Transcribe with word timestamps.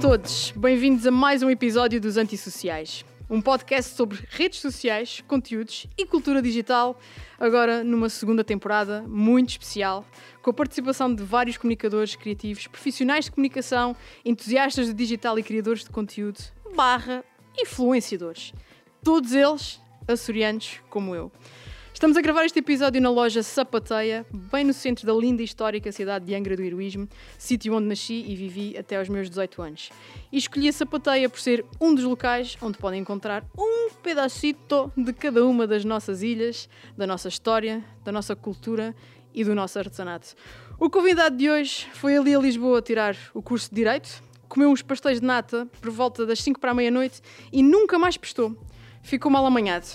Todos, 0.00 0.52
bem-vindos 0.54 1.04
a 1.08 1.10
mais 1.10 1.42
um 1.42 1.50
episódio 1.50 2.00
dos 2.00 2.16
Antissociais. 2.16 3.04
Um 3.28 3.40
podcast 3.40 3.96
sobre 3.96 4.24
redes 4.28 4.60
sociais, 4.60 5.24
conteúdos 5.26 5.88
e 5.98 6.06
cultura 6.06 6.40
digital, 6.40 7.00
agora 7.38 7.82
numa 7.82 8.08
segunda 8.08 8.44
temporada 8.44 9.02
muito 9.08 9.50
especial, 9.50 10.06
com 10.40 10.50
a 10.50 10.54
participação 10.54 11.12
de 11.12 11.24
vários 11.24 11.56
comunicadores 11.56 12.14
criativos, 12.14 12.68
profissionais 12.68 13.24
de 13.24 13.32
comunicação, 13.32 13.96
entusiastas 14.24 14.86
de 14.86 14.94
digital 14.94 15.36
e 15.36 15.42
criadores 15.42 15.82
de 15.82 15.90
conteúdo, 15.90 16.38
barra 16.76 17.24
influenciadores. 17.60 18.52
Todos 19.02 19.32
eles 19.32 19.80
açorianos 20.06 20.80
como 20.88 21.12
eu. 21.12 21.32
Estamos 21.98 22.16
a 22.16 22.20
gravar 22.20 22.44
este 22.44 22.60
episódio 22.60 23.02
na 23.02 23.10
loja 23.10 23.42
Sapateia, 23.42 24.24
bem 24.52 24.62
no 24.62 24.72
centro 24.72 25.04
da 25.04 25.12
linda 25.12 25.42
e 25.42 25.44
histórica 25.44 25.90
cidade 25.90 26.26
de 26.26 26.32
Angra 26.32 26.54
do 26.54 26.62
Heroísmo, 26.62 27.08
sítio 27.36 27.74
onde 27.74 27.88
nasci 27.88 28.24
e 28.24 28.36
vivi 28.36 28.78
até 28.78 28.98
aos 28.98 29.08
meus 29.08 29.28
18 29.28 29.60
anos. 29.60 29.90
E 30.30 30.38
escolhi 30.38 30.68
a 30.68 30.72
Sapateia 30.72 31.28
por 31.28 31.40
ser 31.40 31.66
um 31.80 31.92
dos 31.92 32.04
locais 32.04 32.56
onde 32.62 32.78
podem 32.78 33.00
encontrar 33.00 33.44
um 33.58 33.90
pedacito 34.00 34.92
de 34.96 35.12
cada 35.12 35.44
uma 35.44 35.66
das 35.66 35.84
nossas 35.84 36.22
ilhas, 36.22 36.68
da 36.96 37.04
nossa 37.04 37.26
história, 37.26 37.84
da 38.04 38.12
nossa 38.12 38.36
cultura 38.36 38.94
e 39.34 39.42
do 39.42 39.52
nosso 39.52 39.76
artesanato. 39.80 40.36
O 40.78 40.88
convidado 40.88 41.36
de 41.36 41.50
hoje 41.50 41.88
foi 41.94 42.16
ali 42.16 42.32
a 42.32 42.38
Lisboa 42.38 42.80
tirar 42.80 43.16
o 43.34 43.42
curso 43.42 43.70
de 43.70 43.74
Direito, 43.74 44.22
comeu 44.48 44.70
uns 44.70 44.82
pastéis 44.82 45.18
de 45.18 45.26
nata 45.26 45.66
por 45.80 45.90
volta 45.90 46.24
das 46.24 46.38
5 46.44 46.60
para 46.60 46.70
a 46.70 46.74
meia-noite 46.74 47.20
e 47.52 47.60
nunca 47.60 47.98
mais 47.98 48.16
prestou 48.16 48.56
ficou 49.08 49.30
mal 49.32 49.44
amanhado. 49.46 49.86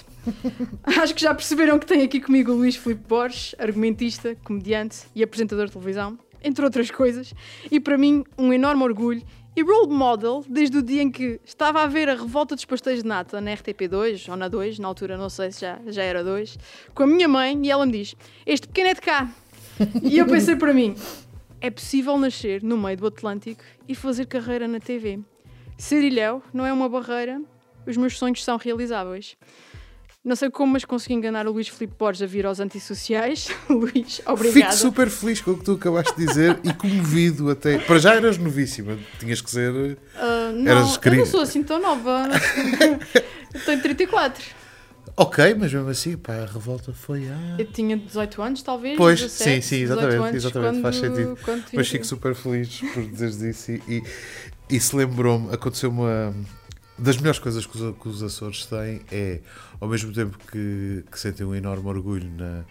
Acho 0.84 1.14
que 1.14 1.22
já 1.22 1.34
perceberam 1.34 1.78
que 1.78 1.86
tenho 1.86 2.04
aqui 2.04 2.20
comigo 2.20 2.52
o 2.52 2.56
Luís 2.56 2.76
Filipe 2.76 3.04
Borges, 3.08 3.56
argumentista, 3.60 4.36
comediante 4.44 5.02
e 5.16 5.24
apresentador 5.24 5.68
de 5.68 5.74
televisão, 5.74 6.18
entre 6.44 6.66
outras 6.66 6.90
coisas, 6.90 7.34
e 7.72 7.80
para 7.80 7.98
mim 7.98 8.24
um 8.38 8.52
enorme 8.52 8.84
orgulho 8.84 9.22
e 9.56 9.62
role 9.62 9.94
model 9.94 10.44
desde 10.50 10.80
o 10.80 10.82
dia 10.82 11.04
em 11.04 11.12
que 11.12 11.40
estava 11.46 11.84
a 11.84 11.88
ver 11.88 12.10
a 12.10 12.16
revolta 12.16 12.56
dos 12.56 12.66
pastéis 12.66 13.04
de 13.04 13.08
nata 13.08 13.40
na 13.40 13.52
RTP2 13.52 14.30
ou 14.30 14.36
na 14.36 14.48
2, 14.48 14.80
na 14.80 14.88
altura 14.88 15.16
não 15.16 15.30
sei 15.30 15.52
se 15.52 15.62
já, 15.62 15.80
já 15.86 16.02
era 16.02 16.24
2, 16.24 16.58
com 16.96 17.04
a 17.04 17.08
minha 17.08 17.28
mãe 17.28 17.60
e 17.64 17.70
ela 17.70 17.86
me 17.86 17.92
diz: 17.92 18.16
Este 18.46 18.68
pequeno 18.68 18.90
é 18.90 18.94
de 18.94 19.02
cá. 19.02 19.30
E 20.04 20.18
eu 20.18 20.28
pensei 20.28 20.56
para 20.56 20.74
mim: 20.74 20.96
é 21.62 21.70
possível 21.70 22.18
nascer 22.18 22.62
no 22.62 22.78
meio 22.78 22.98
do 22.98 23.08
Atlântico 23.08 23.64
e 23.88 23.96
fazer 23.96 24.26
carreira 24.26 24.68
na 24.68 24.80
TV. 24.80 25.20
Ser 25.78 26.04
ilhéu 26.04 26.44
não 26.54 26.66
é 26.66 26.72
uma 26.72 26.88
barreira 26.88 27.42
os 27.86 27.98
meus 27.98 28.18
sonhos 28.18 28.44
são 28.44 28.58
realizáveis. 28.58 29.38
Não 30.24 30.38
sei 30.38 30.50
como, 30.50 30.72
mas 30.72 30.86
consegui 30.86 31.16
enganar 31.16 31.46
o 31.48 31.52
Luís 31.52 31.68
Filipe 31.68 31.96
Borges 32.00 32.22
a 32.22 32.26
vir 32.26 32.46
aos 32.46 32.62
antissociais. 32.62 33.50
Luís, 33.70 34.22
obrigado. 34.26 34.54
Fico 34.54 34.74
super 34.74 35.10
feliz 35.10 35.42
com 35.42 35.52
o 35.52 35.58
que 35.58 35.66
tu 35.66 35.74
acabaste 35.74 36.16
de 36.16 36.26
dizer 36.26 36.60
e 36.64 36.74
comovido 36.74 37.50
até. 37.50 37.78
Para 37.80 38.00
já 38.00 38.16
eras 38.16 38.38
novíssima, 38.38 38.98
tinhas 39.20 39.42
que 39.42 39.52
ser. 39.52 39.74
Uh, 39.74 39.98
não, 40.56 40.72
eras 40.72 40.98
eu 41.04 41.16
não 41.16 41.26
sou 41.26 41.42
assim 41.42 41.62
tão 41.62 41.82
nova. 41.82 42.30
tenho 43.66 43.82
34. 43.82 44.64
Ok, 45.16 45.56
mas 45.56 45.74
mesmo 45.74 45.90
assim, 45.90 46.18
pá, 46.18 46.36
a 46.36 46.46
revolta 46.46 46.94
foi 46.94 47.28
a. 47.28 47.56
Eu 47.60 47.66
tinha 47.66 47.98
18 47.98 48.42
anos, 48.42 48.64
talvez. 48.64 48.98
Pois, 48.98 49.20
17, 49.20 49.44
sim, 49.44 49.62
sim, 49.62 49.84
exatamente, 49.84 50.38
exatamente 50.38 50.72
quando, 50.72 50.82
faz 50.82 50.96
sentido. 50.96 51.38
Mas 51.74 51.88
fico 51.90 52.06
super 52.06 52.34
feliz 52.34 52.80
por 52.94 53.04
dizeres 53.04 53.42
isso 53.42 53.72
e, 53.74 53.82
e, 53.90 54.04
e 54.70 54.80
se 54.80 54.96
lembrou-me, 54.96 55.54
aconteceu 55.54 55.90
uma 55.90 56.34
das 56.98 57.18
melhores 57.18 57.40
coisas 57.40 57.66
que 57.66 57.78
os, 57.78 57.98
que 57.98 58.08
os, 58.08 58.24
Açores 58.24 58.66
têm 58.66 59.02
é, 59.12 59.40
ao 59.80 59.88
mesmo 59.88 60.14
tempo 60.14 60.38
que, 60.52 61.04
que 61.12 61.20
sentem 61.20 61.46
um 61.46 61.56
enorme 61.56 61.88
orgulho 61.88 62.30
na, 62.38 62.64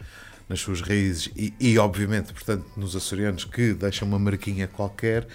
nas 0.49 0.61
suas 0.61 0.81
raízes 0.81 1.31
e, 1.37 1.53
e, 1.59 1.79
obviamente, 1.79 2.33
portanto, 2.33 2.65
nos 2.77 2.95
açorianos 2.95 3.45
que 3.45 3.73
deixam 3.75 4.07
uma 4.07 4.19
marquinha 4.19 4.69
qualquer, 4.69 5.27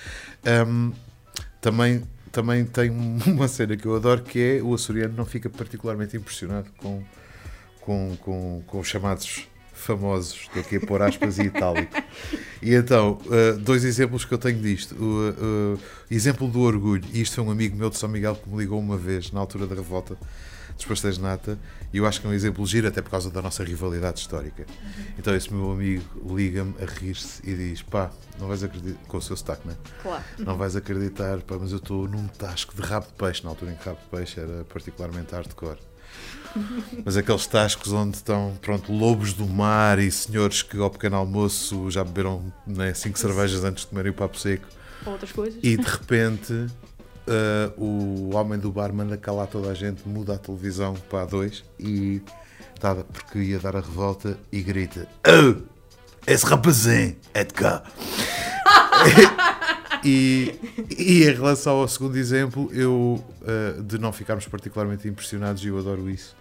um, 0.68 0.94
também, 1.60 2.04
também 2.32 2.66
tem 2.66 2.90
uma 3.28 3.48
cena 3.48 3.76
que 3.76 3.86
eu 3.86 3.96
adoro 3.96 4.24
que 4.24 4.40
é 4.40 4.62
o 4.62 4.74
açoriano 4.74 5.16
não 5.16 5.26
fica 5.26 5.50
particularmente 5.50 6.16
impressionado 6.16 6.70
com, 6.78 7.04
com, 7.82 8.16
com, 8.22 8.64
com 8.66 8.80
os 8.80 8.88
chamados 8.88 9.48
famosos, 9.78 10.34
estou 10.42 10.62
aqui 10.62 10.78
a 10.78 10.80
pôr 10.80 11.02
aspas 11.02 11.38
e 11.38 11.44
itálico. 11.44 11.96
E 12.62 12.74
então, 12.74 13.20
uh, 13.26 13.58
dois 13.58 13.84
exemplos 13.86 14.26
que 14.26 14.34
eu 14.34 14.38
tenho 14.38 14.60
disto. 14.60 14.96
O 14.96 15.76
uh, 15.76 15.80
exemplo 16.10 16.48
do 16.48 16.62
orgulho, 16.62 17.04
e 17.14 17.22
isto 17.22 17.36
foi 17.36 17.44
um 17.44 17.52
amigo 17.52 17.76
meu 17.78 17.90
de 17.90 17.98
São 17.98 18.10
Miguel 18.10 18.36
que 18.36 18.50
me 18.50 18.58
ligou 18.58 18.80
uma 18.80 18.98
vez, 18.98 19.32
na 19.32 19.40
altura 19.40 19.68
da 19.68 19.76
revolta 19.76 20.18
dos 20.76 20.86
pastéis 20.86 21.16
de 21.16 21.22
nata, 21.22 21.58
e 21.92 21.98
eu 21.98 22.06
acho 22.06 22.22
que 22.22 22.28
é 22.28 22.30
um 22.30 22.34
exemplo 22.34 22.66
giro, 22.66 22.88
até 22.88 23.02
por 23.02 23.10
causa 23.10 23.32
da 23.32 23.42
nossa 23.42 23.64
rivalidade 23.64 24.20
histórica. 24.20 24.66
Então, 25.18 25.36
esse 25.36 25.52
meu 25.52 25.72
amigo 25.72 26.04
liga-me 26.36 26.76
a 26.82 26.86
rir-se 26.86 27.42
e 27.44 27.56
diz: 27.56 27.82
pá, 27.82 28.12
não 28.40 28.48
vais 28.48 28.64
acreditar, 28.64 29.00
com 29.08 29.18
o 29.18 29.22
seu 29.22 29.36
sotaque, 29.36 29.66
não 29.66 29.74
é? 29.74 29.78
Claro. 30.02 30.24
Não 30.38 30.58
vais 30.58 30.76
acreditar, 30.76 31.42
pá, 31.42 31.58
mas 31.60 31.72
eu 31.72 31.78
estou 31.78 32.08
num 32.08 32.28
tasco 32.28 32.76
de 32.76 32.82
rabo 32.82 33.08
de 33.08 33.14
peixe, 33.14 33.44
na 33.44 33.50
altura 33.50 33.72
em 33.72 33.76
que 33.76 33.86
rabo 33.86 34.00
de 34.00 34.10
peixe 34.10 34.40
era 34.40 34.64
particularmente 34.66 35.34
hardcore. 35.34 35.80
Mas 37.06 37.18
aqueles 37.18 37.46
tascos 37.48 37.92
onde 37.92 38.18
estão, 38.18 38.58
pronto, 38.62 38.92
lobos 38.92 39.34
do 39.34 39.48
mar 39.48 40.00
e 40.00 40.12
senhores 40.12 40.62
que 40.62 40.78
ao 40.78 40.90
pequeno 40.90 41.16
almoço 41.16 41.90
já 41.90 42.04
beberam 42.04 42.52
né, 42.66 42.94
cinco 42.94 43.18
cervejas 43.20 43.64
antes 43.64 43.84
de 43.84 43.90
comerem 43.90 44.12
o 44.12 44.16
papo 44.16 44.38
seco. 44.38 44.66
Ou 45.06 45.14
outras 45.14 45.32
coisas. 45.32 45.60
E 45.64 45.78
de 45.78 45.84
repente 45.84 46.54
uh, 46.54 47.82
o 47.82 48.36
homem 48.36 48.58
do 48.58 48.72
bar 48.72 48.94
manda 48.94 49.18
calar 49.18 49.48
toda 49.48 49.70
a 49.70 49.74
gente, 49.74 50.08
muda 50.08 50.36
a 50.36 50.38
televisão 50.38 50.94
para 51.10 51.24
a 51.24 51.26
2 51.26 51.64
e 51.80 52.22
tá, 52.80 52.96
porque 52.96 53.40
ia 53.40 53.60
dar 53.60 53.76
a 53.76 53.82
revolta 53.82 54.38
e 54.52 54.62
grita: 54.62 55.08
Oh, 55.28 55.62
esse 56.26 56.46
rapazinho 56.46 57.16
é 57.34 57.44
de 57.44 57.54
cá. 57.54 57.84
E, 60.04 60.60
e 60.98 61.24
em 61.24 61.34
relação 61.34 61.78
ao 61.78 61.88
segundo 61.88 62.18
exemplo, 62.18 62.70
eu 62.74 63.24
uh, 63.42 63.84
de 63.84 63.98
não 63.98 64.12
ficarmos 64.12 64.48
particularmente 64.48 65.08
impressionados, 65.08 65.64
e 65.64 65.68
eu 65.68 65.78
adoro 65.78 66.10
isso. 66.10 66.36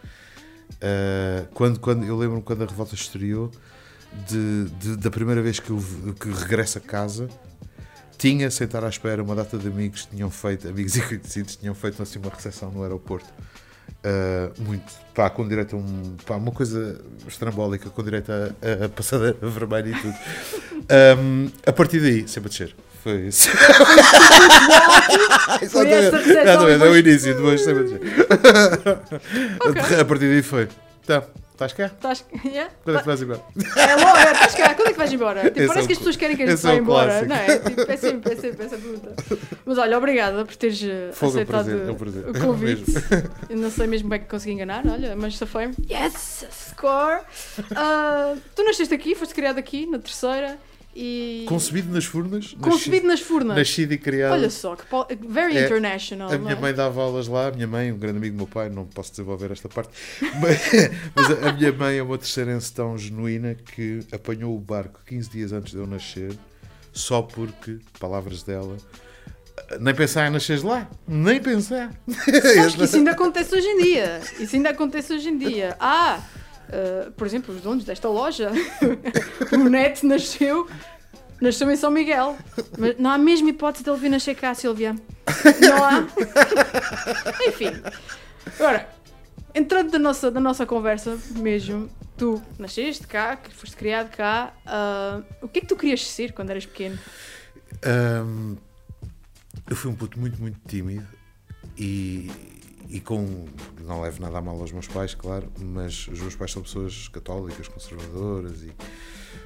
Uh, 0.75 1.47
quando, 1.55 1.81
quando, 1.81 2.05
eu 2.05 2.17
lembro-me 2.17 2.43
quando 2.43 2.63
a 2.63 2.67
revolta 2.67 2.95
estreou, 2.95 3.51
de, 4.27 4.65
de, 4.79 4.97
da 4.97 5.11
primeira 5.11 5.43
vez 5.43 5.61
que, 5.61 5.71
eu, 5.71 5.83
que 6.19 6.29
regresso 6.31 6.79
a 6.79 6.81
casa, 6.81 7.29
tinha 8.17 8.51
sentar 8.51 8.83
à 8.85 8.89
espera 8.89 9.23
uma 9.23 9.35
data 9.35 9.59
de 9.59 9.69
amigos 9.69 10.07
tinham 10.07 10.31
feito, 10.31 10.69
amigos 10.69 10.97
e 10.97 11.03
conhecidos, 11.03 11.57
tinham 11.57 11.75
feito 11.75 12.03
assim 12.03 12.19
uma 12.19 12.31
recepção 12.31 12.71
no 12.71 12.83
aeroporto. 12.83 13.29
Uh, 14.07 14.63
muito, 14.63 14.93
pá, 15.15 15.29
com 15.29 15.47
direito 15.47 15.75
a 15.75 15.79
um, 15.79 16.17
pá, 16.25 16.37
uma 16.37 16.53
coisa 16.53 17.01
estrambólica, 17.27 17.91
com 17.91 18.03
direito 18.03 18.31
a, 18.31 18.85
a, 18.85 18.89
passadeira 18.89 19.37
vermelha 19.43 19.91
e 19.91 20.01
tudo. 20.01 20.15
Um, 21.19 21.51
a 21.67 21.73
partir 21.73 22.01
daí, 22.01 22.27
sempre 22.29 22.49
a 22.49 22.51
descer. 22.51 22.77
Foi 23.07 23.29
isso. 23.29 23.49
Exatamente. 25.63 26.31
Exatamente, 26.31 26.85
é 26.85 26.89
o 26.89 26.97
início, 26.97 27.49
a 27.49 27.51
descer. 27.53 27.77
Okay. 29.61 30.01
A 30.01 30.05
partir 30.05 30.29
daí 30.29 30.43
foi. 30.43 30.69
Tá. 31.07 31.23
Estás 31.53 31.73
cá? 31.73 31.87
Estás 31.87 32.25
yeah? 32.45 32.71
Quando 32.83 32.97
é 32.97 33.01
que 33.01 33.07
vais 33.07 33.23
embora? 33.23 33.43
É 33.77 33.97
logo, 33.97 34.19
estás 34.19 34.55
cá, 34.57 34.75
quando 34.75 34.89
é 34.89 34.93
que 34.93 34.99
vais 34.99 35.13
embora? 35.13 35.51
Tipo, 35.51 35.69
parece 35.69 35.85
é 35.85 35.87
que 35.87 35.93
as 35.93 35.99
pessoas 35.99 36.17
querem 36.17 36.37
que 36.37 36.43
a 36.43 36.47
gente 36.49 36.61
vá 36.61 36.71
é 36.71 36.75
um 36.75 36.79
embora, 36.79 37.23
não 37.23 37.37
é? 37.37 37.59
Tipo, 37.61 37.81
é 37.93 37.97
sempre, 37.97 38.33
é 38.33 38.37
sempre 38.37 38.67
essa 38.67 38.77
pergunta. 38.77 39.15
Mas 39.65 39.79
olha, 39.79 39.97
obrigada 39.97 40.45
por 40.45 40.57
teres 40.57 40.83
eh, 40.83 41.13
Fogo 41.13 41.33
aceitado 41.33 41.71
é 41.71 41.75
um 41.91 41.95
prazer, 41.95 42.25
é 42.25 42.27
um 42.27 42.33
prazer. 42.33 42.43
o 42.43 42.47
convite. 42.47 42.93
Eu 43.49 43.57
não 43.57 43.71
sei 43.71 43.87
mesmo 43.87 44.05
como 44.05 44.15
é 44.15 44.19
que 44.19 44.27
consegui 44.27 44.53
enganar, 44.53 44.87
olha, 44.87 45.17
mas 45.17 45.39
só 45.39 45.47
foi. 45.47 45.71
Yes! 45.89 46.45
Score! 46.51 47.23
Uh, 47.61 48.39
tu 48.55 48.63
nasceste 48.63 48.93
aqui, 48.93 49.15
foste 49.15 49.33
criado 49.33 49.57
aqui, 49.59 49.87
na 49.87 49.99
terceira. 49.99 50.59
E... 50.99 51.45
Concebido 51.47 51.93
nas 51.93 52.07
Furnas. 52.07 52.57
Concebido 52.59 53.07
nas 53.07 53.21
Furnas. 53.21 53.55
Nascido 53.55 53.93
e 53.93 53.99
criado. 53.99 54.33
Olha 54.33 54.49
só, 54.49 54.75
que 54.75 54.87
very 55.29 55.55
é, 55.55 55.67
international. 55.67 56.33
A 56.33 56.39
minha 56.39 56.55
é? 56.55 56.59
mãe 56.59 56.73
dava 56.73 57.03
aulas 57.03 57.29
lá, 57.29 57.49
a 57.49 57.51
minha 57.51 57.67
mãe, 57.67 57.93
um 57.93 57.99
grande 57.99 58.17
amigo 58.17 58.35
do 58.35 58.39
meu 58.39 58.47
pai, 58.47 58.71
não 58.71 58.87
posso 58.87 59.11
desenvolver 59.11 59.53
esta 59.53 59.69
parte, 59.69 59.91
mas, 60.41 60.59
mas 61.15 61.31
a, 61.31 61.51
a, 61.51 61.53
minha 61.53 61.71
mãe 61.71 61.99
é 61.99 62.03
uma 62.03 62.17
terceirense 62.17 62.73
tão 62.73 62.97
genuína 62.97 63.55
que 63.55 64.07
apanhou 64.11 64.57
o 64.57 64.59
barco 64.59 65.01
15 65.07 65.29
dias 65.29 65.53
antes 65.53 65.73
de 65.73 65.79
eu 65.79 65.87
nascer, 65.87 66.35
só 66.95 67.21
porque, 67.21 67.79
palavras 68.01 68.43
dela, 68.43 68.79
nem 69.79 69.95
pensar 69.95 70.27
em 70.27 70.31
nascer 70.31 70.65
lá, 70.65 70.89
nem 71.07 71.43
pensar. 71.43 71.93
Sabes 72.55 72.75
que 72.75 72.85
isso 72.85 72.97
ainda 72.97 73.11
acontece 73.11 73.55
hoje 73.55 73.67
em 73.67 73.83
dia. 73.83 74.23
Isso 74.41 74.57
ainda 74.57 74.71
acontece 74.71 75.13
hoje 75.13 75.29
em 75.29 75.37
dia. 75.37 75.77
Ah! 75.79 76.23
Uh, 76.69 77.11
por 77.13 77.27
exemplo, 77.27 77.55
os 77.55 77.61
donos 77.61 77.85
desta 77.85 78.09
loja, 78.09 78.51
o 79.53 79.69
Neto 79.69 80.07
nasceu, 80.07 80.69
nasceu 81.41 81.71
em 81.71 81.77
São 81.77 81.91
Miguel. 81.91 82.37
Mas 82.77 82.99
não 82.99 83.11
há 83.11 83.15
a 83.15 83.19
mesma 83.19 83.51
hipótese 83.51 83.85
de 83.85 83.91
ele 83.91 83.99
vir 83.99 84.09
nascer 84.09 84.35
cá, 84.35 84.55
Silvia. 84.55 84.95
Não 85.61 85.85
há. 85.85 86.07
Enfim. 87.47 87.73
Agora, 88.59 88.89
entrando 89.55 89.93
na 89.93 89.99
nossa, 89.99 90.31
na 90.31 90.41
nossa 90.41 90.67
conversa 90.67 91.19
mesmo, 91.37 91.89
tu 92.17 92.43
nasceste 92.59 93.07
cá, 93.07 93.39
foste 93.53 93.77
criado 93.77 94.11
cá, 94.11 94.53
uh, 94.67 95.25
o 95.43 95.49
que 95.49 95.59
é 95.59 95.63
que 95.63 95.69
tu 95.69 95.77
querias 95.77 96.07
ser 96.07 96.33
quando 96.33 96.51
eras 96.51 96.67
pequeno? 96.67 96.99
Um, 97.85 98.57
eu 99.69 99.77
fui 99.77 99.91
um 99.91 99.95
puto 99.95 100.19
muito, 100.19 100.41
muito 100.41 100.59
tímido 100.67 101.07
e 101.77 102.31
e 102.89 103.01
com. 103.01 103.47
Não 103.81 104.01
levo 104.01 104.21
nada 104.21 104.39
a 104.39 104.41
mal 104.41 104.59
aos 104.61 104.73
meus 104.73 104.87
pais, 104.87 105.15
claro, 105.15 105.51
mas 105.59 106.09
os 106.09 106.21
meus 106.21 106.37
pais 106.37 106.53
são 106.53 106.63
pessoas 106.63 107.09
católicas, 107.09 107.69
conservadoras 107.69 108.63
e. 108.63 108.73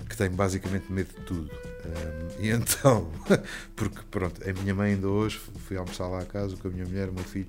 que 0.08 0.16
tem 0.16 0.30
basicamente 0.30 0.90
medo 0.92 1.08
de 1.08 1.24
tudo. 1.24 1.50
Um, 1.50 2.42
e 2.42 2.50
então, 2.50 3.10
porque 3.74 4.00
pronto, 4.10 4.40
a 4.48 4.52
minha 4.62 4.74
mãe 4.74 4.92
ainda 4.92 5.08
hoje 5.08 5.40
fui 5.66 5.76
almoçar 5.76 6.08
lá 6.08 6.20
a 6.20 6.26
casa 6.26 6.56
com 6.56 6.68
a 6.68 6.70
minha 6.70 6.84
mulher, 6.84 7.08
o 7.08 7.12
meu 7.12 7.24
filho, 7.24 7.48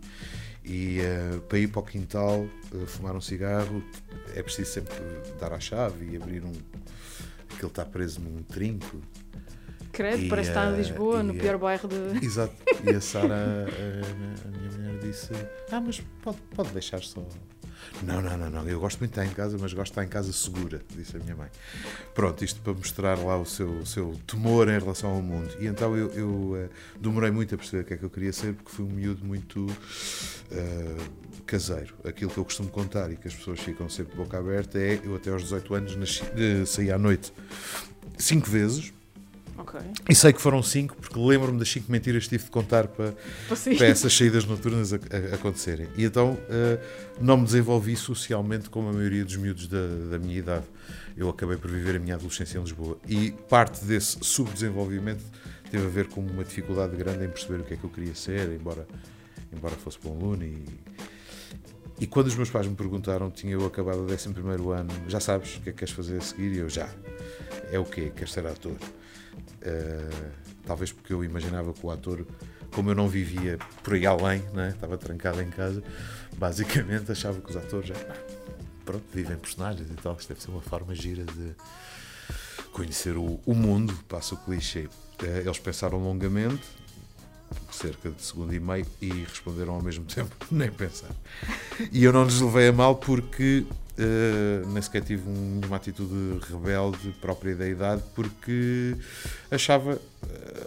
e 0.64 1.00
uh, 1.00 1.42
para 1.42 1.60
ir 1.60 1.68
para 1.68 1.80
o 1.80 1.84
quintal 1.84 2.46
uh, 2.74 2.88
fumar 2.88 3.16
um 3.16 3.22
cigarro 3.22 3.84
é 4.36 4.44
preciso 4.44 4.72
sempre 4.72 4.96
dar 5.40 5.54
a 5.54 5.60
chave 5.60 6.12
e 6.12 6.16
abrir 6.16 6.44
um. 6.44 6.54
aquilo 7.54 7.68
está 7.68 7.86
preso 7.86 8.22
num 8.22 8.44
trinco. 8.44 9.02
Credo, 9.92 10.30
parece 10.30 10.50
estar 10.50 10.72
em 10.72 10.78
Lisboa, 10.78 11.22
no 11.22 11.34
pior 11.34 11.58
bairro 11.58 11.88
de. 11.88 12.26
Exato. 12.26 12.54
E 12.84 12.90
a 12.90 13.02
Sara, 13.02 13.36
a, 13.36 14.48
a, 14.48 14.52
minha 14.52 14.72
mulher, 14.72 15.00
disse: 15.00 15.32
Ah, 15.72 15.82
mas 15.82 16.02
pode, 16.22 16.38
pode 16.56 16.70
deixar 16.70 17.02
só 17.02 17.22
não, 18.04 18.22
não, 18.22 18.38
não, 18.38 18.50
não. 18.50 18.68
Eu 18.68 18.80
gosto 18.80 19.00
muito 19.00 19.14
de 19.14 19.20
estar 19.20 19.32
em 19.32 19.36
casa, 19.36 19.58
mas 19.60 19.74
gosto 19.74 19.86
de 19.86 19.92
estar 19.92 20.04
em 20.04 20.08
casa 20.08 20.32
segura, 20.32 20.82
disse 20.96 21.18
a 21.18 21.20
minha 21.20 21.36
mãe. 21.36 21.50
Pronto, 22.14 22.44
isto 22.44 22.60
para 22.62 22.74
mostrar 22.74 23.18
lá 23.20 23.38
o 23.38 23.46
seu, 23.46 23.70
o 23.70 23.86
seu 23.86 24.20
temor 24.26 24.68
em 24.70 24.80
relação 24.80 25.12
ao 25.12 25.22
mundo. 25.22 25.56
E 25.60 25.68
então 25.68 25.96
eu, 25.96 26.10
eu 26.12 26.30
uh, 26.30 26.70
demorei 27.00 27.32
muito 27.32 27.54
a 27.54 27.58
perceber 27.58 27.84
o 27.84 27.86
que 27.86 27.94
é 27.94 27.98
que 27.98 28.04
eu 28.04 28.10
queria 28.10 28.34
ser, 28.34 28.54
porque 28.54 28.72
fui 28.72 28.86
um 28.86 28.90
miúdo 28.90 29.24
muito 29.24 29.66
uh, 29.66 31.42
caseiro. 31.46 31.94
Aquilo 32.04 32.32
que 32.32 32.38
eu 32.38 32.46
costumo 32.46 32.70
contar 32.70 33.12
e 33.12 33.18
que 33.18 33.28
as 33.28 33.36
pessoas 33.36 33.60
ficam 33.60 33.88
sempre 33.90 34.16
boca 34.16 34.38
aberta 34.38 34.80
é: 34.80 35.00
eu 35.04 35.16
até 35.16 35.30
aos 35.30 35.44
18 35.44 35.74
anos 35.76 35.96
nasci, 35.96 36.24
uh, 36.24 36.66
saí 36.66 36.92
à 36.92 36.98
noite 36.98 37.34
cinco 38.18 38.50
vezes 38.50 38.94
Okay. 39.62 39.82
E 40.10 40.16
sei 40.16 40.34
que 40.34 40.42
foram 40.42 40.64
cinco, 40.64 40.96
porque 40.96 41.20
lembro-me 41.20 41.60
das 41.60 41.70
cinco 41.70 41.92
mentiras 41.92 42.24
que 42.24 42.30
tive 42.30 42.46
de 42.46 42.50
contar 42.50 42.88
para, 42.88 43.14
para 43.48 43.86
essas 43.86 44.12
saídas 44.12 44.44
noturnas 44.44 44.92
a, 44.92 44.96
a, 44.96 45.36
acontecerem. 45.36 45.88
E 45.96 46.04
então 46.04 46.34
uh, 46.34 46.80
não 47.20 47.38
me 47.38 47.46
desenvolvi 47.46 47.96
socialmente 47.96 48.70
como 48.70 48.90
a 48.90 48.94
maioria 48.94 49.24
dos 49.24 49.36
miúdos 49.36 49.68
da, 49.68 49.88
da, 50.10 50.18
minha 50.18 50.38
idade. 50.38 50.66
Eu 51.16 51.30
acabei 51.30 51.58
por 51.58 51.70
viver 51.70 51.96
a 51.96 52.00
minha 52.00 52.16
adolescência 52.16 52.58
em 52.58 52.62
Lisboa. 52.62 52.98
E 53.08 53.32
parte 53.50 53.86
desse 53.86 54.18
subdesenvolvimento 54.22 55.24
teve 55.70 55.86
a 55.86 55.90
ver 55.90 56.08
com 56.08 56.22
uma 56.22 56.44
dificuldade 56.44 56.96
grande 56.96 57.26
em 57.26 57.30
perceber 57.30 57.62
o 57.62 57.64
que 57.64 57.76
é 57.76 57.78
que 57.78 57.84
eu 57.84 57.90
queria 57.90 58.16
ser, 58.16 58.52
embora, 58.52 58.88
embora 59.56 59.76
fosse 59.76 60.00
bom 60.04 60.18
aluno. 60.18 60.44
E, 60.44 60.66
e 62.00 62.08
quando 62.08 62.28
os 62.28 62.36
meus 62.36 62.50
pais 62.50 62.66
me 62.66 62.76
perguntaram, 62.76 63.30
tinha 63.30 63.54
eu 63.54 63.64
acabado 63.64 64.00
o 64.00 64.12
11 64.12 64.28
ano, 64.76 64.92
já 65.08 65.20
sabes 65.20 65.58
o 65.58 65.62
que 65.62 65.70
é 65.70 65.72
que 65.72 65.80
queres 65.80 65.94
fazer 65.94 66.18
a 66.18 66.22
seguir? 66.22 66.52
E 66.56 66.58
eu 66.58 66.70
já. 66.70 66.90
É 67.72 67.78
o 67.78 67.86
quê? 67.86 68.12
Queres 68.16 68.34
ser 68.34 68.48
ator? 68.48 68.76
Uh, 69.62 70.32
talvez 70.66 70.92
porque 70.92 71.14
eu 71.14 71.24
imaginava 71.24 71.74
que 71.74 71.86
o 71.86 71.92
ator, 71.92 72.26
como 72.72 72.90
eu 72.90 72.96
não 72.96 73.08
vivia 73.08 73.58
por 73.84 73.94
aí 73.94 74.06
além, 74.06 74.40
né? 74.54 74.70
estava 74.70 74.98
trancado 74.98 75.42
em 75.42 75.50
casa, 75.50 75.84
basicamente 76.38 77.12
achava 77.12 77.40
que 77.42 77.50
os 77.50 77.58
atores 77.58 77.90
já, 77.90 77.96
pronto, 78.86 79.04
vivem 79.14 79.38
personagens 79.38 79.90
e 79.90 79.94
tal, 79.96 80.16
que 80.16 80.28
deve 80.28 80.42
ser 80.42 80.52
uma 80.52 80.62
forma 80.62 80.96
gira 80.96 81.24
de 81.24 81.56
conhecer 82.72 83.18
o, 83.18 83.40
o 83.46 83.54
mundo, 83.54 83.94
passa 84.08 84.36
o 84.36 84.38
clichê. 84.38 84.88
Uh, 85.22 85.26
eles 85.46 85.60
pensaram 85.60 85.98
longamente, 85.98 86.64
cerca 87.72 88.10
de 88.10 88.22
segundo 88.22 88.54
e 88.54 88.60
meio, 88.60 88.86
e 89.02 89.10
responderam 89.10 89.74
ao 89.74 89.82
mesmo 89.82 90.06
tempo, 90.06 90.36
nem 90.50 90.72
pensar. 90.72 91.12
E 91.92 92.04
eu 92.04 92.14
não 92.14 92.24
lhes 92.24 92.40
levei 92.40 92.70
a 92.70 92.74
mal 92.74 92.96
porque 92.96 93.66
uh, 94.04 94.68
nem 94.70 94.82
sequer 94.82 95.04
tive 95.04 95.24
uma 95.28 95.76
atitude 95.76 96.40
rebelde 96.50 97.12
própria 97.22 97.56
da 97.56 97.68
idade, 97.68 98.04
porque 98.16 98.96
achava, 99.50 99.94
uh, 99.94 100.00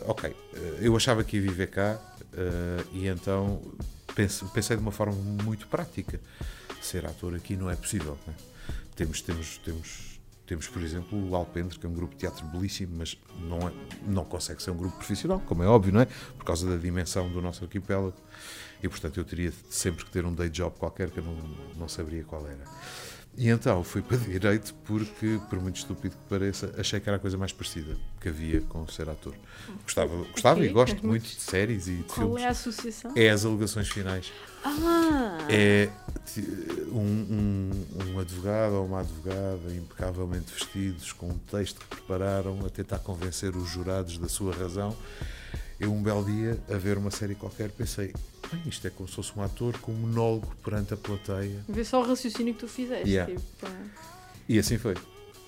ok, 0.07 0.31
uh, 0.31 0.37
eu 0.81 0.97
achava 0.97 1.25
que 1.25 1.37
ia 1.37 1.43
viver 1.43 1.69
cá 1.69 2.01
e 2.93 3.07
então 3.07 3.63
pense, 4.15 4.45
pensei 4.47 4.77
de 4.77 4.83
uma 4.83 4.91
forma 4.91 5.15
muito 5.45 5.67
prática. 5.69 6.21
Ser 6.81 7.07
ator 7.07 7.35
aqui 7.35 7.57
não 7.57 7.71
é 7.71 7.77
possível. 7.77 8.19
Né? 8.27 8.35
Temos, 8.97 9.21
temos, 9.21 9.59
temos, 9.59 10.21
temos, 10.47 10.69
por 10.69 10.83
exemplo, 10.83 11.31
o 11.31 11.35
Alpendre, 11.35 11.79
que 11.79 11.87
é 11.87 11.89
um 11.89 11.95
grupo 11.95 12.15
de 12.15 12.21
teatro 12.21 12.45
belíssimo, 12.47 12.97
mas 12.99 13.17
não, 13.39 13.69
é, 13.69 13.73
não 14.07 14.25
consegue 14.25 14.63
ser 14.63 14.71
um 14.71 14.77
grupo 14.77 14.97
profissional, 14.97 15.41
como 15.47 15.63
é 15.63 15.67
óbvio, 15.67 15.93
não 15.93 16.01
é? 16.01 16.07
Por 16.37 16.45
causa 16.45 16.69
da 16.69 16.77
dimensão 16.77 17.31
do 17.31 17.41
nosso 17.41 17.65
arquipélago. 17.65 18.15
E 18.83 18.89
portanto 18.89 19.19
eu 19.19 19.25
teria 19.25 19.53
sempre 19.71 20.05
que 20.05 20.11
ter 20.11 20.27
um 20.27 20.35
day 20.35 20.51
job 20.51 20.77
qualquer 20.79 21.11
que 21.11 21.19
eu 21.19 21.25
não, 21.25 21.37
não 21.77 21.89
saberia 21.89 22.23
qual 22.25 22.47
era. 22.47 22.65
E 23.37 23.49
então 23.49 23.83
fui 23.83 24.01
para 24.01 24.17
Direito 24.25 24.75
porque, 24.85 25.41
por 25.51 25.61
muito 25.61 25.77
estúpido 25.77 26.17
que 26.17 26.29
pareça, 26.29 26.73
achei 26.79 27.01
que 27.01 27.09
era 27.09 27.17
a 27.17 27.21
coisa 27.21 27.37
mais 27.37 27.53
parecida 27.53 27.97
que 28.21 28.29
havia 28.29 28.61
com 28.63 28.87
ser 28.87 29.09
ator. 29.09 29.35
Gostava, 29.83 30.17
gostava 30.17 30.61
okay, 30.61 30.71
e 30.71 30.73
gosto 30.73 31.07
muito 31.07 31.25
de 31.25 31.41
séries 31.41 31.89
e 31.89 31.97
de 31.97 32.05
Qual 32.05 32.29
filmes. 32.29 32.43
é 32.43 32.47
a 32.47 32.51
associação? 32.51 33.13
É 33.17 33.31
as 33.31 33.45
alegações 33.45 33.89
finais. 33.89 34.33
Ah! 34.65 35.39
É 35.51 35.91
um, 36.91 37.01
um, 37.01 38.13
um 38.13 38.19
advogado 38.21 38.75
ou 38.75 38.87
uma 38.87 39.01
advogada 39.01 39.75
impecavelmente 39.75 40.53
vestidos 40.53 41.13
com 41.13 41.29
um 41.29 41.39
texto 41.39 41.81
que 41.81 41.87
prepararam 41.87 42.65
a 42.65 42.71
tentar 42.71 42.99
convencer 43.01 43.55
os 43.57 43.69
jurados 43.69 44.17
da 44.17 44.29
sua 44.29 44.55
razão. 44.55 44.97
Eu, 45.79 45.93
um 45.93 46.03
belo 46.03 46.25
dia, 46.25 46.59
a 46.71 46.79
ver 46.79 46.97
uma 46.97 47.11
série 47.11 47.35
qualquer, 47.35 47.71
pensei: 47.71 48.15
bem, 48.55 48.63
isto 48.67 48.87
é 48.87 48.91
como 48.91 49.09
se 49.09 49.15
fosse 49.15 49.33
um 49.37 49.43
ator 49.43 49.79
com 49.79 49.93
um 49.93 49.97
monólogo 49.97 50.55
perante 50.63 50.95
a 50.95 50.97
plateia. 50.97 51.65
Vê 51.69 51.85
só 51.85 52.01
o 52.01 52.07
raciocínio 52.07 52.55
que 52.55 52.61
tu 52.61 52.69
fizeste. 52.69 53.09
Yeah. 53.09 53.35
Tipo, 53.35 53.67
e 54.49 54.59
assim 54.59 54.79
foi. 54.79 54.95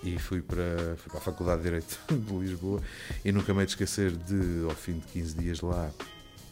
E 0.02 0.18
fui 0.18 0.40
para, 0.40 0.96
fui 0.96 1.10
para 1.10 1.18
a 1.18 1.22
Faculdade 1.22 1.62
de 1.62 1.64
Direito 1.64 1.98
de 2.12 2.34
Lisboa 2.34 2.82
e 3.24 3.32
nunca 3.32 3.52
me 3.52 3.60
hei 3.60 3.66
de 3.66 3.72
esquecer 3.72 4.12
de, 4.12 4.64
ao 4.64 4.74
fim 4.74 4.98
de 4.98 5.06
15 5.06 5.36
dias 5.36 5.60
lá. 5.60 5.90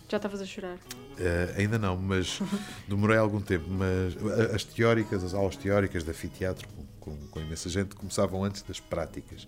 Já 0.09 0.17
estavas 0.17 0.41
a 0.41 0.47
chorar? 0.47 0.77
Uh, 0.77 1.59
ainda 1.59 1.79
não, 1.79 1.97
mas 1.97 2.41
demorei 2.89 3.17
algum 3.17 3.41
tempo. 3.41 3.67
Mas 3.69 4.15
as 4.55 4.65
teóricas, 4.65 5.25
as 5.25 5.35
aulas 5.35 5.57
teóricas 5.57 6.05
de 6.05 6.11
anfiteatro, 6.11 6.69
com, 6.69 6.85
com, 7.01 7.27
com 7.29 7.41
imensa 7.41 7.69
gente, 7.69 7.95
começavam 7.95 8.45
antes 8.45 8.63
das 8.63 8.81
práticas. 8.81 9.47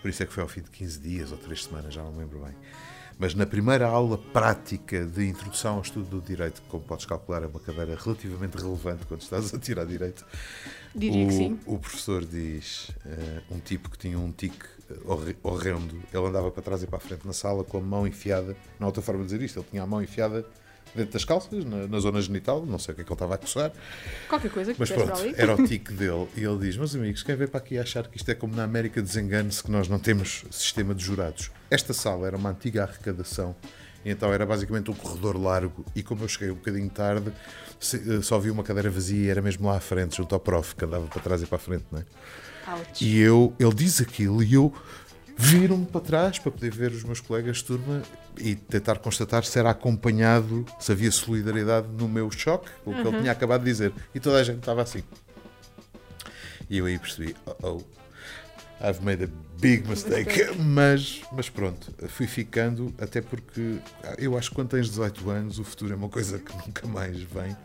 Por 0.00 0.08
isso 0.08 0.22
é 0.22 0.26
que 0.26 0.32
foi 0.32 0.42
ao 0.42 0.48
fim 0.48 0.60
de 0.60 0.70
15 0.70 1.00
dias 1.00 1.32
ou 1.32 1.38
3 1.38 1.64
semanas, 1.64 1.94
já 1.94 2.02
não 2.02 2.12
me 2.12 2.18
lembro 2.18 2.40
bem. 2.40 2.54
Mas 3.18 3.34
na 3.34 3.46
primeira 3.46 3.86
aula 3.86 4.18
prática 4.18 5.04
de 5.04 5.28
introdução 5.28 5.76
ao 5.76 5.82
estudo 5.82 6.20
do 6.20 6.20
direito, 6.20 6.62
como 6.68 6.82
podes 6.82 7.06
calcular, 7.06 7.42
é 7.42 7.46
uma 7.46 7.60
cadeira 7.60 7.96
relativamente 7.96 8.56
relevante 8.56 9.06
quando 9.06 9.22
estás 9.22 9.54
a 9.54 9.58
tirar 9.58 9.86
direito. 9.86 10.26
Diria 10.94 11.24
o, 11.24 11.28
que 11.28 11.34
sim. 11.34 11.58
O 11.66 11.78
professor 11.78 12.24
diz: 12.24 12.90
uh, 13.06 13.54
um 13.54 13.58
tipo 13.60 13.88
que 13.90 13.98
tinha 13.98 14.18
um 14.18 14.32
tique 14.32 14.66
horrendo, 15.42 16.02
ele 16.12 16.26
andava 16.26 16.50
para 16.50 16.62
trás 16.62 16.82
e 16.82 16.86
para 16.86 16.98
a 16.98 17.00
frente 17.00 17.26
na 17.26 17.32
sala 17.32 17.64
com 17.64 17.78
a 17.78 17.80
mão 17.80 18.06
enfiada. 18.06 18.56
Não 18.78 18.86
há 18.86 18.88
outra 18.88 19.02
forma 19.02 19.22
de 19.22 19.26
dizer 19.26 19.42
isto, 19.42 19.58
ele 19.58 19.66
tinha 19.70 19.82
a 19.82 19.86
mão 19.86 20.02
enfiada 20.02 20.44
dentro 20.94 21.12
das 21.12 21.24
calças, 21.24 21.64
na, 21.64 21.86
na, 21.86 21.98
zona 21.98 22.20
genital, 22.20 22.64
não 22.64 22.78
sei 22.78 22.92
o 22.92 22.94
que 22.94 23.02
é 23.02 23.04
que 23.04 23.10
ele 23.10 23.14
estava 23.14 23.34
a 23.34 23.38
coçar. 23.38 23.72
Qualquer 24.28 24.50
coisa 24.50 24.72
que 24.72 24.80
Mas 24.80 24.90
pronto, 24.90 25.12
era 25.36 25.54
o 25.54 25.64
tique 25.66 25.92
dele. 25.92 26.28
E 26.36 26.44
ele 26.44 26.58
diz: 26.58 26.76
Meus 26.76 26.94
amigos, 26.94 27.22
quem 27.22 27.34
vem 27.36 27.48
para 27.48 27.58
aqui 27.58 27.78
achar 27.78 28.06
que 28.06 28.16
isto 28.16 28.30
é 28.30 28.34
como 28.34 28.54
na 28.54 28.64
América, 28.64 29.02
desengane-se 29.02 29.62
que 29.62 29.70
nós 29.70 29.88
não 29.88 29.98
temos 29.98 30.44
sistema 30.50 30.94
de 30.94 31.04
jurados. 31.04 31.50
Esta 31.70 31.92
sala 31.92 32.26
era 32.26 32.36
uma 32.36 32.50
antiga 32.50 32.84
arrecadação, 32.84 33.56
então 34.04 34.32
era 34.32 34.46
basicamente 34.46 34.90
um 34.90 34.94
corredor 34.94 35.36
largo. 35.40 35.84
E 35.94 36.02
como 36.02 36.24
eu 36.24 36.28
cheguei 36.28 36.50
um 36.50 36.56
bocadinho 36.56 36.88
tarde, 36.90 37.32
eh, 37.92 38.22
só 38.22 38.38
vi 38.38 38.50
uma 38.50 38.62
cadeira 38.62 38.90
vazia 38.90 39.26
e 39.26 39.28
era 39.28 39.42
mesmo 39.42 39.66
lá 39.66 39.76
à 39.76 39.80
frente, 39.80 40.16
junto 40.16 40.34
ao 40.34 40.40
prof, 40.40 40.74
que 40.74 40.84
andava 40.84 41.06
para 41.06 41.20
trás 41.20 41.42
e 41.42 41.46
para 41.46 41.56
a 41.56 41.60
frente, 41.60 41.84
não 41.90 42.00
é? 42.00 42.04
Ouch. 42.66 43.04
E 43.04 43.18
eu, 43.18 43.54
ele 43.58 43.74
diz 43.74 44.00
aquilo 44.00 44.42
e 44.42 44.54
eu 44.54 44.72
viro-me 45.36 45.86
para 45.86 46.00
trás 46.00 46.38
para 46.38 46.52
poder 46.52 46.72
ver 46.72 46.92
os 46.92 47.04
meus 47.04 47.20
colegas 47.20 47.58
de 47.58 47.64
turma 47.64 48.02
e 48.38 48.54
tentar 48.54 48.98
constatar 48.98 49.44
se 49.44 49.58
era 49.58 49.70
acompanhado, 49.70 50.64
se 50.78 50.92
havia 50.92 51.10
solidariedade 51.10 51.88
no 51.88 52.08
meu 52.08 52.30
choque, 52.30 52.68
o 52.84 52.92
que 52.92 53.00
uhum. 53.00 53.08
ele 53.08 53.18
tinha 53.20 53.32
acabado 53.32 53.60
de 53.64 53.70
dizer. 53.70 53.92
E 54.14 54.20
toda 54.20 54.38
a 54.38 54.44
gente 54.44 54.58
estava 54.58 54.82
assim. 54.82 55.02
E 56.68 56.78
eu 56.78 56.86
aí 56.86 56.98
percebi, 56.98 57.36
oh, 57.46 57.54
oh 57.62 58.04
I've 58.80 59.02
made 59.04 59.24
a 59.24 59.28
big 59.60 59.88
mistake. 59.88 60.58
Mas, 60.58 61.22
mas 61.32 61.48
pronto, 61.48 61.92
fui 62.08 62.26
ficando, 62.26 62.92
até 62.98 63.20
porque 63.20 63.78
eu 64.18 64.36
acho 64.36 64.50
que 64.50 64.56
quando 64.56 64.70
tens 64.70 64.88
18 64.88 65.30
anos 65.30 65.58
o 65.58 65.64
futuro 65.64 65.92
é 65.92 65.96
uma 65.96 66.08
coisa 66.08 66.38
que 66.38 66.52
nunca 66.56 66.86
mais 66.86 67.20
vem. 67.22 67.56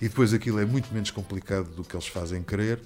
E 0.00 0.08
depois 0.08 0.32
aquilo 0.32 0.60
é 0.60 0.64
muito 0.64 0.92
menos 0.92 1.10
complicado 1.10 1.68
do 1.70 1.84
que 1.84 1.94
eles 1.94 2.06
fazem 2.06 2.42
querer. 2.42 2.80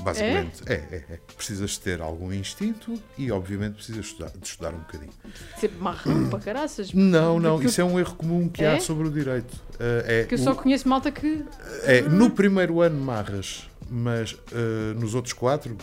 Basicamente, 0.00 0.62
é? 0.66 0.72
É, 0.72 0.76
é, 0.76 1.04
é. 1.14 1.18
Precisas 1.36 1.78
ter 1.78 2.00
algum 2.00 2.32
instinto 2.32 2.94
e, 3.16 3.30
obviamente, 3.30 3.74
precisas 3.74 4.06
estudar, 4.06 4.30
de 4.30 4.46
estudar 4.46 4.74
um 4.74 4.78
bocadinho. 4.78 5.12
Sempre 5.58 5.78
marrão 5.78 6.28
para 6.28 6.38
caraças. 6.44 6.92
Não, 6.92 7.40
não, 7.40 7.62
isso 7.62 7.80
é 7.80 7.84
um 7.84 7.98
erro 7.98 8.14
comum 8.16 8.48
que 8.48 8.64
é? 8.64 8.74
há 8.74 8.80
sobre 8.80 9.08
o 9.08 9.10
direito. 9.10 9.52
Uh, 9.74 10.04
é, 10.04 10.24
que 10.24 10.34
eu 10.34 10.38
só 10.38 10.52
o, 10.52 10.56
conheço 10.56 10.88
malta 10.88 11.10
que. 11.10 11.44
É, 11.84 12.02
no 12.02 12.30
primeiro 12.30 12.80
ano 12.80 13.00
marras, 13.00 13.68
mas 13.88 14.32
uh, 14.32 14.98
nos 14.98 15.14
outros 15.14 15.32
quatro, 15.32 15.76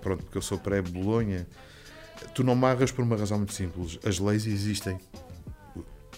pronto, 0.00 0.24
porque 0.24 0.38
eu 0.38 0.42
sou 0.42 0.58
pré-Bolonha, 0.58 1.46
tu 2.34 2.42
não 2.42 2.54
marras 2.54 2.90
por 2.90 3.02
uma 3.02 3.16
razão 3.16 3.38
muito 3.38 3.52
simples. 3.52 3.98
As 4.04 4.18
leis 4.18 4.46
existem. 4.46 4.98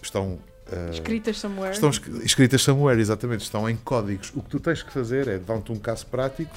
Estão 0.02 0.38
Uh, 0.71 0.92
escritas 0.92 1.37
somewhere. 1.37 1.73
Estão 1.73 1.90
escritas 2.23 2.62
somewhere, 2.62 3.00
exatamente. 3.00 3.42
Estão 3.42 3.69
em 3.69 3.75
códigos. 3.75 4.30
O 4.37 4.40
que 4.40 4.50
tu 4.50 4.61
tens 4.61 4.85
que 4.85 4.92
fazer 4.92 5.26
é 5.26 5.37
dar-te 5.37 5.73
um 5.73 5.78
caso 5.80 6.07
prático 6.07 6.57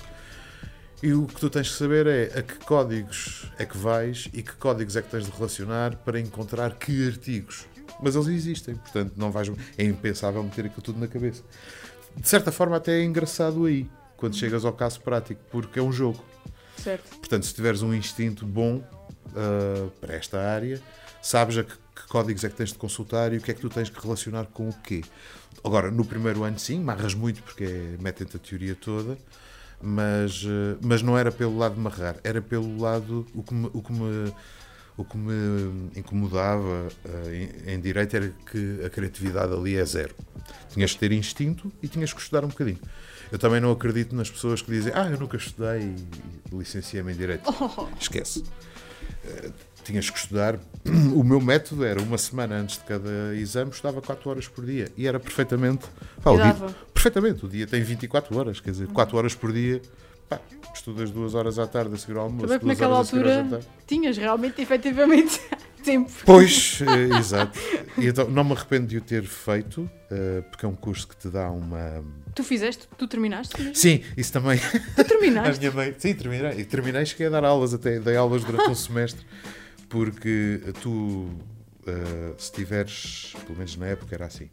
e 1.03 1.13
o 1.13 1.27
que 1.27 1.35
tu 1.35 1.49
tens 1.49 1.69
que 1.69 1.75
saber 1.75 2.07
é 2.07 2.39
a 2.39 2.41
que 2.41 2.55
códigos 2.59 3.51
é 3.59 3.65
que 3.65 3.77
vais 3.77 4.29
e 4.31 4.41
que 4.41 4.53
códigos 4.53 4.95
é 4.95 5.01
que 5.01 5.09
tens 5.09 5.25
de 5.25 5.31
relacionar 5.31 5.97
para 5.97 6.17
encontrar 6.17 6.75
que 6.75 7.05
artigos. 7.05 7.65
Mas 8.01 8.15
eles 8.15 8.29
existem, 8.29 8.75
portanto 8.75 9.11
não 9.17 9.29
vais, 9.29 9.51
é 9.77 9.83
impensável 9.83 10.41
meter 10.41 10.67
aquilo 10.67 10.81
tudo 10.81 11.01
na 11.01 11.07
cabeça. 11.09 11.43
De 12.15 12.25
certa 12.25 12.53
forma 12.53 12.77
até 12.77 13.01
é 13.01 13.03
engraçado 13.03 13.65
aí, 13.65 13.85
quando 14.15 14.37
chegas 14.37 14.63
ao 14.63 14.71
caso 14.71 15.01
prático, 15.01 15.41
porque 15.51 15.77
é 15.77 15.81
um 15.81 15.91
jogo. 15.91 16.23
Certo. 16.77 17.17
Portanto, 17.17 17.45
se 17.47 17.53
tiveres 17.53 17.81
um 17.81 17.93
instinto 17.93 18.45
bom 18.45 18.77
uh, 18.77 19.89
para 19.99 20.13
esta 20.13 20.39
área, 20.39 20.81
sabes 21.21 21.57
a 21.57 21.65
que, 21.65 21.73
que, 21.73 22.07
códigos 22.07 22.45
é 22.45 22.49
que 22.49 22.55
tens 22.55 22.71
de 22.71 22.77
consultar 22.77 23.33
e 23.33 23.37
o 23.39 23.41
que 23.41 23.51
é 23.51 23.53
que 23.53 23.59
tu 23.59 23.69
tens 23.69 23.89
que 23.89 24.01
relacionar 24.01 24.45
com 24.45 24.69
o 24.69 24.73
quê. 24.81 25.03
Agora, 25.65 25.91
no 25.91 26.05
primeiro 26.05 26.45
ano, 26.45 26.57
sim, 26.57 26.79
marras 26.79 27.13
muito 27.13 27.43
porque 27.43 27.65
é, 27.65 27.97
metem-te 28.01 28.37
a 28.37 28.39
teoria 28.39 28.73
toda, 28.73 29.17
mas, 29.83 30.43
uh, 30.43 30.77
mas 30.81 31.01
não 31.01 31.17
era 31.17 31.31
pelo 31.31 31.57
lado 31.57 31.75
de 31.75 31.81
marrar, 31.81 32.15
era 32.23 32.41
pelo 32.41 32.81
lado. 32.81 33.27
O 33.35 33.43
que 33.43 33.53
me, 33.53 33.69
o 33.73 33.81
que 33.81 33.91
me, 33.91 34.33
o 34.95 35.03
que 35.03 35.17
me 35.17 35.91
incomodava 35.95 36.87
uh, 37.05 37.29
em, 37.29 37.73
em 37.73 37.79
direito 37.79 38.15
era 38.15 38.33
que 38.49 38.79
a 38.85 38.89
criatividade 38.89 39.53
ali 39.53 39.75
é 39.75 39.83
zero. 39.83 40.15
Tinhas 40.69 40.91
de 40.91 40.97
ter 40.97 41.11
instinto 41.11 41.71
e 41.81 41.87
tinhas 41.87 42.13
que 42.13 42.21
estudar 42.21 42.45
um 42.45 42.47
bocadinho. 42.47 42.79
Eu 43.31 43.37
também 43.37 43.59
não 43.59 43.71
acredito 43.71 44.15
nas 44.15 44.29
pessoas 44.29 44.61
que 44.61 44.71
dizem 44.71 44.93
ah, 44.95 45.09
eu 45.09 45.19
nunca 45.19 45.35
estudei 45.35 45.81
e 46.51 46.55
licenciei-me 46.55 47.11
em 47.11 47.15
Direito. 47.15 47.43
Oh. 47.59 47.87
Esquece. 47.99 48.39
Uh, 49.25 49.51
tinhas 49.83 50.09
que 50.09 50.17
estudar. 50.17 50.57
O 51.13 51.23
meu 51.23 51.41
método 51.41 51.83
era 51.83 52.01
uma 52.01 52.17
semana 52.17 52.55
antes 52.55 52.77
de 52.77 52.83
cada 52.83 53.35
exame, 53.35 53.71
estudava 53.71 54.01
4 54.01 54.29
horas 54.29 54.47
por 54.47 54.65
dia. 54.65 54.89
E 54.95 55.07
era 55.07 55.19
perfeitamente. 55.19 55.85
Dia, 56.23 56.75
perfeitamente. 57.03 57.45
O 57.45 57.49
dia 57.49 57.67
tem 57.67 57.81
24 57.81 58.37
horas, 58.37 58.59
quer 58.61 58.71
dizer, 58.71 58.87
4 58.87 59.17
horas 59.17 59.35
por 59.35 59.51
dia. 59.51 59.81
Pá, 60.29 60.39
estudas 60.73 61.11
2 61.11 61.35
horas 61.35 61.59
à 61.59 61.67
tarde 61.67 61.93
a 61.93 61.97
seguir 61.97 62.17
ao 62.17 62.23
almoço. 62.23 62.47
Também 62.47 62.67
naquela 62.67 62.97
altura 62.97 63.59
tinhas 63.85 64.17
realmente, 64.17 64.61
efetivamente, 64.61 65.41
tempo. 65.83 66.11
Pois, 66.25 66.79
eh, 66.81 67.17
exato. 67.17 67.59
E 67.97 68.07
então, 68.07 68.29
não 68.29 68.43
me 68.43 68.53
arrependo 68.53 68.87
de 68.87 68.97
o 68.97 69.01
ter 69.01 69.23
feito, 69.23 69.81
uh, 69.81 70.41
porque 70.49 70.65
é 70.65 70.69
um 70.69 70.75
curso 70.75 71.07
que 71.07 71.17
te 71.17 71.27
dá 71.27 71.51
uma. 71.51 72.03
Tu 72.33 72.43
fizeste? 72.43 72.87
Tu 72.97 73.05
terminaste? 73.05 73.59
Mesmo? 73.59 73.75
Sim, 73.75 74.01
isso 74.15 74.31
também. 74.31 74.59
Tu 74.95 75.03
terminaste? 75.03 75.57
a 75.57 75.59
minha 75.59 75.71
mãe... 75.71 75.95
Sim, 75.97 76.13
terminei. 76.15 76.59
E 76.59 76.63
terminei, 76.63 77.05
cheguei 77.05 77.27
a 77.27 77.29
dar 77.29 77.43
aulas 77.43 77.73
até. 77.73 77.99
Dei 77.99 78.15
aulas 78.15 78.45
durante 78.45 78.69
um 78.69 78.75
semestre, 78.75 79.25
porque 79.89 80.61
tu, 80.81 80.89
uh, 80.89 82.33
se 82.37 82.51
tiveres, 82.53 83.35
pelo 83.45 83.57
menos 83.57 83.75
na 83.75 83.87
época 83.87 84.15
era 84.15 84.25
assim, 84.25 84.49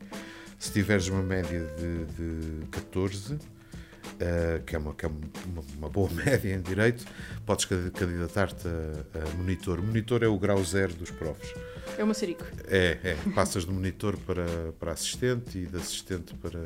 se 0.61 0.71
tiveres 0.73 1.09
uma 1.09 1.23
média 1.23 1.67
de, 1.79 2.61
de 2.61 2.67
14 2.67 3.35
uh, 3.35 4.63
que 4.67 4.77
é, 4.77 4.79
uma, 4.79 4.95
que 4.95 5.07
é 5.07 5.09
uma, 5.09 5.63
uma, 5.79 5.89
boa 5.89 6.11
média 6.13 6.55
em 6.55 6.61
direito, 6.61 7.05
podes 7.47 7.65
candidatar-te 7.65 8.69
a, 8.69 9.19
a, 9.19 9.37
monitor. 9.37 9.83
Monitor 9.83 10.23
é 10.23 10.29
o 10.29 10.39
grau 10.39 10.63
zero 10.63 10.93
dos 10.93 11.11
profs. 11.11 11.55
É 11.97 12.05
o 12.05 12.07
maçarico. 12.07 12.45
É, 12.69 12.99
é. 13.03 13.17
Passas 13.35 13.65
de 13.65 13.73
monitor 13.73 14.19
para, 14.19 14.45
para 14.79 14.93
assistente 14.93 15.59
e 15.59 15.67
de 15.67 15.77
assistente 15.79 16.35
para 16.35 16.61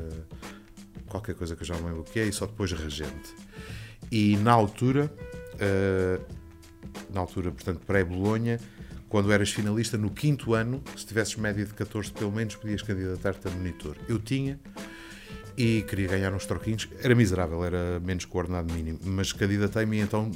qualquer 1.06 1.36
coisa 1.36 1.54
que 1.54 1.62
eu 1.62 1.66
já 1.66 1.74
não 1.76 1.86
lembro 1.86 2.00
o 2.00 2.04
que 2.04 2.18
é, 2.18 2.26
e 2.26 2.32
só 2.32 2.46
depois 2.46 2.72
regente. 2.72 3.32
E 4.10 4.36
na 4.38 4.52
altura, 4.52 5.08
uh, 5.54 6.24
na 7.12 7.20
altura, 7.20 7.52
portanto, 7.52 7.80
pré-Bolonha, 7.86 8.58
quando 9.14 9.30
eras 9.30 9.52
finalista, 9.52 9.97
no 9.97 10.11
quinto 10.11 10.54
ano, 10.54 10.83
se 10.97 11.06
tivesses 11.06 11.37
média 11.37 11.64
de 11.64 11.73
14 11.73 12.11
pelo 12.11 12.33
menos, 12.33 12.56
podias 12.56 12.83
candidatar-te 12.83 13.47
a 13.47 13.50
monitor. 13.52 13.97
Eu 14.09 14.18
tinha, 14.18 14.59
e 15.56 15.83
queria 15.83 16.09
ganhar 16.09 16.35
uns 16.35 16.47
troquinhos. 16.47 16.88
Era 17.00 17.14
miserável, 17.14 17.64
era 17.64 18.00
menos 18.00 18.25
que 18.25 18.37
o 18.37 18.40
ordenado 18.40 18.75
mínimo, 18.75 18.99
mas 19.04 19.33
candidatei-me 19.33 20.00
então 20.00 20.28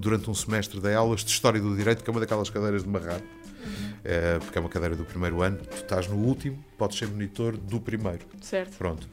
durante 0.00 0.28
um 0.28 0.34
semestre 0.34 0.80
de 0.80 0.92
aulas 0.92 1.24
de 1.24 1.30
História 1.30 1.60
do 1.60 1.76
Direito, 1.76 2.02
que 2.02 2.10
é 2.10 2.12
uma 2.12 2.18
daquelas 2.18 2.50
cadeiras 2.50 2.82
de 2.82 2.88
marrar, 2.88 3.20
uhum. 3.20 3.94
é, 4.02 4.40
porque 4.40 4.58
é 4.58 4.60
uma 4.60 4.68
cadeira 4.68 4.96
do 4.96 5.04
primeiro 5.04 5.40
ano. 5.40 5.58
Tu 5.58 5.76
estás 5.76 6.08
no 6.08 6.16
último, 6.16 6.58
podes 6.76 6.98
ser 6.98 7.06
monitor 7.06 7.56
do 7.56 7.80
primeiro. 7.80 8.26
Certo. 8.40 8.76
Pronto. 8.76 9.08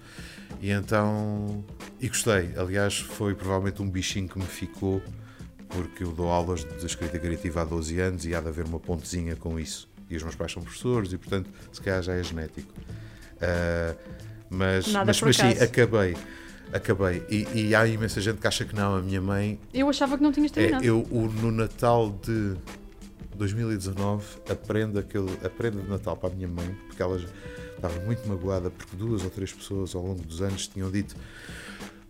E 0.59 0.71
então. 0.71 1.63
E 1.99 2.07
gostei. 2.07 2.53
Aliás, 2.57 2.97
foi 2.97 3.35
provavelmente 3.35 3.83
um 3.83 3.87
bichinho 3.87 4.27
que 4.27 4.39
me 4.39 4.45
ficou, 4.45 4.99
porque 5.71 6.03
eu 6.03 6.11
dou 6.11 6.29
aulas 6.29 6.63
de 6.63 6.85
escrita 6.85 7.17
criativa 7.17 7.61
há 7.61 7.65
12 7.65 7.99
anos 7.99 8.25
e 8.25 8.35
há 8.35 8.41
de 8.41 8.47
haver 8.47 8.65
uma 8.65 8.79
pontezinha 8.79 9.35
com 9.35 9.59
isso. 9.59 9.89
E 10.09 10.15
os 10.15 10.23
meus 10.23 10.35
pais 10.35 10.51
são 10.51 10.61
professores 10.61 11.13
e, 11.13 11.17
portanto, 11.17 11.49
se 11.71 11.81
calhar 11.81 12.01
já 12.03 12.13
é 12.13 12.23
genético. 12.23 12.71
Uh, 13.37 13.97
mas, 14.49 14.87
mas, 14.91 15.21
mas 15.21 15.37
sim, 15.37 15.49
acabei. 15.63 16.15
Acabei. 16.73 17.23
E, 17.29 17.47
e, 17.53 17.75
há 17.75 17.87
imensa 17.87 18.19
gente 18.21 18.39
que 18.39 18.47
acha 18.47 18.65
que 18.65 18.75
não. 18.75 18.95
A 18.95 19.01
minha 19.01 19.21
mãe. 19.21 19.59
Eu 19.73 19.89
achava 19.89 20.17
que 20.17 20.23
não 20.23 20.31
tinhas 20.31 20.51
terminado. 20.51 20.83
É, 20.83 20.87
eu, 20.87 21.07
o, 21.09 21.27
no 21.27 21.51
Natal 21.51 22.17
de 22.21 22.55
2019, 23.35 24.25
aprendo, 24.49 24.99
aquele, 24.99 25.31
aprendo 25.43 25.81
de 25.81 25.89
Natal 25.89 26.15
para 26.15 26.29
a 26.29 26.33
minha 26.33 26.47
mãe, 26.47 26.77
porque 26.87 27.01
ela 27.01 27.19
estava 27.75 27.99
muito 28.01 28.27
magoada, 28.27 28.69
porque 28.69 28.95
duas 28.95 29.23
ou 29.23 29.29
três 29.29 29.51
pessoas 29.51 29.95
ao 29.95 30.03
longo 30.05 30.21
dos 30.21 30.41
anos 30.41 30.67
tinham 30.67 30.91
dito. 30.91 31.15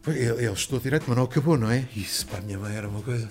Ele, 0.08 0.52
estou 0.52 0.80
direito, 0.80 1.06
mas 1.08 1.16
não 1.16 1.26
acabou, 1.26 1.58
não 1.58 1.70
é? 1.70 1.88
Isso 1.96 2.26
para 2.26 2.40
a 2.40 2.42
minha 2.42 2.58
mãe 2.58 2.76
era 2.76 2.88
uma 2.88 3.02
coisa. 3.02 3.30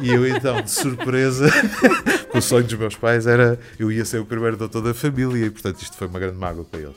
E 0.00 0.10
eu 0.10 0.26
então, 0.26 0.60
de 0.60 0.70
surpresa, 0.70 1.48
o 2.34 2.40
sonho 2.40 2.64
dos 2.64 2.74
meus 2.74 2.94
pais 2.94 3.26
era 3.26 3.58
eu 3.78 3.90
ia 3.90 4.04
ser 4.04 4.20
o 4.20 4.24
primeiro 4.24 4.56
doutor 4.56 4.82
da 4.82 4.92
família 4.94 5.46
e 5.46 5.50
portanto 5.50 5.82
isto 5.82 5.96
foi 5.96 6.06
uma 6.06 6.18
grande 6.18 6.36
mágoa 6.36 6.64
para 6.64 6.80
eles. 6.80 6.96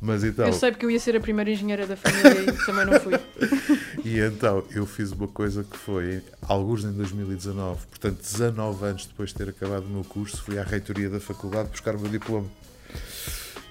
Mas 0.00 0.22
então, 0.22 0.46
eu 0.46 0.52
sei 0.52 0.70
porque 0.70 0.84
eu 0.84 0.90
ia 0.90 1.00
ser 1.00 1.16
a 1.16 1.20
primeira 1.20 1.50
engenheira 1.50 1.86
da 1.86 1.96
família 1.96 2.52
e 2.52 2.66
também 2.66 2.84
não 2.84 3.00
fui. 3.00 3.14
e 4.04 4.20
então 4.20 4.62
eu 4.70 4.86
fiz 4.86 5.12
uma 5.12 5.26
coisa 5.26 5.64
que 5.64 5.76
foi, 5.76 6.22
alguns 6.42 6.84
em 6.84 6.92
2019, 6.92 7.86
portanto 7.86 8.20
19 8.20 8.84
anos 8.84 9.06
depois 9.06 9.30
de 9.30 9.36
ter 9.36 9.48
acabado 9.48 9.84
o 9.84 9.88
meu 9.88 10.04
curso, 10.04 10.42
fui 10.42 10.58
à 10.58 10.62
reitoria 10.62 11.08
da 11.08 11.18
faculdade 11.18 11.70
buscar 11.70 11.96
o 11.96 12.00
meu 12.00 12.10
diploma. 12.10 12.46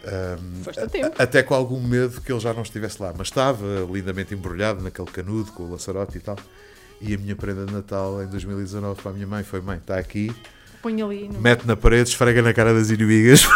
Um, 0.06 1.12
até 1.18 1.42
com 1.42 1.56
algum 1.56 1.82
medo 1.82 2.22
que 2.22 2.32
ele 2.32 2.40
já 2.40 2.54
não 2.54 2.62
estivesse 2.62 3.02
lá, 3.02 3.12
mas 3.18 3.28
estava 3.28 3.66
lindamente 3.92 4.36
embrulhado 4.36 4.84
naquele 4.84 5.08
canudo 5.08 5.52
com 5.52 5.64
o 5.64 5.72
laçarote 5.72 6.18
e 6.18 6.22
tal. 6.22 6.38
E 7.02 7.14
a 7.14 7.18
minha 7.18 7.36
prenda 7.36 7.66
de 7.66 7.74
Natal 7.74 8.22
em 8.24 8.28
2019 8.28 9.02
para 9.02 9.12
a 9.12 9.14
minha 9.14 9.28
mãe 9.28 9.44
foi: 9.44 9.62
mãe, 9.62 9.78
está 9.78 9.98
aqui. 9.98 10.32
Põe 10.82 11.02
ali. 11.02 11.28
No... 11.28 11.42
Mete 11.42 11.66
na 11.66 11.76
parede, 11.76 12.10
esfrega 12.10 12.42
na 12.42 12.54
cara 12.54 12.74
das 12.74 12.90
inimigas. 12.92 13.44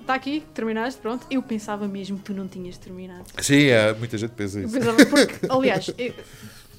Está 0.00 0.14
aqui, 0.14 0.42
terminaste, 0.54 1.00
pronto. 1.00 1.26
Eu 1.30 1.42
pensava 1.42 1.86
mesmo 1.86 2.16
que 2.18 2.24
tu 2.24 2.32
não 2.32 2.48
tinhas 2.48 2.78
terminado. 2.78 3.24
Sim, 3.40 3.66
é, 3.66 3.92
muita 3.92 4.16
gente 4.16 4.30
pensa 4.30 4.60
isso. 4.60 4.76
Eu 4.76 4.80
pensava, 4.80 5.06
porque, 5.06 5.46
aliás, 5.48 5.90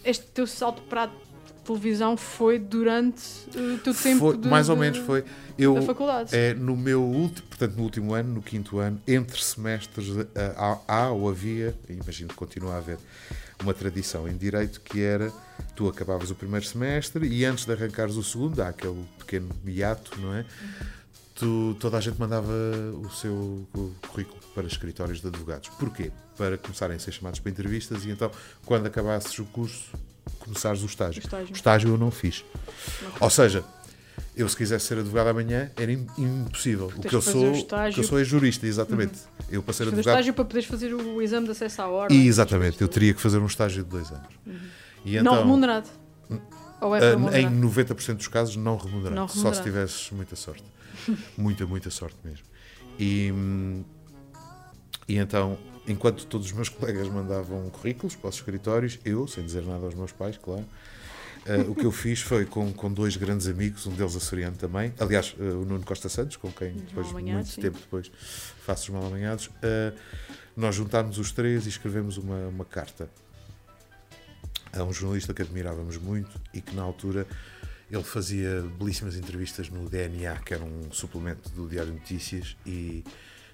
este 0.04 0.26
teu 0.28 0.48
salto 0.48 0.82
para 0.84 1.10
televisão 1.68 2.16
foi 2.16 2.58
durante 2.58 3.22
o 3.56 3.78
teu 3.80 3.94
tempo 3.94 4.20
foi, 4.20 4.38
de, 4.38 4.48
mais 4.48 4.70
ou 4.70 4.78
menos 4.78 4.98
foi. 5.00 5.24
Eu 5.58 5.76
da 5.76 5.82
faculdade. 5.82 6.36
é 6.36 6.54
no 6.54 6.78
meu 6.78 7.02
último 7.02 7.48
portanto 7.48 7.76
no 7.76 7.84
último 7.84 8.14
ano 8.14 8.36
no 8.36 8.42
quinto 8.42 8.80
ano 8.80 9.02
entre 9.06 9.42
semestres 9.44 10.08
eh, 10.36 10.56
há, 10.56 10.80
há 10.88 11.12
ou 11.12 11.30
havia 11.30 11.76
imagino 11.90 12.30
que 12.30 12.36
continua 12.36 12.76
a 12.76 12.78
haver 12.78 12.98
uma 13.62 13.74
tradição 13.74 14.28
em 14.28 14.38
direito 14.38 14.80
que 14.82 15.02
era 15.02 15.32
tu 15.76 15.88
acabavas 15.90 16.32
o 16.32 16.36
primeiro 16.36 16.66
semestre 16.66 17.28
e 17.28 17.44
antes 17.44 17.66
de 17.66 17.74
arrancares 17.74 18.16
o 18.16 18.24
segundo 18.24 18.62
há 18.62 18.70
aquele 18.70 19.04
pequeno 19.20 19.50
hiato 19.66 20.20
não 20.22 20.34
é? 20.34 20.46
Tu, 21.36 21.78
toda 21.80 21.98
a 21.98 22.02
gente 22.02 22.20
mandava 22.20 22.52
o 23.04 23.12
seu 23.12 23.68
currículo 24.08 24.42
para 24.56 24.66
escritórios 24.66 25.22
de 25.22 25.28
advogados. 25.28 25.70
Porquê? 25.70 26.12
Para 26.36 26.58
começarem 26.58 26.96
a 26.96 27.00
ser 27.00 27.12
chamados 27.12 27.40
para 27.40 27.52
entrevistas 27.52 28.06
e 28.06 28.10
então 28.10 28.32
quando 28.66 28.88
acabasses 28.88 29.38
o 29.38 29.46
curso 29.46 29.92
começares 30.48 30.82
o 30.82 30.86
estágio. 30.86 31.22
O 31.22 31.26
estágio, 31.26 31.50
o 31.50 31.56
estágio 31.56 31.90
eu 31.90 31.98
não 31.98 32.10
fiz. 32.12 32.44
Não. 33.02 33.12
Ou 33.22 33.30
seja, 33.30 33.64
eu 34.36 34.48
se 34.48 34.56
quisesse 34.56 34.86
ser 34.86 35.00
advogado 35.00 35.28
amanhã 35.28 35.72
era 35.76 35.92
impossível. 35.92 36.92
o 36.96 37.02
que 37.02 37.14
eu 37.14 37.22
sou, 37.22 37.52
o 37.52 37.66
que 37.94 38.00
eu 38.00 38.04
sou 38.04 38.20
é 38.20 38.24
jurista, 38.24 38.68
exatamente. 38.68 39.14
Uhum. 39.14 39.46
Eu 39.50 39.64
para 39.64 39.74
ser 39.74 39.84
advogado. 39.84 40.08
estágio 40.08 40.34
para 40.34 40.46
poderes 40.46 40.70
fazer 40.70 40.94
o 40.94 41.22
exame 41.22 41.46
de 41.46 41.52
acesso 41.52 41.82
à 41.82 41.88
ordem. 41.88 42.18
E, 42.18 42.28
exatamente, 42.28 42.82
eu 42.82 42.88
teria 42.88 43.14
que 43.14 43.22
fazer 43.22 43.40
um 43.40 43.46
estágio 43.46 43.84
de 43.84 43.90
dois 43.90 44.12
anos. 44.12 44.28
Uhum. 44.46 44.60
E 45.06 45.18
então, 45.18 45.34
não 45.34 45.42
remunerado. 45.42 45.90
Ou 46.80 46.96
é 46.96 47.00
remunerado? 47.00 47.56
Em 47.56 47.62
90% 47.62 48.16
dos 48.16 48.28
casos 48.28 48.56
não 48.56 48.78
remunerado, 48.78 49.16
não 49.16 49.26
remunerado. 49.26 49.40
Só 49.40 49.54
se 49.54 49.64
tivesses 49.64 50.12
muita 50.12 50.36
sorte. 50.36 50.64
muita, 51.38 51.66
muita 51.66 51.90
sorte 51.90 52.18
mesmo. 52.24 52.46
E, 53.00 53.34
e 55.08 55.18
então 55.18 55.58
enquanto 55.88 56.26
todos 56.26 56.48
os 56.48 56.54
meus 56.54 56.70
colegas 56.70 57.08
mandavam 57.08 57.70
currículos 57.70 58.16
para 58.16 58.30
os 58.30 58.36
escritórios, 58.36 59.00
eu, 59.06 59.28
sem 59.28 59.44
dizer 59.44 59.64
nada 59.64 59.86
aos 59.86 59.96
meus 59.96 60.12
pais, 60.12 60.38
claro, 60.38 60.66
uh, 61.46 61.72
o 61.72 61.76
que 61.76 61.86
eu 61.86 61.92
fiz 61.92 62.22
foi 62.22 62.46
com, 62.46 62.72
com 62.74 62.92
dois 62.92 63.16
grandes 63.16 63.48
amigos, 63.48 63.86
um 63.88 63.94
deles 63.94 64.16
açoriano 64.16 64.58
também, 64.58 64.94
aliás, 65.00 65.36
uh, 65.40 65.62
o 65.62 65.66
Nuno 65.66 65.84
Costa 65.84 66.10
Santos, 66.10 66.36
com 66.38 66.52
quem 66.52 66.74
depois, 66.74 67.12
muito 67.12 67.50
sim. 67.50 67.62
tempo 67.62 67.78
depois 67.80 68.12
faço 68.66 68.84
os 68.84 68.90
mal 68.90 69.06
amanhados, 69.06 69.48
uh, 69.48 69.98
nós 70.56 70.76
juntámos 70.76 71.18
os 71.18 71.32
três 71.32 71.66
e 71.66 71.70
escrevemos 71.70 72.18
uma, 72.18 72.48
uma 72.48 72.66
carta 72.66 73.10
a 74.74 74.84
um 74.84 74.92
jornalista 74.92 75.34
que 75.34 75.42
admirávamos 75.42 75.98
muito 75.98 76.40
e 76.54 76.62
que 76.62 76.76
na 76.76 76.82
altura 76.82 77.26
ele 77.90 78.04
fazia 78.04 78.64
belíssimas 78.78 79.16
entrevistas 79.16 79.70
no 79.70 79.90
DNA, 79.90 80.36
que 80.40 80.54
era 80.54 80.64
um 80.64 80.92
suplemento 80.92 81.50
do 81.52 81.70
Diário 81.70 81.94
de 81.94 82.00
Notícias, 82.00 82.58
e 82.66 83.04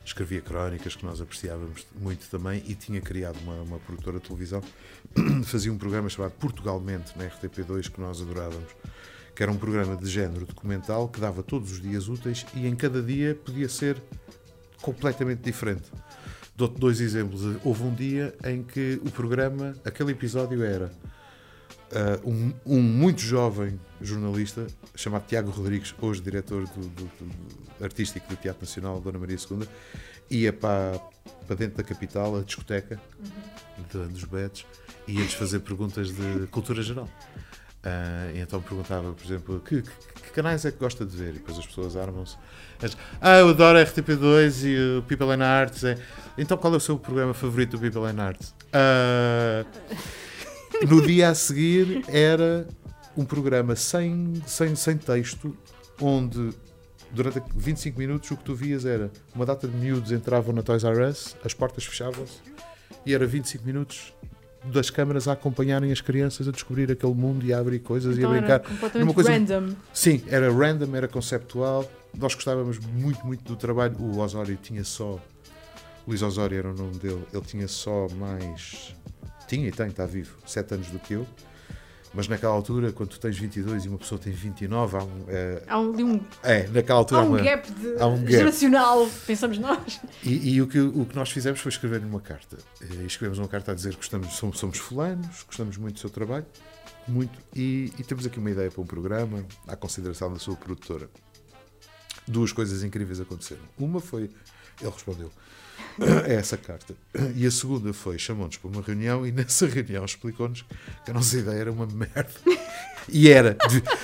escrevia 0.05 0.41
crónicas 0.41 0.95
que 0.95 1.05
nós 1.05 1.21
apreciávamos 1.21 1.85
muito 1.99 2.29
também 2.29 2.63
e 2.67 2.75
tinha 2.75 3.01
criado 3.01 3.37
uma, 3.41 3.55
uma 3.61 3.79
produtora 3.79 4.19
de 4.19 4.25
televisão, 4.25 4.61
fazia 5.45 5.71
um 5.71 5.77
programa 5.77 6.09
chamado 6.09 6.31
Portugalmente 6.33 7.17
na 7.17 7.25
RTP2 7.25 7.89
que 7.89 8.01
nós 8.01 8.21
adorávamos, 8.21 8.71
que 9.35 9.41
era 9.41 9.51
um 9.51 9.57
programa 9.57 9.95
de 9.95 10.09
género 10.09 10.45
documental 10.45 11.07
que 11.07 11.19
dava 11.19 11.41
todos 11.41 11.71
os 11.71 11.81
dias 11.81 12.07
úteis 12.07 12.45
e 12.53 12.67
em 12.67 12.75
cada 12.75 13.01
dia 13.01 13.33
podia 13.33 13.69
ser 13.69 14.01
completamente 14.81 15.41
diferente. 15.41 15.89
Dou-te 16.55 16.79
dois 16.79 17.01
exemplos. 17.01 17.41
Houve 17.63 17.83
um 17.83 17.93
dia 17.93 18.35
em 18.45 18.61
que 18.61 19.01
o 19.03 19.09
programa, 19.09 19.75
aquele 19.83 20.11
episódio 20.11 20.63
era 20.63 20.91
uh, 21.93 22.29
um, 22.29 22.53
um, 22.65 22.81
muito 22.81 23.21
jovem 23.21 23.79
jornalista 24.01 24.67
chamado 24.95 25.25
Tiago 25.27 25.51
Rodrigues, 25.51 25.93
hoje 26.01 26.21
diretor 26.21 26.65
do, 26.67 26.89
do, 26.89 27.05
do 27.05 27.83
artístico 27.83 28.27
do 28.27 28.35
Teatro 28.35 28.61
Nacional 28.61 28.99
Dona 28.99 29.19
Maria 29.19 29.37
II, 29.37 29.67
ia 30.29 30.51
para, 30.51 30.99
para 31.47 31.55
dentro 31.55 31.77
da 31.77 31.83
capital, 31.83 32.37
a 32.37 32.41
discoteca 32.41 32.99
uhum. 33.19 34.05
de, 34.05 34.13
dos 34.13 34.23
Betos, 34.25 34.65
e 35.07 35.13
ia-lhes 35.13 35.33
fazer 35.33 35.59
perguntas 35.59 36.11
de 36.13 36.47
cultura 36.47 36.81
geral. 36.81 37.09
Uh, 37.83 38.33
e 38.33 38.39
então 38.39 38.61
perguntava, 38.61 39.11
por 39.11 39.25
exemplo, 39.25 39.59
que, 39.59 39.81
que, 39.81 39.91
que, 40.21 40.31
canais 40.31 40.63
é 40.63 40.71
que 40.71 40.77
gosta 40.77 41.05
de 41.05 41.17
ver? 41.17 41.31
E 41.31 41.33
depois 41.33 41.59
as 41.59 41.67
pessoas 41.67 41.97
armam-se. 41.97 42.37
Ah, 43.19 43.39
eu 43.39 43.49
adoro 43.49 43.77
a 43.77 43.83
RTP2 43.83 44.65
e 44.65 44.99
o 44.99 45.03
People 45.03 45.31
and 45.31 45.43
Arts. 45.43 45.83
É... 45.83 45.97
Então 46.37 46.57
qual 46.57 46.73
é 46.73 46.77
o 46.77 46.79
seu 46.79 46.97
programa 46.97 47.33
favorito 47.33 47.71
do 47.71 47.79
People 47.79 48.09
and 48.09 48.23
Arts? 48.23 48.55
Uh, 48.69 49.67
no 50.85 51.05
dia 51.05 51.29
a 51.29 51.35
seguir 51.35 52.03
era 52.07 52.67
um 53.15 53.25
programa 53.25 53.75
sem, 53.75 54.33
sem, 54.45 54.75
sem 54.75 54.97
texto, 54.97 55.55
onde 56.01 56.49
durante 57.11 57.41
25 57.55 57.99
minutos 57.99 58.31
o 58.31 58.37
que 58.37 58.43
tu 58.43 58.55
vias 58.55 58.85
era 58.85 59.11
uma 59.35 59.45
data 59.45 59.67
de 59.67 59.75
miúdos 59.75 60.11
entravam 60.11 60.53
na 60.53 60.63
Toys 60.63 60.83
R 60.83 61.03
Us, 61.03 61.35
as 61.43 61.53
portas 61.53 61.85
fechavam-se 61.85 62.39
e 63.05 63.13
era 63.13 63.25
25 63.25 63.65
minutos 63.65 64.13
das 64.65 64.89
câmaras 64.89 65.27
a 65.27 65.33
acompanharem 65.33 65.91
as 65.91 66.01
crianças 66.01 66.47
a 66.47 66.51
descobrir 66.51 66.89
aquele 66.91 67.13
mundo 67.13 67.45
e 67.45 67.53
a 67.53 67.59
abrir 67.59 67.79
coisas 67.79 68.17
então 68.17 68.33
e 68.33 68.37
a 68.37 68.39
brincar. 68.39 68.53
Era 68.53 68.69
completamente 68.69 69.13
coisa... 69.13 69.31
random. 69.31 69.75
Sim, 69.93 70.23
era 70.27 70.51
random, 70.51 70.95
era 70.95 71.07
conceptual. 71.07 71.89
Nós 72.17 72.33
gostávamos 72.33 72.79
muito, 72.79 73.25
muito 73.25 73.43
do 73.43 73.55
trabalho. 73.55 73.95
O 73.99 74.19
Osório 74.19 74.57
tinha 74.61 74.83
só. 74.83 75.19
Luís 76.07 76.21
Osório 76.21 76.57
era 76.57 76.71
o 76.71 76.73
nome 76.73 76.97
dele. 76.97 77.23
Ele 77.33 77.43
tinha 77.43 77.67
só 77.67 78.07
mais. 78.15 78.95
Tinha 79.53 79.67
e 79.67 79.71
tem, 79.71 79.87
está 79.87 80.05
vivo. 80.05 80.35
Sete 80.45 80.73
anos 80.73 80.87
do 80.87 80.99
que 80.99 81.13
eu. 81.13 81.27
Mas 82.13 82.27
naquela 82.27 82.53
altura, 82.53 82.91
quando 82.91 83.09
tu 83.09 83.19
tens 83.19 83.37
22 83.37 83.85
e 83.85 83.89
uma 83.89 83.97
pessoa 83.97 84.19
tem 84.19 84.31
29, 84.31 84.97
há 84.97 85.03
um. 85.03 85.25
É, 85.27 85.63
há 85.67 85.79
um, 85.79 86.13
um 86.13 86.21
é 86.43 86.67
naquela 86.67 86.99
altura 86.99 87.21
há 87.21 87.23
um, 87.23 87.29
uma, 87.29 87.41
gap, 87.41 87.71
de, 87.71 87.95
há 87.99 88.05
um 88.05 88.19
gap 88.19 88.31
geracional, 88.31 89.09
pensamos 89.25 89.57
nós. 89.57 89.99
E, 90.23 90.53
e, 90.53 90.61
o, 90.61 90.67
que, 90.67 90.79
o 90.79 91.05
que 91.05 91.15
nós 91.15 91.31
fizemos 91.31 91.59
foi 91.59 91.71
escrever-lhe 91.71 92.05
uma 92.05 92.19
carta. 92.19 92.57
E 92.81 93.05
escrevemos 93.05 93.39
uma 93.39 93.47
carta 93.47 93.71
a 93.71 93.75
dizer 93.75 93.91
que 93.91 93.97
gostamos, 93.97 94.31
somos, 94.33 94.59
somos 94.59 94.77
fulanos, 94.77 95.43
gostamos 95.43 95.75
muito 95.77 95.95
do 95.95 95.99
seu 96.01 96.09
trabalho, 96.09 96.45
muito, 97.07 97.35
e, 97.55 97.91
e 97.97 98.03
temos 98.03 98.27
aqui 98.27 98.37
uma 98.37 98.51
ideia 98.51 98.69
para 98.69 98.81
um 98.81 98.85
programa, 98.85 99.43
à 99.67 99.75
consideração 99.75 100.31
da 100.31 100.37
sua 100.37 100.55
produtora. 100.55 101.09
Duas 102.27 102.51
coisas 102.51 102.83
incríveis 102.83 103.19
aconteceram. 103.19 103.63
Uma 103.77 103.99
foi, 103.99 104.29
ele 104.79 104.91
respondeu, 104.91 105.31
essa 106.27 106.57
carta. 106.57 106.95
E 107.35 107.45
a 107.45 107.51
segunda 107.51 107.93
foi, 107.93 108.17
chamou-nos 108.17 108.57
para 108.57 108.69
uma 108.69 108.81
reunião 108.81 109.25
e 109.25 109.31
nessa 109.31 109.67
reunião 109.67 110.05
explicou-nos 110.05 110.63
que 111.03 111.11
a 111.11 111.13
nossa 111.13 111.37
ideia 111.37 111.59
era 111.59 111.71
uma 111.71 111.85
merda. 111.85 112.31
E 113.09 113.29
era. 113.29 113.57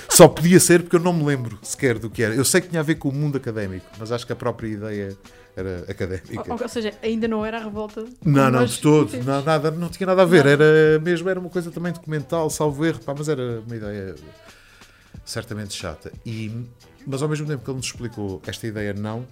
Só 0.08 0.28
podia 0.28 0.60
ser 0.60 0.82
porque 0.82 0.96
eu 0.96 1.00
não 1.00 1.12
me 1.12 1.24
lembro 1.24 1.58
sequer 1.62 1.98
do 1.98 2.10
que 2.10 2.22
era. 2.22 2.34
Eu 2.34 2.44
sei 2.44 2.60
que 2.60 2.68
tinha 2.68 2.80
a 2.80 2.84
ver 2.84 2.96
com 2.96 3.08
o 3.08 3.12
mundo 3.12 3.36
académico, 3.36 3.86
mas 3.98 4.12
acho 4.12 4.26
que 4.26 4.32
a 4.32 4.36
própria 4.36 4.68
ideia 4.68 5.16
era 5.56 5.84
académica. 5.88 6.52
Ou, 6.52 6.60
ou 6.60 6.68
seja, 6.68 6.92
ainda 7.02 7.26
não 7.26 7.44
era 7.44 7.58
a 7.58 7.64
revolta? 7.64 8.04
Não, 8.24 8.50
não, 8.50 8.64
de 8.64 8.78
todo. 8.78 9.16
Não, 9.24 9.42
nada, 9.42 9.70
não 9.70 9.88
tinha 9.88 10.06
nada 10.06 10.22
a 10.22 10.26
ver. 10.26 10.46
Era 10.46 10.98
mesmo, 11.00 11.28
era 11.28 11.40
uma 11.40 11.50
coisa 11.50 11.70
também 11.70 11.92
documental, 11.92 12.50
salvo 12.50 12.84
erro, 12.84 13.00
pá, 13.00 13.14
mas 13.16 13.28
era 13.28 13.60
uma 13.60 13.76
ideia 13.76 14.14
certamente 15.24 15.74
chata. 15.74 16.12
E, 16.24 16.66
mas 17.06 17.22
ao 17.22 17.28
mesmo 17.28 17.46
tempo 17.46 17.64
que 17.64 17.70
ele 17.70 17.76
nos 17.78 17.86
explicou 17.86 18.42
esta 18.46 18.66
ideia 18.66 18.92
não, 18.92 19.26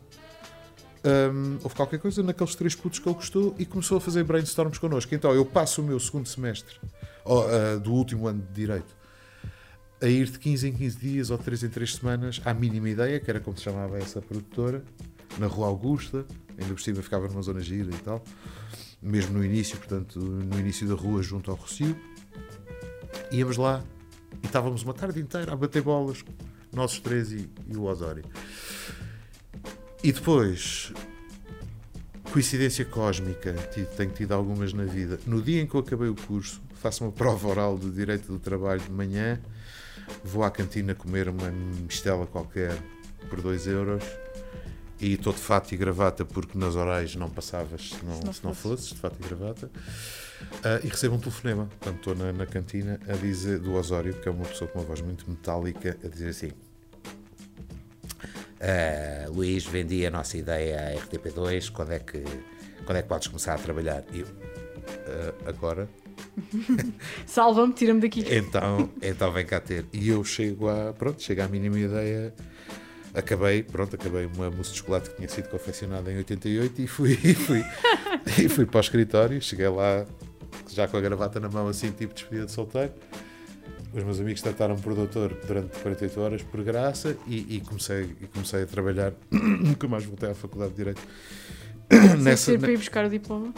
um, 1.05 1.59
houve 1.63 1.75
qualquer 1.75 1.99
coisa 1.99 2.23
naqueles 2.23 2.55
três 2.55 2.75
putos 2.75 2.99
que 2.99 3.09
ele 3.09 3.15
gostou 3.15 3.55
e 3.59 3.65
começou 3.65 3.99
a 3.99 4.01
fazer 4.01 4.25
brainstorms 4.25 4.79
connosco. 4.79 5.15
Então 5.15 5.33
eu 5.33 5.45
passo 5.45 5.81
o 5.81 5.85
meu 5.85 5.99
segundo 5.99 6.29
semestre 6.29 6.77
uh, 7.25 7.79
do 7.81 7.93
último 7.93 8.27
ano 8.27 8.43
de 8.43 8.53
Direito 8.53 8.99
a 10.01 10.07
ir 10.07 10.27
de 10.31 10.39
15 10.39 10.69
em 10.69 10.73
15 10.73 10.99
dias 10.99 11.31
ou 11.31 11.39
de 11.39 11.45
3 11.45 11.65
em 11.65 11.69
3 11.69 11.95
semanas 11.95 12.41
à 12.45 12.55
mínima 12.55 12.89
ideia, 12.89 13.19
que 13.19 13.29
era 13.29 13.41
como 13.41 13.57
se 13.57 13.65
chamava 13.65 13.99
essa 13.99 14.23
produtora, 14.23 14.83
na 15.39 15.47
Rua 15.47 15.67
Augusta, 15.67 16.25
ainda 16.59 16.73
por 16.73 16.81
cima 16.81 17.03
ficava 17.03 17.29
numa 17.29 17.43
zona 17.43 17.61
gira 17.61 17.91
e 17.91 17.99
tal, 17.99 18.23
mesmo 19.03 19.39
no 19.39 19.45
início, 19.45 19.77
portanto, 19.77 20.21
no 20.21 20.59
início 20.59 20.87
da 20.87 20.95
rua 20.95 21.23
junto 21.23 21.51
ao 21.51 21.57
Rocio. 21.57 21.97
Íamos 23.31 23.57
lá 23.57 23.83
e 24.43 24.47
estávamos 24.47 24.83
uma 24.83 24.95
tarde 24.95 25.21
inteira 25.21 25.53
a 25.53 25.57
bater 25.57 25.83
bolas, 25.83 26.25
nós 26.73 26.99
três 27.01 27.33
e, 27.33 27.51
e 27.67 27.77
o 27.77 27.85
Osório. 27.85 28.25
E 30.03 30.13
depois, 30.13 30.93
coincidência 32.33 32.85
cósmica, 32.85 33.53
tenho 33.97 34.11
tido 34.13 34.33
algumas 34.33 34.73
na 34.73 34.85
vida. 34.85 35.19
No 35.27 35.43
dia 35.43 35.61
em 35.61 35.67
que 35.67 35.75
eu 35.75 35.81
acabei 35.81 36.09
o 36.09 36.15
curso, 36.15 36.61
faço 36.75 37.05
uma 37.05 37.11
prova 37.13 37.49
oral 37.49 37.77
de 37.77 37.91
Direito 37.91 38.31
do 38.31 38.39
Trabalho 38.39 38.81
de 38.81 38.93
manhã, 38.93 39.41
vou 40.25 40.45
à 40.45 40.51
cantina 40.51 40.95
comer 40.95 41.29
uma 41.29 41.51
mistela 41.51 42.27
qualquer 42.27 42.79
por 43.29 43.41
2 43.41 43.67
euros 43.67 44.05
e 45.01 45.15
estou 45.15 45.33
de 45.33 45.41
fato 45.41 45.73
e 45.73 45.77
gravata 45.77 46.25
porque 46.25 46.57
nas 46.57 46.75
orais 46.75 47.15
não 47.15 47.29
passavas 47.29 47.91
se 47.91 48.05
não, 48.05 48.17
se 48.17 48.25
não, 48.25 48.33
se 48.33 48.45
não 48.45 48.55
fosses 48.55 48.89
de 48.89 48.97
fato 48.97 49.17
e 49.21 49.29
gravata 49.29 49.67
uh, 49.67 50.85
e 50.85 50.89
recebo 50.89 51.17
um 51.17 51.19
telefonema 51.21 51.69
quando 51.81 51.97
estou 51.97 52.15
na, 52.15 52.33
na, 52.33 52.47
cantina 52.47 52.99
a 53.07 53.13
dizer 53.13 53.59
do 53.59 53.75
Osório 53.75 54.15
que 54.15 54.29
é 54.29 54.33
uma 54.33 54.45
pessoa 54.45 54.69
com 54.69 54.79
uma 54.79 54.87
voz 54.87 55.01
muito 55.01 55.29
metálica 55.31 55.97
a 56.03 56.09
dizer 56.09 56.31
assim 56.31 56.51
Uh, 58.59 59.33
Luís, 59.33 59.65
vendi 59.65 60.05
a 60.05 60.11
nossa 60.11 60.37
ideia 60.37 60.89
à 60.89 61.01
RTP2, 61.01 61.71
quando 61.71 61.93
é 61.93 61.99
que, 62.01 62.23
quando 62.85 62.99
é 62.99 63.03
que 63.03 63.09
podes 63.09 63.29
começar 63.29 63.55
a 63.55 63.59
trabalhar? 63.59 64.05
E 64.13 64.21
eu, 64.21 64.27
uh, 64.27 65.49
agora? 65.49 65.89
Salva-me, 67.25 67.73
tira-me 67.73 68.01
daqui. 68.01 68.25
Então, 68.29 68.91
então 69.01 69.33
vem 69.33 69.47
cá 69.47 69.61
ter. 69.61 69.85
E 69.93 70.09
eu 70.09 70.25
chego 70.25 70.69
a, 70.69 70.93
pronto, 70.93 71.23
chego 71.23 71.43
à 71.43 71.49
mínima 71.49 71.79
ideia, 71.79 72.35
acabei, 73.15 73.63
pronto, 73.63 73.95
acabei 73.95 74.27
uma 74.27 74.51
mousse 74.51 74.73
de 74.73 74.79
chocolate 74.79 75.11
que 75.11 75.17
tinha 75.17 75.29
sido 75.29 75.49
confeccionada 75.49 76.13
em 76.13 76.17
88 76.17 76.83
e 76.83 76.87
fui, 76.89 77.13
e 77.23 77.35
fui, 77.35 77.65
e 78.39 78.49
fui 78.49 78.67
para 78.67 78.79
o 78.79 78.81
escritório, 78.81 79.41
cheguei 79.41 79.69
lá 79.69 80.05
já 80.69 80.89
com 80.89 80.97
a 80.97 81.01
gravata 81.01 81.39
na 81.39 81.49
mão 81.49 81.69
assim, 81.69 81.93
tipo 81.93 82.13
despedida 82.13 82.47
de 82.47 82.53
solteiro 82.53 82.93
os 83.93 84.05
meus 84.05 84.21
amigos 84.21 84.43
trataram 84.43 84.77
por 84.77 84.95
doutor 84.95 85.35
durante 85.47 85.79
48 85.79 86.21
horas 86.21 86.43
por 86.43 86.63
graça 86.63 87.17
e, 87.27 87.57
e 87.57 87.61
comecei, 87.61 88.17
e 88.21 88.27
comecei 88.27 88.63
a 88.63 88.67
trabalhar. 88.67 89.13
Nunca 89.31 89.89
mais 89.89 90.05
voltei 90.05 90.31
à 90.31 90.35
Faculdade 90.35 90.73
de 90.73 90.77
Direito. 90.77 91.03
Nessa, 92.21 92.53
Sem 92.53 92.59
para 92.59 92.73
ir 92.73 92.77
buscar 92.77 93.07
o 93.07 93.09
diploma. 93.09 93.55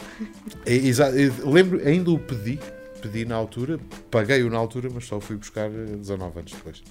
É, 0.65 0.73
exato, 0.73 1.15
lembro, 1.45 1.85
ainda 1.85 2.11
o 2.11 2.19
pedi, 2.19 2.57
pedi 3.01 3.25
na 3.25 3.35
altura, 3.35 3.77
paguei-o 4.09 4.49
na 4.49 4.57
altura, 4.57 4.89
mas 4.93 5.05
só 5.05 5.19
fui 5.19 5.35
buscar 5.35 5.69
19 5.69 6.39
anos 6.39 6.51
depois. 6.53 6.81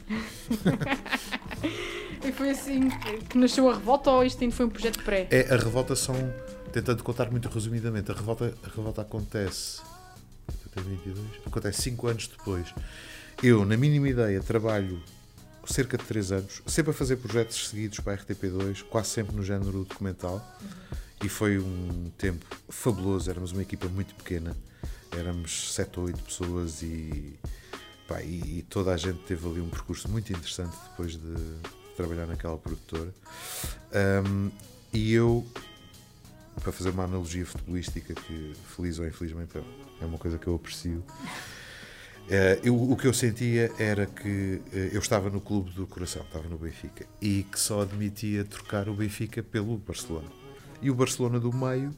e 2.22 2.32
foi 2.32 2.50
assim 2.50 2.90
que 3.28 3.38
nasceu 3.38 3.70
a 3.70 3.74
revolta 3.74 4.10
ou 4.10 4.22
isto 4.22 4.42
ainda 4.42 4.54
foi 4.54 4.66
um 4.66 4.70
projeto 4.70 5.02
pré? 5.02 5.26
É, 5.30 5.52
a 5.52 5.56
revolta 5.56 5.96
são, 5.96 6.14
tentando 6.72 7.02
contar 7.02 7.30
muito 7.30 7.48
resumidamente, 7.48 8.10
a 8.10 8.14
revolta, 8.14 8.54
a 8.62 8.68
revolta 8.68 9.00
acontece. 9.00 9.80
22, 10.76 11.18
acontece 11.46 11.82
5 11.82 12.06
anos 12.06 12.28
depois. 12.28 12.72
Eu, 13.42 13.64
na 13.64 13.74
mínima 13.74 14.06
ideia, 14.06 14.38
trabalho 14.42 15.02
cerca 15.64 15.96
de 15.96 16.04
3 16.04 16.32
anos, 16.32 16.62
sempre 16.66 16.90
a 16.90 16.94
fazer 16.94 17.16
projetos 17.16 17.68
seguidos 17.68 17.98
para 18.00 18.12
a 18.12 18.18
RTP2, 18.18 18.82
quase 18.82 19.08
sempre 19.08 19.34
no 19.34 19.42
género 19.42 19.82
documental. 19.84 20.44
E 21.24 21.28
foi 21.28 21.58
um 21.58 22.10
tempo 22.18 22.44
fabuloso. 22.68 23.30
Éramos 23.30 23.52
uma 23.52 23.62
equipa 23.62 23.88
muito 23.88 24.14
pequena, 24.14 24.54
éramos 25.16 25.72
7 25.72 26.00
ou 26.00 26.06
8 26.06 26.22
pessoas 26.22 26.82
e, 26.82 27.38
pá, 28.06 28.20
e, 28.20 28.58
e, 28.58 28.66
toda 28.68 28.92
a 28.92 28.96
gente 28.98 29.20
teve 29.20 29.48
ali 29.48 29.60
um 29.60 29.70
percurso 29.70 30.06
muito 30.10 30.30
interessante 30.30 30.76
depois 30.90 31.12
de 31.12 31.34
trabalhar 31.96 32.26
naquela 32.26 32.58
produtora. 32.58 33.08
Um, 34.26 34.50
e 34.92 35.14
eu, 35.14 35.46
para 36.60 36.72
fazer 36.72 36.90
uma 36.90 37.04
analogia 37.04 37.46
futebolística, 37.46 38.12
que 38.12 38.52
feliz 38.76 38.98
ou 38.98 39.06
infelizmente 39.06 39.56
é 39.98 40.04
uma 40.04 40.18
coisa 40.18 40.36
que 40.36 40.46
eu 40.46 40.54
aprecio. 40.54 41.02
Uh, 42.30 42.60
eu, 42.62 42.80
o 42.92 42.96
que 42.96 43.08
eu 43.08 43.12
sentia 43.12 43.72
era 43.76 44.06
que 44.06 44.62
uh, 44.72 44.76
eu 44.92 45.00
estava 45.00 45.28
no 45.28 45.40
clube 45.40 45.72
do 45.72 45.84
coração, 45.84 46.22
estava 46.22 46.48
no 46.48 46.56
Benfica, 46.56 47.04
e 47.20 47.42
que 47.42 47.58
só 47.58 47.82
admitia 47.82 48.44
trocar 48.44 48.88
o 48.88 48.94
Benfica 48.94 49.42
pelo 49.42 49.76
Barcelona. 49.76 50.28
E 50.80 50.88
o 50.92 50.94
Barcelona 50.94 51.40
do 51.40 51.52
meio 51.52 51.92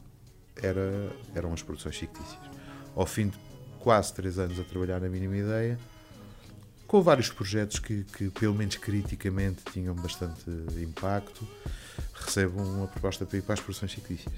era, 0.57 1.15
eram 1.35 1.53
as 1.53 1.63
produções 1.63 1.97
fictícias. 1.97 2.41
Ao 2.97 3.05
fim 3.05 3.29
de 3.29 3.39
quase 3.79 4.15
três 4.15 4.39
anos 4.39 4.59
a 4.59 4.65
trabalhar 4.65 5.03
na 5.03 5.09
mínima 5.11 5.37
ideia, 5.37 5.79
com 6.87 7.03
vários 7.03 7.29
projetos 7.29 7.79
que, 7.79 8.03
que 8.05 8.31
pelo 8.31 8.55
menos 8.55 8.77
criticamente, 8.77 9.63
tinham 9.71 9.95
bastante 9.95 10.51
impacto, 10.83 11.47
recebo 12.15 12.63
uma 12.63 12.87
proposta 12.87 13.27
para 13.27 13.37
ir 13.37 13.43
para 13.43 13.53
as 13.53 13.61
produções 13.61 13.93
fictícias. 13.93 14.35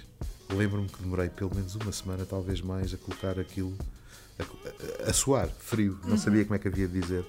Lembro-me 0.53 0.89
que 0.89 1.01
demorei 1.01 1.29
pelo 1.29 1.55
menos 1.55 1.77
uma 1.77 1.93
semana, 1.93 2.27
talvez 2.27 2.61
mais, 2.61 2.93
a 2.93 2.97
colocar 2.97 3.39
aquilo 3.39 3.79
a, 4.39 5.11
a, 5.11 5.13
suar, 5.13 5.49
frio. 5.49 5.99
Não 6.05 6.13
uhum. 6.13 6.19
sabia 6.19 6.45
como 6.45 6.55
é 6.55 6.59
que 6.59 6.69
havia 6.69 6.89
de 6.89 7.01
dizer 7.01 7.25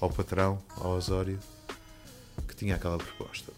ao 0.00 0.10
patrão, 0.10 0.62
ao 0.76 0.92
Osório, 0.92 1.38
que 2.48 2.54
tinha 2.54 2.76
aquela 2.76 2.98
proposta. 2.98 3.52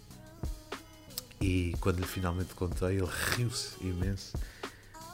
E 1.41 1.75
quando 1.81 1.99
lhe 1.99 2.07
finalmente 2.07 2.55
contei, 2.55 2.99
ele 2.99 3.09
riu-se 3.37 3.75
imenso 3.81 4.33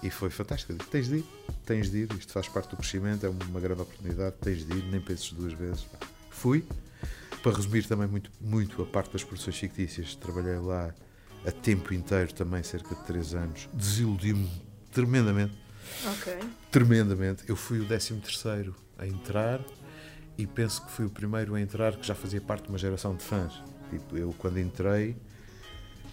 e 0.03 0.11
foi 0.11 0.31
fantástico. 0.31 0.75
Disse, 0.75 0.91
tens 0.91 1.09
de 1.09 1.17
ir, 1.17 1.25
tens 1.65 1.91
de 1.91 1.99
ir, 1.99 2.13
isto 2.13 2.33
faz 2.33 2.49
parte 2.49 2.71
do 2.71 2.77
crescimento, 2.77 3.25
é 3.25 3.29
uma 3.29 3.61
grande 3.61 3.83
oportunidade, 3.83 4.37
tens 4.41 4.65
de 4.65 4.77
ir, 4.77 4.85
nem 4.85 5.01
penses 5.01 5.33
duas 5.33 5.53
vezes. 5.53 5.87
Fui. 6.31 6.65
Para 7.43 7.57
resumir 7.57 7.87
também 7.87 8.09
muito, 8.09 8.31
muito 8.41 8.83
a 8.83 8.87
parte 8.87 9.13
das 9.13 9.23
produções 9.23 9.57
fictícias, 9.57 10.15
trabalhei 10.17 10.59
lá 10.59 10.93
a 11.47 11.53
tempo 11.53 11.95
inteiro 11.95 12.33
também, 12.35 12.63
cerca 12.63 12.95
de 12.95 13.05
3 13.05 13.35
anos. 13.35 13.69
Desiludi-me 13.73 14.51
tremendamente. 14.93 15.57
Ok. 16.13 16.39
Tremendamente. 16.71 17.45
Eu 17.49 17.57
fui 17.57 17.81
o 17.81 17.87
13 17.87 18.15
terceiro 18.15 18.75
a 18.99 19.07
entrar 19.07 19.61
e 20.37 20.47
penso 20.47 20.85
que 20.85 20.93
fui 20.93 21.07
o 21.07 21.11
primeiro 21.11 21.55
a 21.55 21.61
entrar 21.61 21.97
que 21.97 22.07
já 22.07 22.15
fazia 22.15 22.41
parte 22.41 22.65
de 22.65 22.69
uma 22.69 22.79
geração 22.79 23.15
de 23.15 23.23
fãs. 23.25 23.63
Tipo, 23.91 24.17
eu 24.17 24.35
quando 24.39 24.59
entrei 24.59 25.17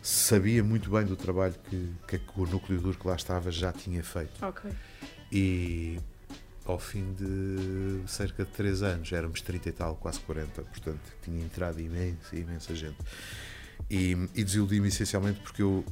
sabia 0.01 0.63
muito 0.63 0.89
bem 0.91 1.03
do 1.03 1.15
trabalho 1.15 1.55
que, 1.67 1.91
que 2.07 2.21
o 2.37 2.45
núcleo 2.45 2.79
duro 2.79 2.97
que 2.97 3.07
lá 3.07 3.15
estava 3.15 3.51
já 3.51 3.71
tinha 3.71 4.03
feito. 4.03 4.45
Ok. 4.45 4.71
E 5.31 5.99
ao 6.63 6.77
fim 6.77 7.13
de 7.13 8.07
cerca 8.07 8.45
de 8.45 8.51
3 8.51 8.83
anos, 8.83 9.11
éramos 9.11 9.41
30 9.41 9.69
e 9.69 9.71
tal, 9.71 9.95
quase 9.95 10.19
40, 10.19 10.61
portanto 10.61 10.99
tinha 11.23 11.43
entrado 11.43 11.79
imensa, 11.79 12.35
imensa 12.35 12.75
gente. 12.75 12.97
E, 13.89 14.11
e 14.35 14.43
desiludi-me 14.43 14.87
essencialmente 14.87 15.39
porque 15.41 15.61
eu, 15.61 15.83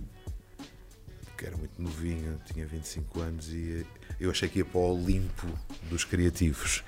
era 1.46 1.58
muito 1.58 1.82
novinho, 1.82 2.40
tinha 2.46 2.66
25 2.66 3.20
anos 3.22 3.50
e 3.50 3.86
eu 4.20 4.32
achei 4.32 4.48
que 4.48 4.60
ia 4.60 4.66
para 4.66 4.80
o 4.80 4.94
Olimpo 4.94 5.48
dos 5.90 6.04
criativos. 6.04 6.84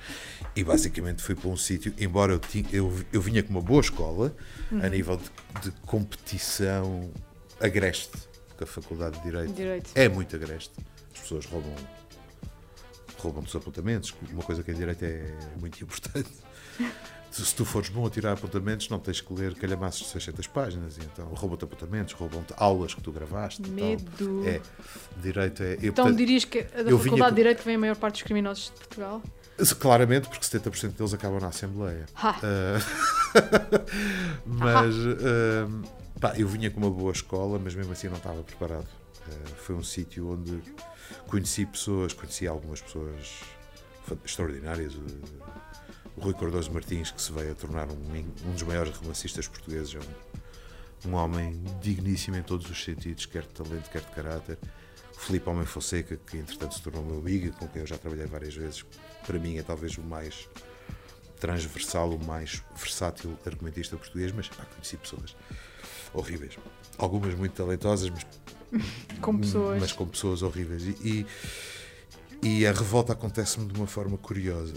E 0.56 0.63
basicamente 0.63 1.22
fui 1.22 1.36
para 1.36 1.50
um 1.50 1.58
sítio, 1.58 1.94
embora 1.98 2.34
eu, 2.34 2.39
tinha, 2.39 2.65
eu, 2.72 2.94
eu 3.12 3.22
vinha 3.22 3.44
com 3.44 3.50
uma 3.52 3.62
boa 3.62 3.82
escola, 3.82 4.36
a 4.82 4.89
nível 4.89 5.18
de, 5.18 5.70
de 5.70 5.72
competição 5.82 7.12
agreste, 7.60 8.18
porque 8.50 8.63
a 8.63 8.68
Faculdade 8.68 9.18
de 9.18 9.24
Direito, 9.24 9.54
Direito. 9.54 9.91
é 9.96 10.08
muito 10.08 10.36
agreste. 10.36 10.74
As 11.13 11.22
pessoas 11.22 11.46
roubam 11.46 11.74
roubam 13.18 13.44
dos 13.44 13.56
apontamentos, 13.56 14.13
uma 14.32 14.44
coisa 14.44 14.62
que 14.62 14.72
em 14.72 14.76
direito 14.76 15.04
é 15.04 15.34
muito 15.60 15.84
importante. 15.84 16.30
Se 17.43 17.54
tu 17.54 17.65
fores 17.65 17.89
bom 17.89 18.06
a 18.06 18.10
tirar 18.10 18.32
apontamentos, 18.32 18.88
não 18.88 18.98
tens 18.98 19.19
que 19.19 19.34
ler 19.34 19.56
calhamaços 19.56 20.06
de 20.06 20.13
600 20.13 20.48
páginas. 20.48 20.98
E 20.98 21.02
então 21.02 21.26
roubam-te 21.34 21.65
apontamentos, 21.65 22.13
roubam-te 22.13 22.54
aulas 22.56 22.93
que 22.93 23.02
tu 23.02 23.12
gravaste. 23.12 23.69
Medo. 23.69 24.48
É, 24.48 24.62
direito 25.21 25.62
é. 25.62 25.74
eu, 25.74 25.89
Então 25.89 26.06
portanto, 26.06 26.17
dirias 26.17 26.45
que 26.45 26.63
da 26.63 26.84
Faculdade 26.98 27.19
com- 27.19 27.30
de 27.30 27.36
Direito 27.36 27.63
vem 27.63 27.76
a 27.76 27.80
maior 27.80 27.95
parte 27.98 28.13
dos 28.15 28.24
criminosos 28.24 28.65
de 28.65 28.71
Portugal? 28.80 29.21
Claramente, 29.80 30.30
porque 30.30 30.45
70% 30.45 30.95
deles 30.95 31.13
acabam 31.13 31.39
na 31.41 31.48
Assembleia. 31.48 32.06
Ah, 32.15 32.39
mas 34.45 34.95
ah, 34.95 35.89
pá, 36.19 36.34
eu 36.38 36.48
vinha 36.48 36.69
com 36.71 36.80
uma 36.80 36.89
boa 36.91 37.12
escola, 37.12 37.60
mas 37.62 37.76
mesmo 37.76 37.91
assim 37.91 38.08
não 38.08 38.17
estava 38.17 38.41
preparado. 38.43 38.88
Ah, 39.28 39.50
foi 39.58 39.76
um 39.76 39.84
sítio 39.84 40.32
onde 40.32 40.62
conheci 41.28 41.65
pessoas, 41.65 42.13
conheci 42.13 42.48
algumas 42.48 42.82
pessoas 42.82 43.41
extraordinárias. 44.24 44.93
O- 46.17 46.21
Rui 46.21 46.34
Cardoso 46.34 46.71
Martins, 46.71 47.12
que 47.12 47.21
se 47.21 47.32
veio 47.32 47.51
a 47.51 47.56
tornar 47.56 47.88
um, 47.89 47.95
um 48.45 48.51
dos 48.51 48.63
maiores 48.63 48.95
romancistas 48.97 49.47
portugueses, 49.47 49.95
é 49.95 49.99
um, 51.08 51.12
um 51.12 51.13
homem 51.15 51.62
digníssimo 51.82 52.38
em 52.38 52.43
todos 52.43 52.69
os 52.69 52.84
sentidos, 52.84 53.25
quer 53.25 53.43
de 53.43 53.49
talento, 53.49 53.89
quer 53.89 54.01
de 54.01 54.12
caráter. 54.12 54.58
O 55.15 55.19
Filipe 55.19 55.49
Homem 55.49 55.65
Fonseca, 55.65 56.17
que 56.17 56.38
entretanto 56.38 56.75
se 56.75 56.82
tornou 56.82 57.04
meu 57.06 57.19
amigo, 57.19 57.51
com 57.58 57.67
quem 57.67 57.82
eu 57.82 57.88
já 57.88 57.97
trabalhei 57.97 58.25
várias 58.25 58.54
vezes, 58.56 58.86
para 59.25 59.39
mim 59.39 59.58
é 59.58 59.63
talvez 59.63 59.97
o 59.97 60.01
mais 60.01 60.49
transversal, 61.39 62.12
o 62.12 62.25
mais 62.25 62.62
versátil 62.75 63.38
argumentista 63.45 63.95
português, 63.97 64.32
mas 64.32 64.47
pá, 64.49 64.65
conheci 64.65 64.97
pessoas 64.97 65.36
horríveis. 66.13 66.58
Algumas 66.97 67.34
muito 67.36 67.54
talentosas, 67.54 68.10
mas, 68.10 68.25
Com 69.21 69.38
pessoas. 69.38 69.80
mas 69.80 69.91
com 69.91 70.08
pessoas 70.08 70.41
horríveis. 70.41 70.84
E, 70.84 71.25
e, 72.43 72.47
e 72.60 72.67
a 72.67 72.71
revolta 72.71 73.13
acontece-me 73.13 73.67
de 73.71 73.78
uma 73.78 73.88
forma 73.88 74.17
curiosa. 74.17 74.73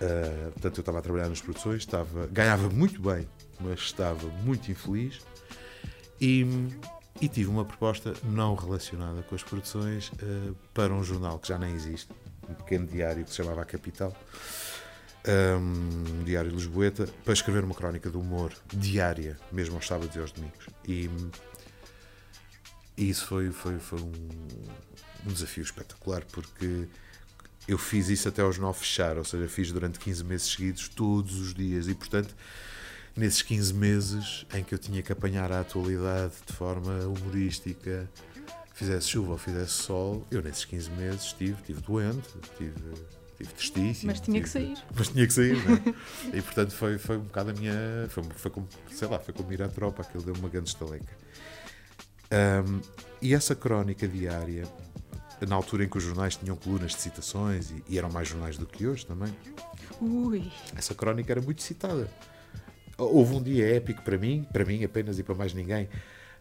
Ah, 0.00 0.50
portanto, 0.52 0.78
eu 0.78 0.80
estava 0.80 0.98
a 0.98 1.02
trabalhar 1.02 1.28
nas 1.28 1.40
produções, 1.40 1.78
estava, 1.78 2.26
ganhava 2.28 2.68
muito 2.70 3.00
bem, 3.00 3.28
mas 3.60 3.80
estava 3.80 4.26
muito 4.42 4.70
infeliz. 4.70 5.20
E, 6.20 6.46
e 7.20 7.28
tive 7.28 7.50
uma 7.50 7.64
proposta 7.64 8.14
não 8.24 8.54
relacionada 8.54 9.22
com 9.22 9.34
as 9.34 9.42
produções 9.42 10.10
ah, 10.22 10.54
para 10.72 10.92
um 10.92 11.04
jornal 11.04 11.38
que 11.38 11.48
já 11.48 11.58
nem 11.58 11.74
existe, 11.74 12.10
um 12.48 12.54
pequeno 12.54 12.86
diário 12.86 13.24
que 13.24 13.30
se 13.30 13.36
chamava 13.36 13.62
A 13.62 13.64
Capital, 13.64 14.16
um 15.60 16.24
diário 16.24 16.50
lisboeta, 16.50 17.06
para 17.24 17.34
escrever 17.34 17.62
uma 17.62 17.74
crónica 17.74 18.08
de 18.08 18.16
humor 18.16 18.54
diária, 18.68 19.38
mesmo 19.52 19.76
aos 19.76 19.86
sábados 19.86 20.16
e 20.16 20.18
aos 20.18 20.32
domingos. 20.32 20.66
E, 20.88 21.10
e 22.96 23.10
isso 23.10 23.26
foi, 23.26 23.50
foi, 23.50 23.78
foi 23.78 24.00
um, 24.00 24.12
um 25.26 25.32
desafio 25.32 25.62
espetacular, 25.62 26.24
porque 26.32 26.88
eu 27.70 27.78
fiz 27.78 28.08
isso 28.08 28.28
até 28.28 28.42
aos 28.42 28.58
nove 28.58 28.78
fechar, 28.80 29.16
ou 29.18 29.24
seja, 29.24 29.48
fiz 29.48 29.70
durante 29.72 29.98
15 29.98 30.24
meses 30.24 30.46
seguidos, 30.52 30.88
todos 30.88 31.38
os 31.38 31.54
dias, 31.54 31.86
e 31.88 31.94
portanto, 31.94 32.34
nesses 33.16 33.42
15 33.42 33.74
meses 33.74 34.46
em 34.54 34.62
que 34.64 34.74
eu 34.74 34.78
tinha 34.78 35.02
que 35.02 35.12
apanhar 35.12 35.50
a 35.52 35.60
atualidade 35.60 36.32
de 36.46 36.52
forma 36.52 36.92
humorística, 37.06 38.10
fizesse 38.74 39.08
chuva 39.08 39.32
ou 39.32 39.38
fizesse 39.38 39.72
sol, 39.72 40.26
eu 40.30 40.42
nesses 40.42 40.64
15 40.64 40.90
meses 40.92 41.22
estive, 41.26 41.52
estive 41.60 41.80
doente, 41.82 42.28
estive 42.42 42.72
tristíssimo. 43.54 44.10
Mas 44.12 44.20
tinha 44.20 44.40
que 44.40 44.46
estive- 44.48 44.74
sair. 44.74 44.84
Mas 44.96 45.08
tinha 45.08 45.26
que 45.26 45.32
sair, 45.32 45.56
não 45.64 45.74
é? 45.76 46.36
E 46.38 46.42
portanto 46.42 46.72
foi, 46.72 46.98
foi 46.98 47.16
um 47.18 47.22
bocado 47.22 47.50
a 47.50 47.52
minha. 47.54 47.72
Foi, 48.08 48.22
foi 48.36 48.50
como, 48.50 48.68
sei 48.90 49.08
lá, 49.08 49.18
foi 49.18 49.32
como 49.32 49.52
ir 49.52 49.62
à 49.62 49.68
tropa, 49.68 50.02
aquilo 50.02 50.22
deu 50.24 50.34
uma 50.34 50.48
grande 50.48 50.68
estaleca. 50.70 51.12
Ahm, 52.30 52.80
e 53.20 53.34
essa 53.34 53.54
crónica 53.54 54.06
diária, 54.06 54.64
na 55.46 55.56
altura 55.56 55.84
em 55.84 55.88
que 55.88 55.96
os 55.96 56.04
jornais 56.04 56.36
tinham 56.36 56.56
colunas 56.56 56.92
de 56.92 57.00
citações 57.00 57.70
e, 57.70 57.82
e 57.88 57.98
eram 57.98 58.10
mais 58.10 58.28
jornais 58.28 58.58
do 58.58 58.66
que 58.66 58.86
hoje 58.86 59.06
também, 59.06 59.34
Ui. 60.00 60.50
essa 60.76 60.94
crónica 60.94 61.32
era 61.32 61.40
muito 61.40 61.62
citada. 61.62 62.10
Houve 62.98 63.34
um 63.34 63.42
dia 63.42 63.76
épico 63.76 64.02
para 64.02 64.18
mim, 64.18 64.46
para 64.52 64.64
mim 64.64 64.84
apenas 64.84 65.18
e 65.18 65.22
para 65.22 65.34
mais 65.34 65.54
ninguém, 65.54 65.88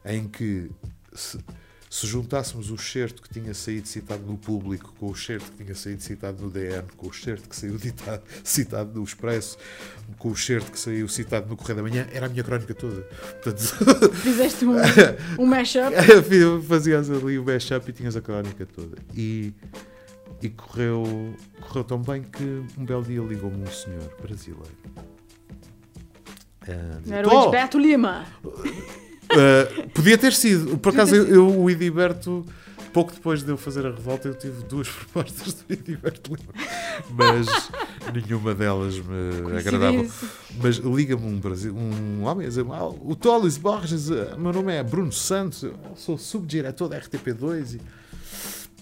em 0.05 0.27
que 0.27 0.69
se, 1.13 1.39
se 1.89 2.05
juntássemos 2.05 2.69
o 2.69 2.77
certo 2.77 3.21
que 3.23 3.29
tinha 3.29 3.51
saído 3.53 3.87
citado 3.87 4.21
no 4.23 4.37
público 4.37 4.93
com 4.99 5.07
o 5.07 5.15
certo 5.15 5.51
que 5.51 5.63
tinha 5.63 5.73
saído 5.75 6.03
citado 6.03 6.43
no 6.43 6.49
DN, 6.51 6.83
com 6.95 7.07
o 7.07 7.13
certo 7.13 7.49
que 7.49 7.55
saiu 7.55 7.77
ditado- 7.81 8.21
citado 8.43 8.91
no 8.99 9.03
Expresso, 9.03 9.57
com 10.19 10.29
o 10.29 10.37
certo 10.37 10.71
que 10.71 10.79
saiu 10.79 11.07
citado 11.07 11.47
no 11.49 11.57
Correio 11.57 11.77
da 11.77 11.81
Manhã, 11.83 12.07
era 12.11 12.27
a 12.27 12.29
minha 12.29 12.43
crónica 12.43 12.75
toda. 12.75 13.01
Portanto, 13.01 14.13
Fizeste 14.21 14.65
um, 14.65 14.75
um 15.39 15.45
mashup. 15.47 15.91
fazias 16.67 17.09
ali 17.09 17.39
o 17.39 17.43
mashup 17.43 17.89
e 17.89 17.93
tinhas 17.93 18.15
a 18.15 18.21
crónica 18.21 18.67
toda. 18.67 18.95
E, 19.15 19.51
e 20.43 20.49
correu, 20.49 21.33
correu 21.59 21.83
tão 21.83 21.99
bem 22.03 22.21
que 22.21 22.43
um 22.77 22.85
belo 22.85 23.03
dia 23.03 23.19
ligou-me 23.21 23.63
um 23.63 23.71
senhor 23.71 24.13
brasileiro. 24.21 24.77
Dizia, 27.01 27.15
Era 27.15 27.27
o 27.27 27.31
"Tó, 27.31 27.45
Edberto 27.45 27.79
Lima. 27.79 28.25
Ah, 29.31 29.87
podia 29.93 30.17
ter 30.17 30.33
sido. 30.33 30.77
Por 30.77 30.93
acaso, 30.93 31.15
eu, 31.15 31.27
eu, 31.27 31.61
o 31.61 31.69
Ediberto, 31.69 32.45
pouco 32.91 33.13
depois 33.13 33.43
de 33.43 33.49
eu 33.49 33.57
fazer 33.57 33.85
a 33.85 33.91
revolta, 33.91 34.27
eu 34.27 34.33
tive 34.33 34.63
duas 34.63 34.87
propostas 35.13 35.53
do 35.53 35.73
Ediberto 35.73 36.33
Lima. 36.35 36.53
Mas 37.11 37.47
nenhuma 38.13 38.55
delas 38.55 38.95
me 38.97 39.57
agradava. 39.57 40.05
Mas 40.61 40.77
liga-me 40.77 41.25
um, 41.25 41.39
Brasil, 41.39 41.75
um 41.75 42.23
homem 42.23 42.45
a 42.45 42.49
dizer: 42.49 42.65
"Ah, 42.71 42.87
O 42.87 43.15
Tolis 43.15 43.57
Borges, 43.57 44.09
eh, 44.09 44.35
meu 44.37 44.51
nome 44.51 44.73
é 44.73 44.83
Bruno 44.83 45.11
Santos, 45.11 45.65
sou 45.95 46.17
subdiretor 46.17 46.89
da 46.89 46.99
RTP2 46.99 47.75
e 47.75 47.81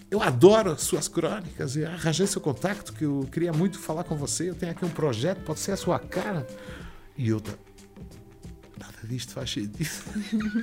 eu 0.10 0.22
adoro 0.22 0.72
as 0.72 0.82
suas 0.82 1.10
crônicas 1.10 1.76
e 1.76 1.84
arranjei 1.84 2.26
seu 2.26 2.40
contacto 2.40 2.94
que 2.94 3.04
eu 3.04 3.28
queria 3.30 3.52
muito 3.52 3.78
falar 3.78 4.06
com 4.06 4.16
você. 4.16 4.50
Eu 4.50 4.56
tenho 4.56 4.72
aqui 4.72 4.86
um 4.86 4.90
projeto, 4.90 5.42
pode 5.44 5.60
ser 5.60 5.74
a 5.74 5.78
sua 5.78 6.00
cara. 6.00 6.48
E 7.18 7.28
eu, 7.28 7.42
disto 9.08 9.34
faz 9.34 9.52
sentido. 9.52 9.90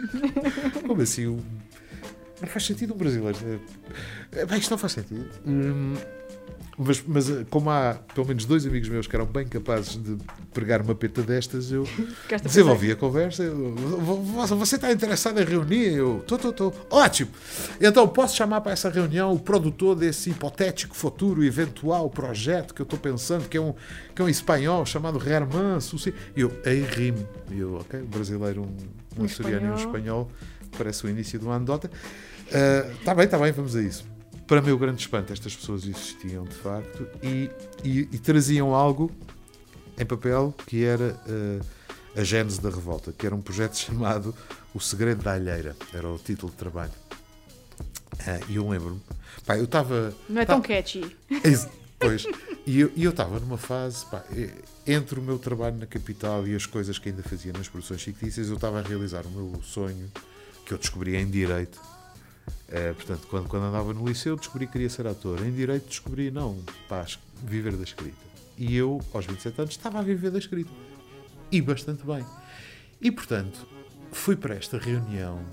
Como 0.87 1.03
assim? 1.03 1.27
Não 2.41 2.49
faz 2.49 2.67
sentido 2.67 2.95
um 2.95 2.97
brasileiro. 2.97 3.61
É, 4.33 4.45
bem, 4.45 4.59
isto 4.59 4.71
não 4.71 4.79
faz 4.79 4.93
sentido. 4.93 5.29
Hum, 5.47 5.95
mas, 6.77 7.03
mas 7.07 7.31
eh, 7.31 7.45
como 7.51 7.71
há 7.71 7.95
pelo 8.15 8.27
menos 8.27 8.45
dois 8.45 8.67
amigos 8.67 8.89
meus 8.89 9.07
que 9.07 9.15
eram 9.15 9.27
bem 9.27 9.47
capazes 9.47 9.97
de 10.03 10.17
pregar 10.53 10.81
uma 10.83 10.95
peta 10.95 11.23
destas, 11.23 11.71
eu 11.71 11.87
desenvolvi 12.43 12.91
a 12.91 12.97
conversa. 12.97 13.43
eu, 13.43 13.75
"Vo- 13.75 14.23
vo- 14.23 14.47
Você 14.57 14.77
está 14.77 14.91
interessado 14.93 15.41
em 15.41 15.45
reunir? 15.45 15.95
Eu, 15.95 16.19
estou, 16.19 16.37
estou, 16.37 16.51
estou. 16.51 16.75
Ótimo! 16.91 17.31
Então, 17.81 18.07
posso 18.09 18.35
chamar 18.37 18.61
para 18.61 18.73
essa 18.73 18.89
reunião 18.91 19.33
o 19.33 19.39
produtor 19.39 19.95
desse 19.95 20.31
hipotético 20.31 20.95
futuro, 20.97 21.45
eventual 21.45 22.11
projeto 22.11 22.75
que 22.75 22.81
eu 22.83 22.85
estou 22.85 22.99
pensando, 22.99 23.49
que 23.49 23.57
é 23.57 23.61
um, 23.61 23.75
que 24.15 24.21
é 24.21 24.25
um 24.25 24.29
espanhol 24.29 24.85
chamado 24.85 25.19
Herman. 25.19 25.79
E 26.37 26.41
eu, 26.41 26.53
aí 26.67 26.81
rimo. 26.83 27.29
E 27.51 27.59
eu, 27.61 27.75
ok, 27.77 28.01
um 28.01 28.07
brasileiro, 28.07 28.63
um, 28.63 28.65
um, 29.19 29.23
Um 29.23 29.25
açoriano 29.27 29.67
e 29.67 29.71
um 29.71 29.75
espanhol. 29.77 30.31
parece 30.77 31.05
o 31.07 31.09
início 31.09 31.39
de 31.39 31.45
uma 31.45 31.55
anedota. 31.57 31.91
Está 32.99 33.15
bem, 33.15 33.25
está 33.27 33.39
bem, 33.39 33.53
vamos 33.53 33.75
a 33.77 33.81
isso. 33.83 34.05
Para 34.47 34.61
meu 34.61 34.77
grande 34.79 35.01
espanto, 35.01 35.33
estas 35.33 35.57
pessoas 35.57 35.85
existiam 35.85 36.45
de 36.45 36.55
facto 36.55 37.07
e, 37.23 37.51
e- 37.83 38.09
e 38.13 38.19
traziam 38.19 38.75
algo 38.75 39.11
em 39.99 40.05
papel 40.05 40.55
que 40.67 40.85
era 40.85 41.19
eh, 41.27 41.61
a 42.21 42.25
gênese 42.25 42.61
da 42.61 42.69
revolta, 42.69 43.13
que 43.13 43.25
era 43.27 43.35
um 43.35 43.41
projeto 43.41 43.77
chamado 43.79 44.35
O 44.75 44.81
Segredo 44.81 45.23
da 45.23 45.33
Alheira, 45.33 45.75
era 45.93 46.07
o 46.09 46.19
título 46.19 46.53
de 46.53 46.59
trabalho. 46.59 46.93
Ah, 48.27 48.39
E 48.49 48.57
eu 48.57 48.69
lembro-me, 48.69 49.01
pá, 49.47 49.57
eu 49.57 49.65
estava. 49.65 50.15
Não 50.29 50.41
é 50.43 50.45
tão 50.47 50.61
catchy. 50.61 51.17
Pois, 51.97 52.27
e 52.67 52.81
eu 52.81 52.93
estava 53.11 53.41
numa 53.41 53.57
fase, 53.57 54.05
pá, 54.07 54.23
eh, 54.37 54.51
entre 54.87 55.19
o 55.19 55.23
meu 55.23 55.39
trabalho 55.39 55.77
na 55.79 55.87
capital 55.87 56.47
e 56.47 56.55
as 56.55 56.67
coisas 56.67 56.99
que 56.99 57.09
ainda 57.09 57.23
fazia 57.23 57.51
nas 57.53 57.67
produções 57.67 58.03
fictícias, 58.03 58.49
eu 58.49 58.57
estava 58.57 58.81
a 58.81 58.83
realizar 58.83 59.25
o 59.25 59.31
meu 59.31 59.63
sonho, 59.63 60.11
que 60.67 60.75
eu 60.75 60.77
descobri 60.79 61.17
em 61.17 61.31
Direito. 61.31 61.81
Eh, 62.69 62.93
portanto, 62.95 63.27
quando, 63.29 63.49
quando 63.49 63.65
andava 63.65 63.93
no 63.93 64.07
liceu, 64.07 64.37
descobri 64.37 64.67
que 64.67 64.73
queria 64.73 64.91
ser 64.91 65.07
ator. 65.07 65.45
Em 65.45 65.53
Direito, 65.53 65.87
descobri, 65.87 66.31
não, 66.31 66.59
pá, 66.89 67.07
viver 67.43 67.77
da 67.77 67.85
escrita. 67.85 68.17
E 68.57 68.75
eu, 68.77 69.01
aos 69.13 69.27
27 69.27 69.61
anos, 69.61 69.71
estava 69.75 69.99
a 69.99 70.03
viver 70.03 70.31
da 70.31 70.39
escrita. 70.39 70.71
E 71.53 71.61
bastante 71.61 72.05
bem. 72.05 72.25
E, 73.01 73.11
portanto, 73.11 73.67
fui 74.13 74.35
para 74.37 74.55
esta 74.55 74.79
reunião 74.79 75.45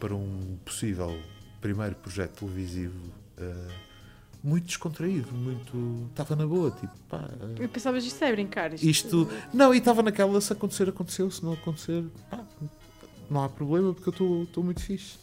para 0.00 0.14
um 0.14 0.56
possível 0.64 1.18
primeiro 1.60 1.94
projeto 1.96 2.40
televisivo 2.40 2.94
eh, 3.38 3.68
muito 4.42 4.66
descontraído, 4.66 5.32
muito. 5.32 6.06
Estava 6.10 6.36
na 6.36 6.46
boa, 6.46 6.70
tipo, 6.70 6.92
pá. 7.08 7.28
eh, 7.58 7.64
Eu 7.64 7.68
pensava 7.68 7.98
isto 7.98 8.22
é 8.24 8.30
brincar. 8.32 8.72
Isto, 8.74 8.84
isto. 8.86 9.28
Não, 9.52 9.74
e 9.74 9.78
estava 9.78 10.02
naquela, 10.02 10.40
se 10.40 10.52
acontecer, 10.52 10.88
aconteceu, 10.88 11.30
se 11.30 11.44
não 11.44 11.52
acontecer, 11.54 12.04
pá, 12.30 12.44
não 13.28 13.42
há 13.44 13.48
problema 13.48 13.92
porque 13.92 14.08
eu 14.22 14.42
estou 14.44 14.62
muito 14.64 14.80
fixe. 14.82 15.18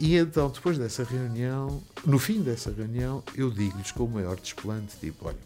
E 0.00 0.16
então, 0.16 0.50
depois 0.50 0.76
dessa 0.76 1.04
reunião, 1.04 1.82
no 2.04 2.18
fim 2.18 2.42
dessa 2.42 2.70
reunião, 2.70 3.22
eu 3.34 3.50
digo-lhes 3.50 3.92
com 3.92 4.04
o 4.04 4.08
maior 4.10 4.36
desplante, 4.36 4.96
tipo, 4.98 5.28
olha, 5.28 5.38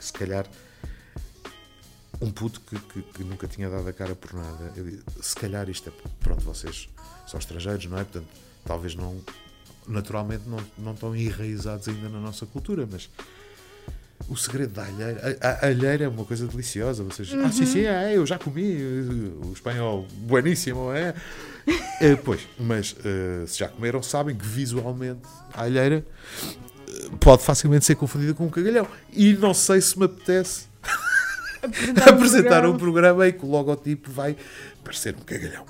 se 0.00 0.12
calhar 0.12 0.46
um 2.20 2.30
puto 2.30 2.60
que, 2.60 2.78
que- 2.78 3.02
que 3.02 3.24
nunca 3.24 3.46
tinha 3.48 3.70
dado 3.70 3.88
a 3.88 3.92
cara 3.92 4.14
por 4.14 4.34
nada, 4.34 4.72
eu 4.76 4.98
se 5.22 5.34
calhar 5.34 5.68
isto 5.70 5.88
é, 5.88 5.92
pronto, 6.20 6.42
vocês 6.42 6.88
são 7.26 7.38
estrangeiros, 7.38 7.86
não 7.86 7.96
é? 7.98 8.04
Portanto, 8.04 8.28
talvez 8.64 8.94
não, 8.94 9.18
naturalmente 9.86 10.46
não, 10.46 10.58
não 10.76 10.92
estão 10.92 11.16
enraizados 11.16 11.88
ainda 11.88 12.08
na 12.08 12.20
nossa 12.20 12.44
cultura, 12.44 12.86
mas 12.90 13.08
o 14.28 14.36
segredo 14.36 14.74
da 14.74 14.84
alheira, 14.84 15.38
a, 15.40 15.48
a 15.48 15.66
alheira 15.66 16.04
é 16.04 16.08
uma 16.08 16.24
coisa 16.24 16.46
deliciosa, 16.46 17.02
vocês, 17.02 17.32
ah, 17.34 17.50
sim, 17.50 17.66
sim, 17.66 17.84
é, 17.86 18.16
eu 18.16 18.24
já 18.24 18.38
comi, 18.38 18.76
o 19.42 19.52
espanhol, 19.52 20.06
bueníssimo, 20.22 20.92
é? 20.92 21.14
Eh, 22.00 22.16
pois, 22.16 22.40
mas 22.58 22.96
eh, 23.04 23.44
se 23.46 23.58
já 23.58 23.68
comeram, 23.68 24.02
sabem 24.02 24.34
que 24.34 24.44
visualmente 24.46 25.20
a 25.52 25.62
alheira 25.62 26.04
eh, 26.42 27.10
pode 27.20 27.42
facilmente 27.42 27.84
ser 27.84 27.94
confundida 27.94 28.34
com 28.34 28.46
um 28.46 28.50
cagalhão. 28.50 28.86
E 29.12 29.34
não 29.34 29.54
sei 29.54 29.80
se 29.80 29.98
me 29.98 30.06
apetece 30.06 30.66
apresentar, 31.62 32.66
um 32.66 32.76
programa. 32.76 32.78
programa 32.78 33.28
em 33.28 33.32
que 33.32 33.44
o 33.44 33.50
logotipo 33.50 34.10
vai 34.10 34.36
parecer 34.82 35.14
um 35.14 35.22
cagalhão. 35.22 35.64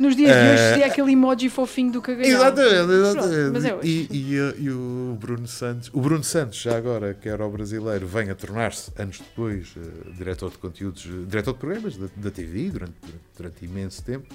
Nos 0.00 0.16
dias 0.16 0.30
de 0.34 0.38
hoje 0.38 0.62
Eh, 0.62 0.68
seria 0.70 0.86
aquele 0.86 1.12
emoji 1.12 1.50
fofinho 1.50 1.92
do 1.92 2.00
cagalhão. 2.00 2.30
Exatamente, 2.30 2.90
exatamente. 2.92 3.50
Mas 3.52 3.64
é 3.66 3.74
hoje. 3.74 4.08
e, 4.10 4.16
e, 4.16 4.62
e 4.64 4.70
o 4.70 5.18
Bruno 5.20 5.46
Santos, 5.46 5.90
o 5.92 6.00
Bruno 6.00 6.24
Santos, 6.24 6.58
já 6.58 6.74
agora, 6.74 7.12
que 7.12 7.28
era 7.28 7.44
o 7.46 7.50
brasileiro, 7.50 8.06
vem 8.06 8.30
a 8.30 8.34
tornar-se, 8.34 8.90
anos 8.96 9.18
depois, 9.18 9.74
eh, 9.76 10.10
diretor 10.16 10.50
de 10.50 10.56
conteúdos, 10.56 11.04
eh, 11.04 11.26
diretor 11.26 11.52
de 11.52 11.58
programas 11.58 11.98
da, 11.98 12.06
da 12.16 12.30
TV 12.30 12.70
durante, 12.70 12.94
durante 13.36 13.62
imenso 13.66 14.02
tempo. 14.02 14.26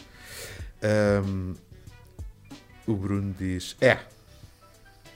Ahm, 0.83 1.53
o 2.85 2.93
Bruno 2.93 3.33
diz: 3.35 3.75
É, 3.81 3.97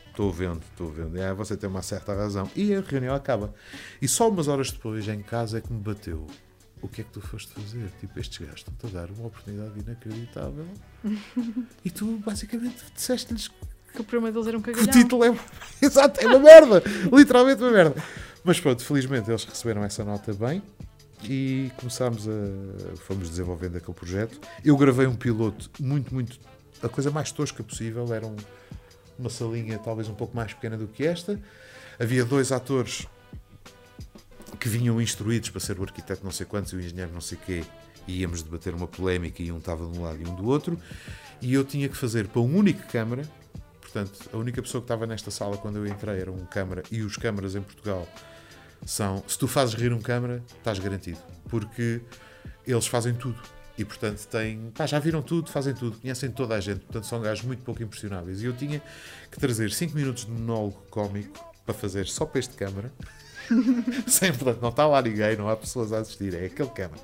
estou 0.10 0.32
vendo, 0.32 0.62
estou 0.72 0.88
vendo. 0.92 1.16
É, 1.22 1.32
você 1.32 1.56
tem 1.56 1.70
uma 1.70 1.84
certa 1.84 2.16
razão. 2.16 2.50
E 2.56 2.74
a 2.74 2.82
reunião 2.82 3.14
acaba. 3.14 3.54
E 4.02 4.08
só 4.08 4.28
umas 4.28 4.48
horas 4.48 4.72
depois, 4.72 5.08
em 5.08 5.22
casa, 5.22 5.60
é 5.60 5.62
que 5.62 5.72
me 5.72 5.80
bateu. 5.80 6.26
O 6.82 6.88
que 6.88 7.02
é 7.02 7.04
que 7.04 7.12
tu 7.12 7.20
foste 7.22 7.52
fazer? 7.54 7.90
Tipo, 8.00 8.20
estes 8.20 8.38
gajos 8.38 8.58
estão-te 8.60 8.86
a 8.88 9.00
dar 9.02 9.12
uma 9.12 9.28
oportunidade 9.28 9.78
inacreditável 9.80 10.66
e 11.84 11.90
tu 11.92 12.18
basicamente 12.26 12.78
disseste-lhes 12.96 13.50
Que 13.94 14.02
o 14.02 14.04
programa 14.04 14.32
deles 14.32 14.48
era 14.48 14.58
um 14.58 14.62
que 14.62 14.72
o 14.72 14.74
cagalhão. 14.74 14.94
título 14.94 15.24
é. 15.26 15.38
Exato, 15.86 16.20
é 16.22 16.28
uma 16.28 16.40
merda! 16.40 16.82
Literalmente 17.12 17.62
uma 17.62 17.72
merda. 17.72 18.02
Mas 18.44 18.60
pronto, 18.60 18.84
felizmente 18.84 19.30
eles 19.30 19.44
receberam 19.44 19.84
essa 19.84 20.04
nota 20.06 20.34
bem 20.34 20.62
e 21.24 21.70
começámos 21.76 22.26
a. 22.30 22.96
Fomos 23.06 23.30
desenvolvendo 23.30 23.76
aquele 23.76 23.94
projeto. 23.94 24.40
Eu 24.64 24.78
gravei 24.78 25.06
um 25.06 25.16
piloto 25.16 25.70
muito, 25.80 26.14
muito. 26.14 26.40
A 26.82 26.88
coisa 26.88 27.12
mais 27.12 27.30
tosca 27.34 27.62
possível. 27.62 28.08
Era 28.14 28.26
um- 28.26 28.38
uma 29.18 29.30
salinha 29.30 29.78
talvez 29.78 30.08
um 30.08 30.14
pouco 30.16 30.34
mais 30.34 30.54
pequena 30.54 30.78
do 30.78 30.88
que 30.88 31.06
esta. 31.06 31.38
Havia 32.00 32.24
dois 32.24 32.54
atores 32.54 33.06
que 34.60 34.68
vinham 34.68 35.02
instruídos 35.02 35.50
para 35.50 35.60
ser 35.60 35.80
o 35.80 35.84
arquiteto 35.84 36.24
não 36.24 36.32
sei 36.32 36.46
quantos 36.46 36.74
e 36.74 36.76
o 36.76 36.80
engenheiro 36.80 37.12
não 37.14 37.22
sei 37.22 37.38
quê. 37.46 37.64
E 38.08 38.22
íamos 38.22 38.42
debater 38.42 38.74
uma 38.74 38.88
polémica 38.88 39.42
e 39.42 39.52
um 39.52 39.60
estava 39.60 39.86
de 39.86 39.98
um 39.98 40.04
lado 40.04 40.22
e 40.22 40.28
um 40.28 40.36
do 40.36 40.48
outro. 40.48 40.80
E 41.42 41.54
eu 41.54 41.64
tinha 41.64 41.88
que 41.88 41.96
fazer 41.96 42.28
para 42.28 42.42
um 42.42 42.56
único 42.56 42.86
câmara 42.88 43.24
Portanto, 43.92 44.30
a 44.32 44.38
única 44.38 44.62
pessoa 44.62 44.82
que 44.82 44.86
estava 44.86 45.08
nesta 45.08 45.32
sala 45.32 45.58
quando 45.58 45.78
eu 45.78 45.88
entrei 45.88 46.22
era 46.22 46.32
um 46.32 46.46
câmara 46.46 46.84
e 46.92 47.02
os 47.02 47.18
câmaras 47.18 47.56
em 47.56 47.62
Portugal 47.62 48.08
são. 48.86 49.24
Se 49.28 49.38
tu 49.38 49.48
fazes 49.48 49.74
rir 49.74 49.92
um 49.92 50.00
câmara, 50.00 50.44
estás 50.58 50.78
garantido. 50.78 51.18
Porque 51.50 52.02
eles 52.68 52.86
fazem 52.86 53.16
tudo. 53.16 53.40
E 53.78 53.84
portanto 53.84 54.24
têm. 54.28 54.72
Pá, 54.76 54.86
já 54.86 55.00
viram 55.00 55.24
tudo, 55.24 55.50
fazem 55.50 55.74
tudo, 55.74 56.00
conhecem 56.00 56.30
toda 56.30 56.54
a 56.54 56.60
gente. 56.60 56.82
Portanto, 56.82 57.08
são 57.08 57.20
gajos 57.20 57.44
muito 57.44 57.64
pouco 57.64 57.82
impressionáveis. 57.82 58.44
E 58.44 58.46
eu 58.46 58.54
tinha 58.54 58.80
que 59.32 59.40
trazer 59.40 59.72
5 59.72 59.96
minutos 59.96 60.26
de 60.26 60.32
monólogo 60.32 60.86
cómico 60.92 61.44
para 61.66 61.74
fazer 61.74 62.06
só 62.06 62.26
para 62.26 62.40
este 62.40 62.56
câmara. 62.56 62.94
Sem, 64.08 64.32
portanto, 64.34 64.62
não 64.62 64.70
está 64.70 64.88
lá 64.88 65.02
ninguém, 65.02 65.36
não 65.36 65.50
há 65.50 65.56
pessoas 65.56 65.92
a 65.92 66.00
assistir, 66.00 66.34
é 66.34 66.46
aquele 66.46 66.70
câmara. 66.70 67.02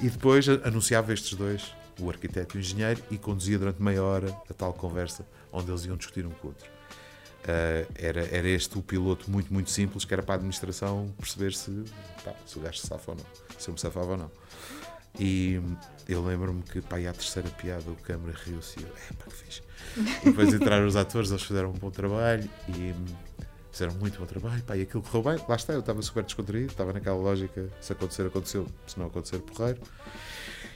E 0.00 0.08
depois 0.08 0.48
anunciava 0.48 1.12
estes 1.12 1.36
dois, 1.36 1.72
o 2.00 2.10
arquiteto 2.10 2.56
e 2.56 2.58
o 2.58 2.60
engenheiro, 2.60 3.02
e 3.10 3.18
conduzia 3.18 3.58
durante 3.58 3.82
meia 3.82 4.02
hora 4.02 4.34
a 4.50 4.54
tal 4.54 4.72
conversa 4.72 5.26
onde 5.52 5.70
eles 5.70 5.84
iam 5.84 5.96
discutir 5.96 6.26
um 6.26 6.30
com 6.30 6.48
o 6.48 6.50
outro. 6.50 6.76
Ah, 7.46 7.86
era, 7.94 8.26
era 8.34 8.48
este 8.48 8.76
o 8.76 8.82
piloto 8.82 9.30
muito, 9.30 9.52
muito 9.52 9.70
simples, 9.70 10.04
que 10.04 10.12
era 10.12 10.22
para 10.22 10.34
a 10.34 10.36
administração 10.36 11.12
perceber 11.16 11.54
se, 11.54 11.84
pá, 12.24 12.32
se 12.44 12.58
o 12.58 12.60
gajo 12.60 12.78
se 12.78 12.86
safa 12.86 13.12
ou 13.12 13.16
não, 13.16 13.24
se 13.58 13.68
eu 13.68 13.72
me 13.72 13.80
safava 13.80 14.10
ou 14.12 14.16
não. 14.16 14.30
E 15.18 15.60
eu 16.08 16.22
lembro-me 16.22 16.62
que, 16.62 16.82
pá, 16.82 17.00
e 17.00 17.06
à 17.06 17.12
terceira 17.12 17.48
piada 17.48 17.88
o 17.90 17.96
câmara 17.96 18.36
riu-se 18.44 18.80
e 18.80 18.82
eu, 18.82 18.88
é 18.88 19.14
pá, 19.14 19.24
que 19.26 19.36
fixe. 19.36 19.62
E 20.22 20.30
depois 20.30 20.52
entraram 20.52 20.86
os 20.86 20.96
atores, 20.96 21.30
eles 21.30 21.42
fizeram 21.42 21.70
um 21.70 21.74
bom 21.74 21.90
trabalho 21.90 22.50
e 22.68 22.92
fizeram 23.76 23.94
muito 23.94 24.18
bom 24.18 24.24
trabalho, 24.26 24.62
pá, 24.62 24.76
e 24.76 24.82
aquilo 24.82 25.02
correu 25.02 25.34
bem. 25.36 25.44
Lá 25.48 25.54
está, 25.56 25.72
eu 25.74 25.80
estava 25.80 26.00
super 26.02 26.24
descontraído, 26.24 26.70
estava 26.72 26.92
naquela 26.92 27.16
lógica, 27.16 27.68
se 27.80 27.92
acontecer, 27.92 28.26
aconteceu, 28.26 28.66
se 28.86 28.98
não 28.98 29.06
acontecer, 29.06 29.38
porreiro. 29.40 29.80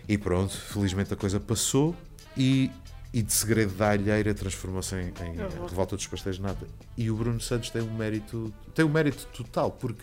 E 0.09 0.19
pronto, 0.19 0.55
felizmente 0.57 1.13
a 1.13 1.17
coisa 1.17 1.41
passou 1.41 1.97
e, 2.37 2.71
e 3.13 3.23
de 3.23 3.33
segredo 3.33 3.75
da 3.75 3.91
alheira 3.91 4.35
transformou-se 4.35 4.95
em, 4.95 5.09
em 5.25 5.41
Uhum. 5.41 5.67
revolta 5.67 5.97
dos 5.97 6.07
pastéis 6.07 6.37
de 6.37 6.43
nata. 6.43 6.67
E 6.97 7.11
o 7.11 7.17
Bruno 7.17 7.41
Santos 7.41 7.71
tem 7.71 7.81
um 7.83 7.95
mérito, 7.97 8.53
tem 8.75 8.85
um 8.85 8.89
mérito 8.91 9.27
total, 9.33 9.71
porque 9.71 10.03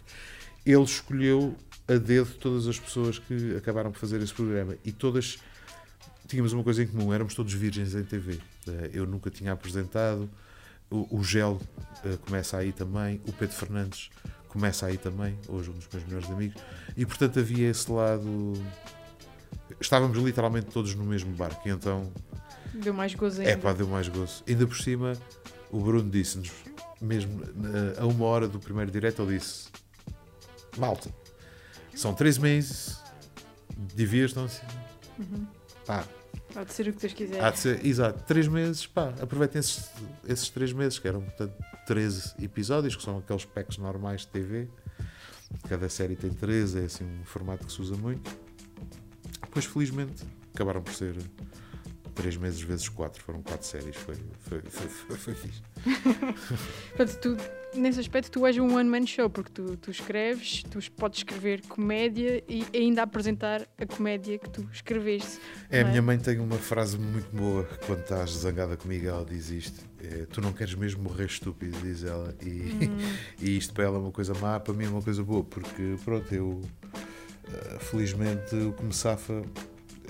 ele 0.65 0.83
escolheu 0.83 1.55
a 1.87 1.93
dedo 1.95 2.31
todas 2.39 2.67
as 2.67 2.79
pessoas 2.79 3.19
que 3.19 3.55
acabaram 3.55 3.91
por 3.91 3.99
fazer 3.99 4.21
esse 4.21 4.33
programa 4.33 4.75
e 4.83 4.91
todas 4.91 5.37
tínhamos 6.27 6.51
uma 6.51 6.63
coisa 6.63 6.83
em 6.83 6.87
comum, 6.87 7.13
éramos 7.13 7.33
todos 7.35 7.53
virgens 7.53 7.95
em 7.95 8.03
TV. 8.03 8.39
Eh, 8.67 8.89
Eu 8.93 9.05
nunca 9.05 9.29
tinha 9.29 9.53
apresentado, 9.53 10.29
o, 10.89 11.17
o 11.19 11.23
Gel 11.23 11.59
eh, 12.03 12.17
começa 12.25 12.57
aí 12.57 12.71
também, 12.71 13.21
o 13.27 13.31
Pedro 13.33 13.55
Fernandes 13.55 14.09
começa 14.47 14.85
aí 14.85 14.97
também, 14.97 15.37
hoje 15.47 15.69
um 15.69 15.73
dos 15.73 15.87
meus 15.91 16.05
melhores 16.05 16.29
amigos, 16.31 16.61
e 16.95 17.05
portanto 17.05 17.39
havia 17.39 17.69
esse 17.69 17.91
lado. 17.91 18.53
Estávamos 19.79 20.17
literalmente 20.17 20.67
todos 20.67 20.95
no 20.95 21.03
mesmo 21.03 21.31
barco, 21.35 21.67
e 21.67 21.71
então 21.71 22.11
Deu 22.73 22.93
mais 22.93 23.13
gozo 23.13 23.41
ainda. 23.41 23.51
é 23.51 23.57
pá, 23.57 23.73
deu 23.73 23.87
mais 23.87 24.07
gozo. 24.07 24.43
Ainda 24.47 24.65
por 24.65 24.77
cima, 24.77 25.13
o 25.71 25.79
Bruno 25.79 26.09
disse-nos, 26.09 26.51
mesmo 27.01 27.43
eh, 27.43 27.99
a 27.99 28.05
uma 28.05 28.25
hora 28.25 28.47
do 28.47 28.59
primeiro 28.59 28.89
direto, 28.91 29.21
ele 29.21 29.37
disse: 29.37 29.67
Malta, 30.77 31.09
são 31.95 32.13
três 32.13 32.37
meses, 32.37 32.97
divirtam-se. 33.95 34.61
Pá, 35.85 36.05
Há 36.55 36.63
de 36.63 36.73
ser 36.73 36.87
o 36.87 36.93
que 36.93 36.99
Deus 37.01 37.13
quiser. 37.13 37.43
há 37.43 37.51
de 37.51 37.59
ser, 37.59 37.85
exato, 37.85 38.23
três 38.23 38.47
meses, 38.47 38.87
pá, 38.87 39.13
aproveitem 39.21 39.59
esses, 39.59 39.89
esses 40.27 40.49
três 40.49 40.73
meses, 40.73 40.97
que 40.97 41.07
eram, 41.07 41.21
portanto, 41.21 41.53
13 41.85 42.33
episódios, 42.41 42.95
que 42.95 43.03
são 43.03 43.17
aqueles 43.17 43.45
packs 43.45 43.77
normais 43.77 44.21
de 44.21 44.27
TV. 44.27 44.67
Cada 45.69 45.87
série 45.87 46.15
tem 46.15 46.31
13, 46.31 46.81
é 46.81 46.85
assim 46.85 47.05
um 47.05 47.25
formato 47.25 47.65
que 47.65 47.71
se 47.71 47.81
usa 47.81 47.95
muito. 47.95 48.29
Depois, 49.41 49.65
felizmente, 49.65 50.23
acabaram 50.53 50.81
por 50.81 50.93
ser 50.93 51.15
três 52.17 52.35
meses 52.35 52.59
vezes 52.59 52.89
quatro, 52.89 53.23
foram 53.23 53.41
quatro 53.41 53.65
séries, 53.65 53.95
foi, 53.95 54.15
foi, 54.39 54.61
foi, 54.61 54.87
foi, 54.87 55.17
foi 55.17 55.33
fixe. 55.35 55.61
Portanto, 56.97 57.19
tu, 57.21 57.79
nesse 57.79 57.99
aspecto, 57.99 58.31
tu 58.31 58.45
és 58.45 58.57
um 58.57 58.75
one-man 58.75 59.05
show, 59.05 59.29
porque 59.29 59.51
tu, 59.51 59.77
tu 59.77 59.91
escreves, 59.91 60.63
tu 60.63 60.79
podes 60.93 61.19
escrever 61.19 61.61
comédia 61.67 62.43
e 62.49 62.65
ainda 62.73 63.03
apresentar 63.03 63.67
a 63.77 63.85
comédia 63.85 64.39
que 64.39 64.49
tu 64.49 64.67
escreveste. 64.73 65.39
É, 65.69 65.77
a 65.77 65.81
é? 65.81 65.83
minha 65.83 66.01
mãe 66.01 66.17
tem 66.17 66.39
uma 66.39 66.57
frase 66.57 66.97
muito 66.97 67.33
boa 67.35 67.63
quando 67.85 67.99
estás 67.99 68.31
zangada 68.31 68.75
comigo, 68.75 69.07
ela 69.07 69.23
diz 69.23 69.51
isto: 69.51 69.85
é, 70.01 70.25
Tu 70.25 70.41
não 70.41 70.51
queres 70.51 70.73
mesmo 70.73 71.03
morrer 71.03 71.25
estúpido, 71.25 71.77
diz 71.81 72.03
ela. 72.03 72.35
E, 72.41 72.89
e 73.39 73.57
isto 73.57 73.73
para 73.73 73.85
ela 73.85 73.97
é 73.97 73.99
uma 73.99 74.11
coisa 74.11 74.33
má, 74.33 74.59
para 74.59 74.73
mim 74.73 74.85
é 74.85 74.89
uma 74.89 75.01
coisa 75.01 75.23
boa, 75.23 75.43
porque 75.43 75.95
pronto, 76.03 76.33
eu 76.33 76.61
eh, 77.53 77.77
felizmente 77.79 78.55
o 78.55 78.73
que 78.73 78.83
me 78.83 78.93
safa. 78.93 79.43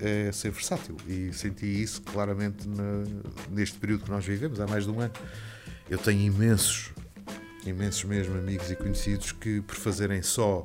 É 0.02 0.32
ser 0.32 0.52
versátil. 0.52 0.96
E 1.08 1.32
senti 1.34 1.66
isso 1.66 2.02
claramente 2.02 2.68
na- 2.68 3.04
neste 3.50 3.78
período 3.80 4.04
que 4.06 4.12
nós 4.12 4.26
vivemos, 4.26 4.60
há 4.60 4.68
mais 4.68 4.86
de 4.86 4.92
um 4.92 5.00
ano. 5.00 5.14
Eu 5.90 5.98
tenho 5.98 6.20
imensos, 6.22 6.92
imensos 7.66 8.04
mesmo 8.04 8.38
amigos 8.38 8.70
e 8.72 8.76
conhecidos 8.76 9.32
que, 9.32 9.62
por 9.62 9.76
fazerem 9.76 10.22
só 10.22 10.64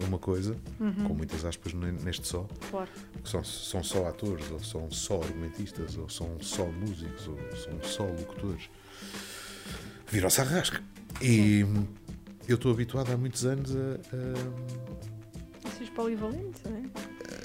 uma 0.00 0.18
coisa, 0.18 0.54
com 0.78 1.12
muitas 1.14 1.44
aspas 1.44 1.72
ne- 1.72 1.90
neste 1.90 2.26
só, 2.26 2.46
Claro. 2.70 2.88
que 3.22 3.28
são, 3.28 3.42
são 3.42 3.82
só 3.82 4.06
atores, 4.06 4.48
ou 4.50 4.60
são 4.60 4.88
só 4.92 5.20
argumentistas, 5.22 5.96
ou 5.96 6.08
são 6.08 6.38
só 6.40 6.66
músicos, 6.66 7.26
ou 7.26 7.36
são 7.56 7.82
só 7.82 8.04
locutores, 8.04 8.70
viram-se 10.06 10.40
à 10.40 10.44
rasca. 10.44 10.80
E 11.20 11.64
eu 12.46 12.54
estou 12.54 12.70
habituado 12.72 13.10
há 13.12 13.16
muitos 13.16 13.44
anos 13.44 13.74
a- 13.74 13.98
a 14.14 15.68
Vocês 15.68 15.90
polivalentes, 15.90 16.62
não 16.64 16.76
é? 16.76 16.82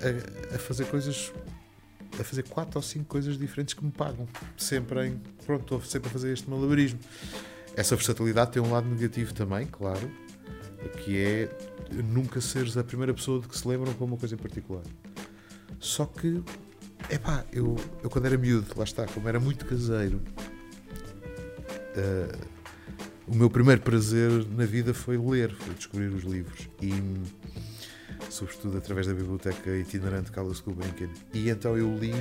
A, 0.03 0.55
a 0.55 0.59
fazer 0.59 0.85
coisas 0.85 1.31
a 2.19 2.23
fazer 2.23 2.43
quatro 2.43 2.77
ou 2.77 2.83
cinco 2.83 3.05
coisas 3.05 3.37
diferentes 3.37 3.73
que 3.73 3.83
me 3.83 3.91
pagam. 3.91 4.27
Sempre 4.55 5.07
em 5.07 5.21
pronto, 5.45 5.63
estou 5.63 5.81
sempre 5.81 6.09
a 6.09 6.11
fazer 6.11 6.31
este 6.31 6.47
malabarismo. 6.47 6.99
Essa 7.75 7.95
versatilidade 7.95 8.51
tem 8.51 8.61
um 8.61 8.71
lado 8.71 8.87
negativo 8.87 9.33
também, 9.33 9.65
claro 9.65 10.11
que 11.03 11.17
é 11.17 11.49
nunca 11.91 12.41
seres 12.41 12.77
a 12.77 12.83
primeira 12.83 13.13
pessoa 13.13 13.39
de 13.39 13.47
que 13.47 13.57
se 13.57 13.67
lembram 13.67 13.93
com 13.93 14.05
uma 14.05 14.17
coisa 14.17 14.35
em 14.35 14.37
particular. 14.37 14.83
Só 15.79 16.05
que 16.05 16.43
epá, 17.09 17.45
eu, 17.51 17.75
eu 18.03 18.09
quando 18.09 18.25
era 18.25 18.37
miúdo, 18.37 18.67
lá 18.75 18.83
está, 18.83 19.05
como 19.07 19.27
era 19.27 19.39
muito 19.39 19.65
caseiro 19.65 20.21
eh, 21.95 22.37
o 23.27 23.35
meu 23.35 23.49
primeiro 23.49 23.81
prazer 23.81 24.29
na 24.51 24.65
vida 24.65 24.93
foi 24.93 25.17
ler, 25.17 25.53
foi 25.53 25.73
descobrir 25.73 26.07
os 26.07 26.23
livros. 26.23 26.67
E 26.81 26.91
sobretudo 28.33 28.77
através 28.77 29.07
da 29.07 29.13
biblioteca 29.13 29.75
itinerante 29.75 30.31
Carlos 30.31 30.59
Gulbenkian. 30.59 31.09
E 31.33 31.49
então 31.49 31.77
eu 31.77 31.95
li, 31.97 32.11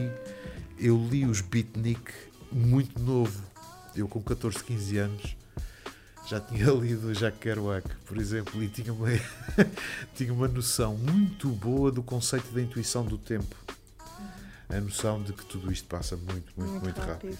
eu 0.79 0.97
li 1.11 1.25
os 1.25 1.41
Beatnik 1.41 2.13
muito 2.51 3.01
novo. 3.01 3.43
Eu 3.97 4.07
com 4.07 4.23
14, 4.23 4.63
15 4.63 4.99
anos 4.99 5.37
já 6.27 6.41
tinha 6.41 6.71
lido 6.73 7.13
Jacques 7.15 7.41
Kerouac, 7.41 7.89
por 8.07 8.17
exemplo, 8.19 8.63
e 8.63 8.69
tinha 8.69 8.93
uma, 8.93 9.09
tinha 10.15 10.33
uma 10.33 10.49
noção 10.49 10.97
muito 10.97 11.49
boa 11.49 11.91
do 11.91 12.03
conceito 12.03 12.53
da 12.53 12.61
intuição 12.61 13.05
do 13.05 13.19
tempo. 13.19 13.57
A 14.69 14.81
noção 14.81 15.23
de 15.23 15.33
que 15.33 15.45
tudo 15.45 15.71
isto 15.71 15.87
passa 15.87 16.17
muito, 16.17 16.53
muito, 16.57 16.83
muito, 16.83 17.01
rápido. 17.01 17.37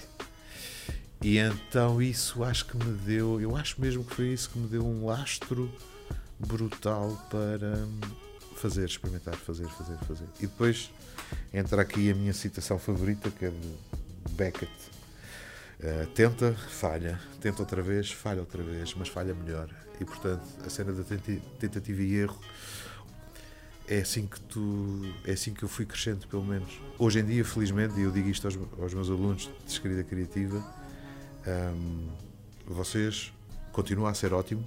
E 1.23 1.39
então 1.39 2.03
isso 2.03 2.43
acho 2.43 2.67
que 2.67 2.77
me 2.77 2.93
deu, 2.99 3.41
eu 3.41 3.57
acho 3.57 3.81
mesmo 3.81 4.05
que 4.05 4.15
foi 4.15 4.29
isso 4.29 4.51
que 4.51 4.59
me 4.59 4.67
deu 4.67 4.85
um 4.85 5.07
lastro 5.07 5.71
brutal 6.39 7.17
para 7.31 7.79
hum, 7.79 8.01
fazer, 8.63 8.85
experimentar, 8.85 9.35
fazer, 9.35 9.67
fazer, 9.67 9.97
fazer. 10.07 10.27
E 10.39 10.47
depois 10.47 10.91
entra 11.53 11.83
aqui 11.83 12.11
a 12.13 12.15
minha 12.15 12.33
citação 12.33 12.79
favorita, 12.79 13.29
que 13.29 13.47
é 13.47 13.51
de 13.51 14.35
Beckett. 14.35 14.73
Uh, 15.81 16.07
tenta, 16.15 16.53
falha, 16.53 17.21
tenta 17.41 17.61
outra 17.61 17.83
vez, 17.83 18.13
falha 18.13 18.39
outra 18.39 18.63
vez, 18.63 18.95
mas 18.95 19.09
falha 19.09 19.35
melhor. 19.35 19.69
E 20.01 20.05
portanto, 20.05 20.45
a 20.65 20.71
cena 20.71 20.93
da 20.93 21.03
tentativa 21.59 22.03
e 22.03 22.15
erro 22.15 22.39
é 23.89 23.99
assim 23.99 24.29
que 24.29 24.41
tu 24.43 25.13
é 25.25 25.33
assim 25.33 25.53
que 25.53 25.65
eu 25.65 25.69
fui 25.69 25.85
crescendo 25.85 26.27
pelo 26.29 26.45
menos 26.45 26.81
hoje 26.97 27.19
em 27.19 27.25
dia 27.25 27.45
felizmente 27.45 27.99
e 27.99 28.03
eu 28.03 28.13
digo 28.13 28.29
isto 28.29 28.47
aos, 28.47 28.57
aos 28.81 28.95
meus 28.95 29.11
alunos 29.11 29.51
de 29.67 29.73
escrita 29.73 30.05
criativa 30.05 30.65
hum, 31.75 32.09
vocês 32.65 33.33
continuam 33.73 34.09
a 34.09 34.15
ser 34.15 34.33
ótimo 34.33 34.65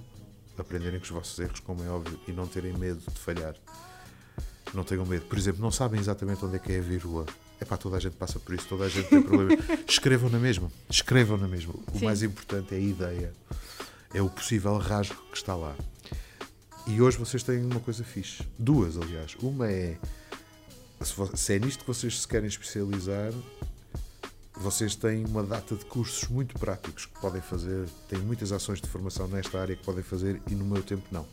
aprenderem 0.60 0.98
com 0.98 1.04
os 1.04 1.10
vossos 1.10 1.38
erros 1.38 1.60
como 1.60 1.82
é 1.82 1.88
óbvio 1.88 2.18
e 2.26 2.32
não 2.32 2.46
terem 2.46 2.72
medo 2.72 3.00
de 3.00 3.18
falhar 3.18 3.54
não 4.74 4.84
tenham 4.84 5.06
medo 5.06 5.26
por 5.26 5.38
exemplo 5.38 5.60
não 5.60 5.70
sabem 5.70 6.00
exatamente 6.00 6.44
onde 6.44 6.56
é 6.56 6.58
que 6.58 6.72
é 6.72 6.78
a 6.78 6.82
vírgula 6.82 7.26
é 7.60 7.64
pá, 7.64 7.76
toda 7.76 7.96
a 7.96 8.00
gente 8.00 8.16
passa 8.16 8.38
por 8.38 8.54
isso, 8.54 8.66
toda 8.68 8.84
a 8.84 8.88
gente 8.88 9.08
tem 9.08 9.22
problema. 9.22 9.56
Escrevam 9.88 10.28
na 10.28 10.38
mesma, 10.38 10.70
escrevam 10.90 11.38
na 11.38 11.48
mesma. 11.48 11.72
O 11.92 11.98
Sim. 11.98 12.04
mais 12.04 12.22
importante 12.22 12.74
é 12.74 12.76
a 12.76 12.80
ideia, 12.80 13.32
é 14.12 14.20
o 14.20 14.28
possível 14.28 14.76
rasgo 14.76 15.16
que 15.30 15.36
está 15.36 15.54
lá. 15.54 15.74
E 16.86 17.00
hoje 17.00 17.18
vocês 17.18 17.42
têm 17.42 17.64
uma 17.64 17.80
coisa 17.80 18.04
fixe. 18.04 18.46
Duas, 18.58 18.96
aliás. 18.96 19.34
Uma 19.40 19.68
é. 19.70 19.98
Se 21.34 21.54
é 21.54 21.58
nisto 21.58 21.80
que 21.80 21.86
vocês 21.86 22.20
se 22.20 22.28
querem 22.28 22.46
especializar, 22.46 23.32
vocês 24.56 24.96
têm 24.96 25.24
uma 25.24 25.42
data 25.42 25.76
de 25.76 25.84
cursos 25.84 26.28
muito 26.28 26.58
práticos 26.58 27.06
que 27.06 27.20
podem 27.20 27.42
fazer. 27.42 27.86
Têm 28.08 28.18
muitas 28.20 28.52
ações 28.52 28.80
de 28.80 28.88
formação 28.88 29.28
nesta 29.28 29.60
área 29.60 29.76
que 29.76 29.84
podem 29.84 30.02
fazer 30.02 30.40
e 30.50 30.54
no 30.54 30.64
meu 30.64 30.82
tempo 30.82 31.06
não. 31.12 31.26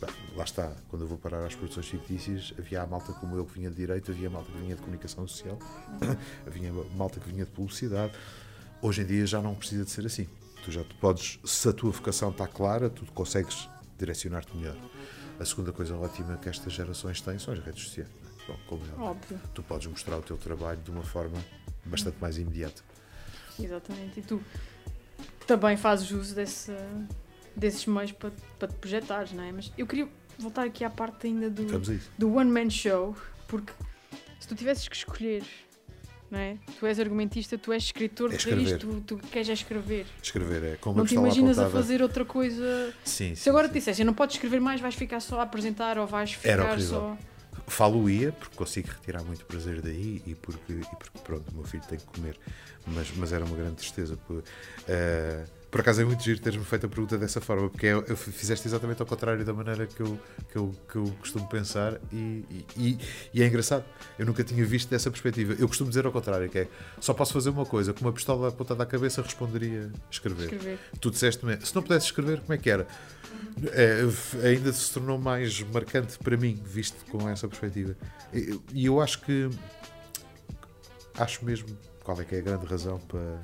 Bem, 0.00 0.10
lá 0.36 0.44
está. 0.44 0.72
Quando 0.88 1.02
eu 1.02 1.08
vou 1.08 1.18
parar 1.18 1.44
às 1.46 1.54
produções 1.54 1.86
fictícias, 1.86 2.52
havia 2.58 2.82
a 2.82 2.86
malta 2.86 3.12
como 3.12 3.36
eu 3.36 3.44
que 3.44 3.54
vinha 3.54 3.70
de 3.70 3.76
direito, 3.76 4.10
havia 4.10 4.28
a 4.28 4.30
malta 4.30 4.50
que 4.50 4.58
vinha 4.58 4.74
de 4.74 4.80
comunicação 4.80 5.26
social, 5.26 5.58
havia 6.46 6.70
a 6.70 6.96
malta 6.96 7.20
que 7.20 7.28
vinha 7.28 7.44
de 7.44 7.50
publicidade. 7.50 8.12
Hoje 8.82 9.02
em 9.02 9.06
dia 9.06 9.26
já 9.26 9.40
não 9.40 9.54
precisa 9.54 9.84
de 9.84 9.90
ser 9.90 10.04
assim. 10.04 10.28
Tu 10.64 10.72
já 10.72 10.82
te 10.82 10.94
podes, 10.96 11.38
se 11.44 11.68
a 11.68 11.72
tua 11.72 11.90
vocação 11.90 12.30
está 12.30 12.46
clara, 12.46 12.90
tu 12.90 13.04
consegues 13.12 13.68
direcionar-te 13.96 14.56
melhor. 14.56 14.76
A 15.38 15.44
segunda 15.44 15.72
coisa 15.72 15.96
ótima 15.96 16.36
que 16.36 16.48
estas 16.48 16.72
gerações 16.72 17.20
têm 17.20 17.38
são 17.38 17.54
as 17.54 17.60
redes 17.60 17.84
sociais. 17.84 18.08
é? 18.10 18.48
Bom, 18.48 18.58
como 18.66 18.82
é. 18.84 19.00
Óbvio, 19.00 19.40
Tu 19.54 19.62
podes 19.62 19.86
mostrar 19.86 20.18
o 20.18 20.22
teu 20.22 20.36
trabalho 20.36 20.80
de 20.80 20.90
uma 20.90 21.02
forma 21.02 21.38
bastante 21.84 22.16
mais 22.20 22.38
imediata. 22.38 22.82
exatamente. 23.58 24.20
E 24.20 24.22
tu 24.22 24.42
também 25.46 25.76
fazes 25.76 26.10
uso 26.10 26.34
desse, 26.34 26.72
desses 27.56 27.86
meios 27.86 28.12
para, 28.12 28.30
para 28.58 28.68
te 28.68 28.74
projetares, 28.74 29.32
não 29.32 29.42
é? 29.42 29.52
Mas 29.52 29.72
eu 29.76 29.86
queria 29.86 30.08
voltar 30.38 30.64
aqui 30.64 30.84
à 30.84 30.90
parte 30.90 31.26
ainda 31.26 31.50
do, 31.50 31.64
do 32.16 32.34
One 32.34 32.50
Man 32.50 32.70
Show, 32.70 33.16
porque 33.46 33.72
se 34.38 34.46
tu 34.46 34.54
tivesses 34.54 34.86
que 34.86 34.94
escolher, 34.94 35.42
não 36.30 36.38
é? 36.38 36.56
Tu 36.78 36.86
és 36.86 37.00
argumentista, 37.00 37.56
tu 37.56 37.72
és 37.72 37.82
escritor 37.84 38.32
É 38.32 38.36
tu, 38.76 39.00
tu 39.00 39.16
queres 39.16 39.48
é 39.48 39.52
escrever. 39.54 40.06
Escrever 40.22 40.64
é 40.64 40.76
como 40.76 40.98
não 40.98 41.06
te 41.06 41.14
imaginas 41.14 41.58
a 41.58 41.68
fazer 41.70 42.02
outra 42.02 42.24
coisa. 42.24 42.94
Sim, 43.04 43.34
Se 43.34 43.42
sim, 43.42 43.50
agora 43.50 43.66
sim. 43.66 43.72
te 43.72 43.78
dissessem, 43.78 44.04
não 44.04 44.14
podes 44.14 44.36
escrever 44.36 44.60
mais, 44.60 44.80
vais 44.80 44.94
ficar 44.94 45.20
só 45.20 45.40
a 45.40 45.44
apresentar 45.44 45.98
ou 45.98 46.06
vais 46.06 46.34
ficar 46.34 46.78
só. 46.80 47.16
Falo-ia, 47.68 48.32
porque 48.32 48.56
consigo 48.56 48.88
retirar 48.88 49.22
muito 49.24 49.44
prazer 49.46 49.80
daí 49.82 50.22
e 50.26 50.34
porque, 50.34 50.72
e 50.72 50.96
porque 50.96 51.18
pronto, 51.24 51.50
o 51.52 51.54
meu 51.56 51.64
filho 51.64 51.82
tem 51.88 51.98
que 51.98 52.06
comer. 52.06 52.36
Mas, 52.86 53.08
mas 53.16 53.32
era 53.32 53.44
uma 53.44 53.56
grande 53.56 53.76
tristeza. 53.76 54.16
Por, 54.26 54.42
eh, 54.88 55.44
por 55.70 55.82
acaso 55.82 56.00
é 56.00 56.04
muito 56.06 56.22
giro 56.24 56.40
teres-me 56.40 56.64
feito 56.64 56.86
a 56.86 56.88
pergunta 56.88 57.18
dessa 57.18 57.42
forma, 57.42 57.68
porque 57.68 57.86
é, 57.88 57.92
eu 57.92 58.16
fizeste 58.16 58.66
exatamente 58.66 59.02
ao 59.02 59.06
contrário 59.06 59.44
da 59.44 59.52
maneira 59.52 59.86
que 59.86 60.00
eu, 60.00 60.18
que 60.50 60.56
eu, 60.56 60.74
que 60.90 60.96
eu 60.96 61.04
costumo 61.20 61.46
pensar 61.46 62.00
e, 62.10 62.16
e, 62.50 62.66
e- 62.76 62.98
e 63.34 63.42
é 63.42 63.46
engraçado. 63.46 63.84
Eu 64.18 64.24
nunca 64.24 64.42
tinha 64.42 64.64
visto 64.64 64.88
dessa 64.88 65.10
perspectiva. 65.10 65.54
Eu 65.58 65.68
costumo 65.68 65.90
dizer 65.90 66.06
ao 66.06 66.12
contrário, 66.12 66.48
que 66.48 66.60
é 66.60 66.68
só 66.98 67.12
posso 67.12 67.34
fazer 67.34 67.50
uma 67.50 67.66
coisa, 67.66 67.92
com 67.92 68.00
uma 68.00 68.12
pistola 68.12 68.48
apontada 68.48 68.82
à 68.82 68.86
cabeça 68.86 69.20
responderia 69.20 69.92
escrever. 70.10 70.44
Escrever. 70.44 70.78
Tu 70.98 71.10
disseste-me, 71.10 71.60
se 71.60 71.74
não 71.74 71.82
pudesse 71.82 72.06
escrever, 72.06 72.40
como 72.40 72.54
é 72.54 72.56
que 72.56 72.70
era? 72.70 72.86
É, 73.72 74.46
ainda 74.46 74.72
se 74.72 74.92
tornou 74.92 75.18
mais 75.18 75.60
marcante 75.62 76.18
para 76.18 76.36
mim, 76.36 76.60
visto 76.64 77.04
com 77.10 77.28
essa 77.28 77.48
perspectiva. 77.48 77.96
E 78.72 78.86
eu 78.86 79.00
acho 79.00 79.20
que. 79.22 79.50
Acho 81.16 81.44
mesmo. 81.44 81.68
Qual 82.04 82.20
é 82.20 82.24
que 82.24 82.36
é 82.36 82.38
a 82.38 82.42
grande 82.42 82.66
razão 82.66 82.98
para, 82.98 83.42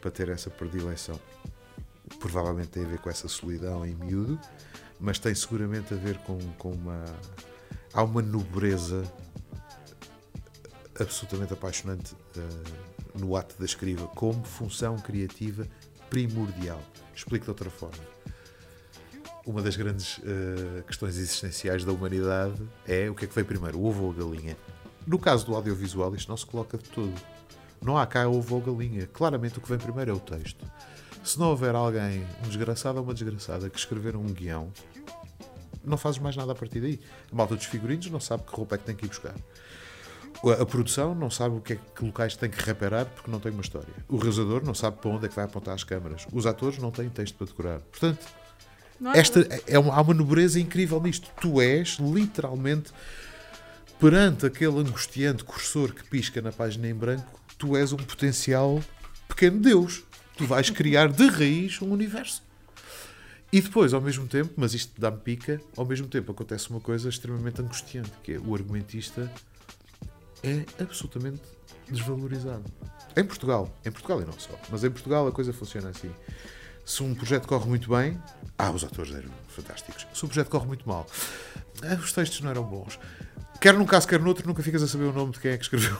para 0.00 0.10
ter 0.10 0.28
essa 0.28 0.48
predileção? 0.50 1.18
Provavelmente 2.20 2.68
tem 2.68 2.84
a 2.84 2.88
ver 2.88 2.98
com 2.98 3.10
essa 3.10 3.28
solidão 3.28 3.84
em 3.84 3.94
miúdo, 3.94 4.40
mas 5.00 5.18
tem 5.18 5.34
seguramente 5.34 5.92
a 5.92 5.96
ver 5.96 6.18
com, 6.18 6.38
com 6.58 6.70
uma. 6.70 7.04
Há 7.92 8.02
uma 8.02 8.22
nobreza 8.22 9.02
absolutamente 11.00 11.52
apaixonante 11.52 12.14
eh, 12.36 13.18
no 13.18 13.36
ato 13.36 13.58
da 13.58 13.64
escriva, 13.64 14.06
como 14.08 14.44
função 14.44 14.96
criativa 14.96 15.66
primordial. 16.10 16.80
Explico 17.14 17.44
de 17.44 17.50
outra 17.50 17.70
forma. 17.70 18.15
Uma 19.46 19.62
das 19.62 19.76
grandes 19.76 20.20
eh, 20.24 20.82
questões 20.82 21.16
existenciais 21.16 21.84
da 21.84 21.92
humanidade 21.92 22.60
é 22.84 23.08
o 23.08 23.14
que 23.14 23.26
é 23.26 23.28
que 23.28 23.34
veio 23.34 23.46
primeiro, 23.46 23.78
o 23.78 23.86
ovo 23.86 24.06
ou 24.06 24.10
a 24.10 24.14
galinha. 24.14 24.56
No 25.06 25.20
caso 25.20 25.46
do 25.46 25.54
audiovisual, 25.54 26.12
isto 26.16 26.28
não 26.28 26.36
se 26.36 26.44
coloca 26.44 26.76
de 26.76 26.88
todo. 26.90 27.14
Não 27.80 27.96
há 27.96 28.04
cá 28.06 28.26
ovo 28.26 28.56
ou 28.56 28.60
galinha. 28.60 29.06
Claramente 29.06 29.58
o 29.58 29.60
que 29.60 29.68
vem 29.68 29.78
primeiro 29.78 30.10
é 30.10 30.14
o 30.14 30.18
texto. 30.18 30.66
Se 31.22 31.38
não 31.38 31.50
houver 31.50 31.76
alguém, 31.76 32.26
um 32.44 32.48
desgraçado 32.48 32.98
ou 32.98 33.04
uma 33.04 33.14
desgraçada, 33.14 33.70
que 33.70 33.78
escrever 33.78 34.16
um 34.16 34.24
guião, 34.24 34.72
não 35.84 35.96
fazes 35.96 36.18
mais 36.18 36.34
nada 36.34 36.50
a 36.50 36.54
partir 36.54 36.80
daí. 36.80 37.00
A 37.30 37.36
malta 37.36 37.54
dos 37.54 37.66
figurinos 37.66 38.10
não 38.10 38.18
sabe 38.18 38.42
que 38.42 38.52
roupa 38.52 38.74
é 38.74 38.78
que 38.78 38.84
tem 38.84 38.96
que 38.96 39.04
ir 39.04 39.08
buscar. 39.08 39.34
A 40.60 40.66
produção 40.66 41.14
não 41.14 41.30
sabe 41.30 41.56
o 41.56 41.60
que 41.60 41.74
é 41.74 41.78
que 41.94 42.04
locais 42.04 42.34
tem 42.34 42.50
que 42.50 42.60
reparar 42.62 43.06
porque 43.06 43.30
não 43.30 43.38
tem 43.38 43.52
uma 43.52 43.62
história. 43.62 43.94
O 44.08 44.16
realizador 44.16 44.64
não 44.64 44.74
sabe 44.74 44.98
para 44.98 45.10
onde 45.10 45.26
é 45.26 45.28
que 45.28 45.36
vai 45.36 45.44
apontar 45.44 45.74
as 45.74 45.84
câmaras. 45.84 46.26
Os 46.32 46.46
atores 46.46 46.78
não 46.78 46.90
têm 46.90 47.08
texto 47.08 47.36
para 47.36 47.46
decorar. 47.46 47.80
Portanto, 47.80 48.26
Esta 49.14 49.46
é 49.66 49.78
uma, 49.78 49.94
há 49.94 50.00
uma 50.00 50.14
nobreza 50.14 50.58
incrível 50.58 51.00
nisto. 51.00 51.30
Tu 51.40 51.60
és 51.60 51.98
literalmente 52.00 52.92
perante 53.98 54.46
aquele 54.46 54.78
angustiante 54.78 55.44
cursor 55.44 55.92
que 55.92 56.04
pisca 56.04 56.40
na 56.42 56.52
página 56.52 56.88
em 56.88 56.94
branco, 56.94 57.40
tu 57.58 57.76
és 57.76 57.92
um 57.92 57.96
potencial 57.96 58.80
pequeno 59.28 59.60
Deus. 59.60 60.02
Tu 60.36 60.46
vais 60.46 60.68
criar 60.68 61.08
de 61.08 61.26
raiz 61.28 61.80
um 61.80 61.90
universo. 61.90 62.42
E 63.52 63.60
depois, 63.60 63.94
ao 63.94 64.00
mesmo 64.00 64.26
tempo, 64.26 64.52
mas 64.56 64.74
isto 64.74 65.00
dá-me 65.00 65.18
pica, 65.18 65.60
ao 65.76 65.86
mesmo 65.86 66.08
tempo 66.08 66.32
acontece 66.32 66.68
uma 66.68 66.80
coisa 66.80 67.08
extremamente 67.08 67.62
angustiante, 67.62 68.10
que 68.22 68.32
é 68.32 68.38
o 68.38 68.54
argumentista 68.54 69.32
é 70.42 70.64
absolutamente 70.82 71.42
desvalorizado. 71.88 72.64
Em 73.16 73.24
Portugal, 73.24 73.74
em 73.84 73.90
Portugal 73.90 74.20
e 74.20 74.24
não 74.24 74.38
só, 74.38 74.58
mas 74.70 74.84
em 74.84 74.90
Portugal 74.90 75.26
a 75.26 75.32
coisa 75.32 75.52
funciona 75.52 75.88
assim. 75.88 76.10
Se 76.86 77.02
um 77.02 77.16
projeto 77.16 77.48
corre 77.48 77.68
muito 77.68 77.90
bem, 77.90 78.16
ah, 78.56 78.70
os 78.70 78.84
atores 78.84 79.12
eram 79.12 79.28
fantásticos. 79.48 80.06
Se 80.14 80.24
o 80.24 80.28
projeto 80.28 80.48
corre 80.48 80.66
muito 80.66 80.88
mal, 80.88 81.04
ah, 81.82 81.94
os 81.94 82.12
textos 82.12 82.40
não 82.42 82.50
eram 82.50 82.62
bons. 82.62 82.96
Quer 83.60 83.74
num 83.74 83.84
caso, 83.84 84.06
quer 84.06 84.20
noutro, 84.20 84.46
nunca 84.46 84.62
ficas 84.62 84.84
a 84.84 84.86
saber 84.86 85.06
o 85.06 85.12
nome 85.12 85.32
de 85.32 85.40
quem 85.40 85.50
é 85.50 85.56
que 85.56 85.64
escreveu. 85.64 85.96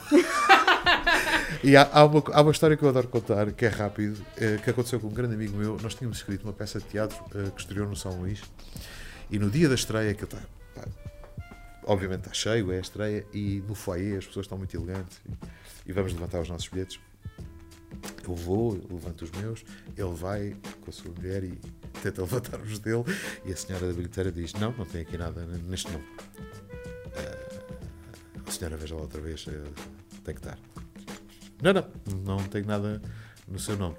e 1.61 1.75
há, 1.75 1.89
há, 1.91 2.05
uma, 2.05 2.23
há 2.31 2.41
uma 2.41 2.51
história 2.53 2.77
que 2.77 2.83
eu 2.83 2.87
adoro 2.87 3.09
contar, 3.09 3.51
que 3.51 3.65
é 3.65 3.67
rápido, 3.67 4.25
eh, 4.37 4.59
que 4.63 4.69
aconteceu 4.69 4.97
com 4.97 5.07
um 5.07 5.13
grande 5.13 5.33
amigo 5.33 5.57
meu. 5.57 5.77
Nós 5.83 5.93
tínhamos 5.93 6.19
escrito 6.19 6.43
uma 6.45 6.53
peça 6.53 6.79
de 6.79 6.85
teatro 6.85 7.21
eh, 7.35 7.51
que 7.53 7.59
estreou 7.59 7.85
no 7.85 7.95
São 7.95 8.13
Luís, 8.21 8.41
e 9.29 9.37
no 9.37 9.49
dia 9.49 9.67
da 9.67 9.75
estreia, 9.75 10.13
que 10.13 10.23
está, 10.23 10.39
obviamente 11.83 12.21
está 12.21 12.33
cheio, 12.33 12.71
é 12.71 12.77
a 12.77 12.81
estreia, 12.81 13.25
e 13.33 13.61
no 13.67 13.75
foyer 13.75 14.19
as 14.19 14.25
pessoas 14.25 14.45
estão 14.45 14.57
muito 14.57 14.73
elegantes, 14.73 15.19
e, 15.27 15.89
e 15.89 15.91
vamos 15.91 16.13
levantar 16.13 16.39
os 16.39 16.47
nossos 16.47 16.69
bilhetes. 16.69 16.97
Eu 18.27 18.35
vou, 18.35 18.73
levanto 18.89 19.23
os 19.23 19.31
meus, 19.31 19.63
ele 19.95 20.13
vai 20.13 20.55
com 20.81 20.89
a 20.89 20.93
sua 20.93 21.11
mulher 21.11 21.43
e 21.43 21.57
tenta 22.01 22.21
levantar 22.21 22.59
os 22.61 22.79
dele, 22.79 23.03
e 23.45 23.53
a 23.53 23.55
senhora 23.55 23.87
da 23.87 23.93
bilheteira 23.93 24.31
diz: 24.31 24.53
Não, 24.53 24.71
não 24.73 24.85
tem 24.85 25.01
aqui 25.01 25.17
nada 25.17 25.45
neste 25.45 25.91
nome. 25.91 26.03
Uh, 26.03 27.77
a 28.45 28.51
senhora 28.51 28.77
veja 28.77 28.95
lá 28.95 29.01
outra 29.01 29.21
vez, 29.21 29.47
uh, 29.47 29.51
tem 30.23 30.35
que 30.35 30.41
estar. 30.41 30.59
Não, 31.61 31.73
não, 31.73 32.37
não 32.37 32.43
tem 32.43 32.63
nada 32.63 33.01
no 33.47 33.59
seu 33.59 33.77
nome. 33.77 33.95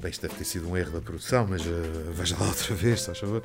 Bem, 0.00 0.10
isto 0.10 0.22
deve 0.22 0.36
ter 0.36 0.44
sido 0.44 0.68
um 0.68 0.76
erro 0.76 0.92
da 0.92 1.00
produção, 1.00 1.46
mas 1.46 1.62
uh, 1.66 2.12
veja 2.12 2.36
lá 2.38 2.46
outra 2.46 2.74
vez, 2.74 3.02
se 3.02 3.14
favor. 3.14 3.42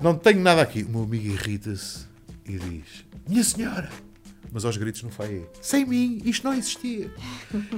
Não 0.00 0.16
tenho 0.16 0.40
nada 0.40 0.62
aqui. 0.62 0.82
O 0.82 0.88
meu 0.88 1.02
amigo 1.02 1.26
irrita-se 1.26 2.06
e 2.44 2.58
diz: 2.58 3.04
Minha 3.28 3.44
senhora! 3.44 4.05
Mas 4.56 4.64
aos 4.64 4.78
gritos 4.78 5.02
não 5.02 5.10
foi 5.10 5.46
Sem 5.60 5.84
mim, 5.84 6.18
isto 6.24 6.42
não 6.42 6.54
existia. 6.54 7.10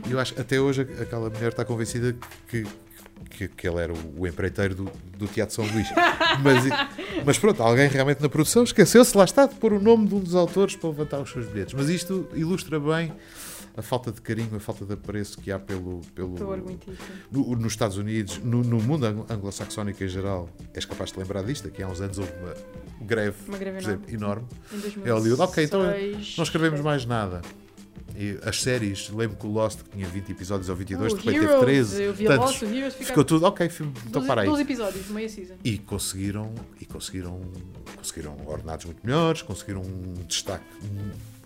E 0.06 0.12
eu 0.12 0.20
acho 0.20 0.40
até 0.40 0.60
hoje 0.60 0.82
aquela 0.82 1.28
mulher 1.28 1.48
está 1.48 1.64
convencida 1.64 2.14
que, 2.46 2.64
que, 3.30 3.48
que 3.48 3.68
ele 3.68 3.80
era 3.80 3.92
o, 3.92 4.14
o 4.16 4.28
empreiteiro 4.28 4.76
do, 4.76 4.92
do 5.16 5.26
Teatro 5.26 5.56
São 5.56 5.66
Luís. 5.66 5.88
Mas, 6.40 6.64
mas 7.26 7.36
pronto, 7.36 7.60
alguém 7.64 7.88
realmente 7.88 8.22
na 8.22 8.28
produção 8.28 8.62
esqueceu-se, 8.62 9.16
lá 9.16 9.24
está, 9.24 9.46
de 9.46 9.56
pôr 9.56 9.72
o 9.72 9.80
nome 9.80 10.06
de 10.06 10.14
um 10.14 10.20
dos 10.20 10.36
autores 10.36 10.76
para 10.76 10.88
levantar 10.90 11.18
os 11.18 11.32
seus 11.32 11.48
bilhetes. 11.48 11.74
Mas 11.74 11.88
isto 11.88 12.28
ilustra 12.32 12.78
bem 12.78 13.12
a 13.78 13.82
falta 13.82 14.10
de 14.10 14.20
carinho, 14.20 14.56
a 14.56 14.60
falta 14.60 14.84
de 14.84 14.92
apreço 14.92 15.38
que 15.38 15.52
há 15.52 15.58
pelo. 15.58 16.00
pelo 16.12 16.34
no, 17.30 17.54
nos 17.54 17.72
Estados 17.72 17.96
Unidos, 17.96 18.38
no, 18.38 18.62
no 18.64 18.80
mundo 18.82 19.06
anglo-saxónico 19.06 20.02
em 20.02 20.08
geral. 20.08 20.48
És 20.74 20.84
capaz 20.84 21.12
de 21.12 21.18
lembrar 21.20 21.44
disto? 21.44 21.68
Aqui 21.68 21.80
há 21.80 21.86
uns 21.86 22.00
anos 22.00 22.18
houve 22.18 22.32
uma 22.42 22.54
greve, 23.06 23.36
uma 23.46 23.56
greve 23.56 23.78
exemplo, 23.78 24.12
enorme. 24.12 24.46
Em 24.72 25.10
Hollywood. 25.10 25.40
Ok, 25.42 25.62
então 25.62 25.80
não 25.82 26.44
escrevemos 26.44 26.80
mais 26.80 27.06
nada. 27.06 27.40
E 28.16 28.36
as 28.42 28.60
séries, 28.60 29.10
lembro 29.10 29.36
que 29.36 29.46
o 29.46 29.50
Lost 29.50 29.80
que 29.82 29.90
tinha 29.90 30.08
20 30.08 30.32
episódios 30.32 30.68
ou 30.68 30.74
22, 30.74 31.12
uh, 31.12 31.16
de 31.16 31.24
repente 31.24 31.46
teve 31.46 31.60
13. 31.60 32.02
Eu 32.02 32.14
vi 32.14 32.24
tantos, 32.24 32.46
Lost, 32.46 32.62
Heroes 32.62 32.94
ficou 32.94 33.24
tudo, 33.24 33.46
ok, 33.46 33.68
filme, 33.68 33.92
então 34.08 34.26
para 34.26 34.40
aí. 34.40 34.48
12 34.48 34.62
episódios, 34.62 35.08
meia 35.08 35.28
season. 35.28 35.54
E 35.62 35.78
conseguiram, 35.78 36.52
e 36.80 36.84
conseguiram, 36.84 37.40
conseguiram 37.96 38.36
ordenados 38.44 38.86
muito 38.86 39.06
melhores, 39.06 39.42
conseguiram 39.42 39.82
um 39.82 40.14
destaque. 40.26 40.64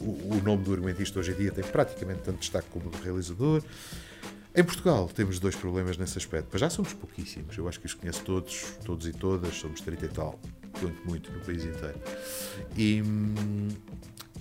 O, 0.03 0.37
o, 0.37 0.43
nome 0.43 0.65
do 0.65 0.73
argumentista 0.73 1.19
hoje 1.19 1.33
em 1.33 1.37
dia 1.37 1.53
tem 1.53 1.65
praticamente 1.65 2.21
tanto 2.23 2.41
destaque 2.41 2.69
como 2.71 2.91
do 2.91 2.99
realizador. 2.99 3.63
Em 4.55 4.65
Portugal 4.65 5.09
temos 5.09 5.39
dois 5.39 5.57
problemas 5.57 5.97
nesse 5.97 6.19
aspecto. 6.19 6.49
Mas 6.53 6.61
já 6.61 6.69
somos 6.69 6.93
pouquíssimos. 6.93 7.57
Eu 7.57 7.69
acho 7.69 7.81
que 7.81 7.87
os 7.87 7.95
conheço 7.95 8.23
todos, 8.25 8.77
todos 8.85 9.07
e 9.07 9.13
todas. 9.13 9.55
Somos 9.55 9.81
30 9.81 10.05
e 10.05 10.09
tal. 10.09 10.39
Muito, 10.81 11.09
muito 11.09 11.33
no 11.33 11.41
país 11.41 11.65
inteiro. 11.65 11.99
E, 12.77 13.03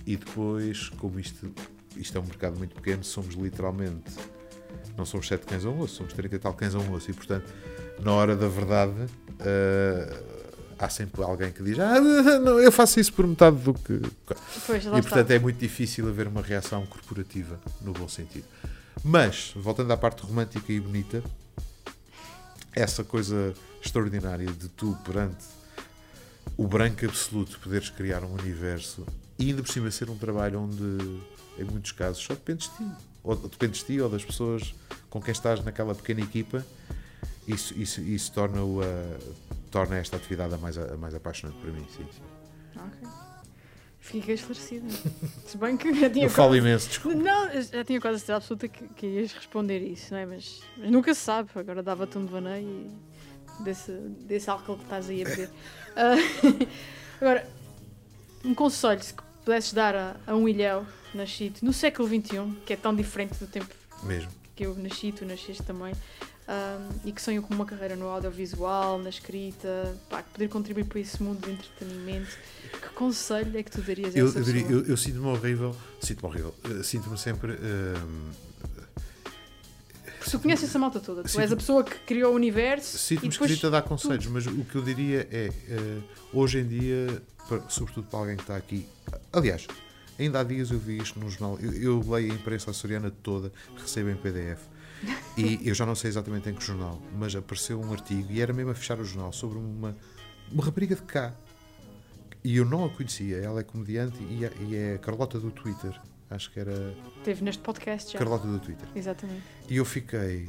e 0.04 0.16
depois, 0.16 0.88
como 0.90 1.20
isto 1.20 1.52
isto 1.96 2.16
é 2.16 2.20
um 2.20 2.24
mercado 2.24 2.56
muito 2.58 2.74
pequeno, 2.74 3.04
somos 3.04 3.34
literalmente, 3.34 4.12
não 4.96 5.04
somos 5.04 5.26
sete 5.26 5.46
cães 5.46 5.64
a 5.64 5.70
um 5.70 5.80
osso, 5.80 5.96
somos 5.96 6.12
30 6.12 6.36
e 6.36 6.38
tal 6.38 6.54
cães 6.54 6.74
a 6.74 6.78
um 6.78 6.92
osso, 6.92 7.10
e 7.10 7.14
portanto, 7.14 7.52
na 8.00 8.12
hora 8.12 8.36
da 8.36 8.48
verdade, 8.48 9.02
uh, 9.02 10.41
há 10.82 10.88
sempre 10.88 11.22
alguém 11.22 11.52
que 11.52 11.62
diz: 11.62 11.78
Ah, 11.78 12.00
não, 12.40 12.58
eu 12.58 12.72
faço 12.72 12.98
isso 12.98 13.12
por 13.12 13.26
metade 13.26 13.56
do 13.56 13.72
que. 13.74 14.00
Pois, 14.66 14.84
e 14.84 14.88
portanto 14.88 15.20
está. 15.20 15.34
é 15.34 15.38
muito 15.38 15.58
difícil 15.58 16.08
haver 16.08 16.26
uma 16.26 16.42
reação 16.42 16.84
corporativa, 16.86 17.58
no 17.80 17.92
bom 17.92 18.08
sentido. 18.08 18.44
Mas, 19.04 19.52
voltando 19.56 19.92
à 19.92 19.96
parte 19.96 20.22
romântica 20.22 20.72
e 20.72 20.80
bonita, 20.80 21.22
essa 22.74 23.04
coisa 23.04 23.54
extraordinária 23.82 24.46
de 24.46 24.68
tu 24.68 24.96
perante 25.04 25.44
o 26.56 26.66
branco 26.66 27.04
absoluto 27.04 27.58
poderes 27.60 27.88
criar 27.88 28.22
um 28.24 28.34
universo 28.34 29.06
e 29.38 29.50
ainda 29.50 29.62
por 29.62 29.72
cima 29.72 29.90
ser 29.90 30.10
um 30.10 30.18
trabalho 30.18 30.60
onde 30.60 31.20
em 31.58 31.64
muitos 31.64 31.92
casos, 31.92 32.22
só 32.22 32.34
dependes 32.34 32.70
de 32.70 32.76
ti. 32.76 32.90
Ou 33.22 33.36
dependes 33.36 33.80
de 33.80 33.86
ti 33.86 34.00
ou 34.00 34.08
das 34.08 34.24
pessoas 34.24 34.74
com 35.08 35.20
quem 35.20 35.32
estás 35.32 35.62
naquela 35.64 35.94
pequena 35.94 36.20
equipa. 36.20 36.64
Isso, 37.46 37.74
isso, 37.78 38.00
isso 38.00 38.32
torna, 38.32 38.60
-o, 38.60 38.80
uh, 38.80 39.34
torna 39.72 39.96
esta 39.96 40.16
atividade 40.16 40.54
a 40.54 40.58
mais, 40.58 40.78
a 40.78 40.96
mais 40.96 41.14
apaixonante 41.14 41.58
para 41.58 41.72
mim. 41.72 41.84
Sim, 41.88 42.06
sim. 42.12 42.22
Ok. 42.76 43.08
Fiquei 43.98 44.34
esclarecida. 44.34 44.86
Se 45.46 45.56
bem 45.56 45.76
que 45.76 45.94
já 45.94 46.10
tinha. 46.10 46.26
Eu 46.26 46.30
falo 46.30 46.54
imenso, 46.54 46.88
desculpa. 46.88 47.16
Não, 47.16 47.62
já 47.62 47.84
tinha 47.84 48.00
quase 48.00 48.16
a 48.16 48.18
certeza 48.18 48.36
absoluta 48.36 48.68
que, 48.68 48.88
que 48.88 49.06
ias 49.06 49.32
responder 49.32 49.78
isso, 49.78 50.12
não 50.12 50.18
é? 50.18 50.26
Mas, 50.26 50.60
mas 50.76 50.90
nunca 50.90 51.14
se 51.14 51.20
sabe. 51.20 51.50
Agora 51.54 51.82
dava-te 51.82 52.18
um 52.18 52.24
devaneio 52.26 52.68
e 52.68 53.62
desse, 53.62 53.92
desse 53.92 54.50
álcool 54.50 54.76
que 54.76 54.84
estás 54.84 55.08
aí 55.08 55.22
a 55.22 55.28
beber. 55.28 55.48
Uh, 55.48 56.68
agora, 57.20 57.48
um 58.44 58.54
conselho, 58.54 59.02
se 59.02 59.14
pudesses 59.44 59.72
dar 59.72 59.94
a, 59.94 60.16
a 60.26 60.34
um 60.34 60.48
ilhéu 60.48 60.84
nascido 61.14 61.60
no 61.62 61.72
século 61.72 62.08
XXI, 62.08 62.56
que 62.66 62.72
é 62.72 62.76
tão 62.76 62.94
diferente 62.94 63.38
do 63.38 63.46
tempo 63.46 63.72
Mesmo. 64.02 64.30
que 64.54 64.66
eu 64.66 64.74
nasci, 64.74 65.12
tu 65.12 65.24
nasceste 65.24 65.62
também, 65.62 65.94
um, 66.52 67.08
e 67.08 67.12
que 67.12 67.22
sonham 67.22 67.42
com 67.42 67.54
uma 67.54 67.64
carreira 67.64 67.96
no 67.96 68.06
audiovisual, 68.08 68.98
na 68.98 69.08
escrita, 69.08 69.96
pá, 70.10 70.22
poder 70.22 70.48
contribuir 70.48 70.84
para 70.84 71.00
esse 71.00 71.22
mundo 71.22 71.40
do 71.40 71.50
entretenimento. 71.50 72.36
Que 72.70 72.88
conselho 72.90 73.56
é 73.56 73.62
que 73.62 73.70
tu 73.70 73.80
darias 73.80 74.14
a 74.14 74.18
eu, 74.18 74.28
essa 74.28 74.38
eu, 74.38 74.44
diria, 74.44 74.66
eu, 74.66 74.84
eu 74.84 74.96
sinto-me 74.96 75.26
horrível, 75.26 75.74
sinto-me 76.00 76.28
horrível, 76.28 76.54
uh, 76.64 76.84
sinto-me 76.84 77.18
sempre. 77.18 77.52
Uh, 77.52 78.30
tu 80.30 80.38
conheces 80.38 80.68
essa 80.68 80.78
malta 80.78 81.00
toda, 81.00 81.22
tu 81.22 81.40
és 81.40 81.52
a 81.52 81.56
pessoa 81.56 81.82
que 81.82 81.96
criou 82.00 82.32
o 82.32 82.36
universo. 82.36 82.98
Sinto-me 82.98 83.28
esquisito 83.28 83.66
a 83.66 83.70
dar 83.70 83.82
conselhos, 83.82 84.26
mas 84.26 84.46
o 84.46 84.64
que 84.64 84.76
eu 84.76 84.82
diria 84.82 85.26
é, 85.30 85.50
uh, 85.50 86.02
hoje 86.38 86.58
em 86.58 86.68
dia, 86.68 87.22
sobretudo 87.68 88.06
para 88.08 88.18
alguém 88.18 88.36
que 88.36 88.42
está 88.42 88.56
aqui, 88.56 88.86
aliás, 89.32 89.66
Ainda 90.18 90.40
há 90.40 90.44
dias 90.44 90.70
eu 90.70 90.78
vi 90.78 90.98
isto 90.98 91.18
no 91.18 91.28
jornal. 91.28 91.58
Eu, 91.60 91.72
eu 91.72 92.10
leio 92.10 92.32
a 92.32 92.34
imprensa 92.34 92.70
açoriana 92.70 93.10
toda, 93.10 93.50
recebo 93.76 94.10
em 94.10 94.16
PDF. 94.16 94.60
E 95.36 95.60
eu 95.66 95.74
já 95.74 95.86
não 95.86 95.94
sei 95.94 96.10
exatamente 96.10 96.48
em 96.48 96.54
que 96.54 96.64
jornal, 96.64 97.00
mas 97.16 97.34
apareceu 97.34 97.80
um 97.80 97.92
artigo 97.92 98.30
e 98.30 98.40
era 98.40 98.52
mesmo 98.52 98.70
a 98.70 98.74
fechar 98.74 98.98
o 98.98 99.04
jornal 99.04 99.32
sobre 99.32 99.58
uma, 99.58 99.96
uma 100.50 100.64
rapariga 100.64 100.94
de 100.94 101.02
cá. 101.02 101.32
E 102.44 102.56
eu 102.56 102.64
não 102.64 102.84
a 102.84 102.90
conhecia. 102.90 103.36
Ela 103.36 103.60
é 103.60 103.62
comediante 103.62 104.22
e 104.22 104.44
é, 104.44 104.52
e 104.60 104.76
é 104.76 104.98
Carlota 104.98 105.38
do 105.38 105.50
Twitter. 105.50 105.98
Acho 106.28 106.50
que 106.50 106.60
era. 106.60 106.94
Teve 107.24 107.44
neste 107.44 107.62
podcast 107.62 108.12
já. 108.12 108.18
Carlota 108.18 108.46
do 108.46 108.58
Twitter. 108.58 108.88
Exatamente. 108.94 109.42
E 109.68 109.76
eu 109.76 109.84
fiquei. 109.84 110.48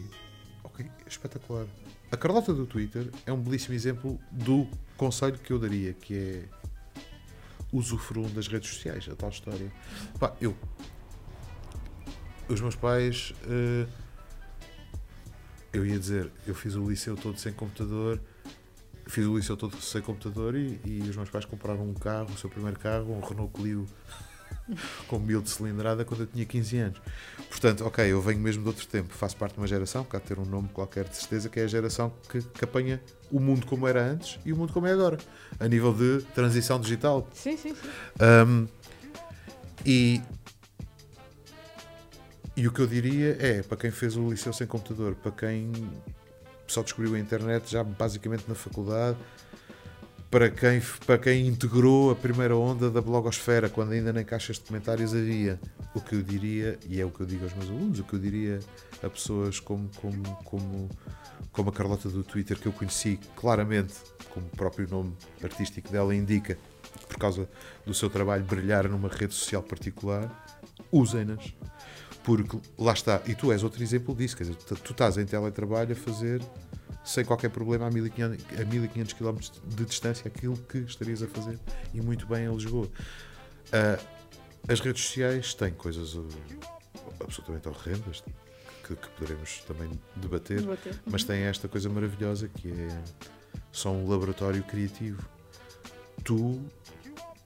Ok, 0.64 0.86
espetacular. 1.06 1.66
A 2.12 2.18
Carlota 2.18 2.54
do 2.54 2.66
Twitter 2.66 3.10
é 3.26 3.34
um 3.34 3.42
belíssimo 3.42 3.74
exemplo 3.74 4.20
do 4.32 4.68
conselho 4.98 5.38
que 5.38 5.52
eu 5.52 5.60
daria, 5.60 5.94
que 5.94 6.16
é 6.16 6.44
usufruam 7.72 8.30
das 8.32 8.48
redes 8.48 8.70
sociais, 8.70 9.08
a 9.12 9.16
tal 9.16 9.30
história. 9.30 9.72
Pá, 10.20 10.36
eu. 10.40 10.56
Os 12.48 12.62
meus 12.62 12.76
pais. 12.76 13.34
Uh, 13.44 14.03
eu 15.74 15.86
ia 15.86 15.98
dizer, 15.98 16.30
eu 16.46 16.54
fiz 16.54 16.76
o 16.76 16.88
liceu 16.88 17.18
todo 17.18 17.38
sem 17.40 17.52
computador, 17.52 18.20
fiz 19.08 19.26
o 19.26 19.36
liceu 19.36 19.58
todo 19.58 19.76
sem 19.82 20.02
computador 20.02 20.56
e, 20.56 20.80
e 20.86 21.02
os 21.10 21.16
meus 21.16 21.30
pais 21.30 21.46
compraram 21.46 21.84
um 21.84 21.94
carro, 21.94 22.30
o 22.34 22.38
seu 22.38 22.50
primeiro 22.50 22.80
carro, 22.80 23.12
um 23.12 23.20
Renault 23.20 23.52
Clio 23.54 23.88
com 25.08 25.20
mil 25.20 25.42
de 25.42 25.50
cilindrada 25.50 26.06
quando 26.06 26.22
eu 26.22 26.28
tinha 26.28 26.46
15 26.46 26.78
anos. 26.78 27.02
Portanto, 27.50 27.86
ok, 27.86 28.06
eu 28.06 28.22
venho 28.22 28.40
mesmo 28.40 28.62
de 28.62 28.70
outro 28.70 28.86
tempo, 28.88 29.14
faço 29.14 29.36
parte 29.36 29.54
de 29.54 29.60
uma 29.60 29.68
geração, 29.68 30.04
que 30.04 30.16
há 30.16 30.20
de 30.20 30.26
ter 30.26 30.40
um 30.40 30.46
nome 30.46 30.70
qualquer 30.70 31.06
de 31.06 31.16
certeza, 31.18 31.50
que 31.50 31.60
é 31.60 31.64
a 31.64 31.68
geração 31.68 32.14
que, 32.30 32.42
que 32.42 32.64
apanha 32.64 33.02
o 33.32 33.40
mundo 33.40 33.66
como 33.66 33.88
era 33.88 34.04
antes 34.04 34.40
e 34.46 34.54
o 34.54 34.56
mundo 34.56 34.72
como 34.72 34.86
é 34.86 34.92
agora, 34.92 35.18
a 35.60 35.68
nível 35.68 35.94
de 35.94 36.24
transição 36.36 36.80
digital. 36.80 37.28
Sim, 37.34 37.58
sim, 37.58 37.74
sim. 37.74 37.90
Um, 38.48 38.68
e, 39.86 40.22
e 42.56 42.68
o 42.68 42.72
que 42.72 42.80
eu 42.80 42.88
diria 42.88 43.38
é, 43.40 43.64
para 43.64 43.78
quem 43.78 43.92
fez 43.92 44.16
o 44.16 44.30
liceu 44.30 44.54
sem 44.54 44.68
computador, 44.68 45.16
para 45.16 45.32
quem 45.32 45.72
só 46.68 46.84
descobriu 46.84 47.16
a 47.16 47.20
internet 47.20 47.72
já 47.72 47.84
basicamente 47.84 48.46
na 48.48 48.56
faculdade, 48.56 49.18
para 50.34 50.50
quem, 50.50 50.82
para 51.06 51.18
quem 51.20 51.48
integrou 51.48 52.10
a 52.10 52.16
primeira 52.16 52.56
onda 52.56 52.90
da 52.90 53.00
blogosfera, 53.02 53.70
quando 53.70 53.92
ainda 53.92 54.12
nem 54.12 54.26
caixas 54.26 54.58
de 54.58 54.64
comentários 54.64 55.14
havia. 55.14 55.60
O 55.94 56.02
que 56.02 56.16
eu 56.16 56.24
diria, 56.24 56.80
e 56.90 57.00
é 57.00 57.06
o 57.06 57.12
que 57.12 57.22
eu 57.22 57.26
digo 57.28 57.44
aos 57.44 57.54
meus 57.54 57.70
alunos, 57.70 58.00
o 58.00 58.04
que 58.04 58.16
eu 58.16 58.20
diria 58.20 58.60
a 59.04 59.10
pessoas 59.10 59.60
como, 59.60 59.88
como, 59.96 60.24
como, 60.44 60.90
como 61.52 61.70
a 61.70 61.72
Carlota 61.72 62.10
do 62.10 62.24
Twitter, 62.24 62.58
que 62.58 62.66
eu 62.66 62.72
conheci 62.72 63.20
claramente, 63.36 63.94
como 64.32 64.48
o 64.48 64.58
próprio 64.58 64.90
nome 64.90 65.16
artístico 65.44 65.92
dela 65.92 66.16
indica, 66.16 66.58
por 67.08 67.18
causa 67.18 67.48
do 67.86 67.94
seu 67.94 68.10
trabalho 68.10 68.44
brilhar 68.44 68.90
numa 68.90 69.10
rede 69.10 69.36
social 69.36 69.62
particular, 69.62 70.32
usem-nas. 70.92 71.54
Porque 72.24 72.58
lá 72.78 72.94
está, 72.94 73.22
e 73.28 73.36
tu 73.36 73.52
és 73.52 73.64
outro 73.64 73.84
exemplo 73.84 74.16
disso, 74.16 74.38
quer 74.38 74.44
dizer, 74.44 74.56
tu, 74.56 74.92
estás 74.92 75.18
em 75.18 75.26
teletrabalho 75.26 75.92
a 75.92 75.96
fazer 75.96 76.42
sem 77.04 77.26
qualquer 77.26 77.50
problema 77.50 77.88
a 77.88 77.92
1500, 77.92 78.46
a 78.62 78.66
1500 78.66 79.14
km 79.14 79.38
de 79.68 79.86
distância 79.86 80.28
aquilo 80.28 80.56
que 80.56 80.78
estarias 80.80 81.22
a 81.22 81.28
fazer 81.28 81.60
e 81.94 82.02
muito 82.02 82.26
bem 82.26 82.46
em 82.46 82.54
Lisboa. 82.54 82.86
Uh, 82.86 84.08
as 84.70 84.80
redes 84.80 85.04
sociais 85.04 85.54
têm 85.54 85.72
coisas 85.72 86.16
uh, 86.16 86.26
absolutamente 87.20 87.68
horrendas 87.68 88.24
que, 88.88 88.96
que 88.96 89.10
poderemos 89.10 89.60
também 89.68 89.90
debater, 90.16 90.62
Debater. 90.62 90.96
mas 91.06 91.26
têm 91.26 91.44
esta 91.44 91.68
coisa 91.68 91.90
maravilhosa 91.90 92.48
que 92.48 92.70
é 92.70 93.04
são 93.72 94.04
um 94.04 94.10
laboratório 94.10 94.64
criativo. 94.64 95.28
Tu 96.24 96.62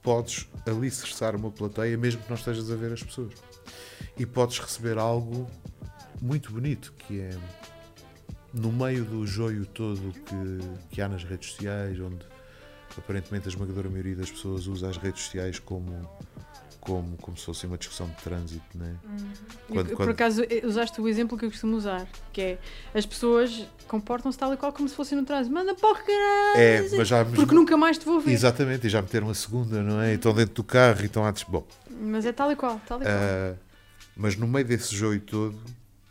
podes 0.02 0.48
alicerçar 0.66 1.34
uma 1.34 1.50
plateia 1.50 1.96
mesmo 1.96 2.22
que 2.22 2.28
não 2.28 2.36
estejas 2.36 2.70
a 2.70 2.76
ver 2.76 2.92
as 2.92 3.02
pessoas 3.02 3.32
e 4.16 4.26
podes 4.26 4.58
receber 4.58 4.98
algo 4.98 5.48
muito 6.20 6.52
bonito 6.52 6.92
que 6.98 7.20
é 7.20 7.30
no 8.52 8.72
meio 8.72 9.04
do 9.04 9.26
joio 9.26 9.66
todo 9.66 10.12
que, 10.12 10.94
que 10.94 11.02
há 11.02 11.08
nas 11.08 11.22
redes 11.22 11.52
sociais, 11.52 11.98
onde 12.00 12.24
aparentemente 12.96 13.46
a 13.46 13.50
esmagadora 13.50 13.88
maioria 13.88 14.16
das 14.16 14.30
pessoas 14.30 14.66
usa 14.66 14.88
as 14.88 14.96
redes 14.96 15.22
sociais 15.22 15.58
como 15.58 15.92
como, 16.88 17.18
como 17.18 17.36
se 17.36 17.44
fosse 17.44 17.66
uma 17.66 17.76
discussão 17.76 18.08
de 18.08 18.16
trânsito, 18.16 18.78
né? 18.78 18.96
Quando, 19.68 19.94
Por 19.94 20.08
acaso 20.08 20.42
eh, 20.44 20.62
usaste 20.64 20.98
o 21.02 21.06
exemplo 21.06 21.36
que 21.36 21.44
eu 21.44 21.50
costumo 21.50 21.76
usar, 21.76 22.08
que 22.32 22.40
é 22.40 22.58
as 22.94 23.04
pessoas 23.04 23.66
comportam-se 23.86 24.38
tal 24.38 24.54
e 24.54 24.56
qual 24.56 24.72
como 24.72 24.88
se 24.88 24.94
fossem 24.94 25.18
no 25.18 25.24
trânsito. 25.26 25.54
Manda 25.54 25.74
para 25.74 25.90
o 25.90 25.94
caralho! 25.94 26.56
É, 26.56 26.88
mas 26.96 27.06
já 27.06 27.26
porque 27.26 27.54
nunca 27.54 27.76
mais 27.76 27.98
te 27.98 28.06
vou 28.06 28.18
ver. 28.20 28.32
Exatamente, 28.32 28.86
e 28.86 28.90
já 28.90 29.02
meteram 29.02 29.28
a 29.28 29.34
segunda, 29.34 29.82
não 29.82 30.00
é? 30.00 30.12
E 30.12 30.14
estão 30.14 30.32
dentro 30.32 30.54
do 30.54 30.64
carro 30.64 31.02
e 31.02 31.06
estão 31.06 31.26
a 31.26 31.34
Bom. 31.46 31.66
Mas 31.90 32.24
é 32.24 32.32
tal 32.32 32.50
e 32.50 32.56
qual, 32.56 32.80
tal 32.86 33.02
e 33.02 33.04
qual. 33.04 33.14
Uh, 33.14 33.56
mas 34.16 34.34
no 34.34 34.48
meio 34.48 34.64
desse 34.64 34.96
joio 34.96 35.20
todo 35.20 35.58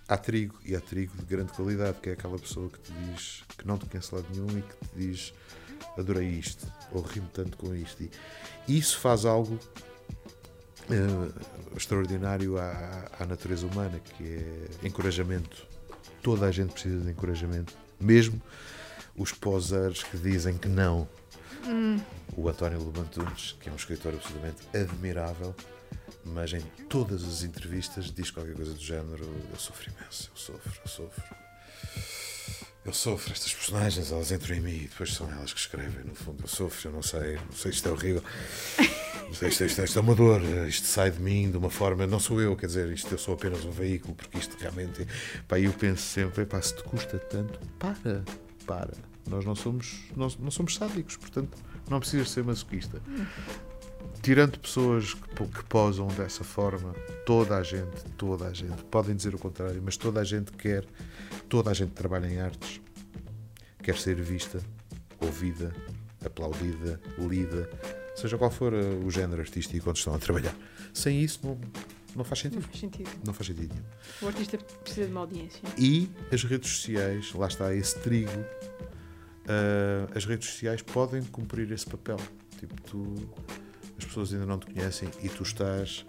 há 0.07 0.15
trigo, 0.15 0.55
e 0.63 0.75
há 0.75 0.79
trigo 0.79 1.17
de 1.17 1.25
grande 1.25 1.51
qualidade, 1.53 1.97
que 2.01 2.09
é 2.09 2.13
aquela 2.13 2.37
pessoa 2.37 2.69
que 2.69 2.79
te 2.79 2.93
diz 2.93 3.43
que 3.57 3.67
não 3.67 3.79
te 3.79 3.87
conhece 3.87 4.13
lado 4.13 4.27
nenhum 4.31 4.47
e 4.59 4.61
que 4.61 4.75
te 4.75 4.95
diz 4.95 5.33
adorei 5.97 6.27
isto, 6.27 6.71
ou 6.91 7.01
rimo 7.01 7.27
tanto 7.33 7.57
com 7.57 7.73
isto. 7.73 8.03
E 8.67 8.77
isso 8.77 8.99
faz 8.99 9.25
algo 9.25 9.59
extraordinário 11.75 12.57
à, 12.57 13.05
à, 13.19 13.25
natureza 13.25 13.65
humana, 13.65 13.99
que 13.99 14.23
é 14.23 14.87
encorajamento. 14.87 15.65
Toda 16.21 16.45
a 16.45 16.51
gente 16.51 16.73
precisa 16.73 17.03
de 17.03 17.11
encorajamento, 17.11 17.77
mesmo 17.99 18.41
os 19.15 19.31
posers 19.31 20.03
que 20.03 20.17
dizem 20.17 20.57
que 20.57 20.67
não. 20.67 21.07
Hum. 21.65 21.99
O 22.35 22.47
António 22.47 22.79
Lobantunes, 22.79 23.55
que 23.59 23.69
é 23.69 23.71
um 23.71 23.75
escritor 23.75 24.13
absolutamente 24.13 24.61
admirável, 24.75 25.55
mas 26.23 26.53
em 26.53 26.61
todas 26.87 27.23
as 27.23 27.43
entrevistas 27.43 28.11
diz 28.11 28.31
qualquer 28.31 28.55
coisa 28.55 28.73
do 28.73 28.81
género: 28.81 29.25
Eu 29.51 29.59
sofro 29.59 29.91
imenso, 29.91 30.31
eu 30.33 30.37
sofro, 30.37 30.71
eu 30.83 30.87
sofro 30.89 31.37
eu 32.87 32.93
sofro, 32.93 33.33
estas 33.33 33.53
personagens, 33.53 34.13
elas 34.13 34.31
entram 34.31 34.55
em 34.55 34.61
mim 34.61 34.75
e 34.75 34.87
depois 34.87 35.13
são 35.13 35.29
elas 35.29 35.51
que 35.51 35.59
escrevem, 35.59 36.05
no 36.05 36.15
fundo. 36.15 36.41
Eu 36.41 36.47
sofro, 36.47 36.87
eu 36.87 36.93
não 36.93 37.01
sei, 37.01 37.35
não 37.35 37.51
sei, 37.51 37.71
isto 37.71 37.89
é 37.89 37.91
horrível. 37.91 38.23
Isto, 39.29 39.45
isto, 39.45 39.65
isto, 39.65 39.83
isto 39.83 39.99
é 39.99 40.01
uma 40.01 40.15
dor, 40.15 40.41
isto 40.69 40.87
sai 40.87 41.11
de 41.11 41.19
mim 41.19 41.51
de 41.51 41.57
uma 41.57 41.69
forma, 41.69 42.07
não 42.07 42.17
sou 42.17 42.39
eu, 42.39 42.55
quer 42.55 42.67
dizer, 42.67 42.89
isto 42.89 43.11
eu 43.13 43.17
sou 43.17 43.33
apenas 43.33 43.65
um 43.65 43.71
veículo, 43.71 44.15
porque 44.15 44.37
isto 44.37 44.55
realmente. 44.57 45.05
Pá, 45.49 45.59
eu 45.59 45.73
penso 45.73 46.01
sempre, 46.01 46.45
pá, 46.45 46.61
se 46.61 46.77
te 46.77 46.83
custa 46.83 47.19
tanto, 47.19 47.59
para, 47.77 48.23
para. 48.65 48.93
Nós 49.29 49.43
não 49.43 49.53
somos, 49.53 50.05
não, 50.15 50.29
não 50.39 50.49
somos 50.49 50.75
sádicos, 50.75 51.17
portanto, 51.17 51.57
não 51.89 51.99
precisas 51.99 52.31
ser 52.31 52.45
masoquista. 52.45 53.01
Tirando 54.21 54.57
pessoas 54.59 55.13
que, 55.13 55.45
que 55.45 55.63
posam 55.65 56.07
dessa 56.07 56.45
forma, 56.45 56.93
toda 57.25 57.57
a 57.57 57.63
gente, 57.63 58.01
toda 58.17 58.47
a 58.47 58.53
gente, 58.53 58.81
podem 58.85 59.13
dizer 59.13 59.35
o 59.35 59.37
contrário, 59.37 59.81
mas 59.83 59.97
toda 59.97 60.21
a 60.21 60.23
gente 60.23 60.53
quer 60.53 60.85
Toda 61.49 61.71
a 61.71 61.73
gente 61.73 61.91
trabalha 61.91 62.27
em 62.27 62.39
artes, 62.39 62.81
quer 63.81 63.97
ser 63.97 64.21
vista, 64.21 64.61
ouvida, 65.21 65.73
aplaudida, 66.25 66.99
lida, 67.17 67.69
seja 68.15 68.37
qual 68.37 68.51
for 68.51 68.73
uh, 68.73 69.05
o 69.05 69.09
género 69.09 69.41
artístico 69.41 69.89
onde 69.89 69.99
estão 69.99 70.13
a 70.13 70.19
trabalhar. 70.19 70.55
Sem 70.93 71.21
isso, 71.21 71.39
não, 71.43 71.57
não 72.15 72.25
faz 72.25 72.41
sentido. 72.41 72.61
Não 72.61 72.67
faz 72.67 72.79
sentido. 72.79 73.09
Não 73.25 73.33
faz 73.33 73.47
sentido 73.47 73.73
nenhum. 73.73 73.85
O 74.21 74.27
artista 74.27 74.57
precisa 74.57 75.05
de 75.05 75.11
uma 75.11 75.21
audiência. 75.21 75.61
E 75.77 76.09
as 76.31 76.43
redes 76.43 76.69
sociais, 76.69 77.31
lá 77.33 77.47
está 77.47 77.73
esse 77.73 77.97
trigo, 77.99 78.31
uh, 78.31 80.11
as 80.15 80.25
redes 80.25 80.49
sociais 80.49 80.81
podem 80.81 81.23
cumprir 81.23 81.71
esse 81.71 81.85
papel. 81.85 82.17
Tipo, 82.59 82.81
tu, 82.81 83.15
as 83.97 84.03
pessoas 84.03 84.33
ainda 84.33 84.45
não 84.45 84.59
te 84.59 84.65
conhecem 84.65 85.09
e 85.23 85.29
tu 85.29 85.43
estás. 85.43 86.05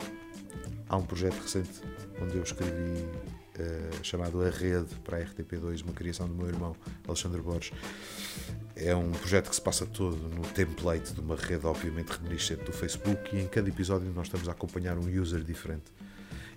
Há 0.89 0.97
um 0.97 1.05
projeto 1.05 1.39
recente 1.41 1.83
onde 2.21 2.37
eu 2.37 2.43
escrevi 2.43 3.07
uh, 3.59 4.05
chamado 4.05 4.43
A 4.43 4.51
Rede 4.51 4.95
para 5.05 5.19
a 5.19 5.21
RTP2, 5.21 5.83
uma 5.83 5.93
criação 5.93 6.29
do 6.29 6.35
meu 6.35 6.49
irmão 6.49 6.75
Alexandre 7.07 7.41
Borges. 7.41 7.73
É 8.77 8.95
um 8.95 9.11
projeto 9.11 9.49
que 9.51 9.55
se 9.55 9.61
passa 9.63 9.85
todo 9.85 10.17
no 10.17 10.43
template 10.49 11.13
de 11.13 11.21
uma 11.21 11.37
rede, 11.37 11.67
obviamente, 11.67 12.11
reminiscente 12.11 12.65
do 12.65 12.73
Facebook, 12.73 13.35
e 13.35 13.41
em 13.41 13.47
cada 13.49 13.69
episódio 13.69 14.11
nós 14.15 14.27
estamos 14.27 14.49
a 14.49 14.53
acompanhar 14.53 14.97
um 14.97 15.09
user 15.21 15.43
diferente. 15.43 15.93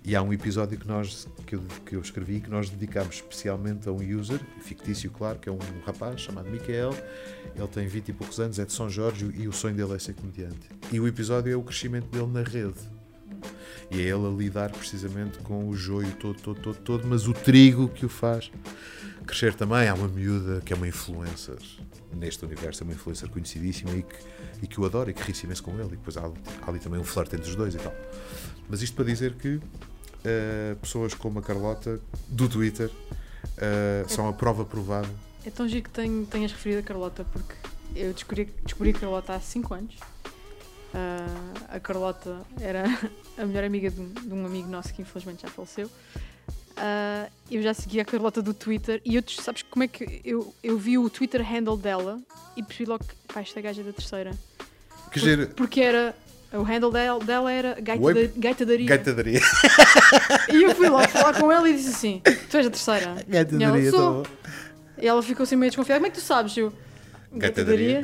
E 0.04 0.16
há 0.16 0.22
um 0.22 0.34
episódio 0.34 0.80
que, 0.80 0.88
nós, 0.88 1.28
que, 1.46 1.56
eu, 1.56 1.62
que 1.86 1.96
eu 1.96 2.02
escrevi 2.02 2.40
que 2.40 2.50
nós 2.50 2.70
dedicamos 2.70 3.16
especialmente 3.16 3.88
a 3.88 3.92
um 3.92 4.20
user, 4.20 4.40
fictício, 4.60 5.12
claro, 5.12 5.38
que 5.38 5.48
é 5.48 5.52
um 5.52 5.60
rapaz 5.86 6.22
chamado 6.22 6.50
Micael. 6.50 6.92
Ele 7.56 7.68
tem 7.68 7.88
20 7.88 8.10
e 8.10 8.14
poucos 8.14 8.40
anos, 8.40 8.58
é 8.58 8.66
de 8.66 8.74
São 8.74 8.90
Jorge 8.90 9.32
e 9.36 9.48
o 9.48 9.54
sonho 9.54 9.76
dele 9.76 9.94
é 9.94 10.00
ser 10.00 10.16
comediante. 10.16 10.70
E 10.92 11.00
o 11.00 11.08
episódio 11.08 11.54
é 11.54 11.56
o 11.56 11.62
crescimento 11.62 12.08
dele 12.08 12.32
na 12.32 12.42
rede 12.42 12.80
e 13.90 14.00
é 14.00 14.04
ele 14.04 14.26
a 14.26 14.30
lidar 14.30 14.72
precisamente 14.72 15.40
com 15.40 15.68
o 15.68 15.76
joio 15.76 16.12
todo, 16.14 16.42
todo, 16.42 16.60
todo, 16.62 16.78
todo, 16.78 17.08
mas 17.08 17.28
o 17.28 17.34
trigo 17.34 17.90
que 17.90 18.06
o 18.06 18.10
faz 18.10 18.52
crescer 19.26 19.54
também. 19.54 19.88
Há 19.88 19.94
uma 19.94 20.08
miúda 20.08 20.62
que 20.62 20.74
é 20.74 20.76
uma 20.76 20.88
influencer 20.88 21.58
neste 22.14 22.44
universo, 22.46 22.84
é 22.84 22.86
uma 22.86 22.94
influencer 22.94 23.30
conhecidíssima 23.30 23.92
e 23.92 24.04
que, 24.04 24.16
e 24.64 24.68
que 24.68 24.80
o 24.80 24.86
adora 24.86 25.12
e 25.12 25.14
que 25.14 25.22
ri-se 25.24 25.46
imenso 25.46 25.64
com 25.64 25.72
ele. 25.74 25.94
E 25.94 25.98
depois 25.98 26.18
há, 26.18 26.26
há, 26.26 26.70
ali 26.70 26.80
também 26.80 27.00
um 27.00 27.04
flerte 27.04 27.36
entre 27.36 27.50
os 27.50 27.56
dois 27.56 27.76
e 27.76 27.78
tal. 27.78 27.94
Mas 28.70 28.82
isto 28.82 28.96
para 28.96 29.06
dizer 29.06 29.34
que 29.36 29.56
uh, 29.56 30.76
pessoas 30.82 31.14
como 31.14 31.40
a 31.40 31.42
Carlota, 31.42 32.00
do 32.28 32.48
Twitter, 32.48 32.90
uh, 32.90 34.10
são 34.10 34.28
a 34.28 34.34
prova 34.34 34.66
provada. 34.66 35.10
É 35.46 35.50
tão 35.50 35.68
giro 35.68 35.84
que 35.84 36.26
tenhas 36.30 36.52
referido 36.52 36.80
a 36.80 36.84
Carlota, 36.84 37.26
porque 37.32 37.54
eu 37.96 38.14
descobri, 38.14 38.50
descobri 38.64 38.92
a 38.92 38.94
Carlota 38.94 39.34
há 39.34 39.40
5 39.40 39.74
anos. 39.74 39.96
Uh, 40.94 41.54
a 41.70 41.80
Carlota 41.80 42.42
era 42.60 42.84
a 43.38 43.46
melhor 43.46 43.64
amiga 43.64 43.90
de 43.90 44.02
um, 44.02 44.10
de 44.10 44.34
um, 44.34 44.46
amigo 44.46 44.68
nosso 44.68 44.94
que 44.94 45.02
infelizmente 45.02 45.44
já 45.44 45.48
faleceu. 45.48 45.88
Uh, 45.88 47.32
eu 47.50 47.62
já 47.62 47.74
seguia 47.74 48.02
a 48.02 48.06
Carlota 48.06 48.42
do 48.42 48.54
Twitter 48.54 49.02
e 49.06 49.16
eu, 49.16 49.24
sabes 49.28 49.64
como 49.64 49.84
é 49.84 49.88
que 49.88 50.22
eu, 50.26 50.54
eu 50.62 50.78
vi 50.78 50.98
o 50.98 51.10
Twitter 51.10 51.42
handle 51.42 51.78
dela 51.78 52.20
e 52.58 52.64
percebi 52.64 52.90
logo 52.90 53.06
que 53.06 53.16
pá, 53.34 53.40
esta 53.40 53.62
gaja 53.62 53.82
é 53.82 53.86
da 53.86 53.94
terceira. 53.94 54.32
Que 55.12 55.20
Por, 55.20 55.48
porque 55.56 55.82
era. 55.82 56.16
O 56.54 56.64
handle 56.64 56.92
dela, 56.92 57.24
dela 57.24 57.50
era 57.50 57.78
gaitadaria. 57.80 58.88
Gaitadaria. 58.88 59.40
E 60.52 60.64
eu 60.64 60.76
fui 60.76 60.90
lá 60.90 61.08
falar 61.08 61.40
com 61.40 61.50
ela 61.50 61.70
e 61.70 61.74
disse 61.74 61.90
assim: 61.90 62.22
Tu 62.50 62.58
és 62.58 62.68
a 62.68 62.70
terceira? 62.70 63.16
Gaitadaria, 63.26 63.82
e 63.82 63.88
ela, 63.88 63.92
Sou. 63.92 64.28
E 64.98 65.08
ela 65.08 65.24
ficou 65.24 65.44
assim 65.44 65.56
meio 65.56 65.70
desconfiada: 65.70 66.00
Como 66.00 66.08
é 66.08 66.10
que 66.10 66.18
tu 66.18 66.22
sabes? 66.22 66.58
Eu, 66.58 66.74
gaitadaria. 67.32 68.04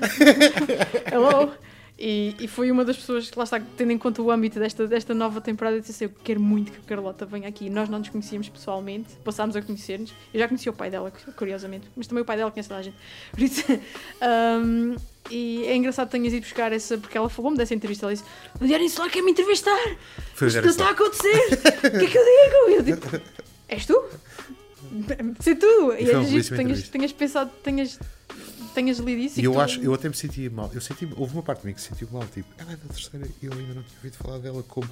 Hello. 1.12 1.52
E, 2.00 2.36
e, 2.40 2.48
foi 2.48 2.70
uma 2.70 2.86
das 2.86 2.96
pessoas 2.96 3.28
que 3.28 3.36
lá 3.36 3.44
está, 3.44 3.60
tendo 3.60 3.92
em 3.92 3.98
conta 3.98 4.22
o 4.22 4.30
âmbito 4.30 4.60
desta, 4.60 4.86
desta 4.86 5.16
nova 5.16 5.42
temporada, 5.42 5.80
disse 5.80 5.92
assim: 5.92 6.06
Eu 6.06 6.12
quero 6.24 6.40
muito 6.40 6.72
que 6.72 6.78
a 6.78 6.82
Carlota 6.82 7.26
venha 7.26 7.48
aqui. 7.48 7.72
Nós 7.72 7.90
não 7.90 7.98
nos 7.98 8.10
conhecíamos 8.10 8.48
pessoalmente, 8.50 9.16
passámos 9.24 9.56
a 9.56 9.62
conhecer-nos. 9.64 10.14
Eu 10.32 10.40
já 10.40 10.48
conheci 10.48 10.70
o 10.70 10.74
pai 10.74 10.92
dela, 10.92 11.12
curiosamente, 11.36 11.88
mas 11.96 12.06
também 12.06 12.22
o 12.22 12.26
pai 12.26 12.38
dela 12.38 12.52
conhece 12.52 12.70
toda 12.70 12.82
a 12.82 12.84
gente. 12.84 12.96
Por 13.32 13.42
isso, 13.42 13.64
um, 13.72 14.96
e 15.32 15.66
é 15.66 15.76
engraçado 15.76 16.08
que 16.08 16.12
tenhas 16.12 16.34
ido 16.34 16.44
buscar 16.44 16.72
essa, 16.72 17.00
porque 17.00 17.18
ela 17.18 17.30
falou-me 17.30 17.58
dessa 17.58 17.74
entrevista. 17.74 18.06
Ela 18.06 18.14
disse: 18.14 18.26
O 18.62 18.68
Diário 18.68 18.86
Insular 18.86 19.10
quer 19.10 19.24
me 19.24 19.32
entrevistar. 19.32 19.98
Foi 20.36 20.50
Isto 20.50 20.68
está 20.68 20.90
a 20.90 20.92
acontecer. 20.92 21.48
O 21.88 22.00
que 22.00 22.06
é 22.06 22.08
que 22.08 22.18
eu 22.18 22.24
digo? 22.24 22.70
Eu 22.76 22.84
digo: 22.84 23.22
És 23.68 23.88
tu? 23.88 24.04
Sei 25.40 25.56
tu. 25.56 25.94
E, 25.94 26.06
e 26.06 26.12
é 26.12 26.44
que 26.44 26.56
tenhas, 26.56 26.90
tenhas 26.90 27.12
pensado, 27.12 27.52
tenhas 27.64 28.00
tenhas 28.78 29.00
lido 29.00 29.22
isso. 29.22 29.40
E, 29.40 29.44
eu, 29.44 29.54
tu... 29.54 29.60
acho, 29.60 29.82
eu 29.82 29.94
até 29.94 30.08
me 30.08 30.16
sentia 30.16 30.50
mal. 30.50 30.70
Eu 30.74 30.82
senti, 30.82 31.08
houve 31.16 31.34
uma 31.34 31.42
parte 31.42 31.62
de 31.62 31.68
mim 31.68 31.74
que 31.74 31.82
se 31.82 31.88
sentiu 31.88 32.08
mal, 32.12 32.24
tipo, 32.28 32.48
ela 32.58 32.72
é 32.72 32.76
da 32.76 32.94
terceira 32.94 33.28
e 33.42 33.46
eu 33.46 33.52
ainda 33.52 33.74
não 33.74 33.84
tinha 33.84 33.98
ouvido 33.98 34.18
falar 34.18 34.38
dela 34.38 34.64
como. 34.64 34.90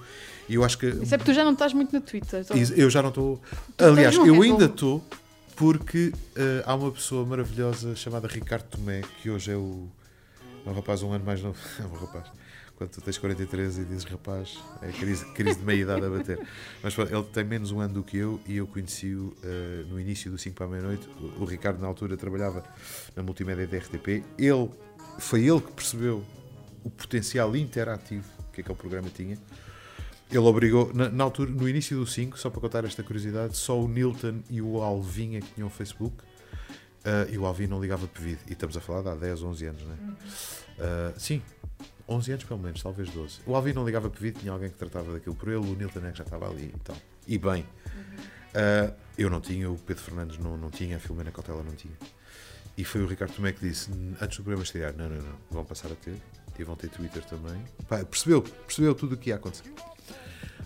E 0.50 0.56
eu 0.56 0.64
acho 0.64 0.78
que. 0.78 0.88
Isso 0.88 1.14
é 1.14 1.18
porque 1.18 1.32
tu 1.32 1.36
já 1.36 1.44
não 1.44 1.54
estás 1.54 1.74
muito 1.74 1.94
no 1.94 2.02
Twitter. 2.02 2.42
Então... 2.42 2.58
Eu 2.58 2.90
já 2.90 3.02
não 3.02 3.10
estou. 3.10 3.42
Aliás, 3.78 4.16
eu 4.16 4.42
ainda 4.42 4.66
estou 4.66 5.04
porque 5.56 6.08
uh, 6.08 6.64
há 6.66 6.76
uma 6.76 6.92
pessoa 6.92 7.26
maravilhosa 7.26 7.96
chamada 7.96 8.28
Ricardo 8.28 8.66
Tomé, 8.66 9.02
que 9.22 9.30
hoje 9.30 9.52
é 9.52 9.56
o. 9.56 9.88
É 10.66 10.70
um 10.70 10.74
rapaz 10.74 11.04
um 11.04 11.12
ano 11.12 11.24
mais 11.24 11.42
novo. 11.42 11.58
É 11.80 11.84
um 11.84 11.94
rapaz 11.94 12.26
quando 12.76 12.90
tu 12.90 13.02
tens 13.02 13.18
43 13.18 13.78
e 13.78 13.86
dizes 13.86 14.04
rapaz, 14.04 14.60
é 14.82 14.92
crise, 14.92 15.26
crise 15.34 15.60
de 15.60 15.66
meia 15.66 15.82
idade 15.82 16.06
a 16.06 16.10
bater. 16.10 16.40
Mas 16.84 16.98
ele 16.98 17.24
tem 17.24 17.44
menos 17.44 17.72
um 17.72 17.80
ano 17.80 17.96
do 17.96 18.04
que 18.04 18.18
eu 18.18 18.40
e 18.46 18.58
eu 18.58 18.68
conheci-o 18.68 19.28
uh, 19.28 19.86
no 19.90 20.00
início 20.00 20.30
do 20.30 20.38
5 20.38 20.56
para 20.56 20.66
a 20.66 20.70
meia-noite. 20.70 21.08
O, 21.20 21.44
o, 21.44 21.46
Ricardo, 21.46 21.80
na 21.80 21.88
altura, 21.88 22.18
trabalhava 22.18 22.64
na 23.16 23.24
multimédia 23.24 23.66
da 23.66 23.78
RTP. 23.78 24.24
Ele, 24.38 24.70
foi 25.20 25.46
ele 25.46 25.62
que 25.62 25.72
percebeu 25.72 26.24
o 26.84 26.90
potencial 26.90 27.56
interativo 27.56 28.28
que 28.52 28.62
aquele 28.62 28.78
programa 28.78 29.10
tinha. 29.10 29.38
ele 30.30 30.40
obrigou, 30.40 30.94
na, 30.94 31.10
na 31.10 31.24
altura, 31.24 31.52
no 31.52 31.68
início 31.70 31.98
do 31.98 32.06
5, 32.06 32.38
só 32.38 32.50
para 32.50 32.60
contar 32.60 32.84
esta 32.84 33.04
curiosidade, 33.04 33.56
só 33.56 33.80
o 33.80 33.88
Nilton 33.88 34.42
e 34.50 34.62
o 34.62 34.82
Alvin 34.82 35.38
é 35.38 35.40
que 35.42 35.54
tinham 35.54 35.70
Facebook. 35.70 36.16
Uh, 37.06 37.32
e 37.32 37.38
o 37.38 37.46
Alvin 37.46 37.68
não 37.68 37.80
ligava 37.80 38.08
pedido. 38.08 38.40
E 38.48 38.54
estamos 38.54 38.76
a 38.76 38.82
falar 38.82 39.04
de 39.04 39.10
há 39.10 39.16
10, 39.16 39.44
11 39.44 39.66
anos, 39.68 39.84
não 39.84 39.94
é? 39.94 39.96
Uh, 40.76 41.14
sim, 41.20 41.42
11 42.08 42.32
anos 42.32 42.44
pelo 42.44 42.60
menos, 42.60 42.84
talvez 42.84 43.10
12. 43.10 43.40
O 43.46 43.56
Alvin 43.56 43.74
não 43.74 43.86
ligava 43.86 44.10
pedido, 44.10 44.40
tinha 44.40 44.52
alguém 44.52 44.70
que 44.70 44.76
tratava 44.76 45.12
daquilo 45.14 45.36
por 45.36 45.50
ele, 45.50 45.58
o 45.58 45.76
Nilton 45.76 46.06
é 46.06 46.12
que 46.12 46.18
já 46.18 46.24
estava 46.24 46.50
ali 46.50 46.72
e 46.76 46.80
tal. 46.80 46.98
E 47.28 47.38
bem. 47.38 47.62
Uh, 47.64 48.94
eu 49.18 49.30
não 49.30 49.42
tinha, 49.42 49.70
o 49.70 49.78
Pedro 49.78 50.04
Fernandes 50.04 50.38
não, 50.38 50.58
não 50.58 50.70
tinha, 50.70 50.98
a 50.98 51.00
Filomena 51.00 51.32
Cautela 51.32 51.64
não 51.64 51.74
tinha. 51.74 51.96
E 52.78 52.84
foi 52.84 53.02
o 53.02 53.08
Ricardo 53.08 53.34
Tomé 53.34 53.52
que 53.52 53.68
disse, 53.68 53.90
antes 54.22 54.38
do 54.38 54.44
programa 54.44 54.64
estrear, 54.64 54.94
não, 54.96 55.10
não, 55.10 55.18
não, 55.18 55.36
vão 55.50 55.66
passar 55.66 55.92
a 55.92 55.96
ter, 55.96 56.16
e 56.58 56.64
vão 56.64 56.76
ter 56.76 56.90
Twitter 56.90 57.24
também. 57.26 57.62
Pá, 57.88 58.04
percebeu, 58.04 58.42
percebeu 58.42 58.94
tudo 58.94 59.16
o 59.16 59.18
que 59.18 59.30
ia 59.30 59.36
acontecer 59.36 59.72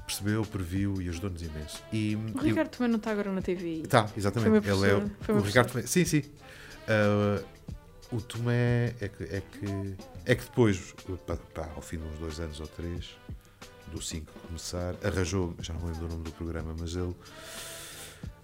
percebeu, 0.10 0.44
previu 0.44 1.00
e 1.00 1.08
ajudou-nos 1.10 1.42
imenso. 1.44 1.84
E, 1.94 2.16
o 2.16 2.40
Ricardo 2.40 2.70
também 2.70 2.90
não 2.90 2.98
está 2.98 3.12
agora 3.12 3.32
na 3.32 3.44
TV. 3.44 3.82
Está, 3.84 4.10
exatamente. 4.18 4.68
Ele 4.68 4.90
é 4.90 4.96
o, 4.96 5.38
o 5.38 5.42
Ricardo 5.42 5.72
Tomé. 5.72 5.86
Sim, 5.86 6.04
sim. 6.04 6.24
Uh, 6.88 7.46
o 8.12 8.20
Tomé 8.20 8.96
é 9.00 9.08
que, 9.08 9.24
é 9.24 9.42
que, 9.42 9.96
é 10.30 10.36
que 10.36 10.44
depois, 10.44 10.94
pá, 11.56 11.68
ao 11.76 11.82
fim 11.82 11.98
de 11.98 12.04
uns 12.04 12.20
dois 12.20 12.40
anos 12.40 12.60
ou 12.60 12.68
três, 12.68 13.18
do 13.92 14.00
5 14.00 14.32
começar, 14.46 14.96
arranjou, 15.04 15.56
já 15.60 15.74
não 15.74 15.88
lembro 15.88 16.02
do 16.02 16.08
nome 16.08 16.24
do 16.24 16.32
programa, 16.34 16.76
mas 16.80 16.96
ele 16.96 17.16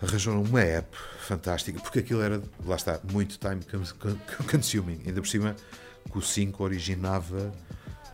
arranjou 0.01 0.41
uma 0.41 0.61
app 0.61 0.97
fantástica, 1.19 1.79
porque 1.79 1.99
aquilo 1.99 2.23
era, 2.23 2.41
lá 2.65 2.75
está, 2.75 2.99
muito 3.11 3.37
time 3.37 3.61
consuming, 4.49 4.99
ainda 5.05 5.21
por 5.21 5.27
cima 5.27 5.55
que 6.11 6.17
o 6.17 6.21
5 6.23 6.63
originava 6.63 7.53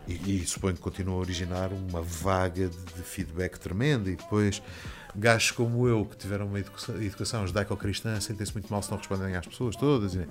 e, 0.06 0.42
e, 0.42 0.46
suponho 0.46 0.74
que 0.74 0.82
continua 0.82 1.14
a 1.14 1.18
originar 1.18 1.72
uma 1.72 2.02
vaga 2.02 2.68
de, 2.68 2.76
de 2.76 3.02
feedback 3.02 3.58
tremenda 3.58 4.10
e 4.10 4.16
depois 4.16 4.60
gajos 5.14 5.50
como 5.50 5.86
eu 5.86 6.04
que 6.04 6.16
tiveram 6.16 6.46
uma 6.46 6.58
educação, 6.58 7.02
educação 7.02 7.46
judaico-cristã 7.46 8.18
sentem-se 8.20 8.52
muito 8.52 8.70
mal 8.70 8.82
se 8.82 8.90
não 8.90 8.98
respondem 8.98 9.36
às 9.36 9.46
pessoas 9.46 9.76
todas. 9.76 10.14
E, 10.14 10.26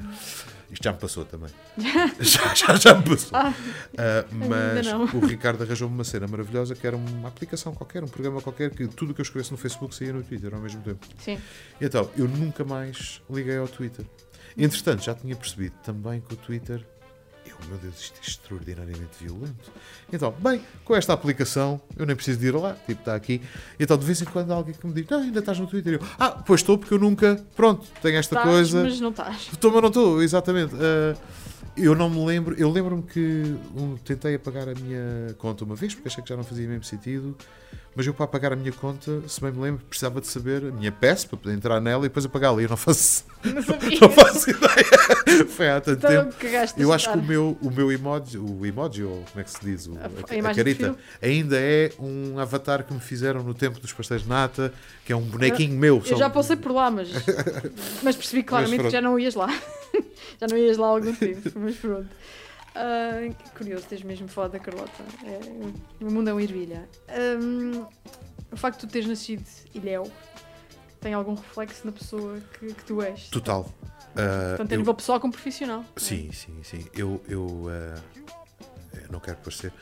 isto 0.71 0.84
já 0.84 0.93
me 0.93 0.99
passou 0.99 1.25
também. 1.25 1.49
já, 2.19 2.53
já, 2.53 2.75
já, 2.75 2.95
me 2.95 3.03
passou. 3.03 3.38
Ah, 3.38 3.49
uh, 3.49 4.36
mas 4.47 4.88
o 5.13 5.19
Ricardo 5.19 5.63
arranjou-me 5.63 5.93
uma 5.93 6.03
cena 6.03 6.27
maravilhosa 6.27 6.75
que 6.75 6.86
era 6.88 6.95
uma 6.95 7.27
aplicação 7.27 7.73
qualquer, 7.73 8.03
um 8.03 8.07
programa 8.07 8.41
qualquer, 8.41 8.71
que 8.71 8.88
tudo 8.88 9.11
o 9.11 9.13
que 9.13 9.21
eu 9.21 9.23
escrevesse 9.23 9.51
no 9.51 9.57
Facebook 9.57 9.93
saía 9.93 10.13
no 10.13 10.23
Twitter 10.23 10.53
ao 10.53 10.61
mesmo 10.61 10.82
tempo. 10.82 11.05
Sim. 11.19 11.38
E 11.79 11.86
então, 11.86 12.09
eu 12.17 12.27
nunca 12.27 12.63
mais 12.63 13.21
liguei 13.29 13.57
ao 13.57 13.67
Twitter. 13.67 14.05
Entretanto, 14.57 15.03
já 15.03 15.13
tinha 15.13 15.36
percebido 15.36 15.75
também 15.84 16.21
que 16.21 16.34
o 16.34 16.38
Twitter 16.38 16.86
meu 17.68 17.78
Deus, 17.78 17.99
isto 17.99 18.20
é 18.22 18.28
extraordinariamente 18.28 19.12
violento. 19.20 19.72
Então, 20.12 20.34
bem, 20.39 20.62
com 20.84 20.95
esta 20.95 21.14
aplicação, 21.14 21.82
eu 21.97 22.05
nem 22.05 22.16
preciso 22.16 22.39
de 22.39 22.47
ir 22.47 22.55
lá, 22.55 22.74
tipo, 22.86 23.01
está 23.01 23.16
aqui. 23.16 23.41
Então, 23.80 23.97
de 23.97 24.05
vez 24.05 24.22
em 24.22 24.26
quando, 24.26 24.51
alguém 24.51 24.74
que 24.74 24.86
me 24.86 24.93
diz, 24.93 25.12
ah, 25.12 25.18
ainda 25.18 25.39
estás 25.39 25.59
no 25.59 25.68
Twitter. 25.68 25.93
Eu, 25.93 25.99
ah, 26.20 26.32
pois 26.32 26.62
estou, 26.62 26.78
porque 26.78 26.93
eu 26.93 26.99
nunca, 26.99 27.43
pronto, 27.55 27.88
tenho 28.01 28.18
esta 28.18 28.36
estás, 28.36 28.49
coisa. 28.49 28.84
Mas 28.84 28.99
não 28.99 29.09
estás. 29.09 29.49
Estou, 29.51 29.72
mas 29.72 29.82
não 29.82 29.89
estou, 29.89 30.22
exatamente. 30.22 30.74
Uh, 30.76 31.18
eu 31.78 31.95
não 31.95 32.09
me 32.09 32.26
lembro, 32.26 32.55
eu 32.57 32.70
lembro-me 32.70 33.03
que 33.03 33.55
um, 33.76 33.95
tentei 33.97 34.36
apagar 34.36 34.68
a 34.68 34.74
minha 34.74 35.34
conta 35.38 35.64
uma 35.64 35.76
vez, 35.76 35.95
porque 35.95 36.09
achei 36.09 36.24
que 36.24 36.30
já 36.30 36.36
não 36.36 36.43
fazia 36.43 36.68
mesmo 36.68 36.84
sentido. 36.84 37.36
Mas 37.94 38.08
eu, 38.08 38.14
para 38.14 38.24
apagar 38.24 38.54
a 38.54 38.56
minha 38.56 38.72
conta, 38.72 39.22
se 39.28 39.42
bem 39.42 39.52
me 39.52 39.60
lembro, 39.60 39.84
precisava 39.86 40.22
de 40.22 40.28
saber 40.28 40.64
a 40.64 40.72
minha 40.72 40.92
PES 40.94 41.26
para 41.26 41.38
poder 41.38 41.56
entrar 41.56 41.82
nela 41.82 42.06
e 42.06 42.08
depois 42.08 42.26
apagá-la. 42.26 42.62
E 42.62 42.64
eu 42.64 42.70
não 42.70 42.78
faço, 42.78 43.26
não, 43.44 43.54
não 44.02 44.10
faço 44.10 44.50
ideia. 44.50 45.46
Foi 45.50 45.70
há 45.70 45.82
tanto 45.82 46.08
então, 46.08 46.32
tempo. 46.32 46.36
Eu 46.78 46.94
acho 46.94 47.12
que 47.12 47.18
o 47.18 47.22
meu, 47.22 47.58
o 47.62 47.70
meu 47.70 47.92
emoji, 47.92 48.38
o 48.38 48.66
emoji, 48.66 49.04
ou 49.04 49.26
como 49.30 49.42
é 49.42 49.44
que 49.44 49.52
se 49.52 49.60
diz? 49.62 49.88
O, 49.88 49.98
a, 49.98 50.04
a, 50.06 50.52
a 50.52 50.56
carita, 50.56 50.96
ainda 51.22 51.58
é 51.60 51.92
um 52.00 52.39
avatar 52.39 52.86
que 52.86 52.94
me 52.94 53.02
fizeram 53.02 53.44
no 53.44 53.54
tempo 53.54 53.78
dos 53.78 53.92
pastéis 53.92 54.24
de 54.24 54.30
nata, 54.30 54.74
que 55.04 55.12
é 55.12 55.16
um 55.16 55.24
bonequinho 55.24 55.74
eu, 55.74 55.80
meu. 55.80 56.04
Eu 56.06 56.18
já 56.18 56.30
passei 56.30 56.56
por 56.56 56.72
lá, 56.72 56.89
mas, 56.89 57.10
mas 58.02 58.16
percebi 58.16 58.42
claramente 58.44 58.86
que 58.86 58.89
já 58.89 59.02
não 59.02 59.20
ias 59.20 59.36
lá. 59.36 59.50
já 60.39 60.48
não 60.50 60.58
ias 60.58 60.78
lá 60.78 60.88
há 60.88 60.92
algum 60.92 61.14
tempo, 61.14 61.52
mas 61.56 61.76
pronto. 61.76 62.08
Uh, 62.72 63.36
curioso, 63.57 63.86
tens 63.88 64.01
mesmo 64.01 64.28
falado 64.28 64.51
da 64.51 64.59
Carlota. 64.59 65.03
É, 65.26 66.03
o 66.03 66.11
mundo 66.11 66.30
é 66.30 66.34
um 66.34 66.39
ervilha. 66.39 66.88
Um, 67.09 67.86
o 68.51 68.55
facto 68.57 68.82
de 68.82 68.88
tu 68.88 68.91
teres 68.91 69.07
nascido 69.07 69.45
ilhéu 69.74 70.09
tem 71.01 71.13
algum 71.13 71.34
reflexo 71.34 71.86
na 71.86 71.91
pessoa 71.91 72.39
que, 72.59 72.74
que 72.74 72.84
tu 72.86 73.01
és? 73.01 73.28
Total. 73.30 73.61
Uh, 73.61 74.57
Tanto 74.57 74.72
a 74.72 74.76
eu... 74.76 74.80
nível 74.80 74.93
pessoal 74.93 75.19
como 75.19 75.34
profissional. 75.34 75.84
Sim, 75.97 76.30
é? 76.30 76.34
sim, 76.34 76.63
sim. 76.63 76.86
Eu, 76.93 77.22
eu, 77.28 77.45
uh, 77.45 78.01
eu, 78.93 79.11
não 79.11 79.19
quero 79.19 79.38
parecer. 79.38 79.74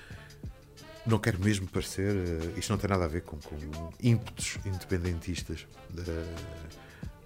Não 1.05 1.19
quero 1.19 1.39
mesmo 1.39 1.67
parecer. 1.67 2.15
Uh, 2.15 2.57
isto 2.57 2.71
não 2.71 2.77
tem 2.77 2.89
nada 2.89 3.05
a 3.05 3.07
ver 3.07 3.21
com, 3.21 3.37
com 3.37 3.55
ímpetos 4.01 4.57
independentistas. 4.65 5.67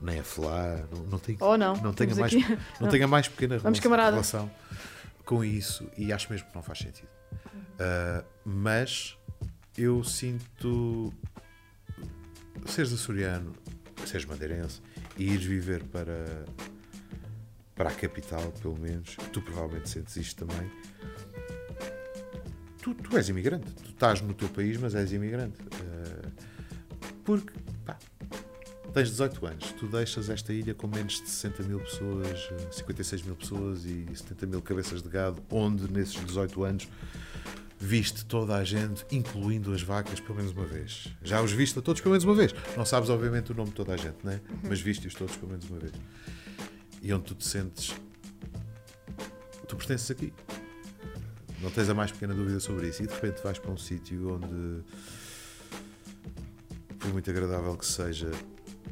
nem 0.02 0.20
a 0.20 0.24
falar. 0.24 0.86
Não, 0.92 1.04
não 1.04 1.20
tem, 1.20 1.38
oh, 1.40 1.56
não. 1.56 1.76
Não 1.76 1.94
tenha, 1.94 2.16
mais, 2.16 2.34
não, 2.34 2.58
não 2.82 2.90
tenha 2.90 3.08
mais 3.08 3.28
pequena 3.30 3.60
Vamos 3.60 3.80
relação 3.80 4.52
com 5.26 5.44
isso 5.44 5.90
e 5.98 6.12
acho 6.12 6.32
mesmo 6.32 6.48
que 6.48 6.56
não 6.56 6.64
faz 6.64 6.80
sentido. 6.80 7.10
Uh, 7.74 8.26
mas 8.46 9.18
eu 9.78 10.04
sinto 10.04 11.14
seres 12.66 12.94
açoriano, 12.94 13.54
seres 14.06 14.26
madeirense 14.26 14.82
e 15.18 15.32
ires 15.32 15.46
viver 15.46 15.84
para, 15.86 16.46
para 17.76 17.90
a 17.90 17.94
capital, 17.94 18.52
pelo 18.62 18.78
menos, 18.78 19.16
tu 19.32 19.42
provavelmente 19.42 19.90
sentes 19.90 20.16
isto 20.16 20.46
também. 20.46 20.70
Tu, 22.82 22.94
tu 22.96 23.18
és 23.18 23.30
imigrante, 23.30 23.72
tu 23.72 23.92
estás 23.92 24.22
no 24.22 24.34
teu 24.34 24.50
país, 24.50 24.78
mas 24.78 24.94
és 24.94 25.12
imigrante. 25.14 25.58
Uh, 25.62 26.32
porque 27.24 27.54
tens 28.94 29.10
18 29.10 29.46
anos, 29.46 29.72
tu 29.72 29.88
deixas 29.88 30.30
esta 30.30 30.54
ilha 30.54 30.74
com 30.74 30.88
menos 30.88 31.22
de 31.22 31.28
60 31.28 31.64
mil 31.64 31.80
pessoas, 31.80 32.50
56 32.72 33.22
eh, 33.22 33.26
mil 33.26 33.36
pessoas 33.36 33.86
e 33.86 34.06
70 34.14 34.46
mil 34.46 34.62
cabeças 34.62 35.02
de 35.02 35.10
gado, 35.10 35.42
onde 35.50 35.92
nesses 35.92 36.24
18 36.24 36.64
anos 36.64 36.88
viste 37.80 38.24
toda 38.26 38.56
a 38.56 38.64
gente, 38.64 39.04
incluindo 39.12 39.74
as 39.74 39.82
vacas, 39.82 40.20
pelo 40.20 40.36
menos 40.36 40.52
uma 40.52 40.66
vez. 40.66 41.08
Já 41.24 41.42
os 41.42 41.52
viste 41.52 41.78
a 41.80 41.82
todos 41.82 42.02
pelo 42.02 42.12
menos 42.12 42.24
uma 42.24 42.36
vez. 42.36 42.54
Não 42.78 42.86
sabes, 42.86 43.10
obviamente, 43.10 43.52
o 43.52 43.56
nome 43.56 43.72
de 43.72 43.76
toda 43.76 43.94
a 43.94 43.98
gente, 43.98 44.18
né? 44.24 44.40
Uhum. 44.50 44.60
mas 44.70 44.80
viste-os 44.80 45.14
todos 45.16 45.36
pelo 45.36 45.52
menos 45.52 45.70
uma 45.70 45.80
vez. 45.80 45.94
E 47.02 47.12
onde 47.12 47.26
tu 47.26 47.36
te 47.36 47.46
sentes. 47.46 47.94
Tu 49.68 49.76
pertences 49.76 50.10
aqui. 50.12 50.32
Não 51.62 51.72
tens 51.72 51.90
a 51.90 51.94
mais 51.94 52.12
pequena 52.12 52.34
dúvida 52.34 52.60
sobre 52.60 52.88
isso. 52.88 53.04
E 53.04 53.08
de 53.08 53.14
repente 53.14 53.42
vais 53.44 53.58
para 53.58 53.72
um 53.72 53.78
sítio 53.78 54.36
onde, 54.36 54.84
por 57.00 57.12
muito 57.12 57.30
agradável 57.30 57.76
que 57.76 57.86
seja, 57.86 58.32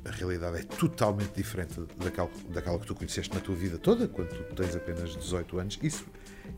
a 0.03 0.11
realidade 0.11 0.59
é 0.59 0.63
totalmente 0.63 1.33
diferente 1.35 1.79
daquela, 1.97 2.29
daquela 2.49 2.79
que 2.79 2.87
tu 2.87 2.95
conheceste 2.95 3.33
na 3.33 3.39
tua 3.39 3.55
vida 3.55 3.77
toda, 3.77 4.07
quando 4.07 4.29
tu 4.29 4.55
tens 4.55 4.75
apenas 4.75 5.15
18 5.15 5.59
anos. 5.59 5.79
Isso 5.81 6.05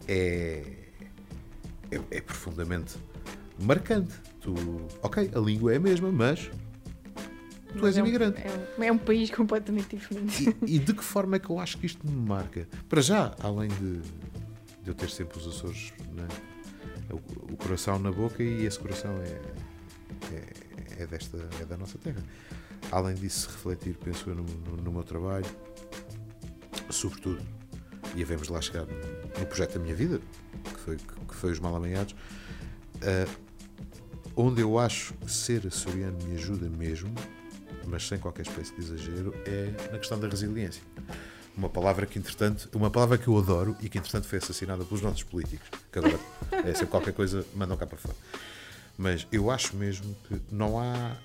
é, 0.07 0.63
é, 1.91 2.01
é 2.11 2.21
profundamente 2.21 2.95
marcante. 3.61 4.13
Tu, 4.39 4.53
ok, 5.01 5.31
a 5.33 5.39
língua 5.39 5.73
é 5.73 5.77
a 5.77 5.79
mesma, 5.79 6.11
mas 6.11 6.49
tu 7.73 7.81
mas 7.81 7.85
és 7.85 7.97
é 7.97 7.99
imigrante. 7.99 8.41
Um, 8.77 8.83
é, 8.83 8.91
um, 8.91 8.97
país 8.97 9.29
completamente 9.29 9.95
diferente. 9.95 10.55
E, 10.65 10.75
e, 10.75 10.79
de 10.79 10.93
que 10.93 11.03
forma 11.03 11.35
é 11.35 11.39
que 11.39 11.49
eu 11.49 11.59
acho 11.59 11.77
que 11.77 11.85
isto 11.85 12.05
me 12.07 12.15
marca? 12.27 12.67
Para 12.87 13.01
já, 13.01 13.35
além 13.41 13.69
de, 13.69 13.99
de 14.83 14.87
eu 14.87 14.93
ter 14.93 15.09
sempre 15.09 15.37
os 15.37 15.47
Açores, 15.47 15.91
né? 16.13 16.27
o, 17.11 17.53
o, 17.53 17.57
coração 17.57 17.99
na 17.99 18.11
boca, 18.11 18.41
e 18.41 18.65
esse 18.65 18.79
coração 18.79 19.11
é, 19.21 19.41
é, 20.33 21.03
é, 21.03 21.07
desta, 21.07 21.37
é 21.61 21.65
da 21.65 21.75
nossa 21.75 21.97
terra 21.97 22.23
além 22.91 23.15
disso, 23.15 23.49
refletir, 23.49 23.97
penso 24.03 24.29
eu, 24.29 24.35
no, 24.35 24.43
no, 24.43 24.77
no 24.77 24.91
meu 24.91 25.03
trabalho, 25.03 25.45
sobretudo, 26.89 27.41
e 28.15 28.21
havemos 28.21 28.47
lá 28.47 28.61
chegar 28.61 28.85
no, 28.85 29.45
projeto 29.45 29.73
da 29.73 29.79
minha 29.79 29.95
vida, 29.95 30.21
que 30.63 30.79
foi, 30.79 30.97
que 30.97 31.35
foi 31.35 31.51
os 31.51 31.59
Mal 31.59 31.75
Amanhados, 31.75 32.13
uh, 32.13 33.43
onde 34.35 34.61
eu 34.61 34.77
acho 34.77 35.13
que 35.15 35.31
ser 35.31 35.65
açoriano 35.67 36.17
me 36.23 36.35
ajuda 36.35 36.69
mesmo, 36.69 37.13
mas 37.85 38.07
sem 38.07 38.17
qualquer 38.17 38.43
espécie 38.43 38.73
de 38.73 38.81
exagero, 38.81 39.33
é 39.45 39.91
na 39.91 39.97
questão 39.97 40.19
da 40.19 40.27
resiliência. 40.27 40.81
Uma 41.55 41.69
palavra 41.69 42.05
que, 42.05 42.17
entretanto, 42.17 42.67
uma 42.73 42.89
palavra 42.89 43.17
que 43.17 43.27
eu 43.27 43.37
adoro 43.37 43.75
e 43.79 43.87
que, 43.87 43.97
entretanto, 43.97 44.25
foi 44.27 44.39
assassinada 44.39 44.83
pelos 44.83 45.03
nossos 45.03 45.23
políticos, 45.23 45.67
que 45.91 45.99
agora 45.99 46.19
é 46.51 46.73
sempre 46.73 46.87
qualquer 46.87 47.13
coisa, 47.13 47.45
mandam 47.53 47.77
cá 47.77 47.85
para 47.85 47.97
fora. 47.97 48.15
Mas 48.97 49.27
eu 49.31 49.51
acho 49.51 49.75
mesmo 49.75 50.15
que 50.27 50.41
não 50.51 50.79
há 50.79 51.15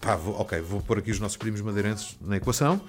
Pá, 0.00 0.16
vou, 0.16 0.40
ok, 0.40 0.60
vou 0.60 0.80
pôr 0.80 0.98
aqui 0.98 1.10
os 1.10 1.20
nossos 1.20 1.36
primos 1.36 1.60
madeirenses 1.60 2.16
na 2.20 2.36
equação, 2.36 2.80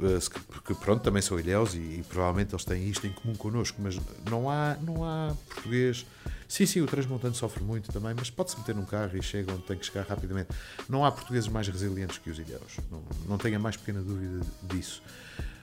eh, 0.00 0.18
porque 0.48 0.74
pronto, 0.74 1.02
também 1.02 1.20
são 1.20 1.38
ilhéus 1.38 1.74
e, 1.74 1.78
e, 1.78 2.04
provavelmente 2.08 2.54
eles 2.54 2.64
têm 2.64 2.88
isto 2.88 3.06
em 3.06 3.12
comum 3.12 3.34
connosco, 3.34 3.80
mas 3.80 3.98
não 4.28 4.48
há, 4.48 4.76
não 4.80 5.04
há 5.04 5.34
português. 5.48 6.06
Sim, 6.48 6.66
sim, 6.66 6.80
o 6.80 6.86
transmontano 6.86 7.34
sofre 7.34 7.62
muito 7.62 7.90
também, 7.92 8.14
mas 8.14 8.30
pode-se 8.30 8.58
meter 8.58 8.74
num 8.74 8.84
carro 8.84 9.16
e 9.16 9.22
chega 9.22 9.52
onde 9.52 9.62
tem 9.62 9.76
que 9.76 9.86
chegar 9.86 10.06
rapidamente. 10.06 10.50
Não 10.88 11.04
há 11.04 11.10
portugueses 11.10 11.48
mais 11.48 11.66
resilientes 11.68 12.18
que 12.18 12.30
os 12.30 12.38
ilhéus, 12.38 12.78
não, 12.90 13.02
não 13.26 13.60
mais 13.60 13.76
pequena 13.76 14.02
dúvida 14.02 14.44
disso. 14.64 15.02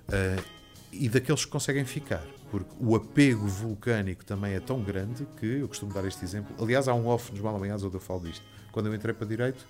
Uh, 0.07 0.43
e 0.91 1.07
daqueles 1.07 1.45
que 1.45 1.51
conseguem 1.51 1.85
ficar, 1.85 2.25
porque 2.49 2.71
o 2.79 2.95
apego 2.95 3.45
vulcânico 3.45 4.25
também 4.25 4.53
é 4.53 4.59
tão 4.59 4.81
grande 4.81 5.27
que 5.39 5.45
eu 5.45 5.67
costumo 5.67 5.93
dar 5.93 6.05
este 6.05 6.25
exemplo. 6.25 6.55
Aliás, 6.59 6.87
há 6.87 6.95
um 6.95 7.07
off 7.07 7.31
nos 7.31 7.41
Malamanhados 7.41 7.83
onde 7.83 7.95
eu 7.95 7.99
falo 7.99 8.21
disto 8.21 8.43
quando 8.71 8.87
eu 8.87 8.95
entrei 8.95 9.13
para 9.13 9.27
Direito, 9.27 9.65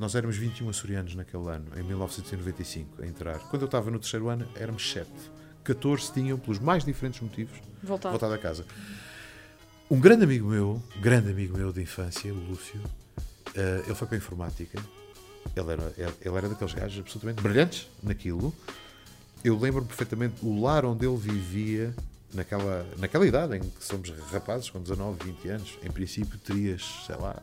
nós 0.00 0.14
éramos 0.14 0.38
21 0.38 0.70
açorianos 0.70 1.14
naquele 1.14 1.46
ano, 1.50 1.66
em 1.76 1.82
1995, 1.82 3.02
a 3.02 3.06
entrar. 3.06 3.38
Quando 3.50 3.62
eu 3.62 3.66
estava 3.66 3.90
no 3.90 3.98
terceiro 3.98 4.30
ano, 4.30 4.48
éramos 4.56 4.90
7. 4.90 5.10
14 5.62 6.10
tinham, 6.14 6.38
pelos 6.38 6.58
mais 6.58 6.86
diferentes 6.86 7.20
motivos, 7.20 7.58
Voltado. 7.82 8.12
voltado 8.12 8.32
a 8.32 8.38
casa. 8.38 8.64
Um 9.90 10.00
grande 10.00 10.24
amigo 10.24 10.48
meu, 10.48 10.82
grande 11.02 11.30
amigo 11.30 11.54
meu 11.54 11.70
de 11.70 11.82
infância, 11.82 12.32
o 12.32 12.36
Lúcio, 12.36 12.80
eh, 13.54 13.82
ele 13.84 13.94
foi 13.94 14.06
para 14.06 14.16
a 14.16 14.18
informática. 14.18 14.82
Ele 15.54 15.70
era, 15.70 15.92
ele 15.98 16.36
era 16.36 16.48
daqueles 16.48 16.72
gajos 16.72 16.98
absolutamente 17.00 17.42
brilhantes 17.42 17.86
naquilo. 18.02 18.54
Eu 19.44 19.58
lembro-me 19.58 19.86
perfeitamente 19.86 20.36
o 20.42 20.62
lar 20.62 20.86
onde 20.86 21.04
ele 21.04 21.16
vivia, 21.18 21.94
naquela, 22.32 22.86
naquela 22.96 23.26
idade 23.26 23.56
em 23.58 23.60
que 23.60 23.84
somos 23.84 24.08
rapazes, 24.32 24.70
com 24.70 24.80
19, 24.80 25.22
20 25.24 25.48
anos. 25.48 25.78
Em 25.82 25.90
princípio, 25.90 26.38
terias, 26.38 27.02
sei 27.06 27.16
lá, 27.16 27.42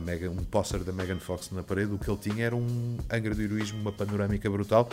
Megan, 0.00 0.30
um 0.30 0.44
póster 0.44 0.80
da 0.80 0.92
Megan 0.92 1.18
Fox 1.18 1.50
na 1.50 1.62
parede. 1.62 1.92
O 1.92 1.98
que 1.98 2.10
ele 2.10 2.18
tinha 2.18 2.46
era 2.46 2.56
um 2.56 2.98
Angra 3.10 3.34
de 3.34 3.42
heroísmo, 3.42 3.80
uma 3.80 3.92
panorâmica 3.92 4.48
brutal. 4.50 4.88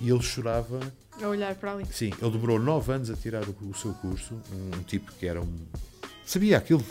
E 0.00 0.10
ele 0.10 0.22
chorava 0.22 0.80
A 1.22 1.28
olhar 1.28 1.54
para 1.54 1.72
ali. 1.72 1.86
Sim, 1.92 2.12
ele 2.20 2.30
demorou 2.30 2.58
9 2.58 2.92
anos 2.92 3.10
a 3.10 3.14
tirar 3.14 3.44
o, 3.44 3.54
o 3.68 3.74
seu 3.74 3.92
curso. 3.94 4.34
Um, 4.52 4.78
um 4.78 4.82
tipo 4.82 5.12
que 5.12 5.26
era 5.26 5.40
um. 5.40 5.56
Sabia 6.24 6.58
aquilo 6.58 6.84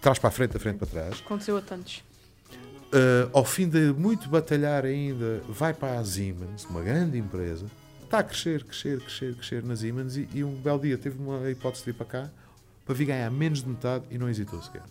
trás 0.00 0.18
para 0.18 0.28
a 0.28 0.32
frente, 0.32 0.52
da 0.52 0.58
frente 0.58 0.78
para 0.78 0.86
trás. 0.86 1.20
Aconteceu 1.24 1.56
a 1.56 1.60
tantos. 1.60 2.04
Uh, 2.86 3.28
ao 3.32 3.44
fim 3.44 3.68
de 3.68 3.92
muito 3.92 4.28
batalhar 4.28 4.84
ainda, 4.84 5.42
vai 5.48 5.74
para 5.74 5.98
a 5.98 6.04
Siemens, 6.04 6.64
uma 6.66 6.80
grande 6.80 7.18
empresa. 7.18 7.66
Está 8.04 8.20
a 8.20 8.22
crescer, 8.22 8.62
crescer, 8.62 9.00
crescer, 9.00 9.34
crescer 9.34 9.64
na 9.64 9.74
Siemens. 9.74 10.16
E, 10.16 10.28
e 10.32 10.44
um 10.44 10.54
belo 10.54 10.78
dia 10.78 10.96
teve 10.96 11.18
uma 11.18 11.50
hipótese 11.50 11.84
de 11.84 11.90
ir 11.90 11.94
para 11.94 12.06
cá 12.06 12.30
para 12.84 12.94
vir 12.94 13.06
ganhar 13.06 13.30
menos 13.30 13.64
de 13.64 13.68
metade 13.68 14.04
e 14.10 14.16
não 14.16 14.28
hesitou 14.28 14.62
sequer. 14.62 14.82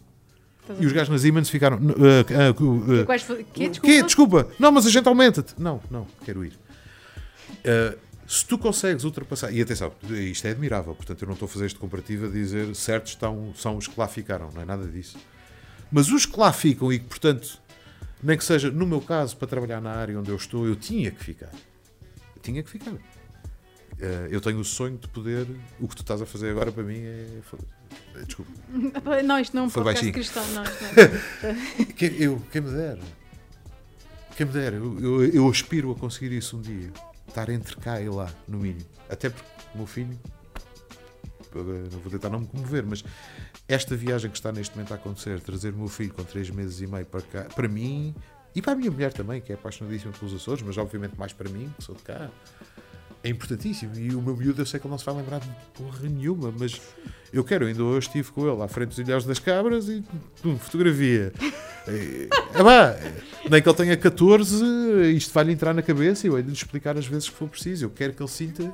Estás 0.65 0.81
E 0.81 0.85
os 0.85 0.91
gajos 0.91 1.09
na 1.09 1.17
Siemens 1.19 1.49
ficaram. 1.49 1.77
"N- 1.77 1.91
uh, 1.91 1.95
uh, 1.95 2.63
uh, 2.63 3.01
uh, 3.01 3.05
Quais 3.05 3.23
Quê? 3.23 3.69
Desculpa? 3.69 3.81
Quê? 3.81 4.03
Desculpa. 4.03 4.47
Não, 4.59 4.71
mas 4.71 4.85
a 4.87 4.89
gente 4.89 5.07
aumenta-te. 5.07 5.53
Não, 5.57 5.81
não, 5.91 6.07
quero 6.23 6.43
ir. 6.43 6.53
Uh, 7.63 7.97
se 8.27 8.43
tu 8.45 8.57
consegues 8.57 9.03
ultrapassar. 9.03 9.51
E 9.51 9.61
atenção, 9.61 9.91
isto 10.09 10.47
é 10.47 10.51
admirável, 10.51 10.95
portanto 10.95 11.21
eu 11.21 11.27
não 11.27 11.33
estou 11.33 11.45
a 11.45 11.49
fazer 11.49 11.67
este 11.67 11.77
comparativo 11.77 12.25
a 12.25 12.29
dizer 12.29 12.75
certos 12.75 13.11
estão, 13.11 13.53
são 13.55 13.77
os 13.77 13.87
que 13.87 13.99
lá 13.99 14.07
ficaram, 14.07 14.49
não 14.53 14.61
é 14.61 14.65
nada 14.65 14.87
disso. 14.87 15.15
Mas 15.91 16.09
os 16.11 16.25
que 16.25 16.39
lá 16.39 16.51
ficam 16.51 16.91
e 16.91 16.97
que, 16.97 17.05
portanto, 17.05 17.59
nem 18.23 18.35
que 18.35 18.43
seja, 18.43 18.71
no 18.71 18.87
meu 18.87 18.99
caso, 18.99 19.37
para 19.37 19.47
trabalhar 19.47 19.79
na 19.79 19.91
área 19.91 20.19
onde 20.19 20.31
eu 20.31 20.35
estou, 20.35 20.65
eu 20.67 20.75
tinha 20.75 21.11
que 21.11 21.23
ficar. 21.23 21.51
Eu 22.35 22.41
tinha 22.41 22.63
que 22.63 22.69
ficar. 22.69 22.93
Uh, 23.97 24.27
eu 24.29 24.41
tenho 24.41 24.59
o 24.59 24.65
sonho 24.65 24.97
de 24.97 25.07
poder. 25.07 25.47
O 25.79 25.87
que 25.87 25.95
tu 25.95 26.01
estás 26.01 26.21
a 26.21 26.25
fazer 26.25 26.49
agora 26.51 26.71
para 26.71 26.83
mim 26.83 26.97
é. 26.99 27.39
Desculpa. 28.25 28.51
Não, 29.23 29.39
isto 29.39 29.55
não 29.55 29.63
é 29.63 29.65
um 29.67 29.69
Foi 29.69 29.83
podcast 29.83 30.11
cristão. 30.11 30.45
Não, 30.47 30.63
não 30.63 30.69
é. 30.69 31.85
Que- 31.95 32.15
eu, 32.19 32.41
quem 32.51 32.61
me 32.61 32.71
dera. 32.71 32.99
Quem 34.35 34.45
me 34.45 34.51
dera. 34.51 34.75
Eu, 34.75 34.99
eu, 34.99 35.25
eu 35.25 35.49
aspiro 35.49 35.91
a 35.91 35.95
conseguir 35.95 36.35
isso 36.35 36.57
um 36.57 36.61
dia. 36.61 36.91
Estar 37.27 37.49
entre 37.49 37.75
cá 37.77 38.01
e 38.01 38.09
lá, 38.09 38.29
no 38.47 38.57
mínimo. 38.59 38.85
Até 39.09 39.29
porque 39.29 39.47
o 39.73 39.77
meu 39.77 39.87
filho. 39.87 40.19
eu 41.53 41.63
Não 41.63 41.99
vou 41.99 42.11
tentar 42.11 42.29
não 42.29 42.39
me 42.41 42.47
comover, 42.47 42.85
mas 42.85 43.03
esta 43.67 43.95
viagem 43.95 44.29
que 44.29 44.37
está 44.37 44.51
neste 44.51 44.75
momento 44.75 44.91
a 44.91 44.95
acontecer, 44.95 45.39
trazer 45.39 45.73
o 45.73 45.77
meu 45.77 45.87
filho 45.87 46.13
com 46.13 46.23
3 46.23 46.49
meses 46.49 46.81
e 46.81 46.87
meio 46.87 47.05
para 47.05 47.21
cá, 47.21 47.43
para 47.43 47.67
mim 47.67 48.13
e 48.53 48.61
para 48.61 48.73
a 48.73 48.75
minha 48.75 48.91
mulher 48.91 49.11
também, 49.11 49.41
que 49.41 49.51
é 49.51 49.55
apaixonadíssima 49.55 50.13
pelos 50.13 50.33
Açores, 50.33 50.61
mas 50.63 50.77
obviamente 50.77 51.17
mais 51.17 51.33
para 51.33 51.49
mim, 51.49 51.73
que 51.77 51.83
sou 51.83 51.95
de 51.95 52.03
cá, 52.03 52.29
é 53.25 53.29
importantíssimo. 53.29 53.97
E 53.97 54.13
o 54.13 54.21
meu 54.21 54.37
miúdo, 54.37 54.61
eu 54.61 54.65
sei 54.65 54.79
que 54.79 54.85
ele 54.85 54.91
não 54.91 54.99
se 54.99 55.05
vai 55.05 55.15
lembrar 55.15 55.39
de 55.39 55.49
porra 55.73 56.07
nenhuma, 56.07 56.53
mas 56.57 56.79
eu 57.33 57.43
quero. 57.43 57.65
Ainda 57.65 57.83
hoje 57.83 58.07
estive 58.07 58.31
com 58.31 58.47
ele 58.47 58.61
à 58.61 58.67
frente 58.67 58.89
dos 58.89 58.99
Ilhaus 58.99 59.25
das 59.25 59.39
Cabras 59.39 59.89
e 59.89 60.03
fotografia. 60.59 61.33
É, 61.87 62.27
é 62.55 62.63
pá, 62.63 62.97
nem 63.47 63.61
que 63.61 63.69
ele 63.69 63.77
tenha 63.77 63.95
14, 63.95 64.55
isto 65.15 65.31
vai-lhe 65.31 65.53
entrar 65.53 65.71
na 65.71 65.83
cabeça 65.83 66.25
e 66.25 66.31
eu 66.31 66.35
hei 66.35 66.41
de 66.41 66.49
lhe 66.49 66.55
explicar 66.55 66.97
as 66.97 67.05
vezes 67.05 67.29
que 67.29 67.35
for 67.35 67.47
preciso. 67.47 67.85
Eu 67.85 67.91
quero 67.91 68.11
que 68.11 68.23
ele 68.23 68.27
sinta, 68.27 68.73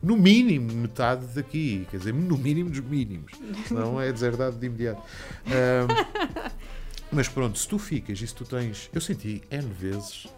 no 0.00 0.16
mínimo, 0.16 0.72
metade 0.72 1.26
daqui. 1.34 1.84
Quer 1.90 1.96
dizer, 1.96 2.14
no 2.14 2.38
mínimo 2.38 2.70
dos 2.70 2.78
mínimos. 2.78 3.32
Senão 3.66 4.00
é 4.00 4.12
deserdado 4.12 4.56
de 4.56 4.66
imediato. 4.66 5.02
Ahm, 5.46 6.52
mas 7.10 7.26
pronto, 7.26 7.58
se 7.58 7.66
tu 7.66 7.80
ficas 7.80 8.22
e 8.22 8.26
se 8.28 8.32
tu 8.32 8.44
tens. 8.44 8.88
Eu 8.92 9.00
senti 9.00 9.42
N 9.50 9.66
vezes. 9.66 10.28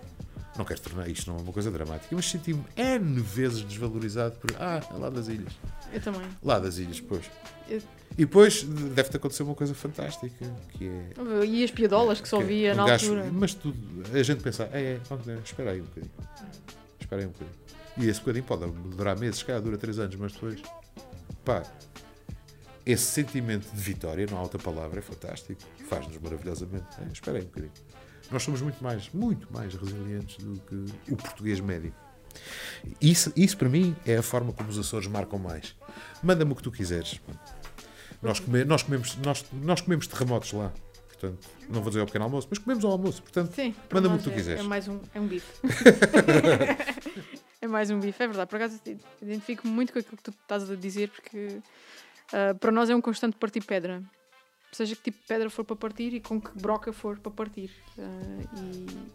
Não 0.56 0.64
quero 0.64 0.80
tornar 0.80 1.08
isto 1.08 1.28
não 1.30 1.38
é 1.38 1.42
uma 1.42 1.52
coisa 1.52 1.70
dramática, 1.70 2.14
mas 2.14 2.30
senti-me 2.30 2.64
N 2.76 3.20
vezes 3.20 3.62
desvalorizado 3.62 4.36
por. 4.36 4.50
Ah, 4.58 4.80
é 4.88 4.94
lá 4.96 5.10
das 5.10 5.26
ilhas. 5.28 5.52
Eu 5.92 6.00
também. 6.00 6.22
Lá 6.42 6.58
das 6.60 6.78
ilhas, 6.78 7.00
pois. 7.00 7.24
Eu- 7.68 7.82
E 8.12 8.18
depois 8.18 8.62
deve-te 8.62 9.16
acontecer 9.16 9.42
uma 9.42 9.56
coisa 9.56 9.74
fantástica, 9.74 10.46
que 10.78 10.86
é. 10.88 11.44
E 11.44 11.64
as 11.64 11.70
piadolas 11.72 12.20
que 12.20 12.28
só 12.28 12.38
que 12.38 12.44
via 12.44 12.72
um 12.72 12.76
na 12.76 12.86
gajo- 12.86 13.12
altura. 13.16 13.30
Mas 13.32 13.54
tu, 13.54 13.74
a 14.12 14.22
gente 14.22 14.42
pensa, 14.44 14.68
é, 14.72 14.80
é, 14.94 15.00
vamos 15.08 15.26
espera 15.44 15.72
aí 15.72 15.80
um 15.80 15.84
bocadinho. 15.84 16.12
Espera 17.00 17.22
aí 17.22 17.26
um 17.26 17.30
bocadinho. 17.32 17.56
E 17.96 18.06
esse 18.08 18.20
bocadinho 18.20 18.44
pode 18.44 18.66
durar 18.96 19.18
meses, 19.18 19.42
cá 19.42 19.58
dura 19.58 19.76
três 19.76 19.98
anos, 19.98 20.14
mas 20.14 20.32
depois. 20.32 20.62
Pá, 21.44 21.64
esse 22.86 23.04
sentimento 23.04 23.68
de 23.74 23.80
vitória, 23.80 24.26
não 24.30 24.38
há 24.38 24.42
outra 24.42 24.58
palavra, 24.60 25.00
é 25.00 25.02
fantástico. 25.02 25.60
Faz-nos 25.88 26.16
maravilhosamente. 26.18 26.86
É, 27.00 27.12
espera 27.12 27.38
aí 27.38 27.42
um 27.42 27.46
bocadinho. 27.46 27.72
Nós 28.30 28.42
somos 28.42 28.60
muito 28.62 28.82
mais, 28.82 29.08
muito 29.12 29.46
mais 29.52 29.74
resilientes 29.74 30.36
do 30.38 30.58
que 30.60 31.12
o 31.12 31.16
português 31.16 31.60
médio. 31.60 31.94
Isso, 33.00 33.32
isso 33.36 33.56
para 33.56 33.68
mim 33.68 33.94
é 34.04 34.16
a 34.16 34.22
forma 34.22 34.52
como 34.52 34.68
os 34.68 34.78
Açores 34.78 35.06
marcam 35.06 35.38
mais. 35.38 35.74
Manda-me 36.22 36.52
o 36.52 36.54
que 36.56 36.62
tu 36.62 36.72
quiseres. 36.72 37.20
Nós, 38.20 38.40
come- 38.40 38.64
nós 38.64 38.82
comemos, 38.82 39.16
nós, 39.18 39.44
nós 39.52 39.80
comemos 39.80 40.06
terremotos 40.06 40.52
lá. 40.52 40.72
Portanto, 41.08 41.48
não 41.68 41.80
vou 41.80 41.90
dizer 41.90 42.00
ao 42.00 42.06
pequeno 42.06 42.24
almoço, 42.24 42.48
mas 42.50 42.58
comemos 42.58 42.84
ao 42.84 42.90
almoço. 42.92 43.22
Portanto, 43.22 43.52
Manda-me 43.92 44.16
o 44.16 44.18
que 44.18 44.24
tu 44.24 44.30
é- 44.30 44.34
quiseres. 44.34 44.60
É 44.60 44.64
mais 44.64 44.88
um, 44.88 44.98
é 45.14 45.20
um 45.20 45.26
bife. 45.28 45.46
é 47.60 47.66
mais 47.66 47.90
um 47.90 48.00
bife, 48.00 48.22
é 48.22 48.26
verdade. 48.26 48.48
Por 48.50 48.56
acaso 48.56 48.80
identifico-me 49.22 49.72
muito 49.72 49.92
com 49.92 49.98
aquilo 49.98 50.16
que 50.16 50.22
tu 50.22 50.30
estás 50.30 50.68
a 50.70 50.74
dizer, 50.74 51.10
porque 51.10 51.60
ah, 52.32 52.54
para 52.58 52.72
nós 52.72 52.90
é 52.90 52.96
um 52.96 53.00
constante 53.00 53.36
partir 53.36 53.62
pedra. 53.64 54.02
Seja 54.74 54.96
que 54.96 55.02
tipo 55.02 55.18
de 55.20 55.26
pedra 55.28 55.48
for 55.48 55.64
para 55.64 55.76
partir 55.76 56.12
e 56.14 56.20
com 56.20 56.40
que 56.40 56.50
broca 56.58 56.92
for 56.92 57.16
para 57.18 57.30
partir. 57.30 57.70
Ah, 57.96 58.02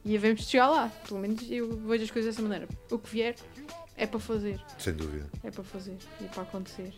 e, 0.05 0.12
e 0.14 0.16
havemos 0.18 0.41
de 0.41 0.47
chegar 0.47 0.70
lá. 0.70 0.88
Pelo 1.05 1.20
menos 1.20 1.43
eu 1.51 1.70
vejo 1.86 2.05
as 2.05 2.12
coisas 2.12 2.34
dessa 2.34 2.41
maneira. 2.41 2.68
O 2.89 2.97
que 2.97 3.10
vier 3.10 3.36
é 3.97 4.07
para 4.07 4.20
fazer. 4.22 4.60
sem 4.78 4.93
dúvida. 4.93 5.30
É 5.43 5.51
para 5.51 5.64
fazer 5.64 5.97
e 6.22 6.24
para 6.26 6.43
acontecer. 6.43 6.93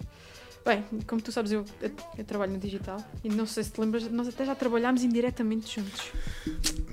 Bem, 0.64 0.86
como 1.08 1.20
tu 1.20 1.32
sabes, 1.32 1.52
eu, 1.52 1.66
eu, 1.82 1.92
eu 2.20 2.24
trabalho 2.24 2.52
no 2.54 2.60
digital 2.60 3.04
e 3.24 3.30
não 3.30 3.48
sei 3.48 3.64
se 3.64 3.72
te 3.72 3.82
lembras, 3.82 4.04
nós 4.12 4.28
até 4.28 4.46
já 4.46 4.54
trabalhámos 4.54 5.04
indiretamente 5.04 5.82
juntos. 5.82 6.12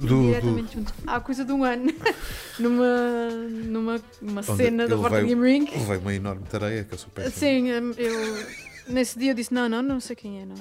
Do, 0.00 0.22
indiretamente 0.22 0.74
juntos. 0.74 0.94
Há 1.06 1.20
coisa 1.20 1.44
de 1.44 1.52
um 1.52 1.62
ano, 1.64 1.92
numa, 2.58 3.28
numa 3.30 4.00
uma 4.22 4.42
cena 4.42 4.88
da 4.88 4.96
veio- 4.96 5.26
Game 5.26 5.42
Ring. 5.42 5.66
Levei 5.70 5.98
uma 5.98 6.14
enorme 6.14 6.46
tarefa 6.48 6.84
que 6.88 6.94
eu 6.94 6.98
sou 6.98 7.10
péssimo. 7.10 7.34
Sim, 7.36 7.70
hum, 7.72 7.92
eu 7.98 8.92
nesse 8.94 9.18
dia 9.18 9.32
eu 9.32 9.34
disse: 9.34 9.52
não, 9.52 9.68
não, 9.68 9.82
não 9.82 10.00
sei 10.00 10.16
quem 10.16 10.40
é, 10.40 10.46
não. 10.46 10.56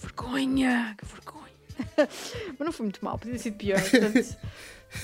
Que 0.00 0.06
vergonha, 0.06 0.94
que 0.98 1.04
vergonha. 1.06 1.48
Mas 2.58 2.66
não 2.66 2.72
foi 2.72 2.84
muito 2.86 3.04
mal, 3.04 3.18
podia 3.18 3.34
ter 3.34 3.38
sido 3.40 3.56
pior. 3.56 3.80
Portanto, 3.80 4.36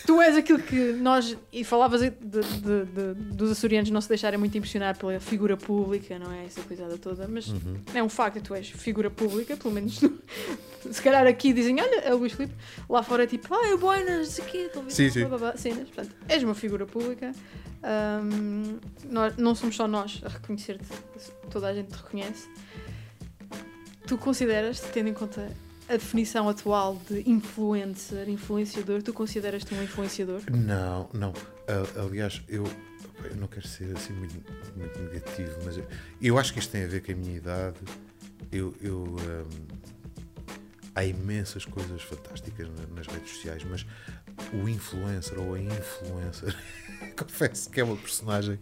tu 0.06 0.20
és 0.20 0.36
aquilo 0.36 0.58
que 0.60 0.92
nós. 0.94 1.36
E 1.52 1.62
falavas 1.64 2.00
de, 2.00 2.10
de- 2.10 2.84
de- 2.84 3.14
dos 3.34 3.50
açorianos 3.52 3.90
não 3.90 4.00
se 4.00 4.08
deixarem 4.08 4.38
muito 4.38 4.56
impressionar 4.58 4.96
pela 4.98 5.18
figura 5.20 5.56
pública, 5.56 6.18
não 6.18 6.32
é? 6.32 6.44
Essa 6.46 6.62
coisada 6.62 6.96
toda. 6.98 7.28
Mas 7.28 7.48
Uhum. 7.48 7.80
é 7.94 8.02
um 8.02 8.08
facto, 8.08 8.40
tu 8.42 8.54
és 8.54 8.68
figura 8.70 9.08
pública, 9.10 9.56
pelo 9.56 9.72
menos. 9.74 10.00
no- 10.00 10.18
Se 10.92 11.00
calhar 11.00 11.26
aqui 11.26 11.52
dizem, 11.52 11.80
olha, 11.80 12.00
é 12.00 12.12
o 12.14 12.18
Luís 12.18 12.32
Filipe, 12.32 12.54
lá 12.88 13.02
fora 13.02 13.22
é 13.24 13.26
tipo, 13.26 13.54
ah, 13.54 13.66
é 13.68 13.76
buenas, 13.76 14.16
não 14.18 14.24
sei 14.34 14.44
o 14.44 14.48
quê, 14.48 14.70
talvez, 14.72 14.94
Sim, 14.94 15.10
sim. 15.10 15.20
blá, 15.20 15.28
blá, 15.30 15.38
blá, 15.38 15.56
cenas. 15.56 15.88
Portanto, 15.88 16.14
és 16.28 16.42
uma 16.42 16.54
figura 16.54 16.84
pública. 16.86 17.32
Ahm, 17.82 18.78
nós, 19.10 19.36
não 19.36 19.54
somos 19.54 19.76
só 19.76 19.86
nós 19.86 20.20
a 20.24 20.28
reconhecer-te, 20.28 20.84
toda 21.50 21.68
a 21.68 21.74
gente 21.74 21.88
te 21.88 21.96
reconhece. 21.96 22.48
Tu 24.06 24.18
consideras, 24.18 24.80
tendo 24.80 25.08
em 25.08 25.14
conta 25.14 25.50
a 25.88 25.92
definição 25.92 26.48
atual 26.48 27.00
de 27.08 27.28
influencer, 27.28 28.28
influenciador, 28.28 29.02
tu 29.02 29.12
consideras-te 29.12 29.74
um 29.74 29.82
influenciador? 29.82 30.40
Não, 30.50 31.08
não. 31.12 31.32
A- 31.68 32.00
aliás, 32.02 32.42
eu, 32.48 32.64
eu 33.24 33.36
não 33.36 33.46
quero 33.46 33.66
ser 33.66 33.94
assim 33.96 34.12
muito, 34.12 34.34
muito 34.76 34.98
negativo, 35.00 35.52
mas 35.64 35.76
eu, 35.78 35.86
eu 36.20 36.38
acho 36.38 36.52
que 36.52 36.58
isto 36.58 36.70
tem 36.70 36.84
a 36.84 36.86
ver 36.86 37.02
com 37.02 37.12
a 37.12 37.14
minha 37.14 37.36
idade. 37.36 37.76
Eu, 38.52 38.74
eu, 38.80 39.04
hum, 39.04 39.66
há 40.94 41.04
imensas 41.04 41.64
coisas 41.64 42.02
fantásticas 42.02 42.68
na- 42.68 42.86
nas 42.96 43.06
redes 43.06 43.30
sociais, 43.32 43.62
mas 43.64 43.86
o 44.52 44.68
influencer 44.68 45.38
ou 45.38 45.54
a 45.54 45.60
influencer, 45.60 46.54
confesso 47.16 47.70
que 47.70 47.80
é 47.80 47.84
uma 47.84 47.96
personagem 47.96 48.58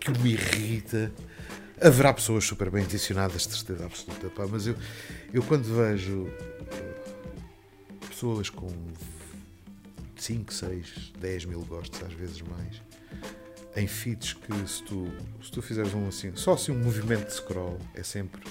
que 0.00 0.10
me 0.20 0.32
irrita. 0.32 1.12
Haverá 1.82 2.12
pessoas 2.14 2.44
super 2.44 2.70
bem 2.70 2.84
intencionadas, 2.84 3.44
certeza 3.44 3.84
absoluta, 3.84 4.30
pá, 4.30 4.46
mas 4.46 4.66
eu, 4.66 4.76
eu 5.32 5.42
quando 5.42 5.64
vejo 5.64 6.28
eh, 6.70 6.94
pessoas 8.08 8.48
com 8.48 8.70
5, 10.16 10.52
6, 10.52 11.12
10 11.18 11.44
mil 11.46 11.60
gostos, 11.64 12.00
às 12.02 12.12
vezes 12.12 12.40
mais, 12.42 12.80
em 13.74 13.88
feeds 13.88 14.34
que 14.34 14.68
se 14.68 14.82
tu, 14.84 15.10
se 15.42 15.50
tu 15.50 15.60
fizeres 15.60 15.92
um 15.92 16.06
assim, 16.06 16.32
só 16.36 16.52
assim 16.52 16.70
um 16.70 16.78
movimento 16.78 17.26
de 17.26 17.34
scroll, 17.34 17.78
é 17.94 18.02
sempre 18.04 18.42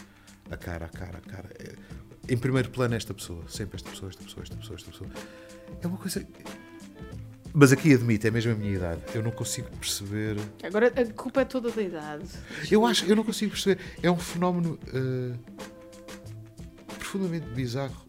a 0.49 0.57
cara, 0.57 0.87
a 0.87 0.89
cara, 0.89 1.19
a 1.19 1.21
cara. 1.21 1.49
É- 1.57 1.75
em 2.27 2.37
primeiro 2.37 2.69
plano 2.69 2.95
esta 2.95 3.13
pessoa, 3.13 3.43
sempre 3.47 3.77
esta 3.77 3.89
pessoa, 3.89 4.09
esta 4.09 4.23
pessoa, 4.23 4.43
esta 4.43 4.55
pessoa, 4.55 4.75
esta 4.75 4.91
pessoa. 4.91 5.09
É 5.81 5.87
uma 5.87 5.97
coisa. 5.97 6.25
Mas 7.53 7.71
aqui 7.71 7.93
admito, 7.93 8.27
é 8.27 8.31
mesmo 8.31 8.51
a 8.51 8.55
minha 8.55 8.75
idade. 8.75 9.01
Eu 9.13 9.23
não 9.23 9.31
consigo 9.31 9.69
perceber. 9.77 10.37
Agora 10.63 10.87
a 10.87 11.13
culpa 11.13 11.41
é 11.41 11.45
toda 11.45 11.69
da 11.69 11.81
idade. 11.81 12.25
Eu 12.69 12.85
acho, 12.85 13.05
eu 13.05 13.15
não 13.15 13.23
consigo 13.23 13.51
perceber. 13.51 13.81
É 14.01 14.09
um 14.09 14.17
fenómeno 14.17 14.79
uh, 14.87 15.37
profundamente 16.97 17.47
bizarro 17.49 18.05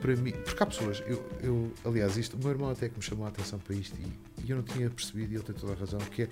para 0.00 0.14
mim. 0.16 0.32
Porque 0.32 0.62
há 0.62 0.66
pessoas, 0.66 1.02
eu, 1.06 1.24
eu, 1.42 1.72
aliás, 1.84 2.16
isto, 2.16 2.36
o 2.36 2.38
meu 2.38 2.50
irmão 2.50 2.70
até 2.70 2.88
que 2.88 2.96
me 2.96 3.02
chamou 3.02 3.26
a 3.26 3.28
atenção 3.28 3.58
para 3.58 3.74
isto 3.74 3.96
e, 4.00 4.44
e 4.46 4.50
eu 4.50 4.56
não 4.56 4.62
tinha 4.62 4.88
percebido, 4.88 5.32
e 5.32 5.36
ele 5.36 5.42
tem 5.42 5.54
toda 5.54 5.72
a 5.72 5.76
razão, 5.76 5.98
que 5.98 6.22
é 6.22 6.28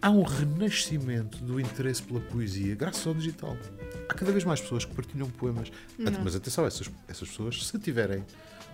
há 0.00 0.10
um 0.10 0.22
renascimento 0.22 1.38
do 1.38 1.60
interesse 1.60 2.02
pela 2.02 2.20
poesia 2.20 2.74
graças 2.74 3.06
ao 3.06 3.14
digital. 3.14 3.56
Há 4.08 4.14
cada 4.14 4.30
vez 4.30 4.44
mais 4.44 4.60
pessoas 4.60 4.84
que 4.84 4.94
partilham 4.94 5.28
poemas. 5.30 5.70
Não. 5.98 6.12
Mas 6.22 6.36
atenção, 6.36 6.64
essas, 6.64 6.90
essas 7.08 7.28
pessoas, 7.28 7.66
se 7.66 7.78
tiverem 7.78 8.24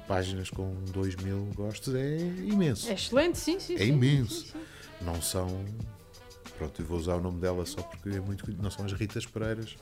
páginas 0.09 0.49
com 0.51 0.75
2 0.91 1.15
mil 1.17 1.49
gostos, 1.55 1.95
é 1.95 2.17
imenso. 2.47 2.89
É 2.91 2.95
excelente, 2.95 3.39
sim, 3.39 3.61
sim. 3.61 3.75
É 3.75 3.79
sim, 3.79 3.89
imenso. 3.93 4.35
sim, 4.41 4.47
sim. 4.53 4.59
Não 5.05 5.21
são. 5.23 5.65
Pronto, 6.57 6.81
eu 6.83 6.87
vou 6.87 6.99
usar 6.99 7.15
o 7.15 7.21
nome 7.21 7.39
dela 7.41 7.65
só 7.67 7.83
porque 7.83 8.09
é 8.09 8.21
muito. 8.21 8.45
Não 8.61 8.71
são 8.71 8.85
as 8.85 8.93
Ritas 8.93 9.25
Pereiras, 9.25 9.77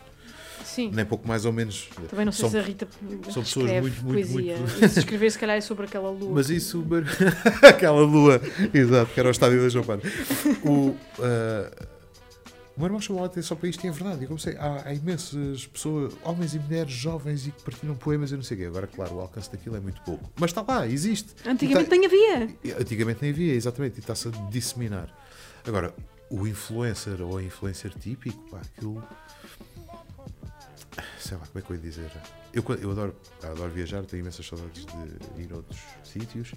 Sim. 0.62 0.90
nem 0.92 1.06
pouco 1.06 1.26
mais 1.26 1.46
ou 1.46 1.52
menos. 1.52 1.88
Também 2.10 2.26
não 2.26 2.32
sei 2.32 2.42
são, 2.42 2.50
se 2.50 2.58
a 2.58 2.60
Rita 2.62 2.86
são 3.32 3.42
pessoas 3.42 3.70
muito, 3.80 4.04
muito, 4.04 4.28
poesia. 4.28 4.56
muito- 4.58 4.84
E 4.84 4.88
se 4.88 4.98
escrever, 4.98 5.30
se 5.30 5.38
calhar 5.38 5.56
é 5.56 5.60
sobre 5.62 5.86
aquela 5.86 6.10
lua. 6.10 6.32
Mas 6.34 6.50
isso. 6.50 6.84
Aquela 7.66 8.02
lua, 8.02 8.42
exato, 8.74 9.10
que 9.14 9.18
era 9.20 9.28
o 9.28 9.32
estádio 9.32 9.62
da 9.62 9.68
João 9.70 9.84
Paulo. 9.86 10.02
O, 10.66 10.94
ah, 11.22 11.86
o 12.76 12.80
meu 12.80 12.88
irmão 12.88 13.00
chamou 13.00 13.22
a 13.22 13.26
atenção 13.26 13.56
para 13.56 13.68
isto 13.70 13.82
e 13.84 13.88
é 13.88 13.90
verdade. 13.90 14.22
Eu 14.22 14.28
comecei, 14.28 14.54
há, 14.58 14.82
há 14.84 14.92
imensas 14.92 15.66
pessoas, 15.66 16.14
homens 16.22 16.54
e 16.54 16.58
mulheres 16.58 16.92
jovens 16.92 17.46
e 17.46 17.50
que 17.50 17.62
partilham 17.62 17.96
poemas 17.96 18.30
e 18.32 18.36
não 18.36 18.42
sei 18.42 18.54
o 18.54 18.60
quê. 18.60 18.66
Agora, 18.66 18.86
claro, 18.86 19.14
o 19.14 19.20
alcance 19.20 19.50
daquilo 19.50 19.76
é 19.76 19.80
muito 19.80 20.02
pouco. 20.02 20.30
Mas 20.38 20.50
está 20.50 20.62
lá, 20.62 20.86
existe. 20.86 21.34
Antigamente 21.48 21.88
E 21.88 21.98
nem 21.98 22.06
havia. 22.06 22.56
Antigamente 22.78 23.22
nem 23.22 23.30
havia, 23.30 23.54
exatamente, 23.54 23.96
e 23.96 24.00
está-se 24.00 24.28
a 24.28 24.30
disseminar. 24.50 25.10
Agora, 25.66 25.94
o 26.28 26.46
influencer 26.46 27.22
ou 27.22 27.38
a 27.38 27.42
influencer 27.42 27.94
típico, 27.98 28.38
pá, 28.50 28.60
aquilo. 28.60 29.02
Sei 31.18 31.36
lá, 31.36 31.46
como 31.46 31.58
é 31.58 31.62
que 31.62 31.70
eu 31.70 31.76
ia 31.76 31.82
dizer? 31.82 32.10
Eu, 32.52 32.62
eu 32.80 32.90
adoro, 32.90 33.16
adoro 33.42 33.72
viajar, 33.72 34.04
tenho 34.04 34.20
imensas 34.20 34.46
saudades 34.46 34.84
de 34.84 35.42
ir 35.42 35.50
a 35.50 35.56
outros 35.56 35.80
sítios 36.04 36.52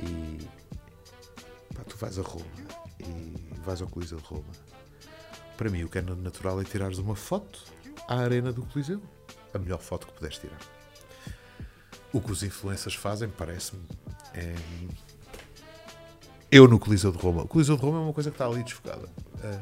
e. 0.00 0.38
Pá, 1.72 1.84
tu 1.84 1.96
vais 1.96 2.18
a 2.18 2.22
Roma 2.22 2.44
e 2.98 3.54
vais 3.64 3.80
ao 3.80 3.86
Coliseu 3.88 4.18
de 4.18 4.24
Roma. 4.24 4.69
Para 5.60 5.68
mim, 5.68 5.84
o 5.84 5.90
que 5.90 5.98
é 5.98 6.00
natural 6.00 6.58
é 6.58 6.64
tirares 6.64 6.96
uma 6.96 7.14
foto 7.14 7.62
à 8.08 8.14
arena 8.20 8.50
do 8.50 8.62
Coliseu. 8.62 8.98
A 9.52 9.58
melhor 9.58 9.78
foto 9.78 10.06
que 10.06 10.14
puderes 10.14 10.38
tirar. 10.38 10.56
O 12.14 12.18
que 12.22 12.32
os 12.32 12.42
influencers 12.42 12.94
fazem, 12.94 13.28
parece-me, 13.28 13.82
é. 14.32 14.54
Eu 16.50 16.66
no 16.66 16.78
Coliseu 16.78 17.12
de 17.12 17.18
Roma. 17.18 17.42
O 17.42 17.46
Coliseu 17.46 17.76
de 17.76 17.82
Roma 17.82 17.98
é 17.98 18.00
uma 18.00 18.12
coisa 18.14 18.30
que 18.30 18.36
está 18.36 18.46
ali 18.46 18.62
desfocada. 18.64 19.06
Eh, 19.44 19.58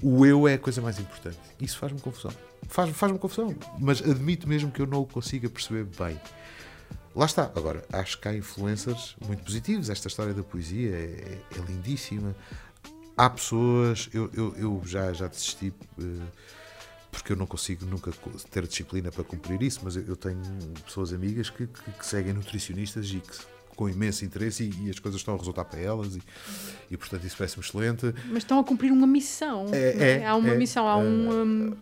o 0.00 0.24
eu 0.24 0.46
é 0.46 0.54
a 0.54 0.58
coisa 0.60 0.80
mais 0.80 1.00
importante. 1.00 1.40
Isso 1.60 1.76
faz-me 1.76 1.98
confusão. 2.00 2.30
Faz- 2.68 2.90
Faz-me 2.96 3.18
confusão. 3.18 3.52
Mas 3.80 4.00
admito 4.00 4.48
mesmo 4.48 4.70
que 4.70 4.80
eu 4.80 4.86
não 4.86 5.00
o 5.00 5.06
consiga 5.06 5.50
perceber 5.50 5.84
bem. 5.98 6.20
Lá 7.16 7.26
está. 7.26 7.50
Agora, 7.56 7.84
acho 7.92 8.16
que 8.20 8.28
há 8.28 8.34
influencers 8.36 9.16
muito 9.26 9.42
positivos. 9.42 9.90
Esta 9.90 10.06
história 10.06 10.32
da 10.32 10.44
poesia 10.44 10.88
é, 10.94 11.38
é 11.56 11.58
lindíssima. 11.68 12.32
Há 13.16 13.28
pessoas. 13.30 14.08
Eu, 14.12 14.30
eu, 14.34 14.54
eu 14.56 14.82
já, 14.84 15.12
já 15.12 15.26
desisti. 15.26 15.72
eh, 15.98 16.02
porque 17.10 17.32
eu 17.34 17.36
não 17.36 17.46
consigo 17.46 17.84
nunca 17.84 18.10
ter 18.50 18.66
disciplina 18.66 19.12
para 19.12 19.22
cumprir 19.22 19.62
isso, 19.62 19.80
mas 19.82 19.96
eu, 19.96 20.02
eu 20.08 20.16
tenho 20.16 20.40
pessoas 20.82 21.12
amigas 21.12 21.50
que, 21.50 21.66
que- 21.66 21.90
que 21.92 22.06
seguem 22.06 22.32
nutricionistas 22.32 23.06
e 23.10 23.20
que 23.20 23.38
com 23.76 23.86
imenso 23.88 24.24
interesse 24.24 24.64
e, 24.64 24.86
e 24.86 24.90
as 24.90 24.98
coisas 24.98 25.20
estão 25.20 25.34
a 25.34 25.36
resultar 25.36 25.64
para 25.66 25.78
elas 25.78 26.16
e, 26.16 26.22
e 26.90 26.96
portanto 26.96 27.24
isso 27.26 27.36
parece-me 27.36 27.62
excelente. 27.64 28.14
Mas 28.28 28.38
estão 28.38 28.58
a 28.58 28.64
cumprir 28.64 28.90
uma 28.90 29.06
missão. 29.06 29.66
É, 29.72 29.78
é? 29.78 30.10
é, 30.20 30.26
há 30.26 30.34
uma 30.34 30.48
é, 30.50 30.56
missão, 30.56 30.88
há, 30.88 30.96
um, 30.96 31.42
um, 31.42 31.76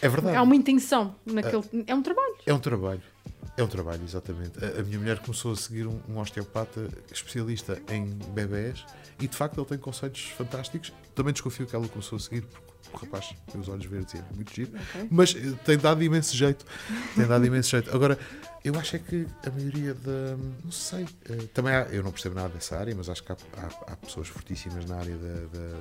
É 0.00 0.08
verdade. 0.08 0.36
há 0.36 0.42
uma 0.42 0.54
intenção 0.54 1.14
naquele. 1.26 1.64
É 1.86 1.94
um 1.94 2.02
trabalho. 2.02 2.36
É 2.46 2.54
um 2.54 2.60
trabalho. 2.60 3.02
É 3.56 3.62
um 3.64 3.68
trabalho, 3.68 4.02
exatamente. 4.04 4.64
A, 4.64 4.80
a 4.80 4.82
minha 4.84 4.98
mulher 4.98 5.18
começou 5.18 5.52
a 5.52 5.56
seguir 5.56 5.88
um, 5.88 5.98
um 6.08 6.18
osteopata 6.18 6.88
especialista 7.12 7.82
em 7.90 8.04
bebés 8.32 8.84
e 9.20 9.26
de 9.28 9.36
facto 9.36 9.58
ele 9.58 9.66
tem 9.66 9.78
conceitos 9.78 10.22
fantásticos. 10.36 10.92
Também 11.14 11.32
desconfio 11.32 11.66
que 11.66 11.74
ela 11.74 11.86
começou 11.88 12.16
a 12.16 12.20
seguir 12.20 12.42
porque 12.42 12.66
o 12.92 12.96
rapaz 12.98 13.34
tem 13.50 13.60
os 13.60 13.68
olhos 13.68 13.84
verdes 13.86 14.14
e 14.14 14.18
é 14.18 14.24
muito 14.34 14.54
giro. 14.54 14.72
Ok. 14.74 15.08
Mas 15.10 15.34
eh, 15.34 15.52
tem 15.64 15.76
dado 15.78 16.02
imenso 16.02 16.36
jeito. 16.36 16.64
Tem 17.14 17.26
dado 17.26 17.44
imenso 17.44 17.70
jeito. 17.70 17.94
Agora, 17.94 18.18
eu 18.64 18.78
acho 18.78 18.96
é 18.96 18.98
que 18.98 19.26
a 19.46 19.50
maioria 19.50 19.94
da. 19.94 20.36
Não 20.64 20.70
sei. 20.70 21.06
eh, 21.28 21.46
também 21.54 21.74
há, 21.74 21.82
eu 21.90 22.02
não 22.02 22.12
percebo 22.12 22.34
nada 22.34 22.48
dessa 22.50 22.76
área, 22.78 22.94
mas 22.94 23.08
acho 23.08 23.22
que 23.24 23.32
há, 23.32 23.36
há- 23.56 23.92
há 23.92 23.96
pessoas 23.96 24.28
fortíssimas 24.28 24.84
na 24.86 24.96
área 24.96 25.16
da. 25.16 25.58
da 25.58 25.76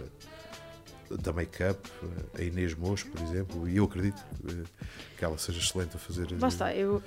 da 1.22 1.32
make-up, 1.32 1.88
a 2.36 2.42
Inês 2.42 2.74
Mocho, 2.74 3.06
por 3.10 3.22
exemplo, 3.22 3.70
e 3.70 3.78
eu 3.78 3.84
acredito 3.86 4.20
eh, 4.50 4.64
que 5.16 5.24
ela 5.24 5.38
seja 5.38 5.60
excelente 5.60 5.96
a 5.96 6.00
fazer. 6.00 6.28
Lá 6.42 6.48
está, 6.48 6.74
eu, 6.76 7.00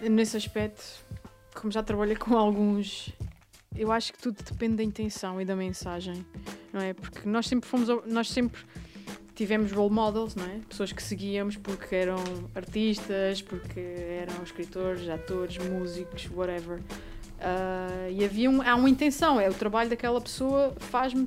eu- 0.00 0.08
nesse 0.10 0.36
aspecto, 0.36 0.84
como 1.52 1.72
já 1.72 1.82
trabalhei 1.82 2.14
com 2.14 2.38
alguns, 2.38 3.10
eu 3.76 3.90
acho 3.90 4.12
que 4.12 4.18
tudo 4.18 4.36
depende 4.42 4.76
da 4.76 4.82
intenção 4.82 5.40
e 5.40 5.44
da 5.44 5.56
mensagem, 5.56 6.24
não 6.72 6.80
é? 6.80 6.92
Porque 6.92 7.28
nós 7.28 7.46
sempre 7.46 7.68
fomos, 7.68 7.88
nós 8.06 8.28
sempre 8.30 8.60
tivemos 9.34 9.72
role 9.72 9.92
models, 9.92 10.34
não 10.34 10.44
é? 10.44 10.60
Pessoas 10.68 10.92
que 10.92 11.02
seguíamos 11.02 11.56
porque 11.56 11.94
eram 11.94 12.22
artistas, 12.54 13.40
porque 13.40 13.80
eram 13.80 14.42
escritores, 14.42 15.08
atores, 15.08 15.58
músicos, 15.58 16.28
whatever. 16.30 16.80
Ah, 17.40 18.08
e 18.10 18.24
havia 18.24 18.48
um, 18.48 18.62
há 18.62 18.74
uma 18.74 18.88
intenção, 18.88 19.40
é 19.40 19.48
o 19.48 19.54
trabalho 19.54 19.90
daquela 19.90 20.20
pessoa 20.20 20.74
faz-me 20.78 21.26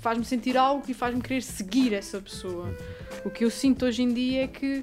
faz-me 0.00 0.24
sentir 0.24 0.56
algo 0.56 0.82
e 0.88 0.94
faz-me 0.94 1.20
querer 1.20 1.42
seguir 1.42 1.92
essa 1.92 2.20
pessoa. 2.20 2.74
O 3.24 3.30
que 3.30 3.44
eu 3.44 3.50
sinto 3.50 3.84
hoje 3.84 4.02
em 4.02 4.12
dia 4.12 4.44
é 4.44 4.48
que 4.48 4.82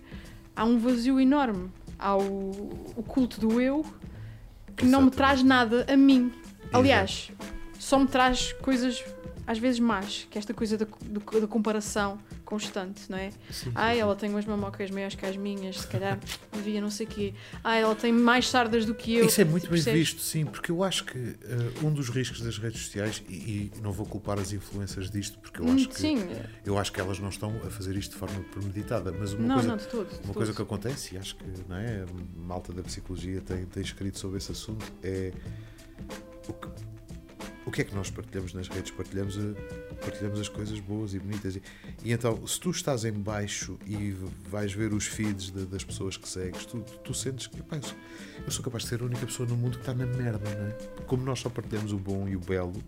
há 0.56 0.64
um 0.64 0.78
vazio 0.78 1.20
enorme. 1.20 1.72
Há 1.98 2.16
o, 2.16 2.70
o 2.96 3.04
culto 3.04 3.42
do 3.42 3.60
eu 3.60 3.84
que 4.78 4.86
não 4.86 5.02
me 5.02 5.12
traz 5.12 5.44
nada 5.44 5.86
a 5.92 5.98
mim. 5.98 6.32
Aliás, 6.72 7.32
só 7.80 7.98
me 7.98 8.08
traz 8.08 8.54
coisas 8.54 9.04
às 9.48 9.58
vezes 9.58 9.80
más, 9.80 10.28
que 10.30 10.38
é 10.38 10.40
esta 10.40 10.54
coisa 10.54 10.78
da, 10.78 10.86
comparação 11.48 12.20
constante, 12.44 13.04
não 13.10 13.18
é? 13.18 13.32
Sim, 13.50 13.72
Ah, 13.74 13.94
sim, 13.94 14.00
ela 14.00 14.16
tem 14.16 14.30
umas 14.30 14.46
mamocas 14.46 14.92
maiores 14.92 15.16
que 15.16 15.26
as 15.26 15.38
minhas, 15.38 15.80
se 15.80 15.88
calhar 15.88 16.20
devia 16.54 16.82
não 16.82 16.90
sei 16.90 17.06
o 17.06 17.10
quê. 17.10 17.34
Ah, 17.64 17.76
ela 17.78 17.96
tem 17.96 18.12
mais 18.12 18.50
sardas 18.50 18.86
do 18.86 18.94
que 18.94 19.16
eu. 19.16 19.26
Isso 19.26 19.40
é 19.42 19.46
muito 19.46 19.70
bem 19.70 19.82
visto, 19.82 20.22
sim, 20.22 20.46
porque 20.46 20.70
eu 20.72 20.84
acho 20.84 21.06
que 21.06 21.18
eh, 21.18 21.36
um 21.84 21.92
dos 21.92 22.10
riscos 22.10 22.42
das 22.42 22.58
redes 22.58 22.82
sociais, 22.82 23.24
e, 23.30 23.34
e 23.34 23.72
não 23.82 23.92
vou 23.94 24.06
culpar 24.06 24.38
as 24.38 24.52
influências 24.52 25.10
disto, 25.10 25.40
porque 25.40 25.62
eu 25.62 25.66
Hum, 25.66 25.76
acho 25.76 25.88
que 25.90 25.96
Sim, 25.96 26.18
eu 26.66 26.78
acho 26.78 26.92
que 26.92 27.00
elas 27.00 27.18
não 27.20 27.30
estão 27.30 27.56
a 27.66 27.70
fazer 27.70 27.96
isto 27.96 28.12
de 28.12 28.18
forma 28.18 28.40
premeditada, 28.52 29.12
mas 29.12 29.34
uma 29.34 29.48
não, 29.48 29.56
coisa, 29.56 29.68
não, 29.70 29.78
de 29.78 29.88
todo. 29.88 30.10
de 30.10 30.26
uma 30.26 30.34
coisa 30.34 30.54
que 30.54 30.62
acontece, 30.62 31.16
e 31.16 31.18
acho 31.18 31.36
que 31.38 31.46
não 31.70 31.78
é, 31.78 32.04
a 32.04 32.06
malta 32.46 32.74
da 32.74 32.84
psicologia 32.84 33.40
tem, 33.42 33.66
tem 33.66 33.82
escrito 33.82 34.20
sobre 34.20 34.38
esse 34.38 34.52
assunto, 34.52 34.86
é 35.02 35.32
o 36.48 36.54
que, 36.54 36.68
o 37.68 37.72
que 37.72 37.82
é 37.82 37.84
que 37.84 37.94
nós 37.94 38.10
partilhamos 38.10 38.54
nas 38.54 38.68
redes? 38.70 38.90
Partilhamos, 38.92 39.38
a- 39.38 39.96
partilhamos 39.96 40.40
as 40.40 40.48
coisas 40.50 40.80
boas 40.80 41.14
e 41.14 41.20
bonitas. 41.20 41.56
E, 41.58 41.62
e 42.04 42.12
então, 42.14 42.48
se 42.48 42.60
tu 42.60 42.72
estás 42.72 43.04
em 43.06 43.12
baixo 43.12 43.78
e 43.86 44.16
vais 44.50 44.72
ver 44.74 44.94
os 44.94 45.06
feeds 45.06 45.52
de- 45.52 45.66
das 45.66 45.84
pessoas 45.84 46.16
que 46.18 46.28
segues, 46.28 46.66
tu, 46.66 46.80
tu 47.04 47.14
sentes 47.14 47.46
que, 47.48 47.62
pá, 47.62 47.76
eu, 47.76 47.84
sou, 47.84 47.98
eu 48.46 48.52
sou 48.52 48.64
capaz 48.64 48.84
de 48.84 48.90
ser 48.90 49.02
a 49.02 49.06
única 49.06 49.26
pessoa 49.26 49.48
no 49.48 49.56
mundo 49.58 49.74
que 49.74 49.82
está 49.82 49.94
na 49.94 50.06
merda, 50.06 50.50
não 50.56 50.68
é? 50.68 51.04
Como 51.06 51.24
nós 51.24 51.40
só 51.40 51.50
partilhamos 51.50 51.92
o 51.92 51.98
bom 51.98 52.28
e 52.28 52.36
o 52.36 52.40
belo, 52.40 52.82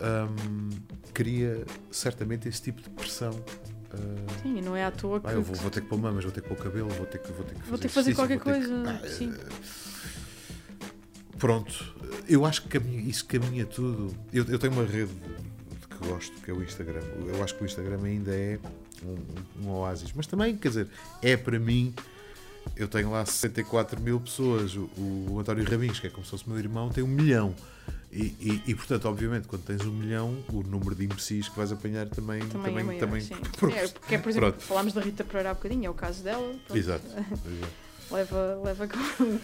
hum, 0.00 0.70
cria 1.12 1.64
certamente 1.90 2.48
esse 2.48 2.62
tipo 2.62 2.80
de 2.82 2.90
pressão. 2.90 3.32
hum, 3.32 4.26
Sim, 4.42 4.58
e 4.58 4.62
não 4.62 4.74
é 4.76 4.84
à 4.84 4.90
toa 4.90 5.20
que. 5.20 5.26
ah, 5.26 5.32
eu 5.32 5.42
vou, 5.42 5.54
vou 5.56 5.70
ter 5.70 5.80
que 5.82 5.88
pôr 5.88 5.98
mamas, 5.98 6.24
vou 6.24 6.32
ter 6.32 6.40
que 6.42 6.48
pôr 6.48 6.56
cabelo, 6.56 6.88
vou 6.90 7.06
ter 7.06 7.18
que, 7.18 7.32
vou 7.32 7.44
ter 7.44 7.54
que 7.54 7.60
fazer, 7.60 7.68
Vou 7.70 7.78
ter 7.78 7.88
que 7.88 7.94
fazer 7.94 8.14
qualquer 8.14 8.40
ter 8.40 8.44
que- 8.60 8.66
coisa, 8.66 8.82
Ah, 9.04 9.08
sim. 9.08 9.32
Pronto, 11.38 11.94
eu 12.28 12.44
acho 12.44 12.62
que 12.62 12.68
caminha- 12.68 13.00
isso 13.02 13.24
caminha 13.26 13.64
tudo. 13.66 14.14
Eu, 14.32 14.44
eu 14.46 14.58
tenho 14.58 14.72
uma 14.72 14.84
rede 14.84 15.12
que 15.88 16.08
gosto, 16.08 16.32
que 16.42 16.50
é 16.50 16.54
o 16.54 16.62
Instagram. 16.62 17.02
Eu 17.26 17.42
acho 17.42 17.54
que 17.54 17.62
o 17.62 17.66
Instagram 17.66 18.00
ainda 18.04 18.34
é 18.34 18.58
um, 19.04 19.64
um 19.66 19.70
oásis, 19.70 20.12
mas 20.14 20.26
também, 20.26 20.56
quer 20.56 20.68
dizer, 20.68 20.88
é 21.22 21.36
para 21.36 21.58
mim. 21.58 21.94
Eu 22.76 22.86
tenho 22.86 23.10
lá 23.10 23.24
64 23.24 24.00
mil 24.00 24.20
pessoas. 24.20 24.74
O, 24.76 24.90
o 25.30 25.36
António 25.40 25.64
Rabins, 25.64 25.98
que 26.00 26.06
é 26.06 26.10
como 26.10 26.24
se 26.24 26.30
fosse 26.30 26.48
meu 26.48 26.58
irmão, 26.58 26.90
tem 26.90 27.02
um 27.02 27.08
milhão. 27.08 27.54
E, 28.12 28.24
e- 28.40 28.62
e, 28.66 28.74
portanto, 28.74 29.06
obviamente, 29.06 29.46
quando 29.48 29.62
tens 29.64 29.82
um 29.86 29.92
milhão, 29.92 30.36
o 30.52 30.62
número 30.62 30.94
de 30.94 31.04
imbecis 31.04 31.48
que 31.48 31.56
vais 31.56 31.72
apanhar 31.72 32.06
também. 32.08 32.40
Também, 32.40 32.66
também, 32.66 32.80
é 32.80 32.84
maior, 32.84 33.00
também-. 33.00 33.22
É, 33.74 33.88
porque, 33.88 34.14
é, 34.14 34.18
por 34.18 34.28
exemplo, 34.28 34.50
Pronto. 34.50 34.60
falámos 34.64 34.92
da 34.92 35.00
Rita 35.00 35.24
Pereira 35.24 35.50
há 35.50 35.54
bocadinho, 35.54 35.86
é 35.86 35.90
o 35.90 35.94
caso 35.94 36.22
dela. 36.22 36.54
pronto. 36.66 36.76
Exato. 36.78 37.04
exato. 37.08 37.72
Leva, 38.10 38.60
leva 38.64 38.88
com, 38.88 39.38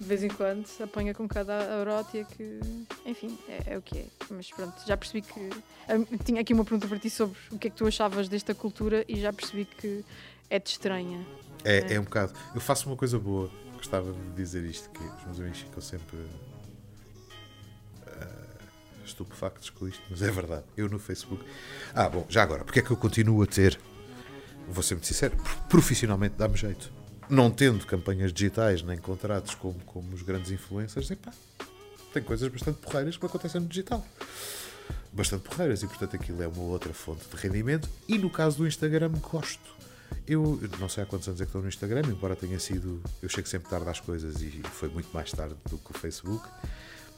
de 0.00 0.06
vez 0.06 0.22
em 0.22 0.28
quando, 0.28 0.66
apanha 0.82 1.14
com 1.14 1.26
cada 1.28 1.80
arótia 1.80 2.24
que, 2.24 2.60
enfim, 3.06 3.38
é, 3.48 3.74
é 3.74 3.78
o 3.78 3.82
que 3.82 3.98
é. 3.98 4.06
Mas 4.30 4.50
pronto, 4.50 4.74
já 4.86 4.96
percebi 4.96 5.22
que. 5.22 5.40
hum, 5.40 6.18
tinha 6.24 6.40
aqui 6.40 6.52
uma 6.52 6.64
pergunta 6.64 6.88
para 6.88 6.98
ti 6.98 7.08
sobre 7.10 7.38
o 7.50 7.58
que 7.58 7.68
é 7.68 7.70
que 7.70 7.76
tu 7.76 7.86
achavas 7.86 8.28
desta 8.28 8.54
cultura 8.54 9.04
e 9.08 9.20
já 9.20 9.32
percebi 9.32 9.64
que 9.64 10.04
é 10.50 10.58
de 10.58 10.68
estranha. 10.68 11.24
É, 11.64 11.94
é 11.94 12.00
um 12.00 12.04
bocado. 12.04 12.32
Eu 12.54 12.60
faço 12.60 12.88
uma 12.88 12.96
coisa 12.96 13.18
boa, 13.18 13.50
gostava 13.76 14.12
de 14.12 14.30
dizer 14.32 14.64
isto, 14.64 14.90
que 14.90 15.02
os 15.02 15.24
meus 15.24 15.40
amigos 15.40 15.60
ficam 15.60 15.80
sempre 15.80 16.16
uh, 16.16 16.28
estupefactos 19.04 19.70
com 19.70 19.88
isto, 19.88 20.02
mas 20.10 20.22
é 20.22 20.30
verdade. 20.30 20.64
Eu 20.76 20.88
no 20.88 20.98
Facebook. 20.98 21.44
Ah, 21.94 22.08
bom, 22.08 22.26
já 22.28 22.42
agora, 22.42 22.64
porque 22.64 22.80
é 22.80 22.82
que 22.82 22.90
eu 22.90 22.96
continuo 22.96 23.42
a 23.42 23.46
ter? 23.46 23.78
Vou 24.68 24.82
ser 24.82 24.94
muito 24.94 25.06
sincero, 25.06 25.36
profissionalmente 25.68 26.34
dá-me 26.36 26.56
jeito. 26.56 27.03
Não 27.28 27.50
tendo 27.50 27.86
campanhas 27.86 28.32
digitais 28.32 28.82
nem 28.82 28.98
contratos 28.98 29.54
como, 29.54 29.78
como 29.86 30.14
os 30.14 30.22
grandes 30.22 30.50
influencers, 30.50 31.10
epá, 31.10 31.32
tem 32.12 32.22
coisas 32.22 32.48
bastante 32.48 32.78
porreiras 32.78 33.16
que 33.16 33.26
acontecem 33.26 33.60
no 33.60 33.66
digital. 33.66 34.04
Bastante 35.12 35.48
porreiras 35.48 35.82
e, 35.82 35.86
portanto, 35.86 36.16
aquilo 36.16 36.42
é 36.42 36.48
uma 36.48 36.62
outra 36.62 36.92
fonte 36.92 37.24
de 37.28 37.36
rendimento. 37.36 37.88
E 38.06 38.18
no 38.18 38.30
caso 38.30 38.58
do 38.58 38.66
Instagram, 38.66 39.10
gosto. 39.20 39.74
Eu 40.26 40.60
não 40.78 40.88
sei 40.88 41.02
há 41.02 41.06
quantos 41.06 41.26
anos 41.28 41.40
é 41.40 41.44
que 41.44 41.48
estou 41.48 41.60
no 41.60 41.68
Instagram, 41.68 42.02
embora 42.06 42.36
tenha 42.36 42.58
sido. 42.58 43.02
Eu 43.20 43.28
chego 43.28 43.48
sempre 43.48 43.68
tarde 43.68 43.88
às 43.88 44.00
coisas 44.00 44.40
e 44.42 44.62
foi 44.72 44.88
muito 44.88 45.08
mais 45.12 45.30
tarde 45.30 45.56
do 45.68 45.76
que 45.76 45.90
o 45.90 45.98
Facebook, 45.98 46.46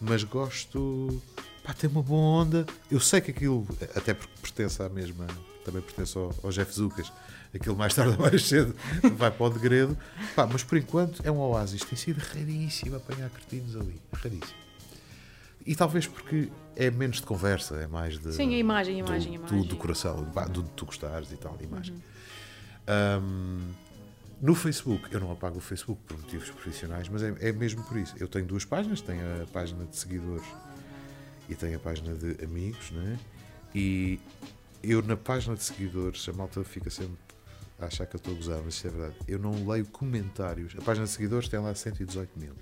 mas 0.00 0.24
gosto. 0.24 1.22
Pá, 1.62 1.74
tem 1.74 1.90
uma 1.90 2.02
boa 2.02 2.42
onda. 2.42 2.66
Eu 2.90 3.00
sei 3.00 3.20
que 3.20 3.30
aquilo, 3.30 3.66
até 3.94 4.14
porque 4.14 4.32
pertence 4.40 4.82
à 4.82 4.88
mesma. 4.88 5.26
Também 5.64 5.82
pertence 5.82 6.16
ao, 6.16 6.34
ao 6.42 6.50
Jeff 6.50 6.72
Zucas, 6.72 7.12
aquilo 7.56 7.76
mais 7.76 7.94
tarde 7.94 8.16
ou 8.16 8.22
mais 8.22 8.46
cedo 8.46 8.74
vai 9.16 9.30
para 9.30 9.46
o 9.46 9.50
degredo. 9.50 9.96
Pá, 10.34 10.46
mas 10.46 10.62
por 10.62 10.78
enquanto 10.78 11.20
é 11.24 11.30
um 11.30 11.38
oásis. 11.38 11.82
Tem 11.82 11.96
sido 11.96 12.18
raríssimo 12.18 12.96
apanhar 12.96 13.28
cretinos 13.30 13.76
ali. 13.76 14.00
Raríssimo. 14.12 14.66
E 15.66 15.74
talvez 15.74 16.06
porque 16.06 16.48
é 16.76 16.90
menos 16.90 17.16
de 17.16 17.22
conversa, 17.22 17.74
é 17.76 17.86
mais 17.88 18.18
de. 18.18 18.32
Sim, 18.32 18.54
a 18.54 18.58
imagem, 18.58 18.96
a 18.96 18.98
imagem, 18.98 19.32
do, 19.32 19.34
imagem. 19.36 19.62
Do, 19.62 19.68
do 19.68 19.76
coração, 19.76 20.22
do, 20.22 20.48
do 20.48 20.62
tu 20.62 20.86
gostares 20.86 21.32
e 21.32 21.36
tal, 21.36 21.56
a 21.58 21.62
imagem. 21.62 21.94
Uhum. 21.94 23.22
Um, 23.22 23.74
no 24.40 24.54
Facebook, 24.54 25.12
eu 25.12 25.18
não 25.18 25.32
apago 25.32 25.58
o 25.58 25.60
Facebook 25.60 26.00
por 26.06 26.18
motivos 26.18 26.50
profissionais, 26.50 27.08
mas 27.08 27.22
é, 27.22 27.34
é, 27.40 27.52
mesmo 27.52 27.82
por 27.82 27.96
isso. 27.96 28.14
Eu 28.18 28.28
tenho 28.28 28.44
duas 28.46 28.64
páginas, 28.64 29.00
tenho 29.00 29.42
a 29.42 29.46
página 29.46 29.84
de 29.86 29.96
seguidores 29.96 30.46
e 31.48 31.54
tenho 31.54 31.76
a 31.76 31.80
página 31.80 32.14
de 32.14 32.44
amigos, 32.44 32.90
né? 32.92 33.18
E 33.74 34.20
eu 34.84 35.02
na 35.02 35.16
página 35.16 35.56
de 35.56 35.64
seguidores, 35.64 36.28
a 36.28 36.32
malta 36.32 36.62
fica 36.62 36.90
sempre 36.90 37.16
a 37.78 37.86
achar 37.86 38.06
que 38.06 38.16
eu 38.16 38.18
estou 38.18 38.34
a 38.34 38.36
gozar, 38.36 38.60
mas 38.64 38.74
isso 38.74 38.86
é 38.86 38.90
verdade. 38.90 39.16
Eu 39.28 39.38
não 39.38 39.68
leio 39.68 39.86
comentários. 39.86 40.74
A 40.78 40.82
página 40.82 41.06
de 41.06 41.12
seguidores 41.12 41.48
tem 41.48 41.60
lá 41.60 41.74
118 41.74 42.38
mil. 42.38 42.52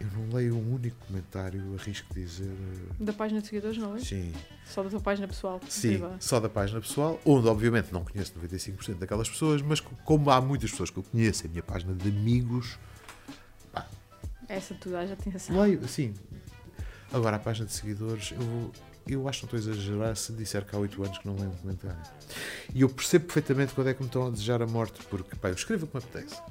Eu 0.00 0.08
não 0.18 0.34
leio 0.34 0.54
um 0.56 0.74
único 0.74 0.96
comentário, 1.06 1.62
arrisco 1.78 2.12
dizer. 2.12 2.54
Da 3.00 3.12
página 3.12 3.40
de 3.40 3.46
seguidores, 3.46 3.78
não 3.78 3.96
é? 3.96 4.00
Sim. 4.00 4.32
Só 4.66 4.82
da 4.82 4.90
tua 4.90 5.00
página 5.00 5.26
pessoal? 5.26 5.60
Sim, 5.68 5.98
só 6.20 6.40
da 6.40 6.48
página 6.48 6.80
pessoal, 6.80 7.18
onde 7.24 7.48
obviamente 7.48 7.90
não 7.90 8.04
conheço 8.04 8.34
95% 8.38 8.98
daquelas 8.98 9.30
pessoas, 9.30 9.62
mas 9.62 9.80
como 9.80 10.30
há 10.30 10.40
muitas 10.40 10.70
pessoas 10.70 10.90
que 10.90 10.98
eu 10.98 11.02
conheço, 11.02 11.46
a 11.46 11.48
minha 11.48 11.62
página 11.62 11.94
de 11.94 12.08
amigos. 12.08 12.78
Pá, 13.72 13.86
Essa 14.46 14.74
tu 14.74 14.90
dás 14.90 15.10
atenção. 15.10 15.58
Leio, 15.58 15.86
sim. 15.88 16.12
Agora, 17.10 17.36
a 17.36 17.38
página 17.38 17.66
de 17.66 17.72
seguidores, 17.72 18.32
eu, 18.32 18.72
eu 19.06 19.28
acho 19.28 19.40
que 19.40 19.52
não 19.52 19.58
estou 19.58 19.72
a 19.72 19.74
exagerar 19.76 20.16
se 20.16 20.32
disser 20.32 20.64
que 20.64 20.74
há 20.74 20.78
8 20.78 21.04
anos 21.04 21.18
que 21.18 21.26
não 21.26 21.34
leio 21.34 21.50
um. 21.50 21.76
E 22.74 22.80
eu 22.82 22.88
percebo 22.88 23.26
perfeitamente 23.26 23.74
quando 23.74 23.88
é 23.88 23.94
que 23.94 24.00
me 24.00 24.06
estão 24.06 24.26
a 24.26 24.30
desejar 24.30 24.62
a 24.62 24.66
morte, 24.66 25.00
porque 25.10 25.36
pá, 25.36 25.48
eu 25.48 25.54
escrevo 25.54 25.84
o 25.84 25.88
que 25.88 25.96
me 25.96 26.02
apetece. 26.02 26.42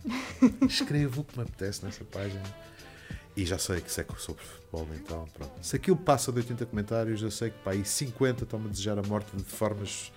escrevo 0.67 1.21
o 1.21 1.23
que 1.23 1.37
me 1.37 1.43
apetece 1.43 1.83
nessa 1.83 2.03
página 2.03 2.43
e 3.35 3.45
já 3.45 3.57
sei 3.57 3.81
que 3.81 3.91
se 3.91 4.01
é 4.01 4.05
sobre 4.17 4.43
futebol, 4.43 4.87
então 4.93 5.27
pronto. 5.33 5.51
Se 5.61 5.75
aquilo 5.75 5.97
passa 5.97 6.31
de 6.31 6.39
80 6.39 6.65
comentários, 6.67 7.21
eu 7.21 7.31
sei 7.31 7.49
que 7.49 7.57
pá, 7.59 7.71
aí 7.71 7.83
50 7.83 8.43
estão-me 8.43 8.67
a 8.67 8.69
desejar 8.69 8.99
a 8.99 9.03
morte 9.03 9.35
de 9.35 9.43
formas 9.43 10.11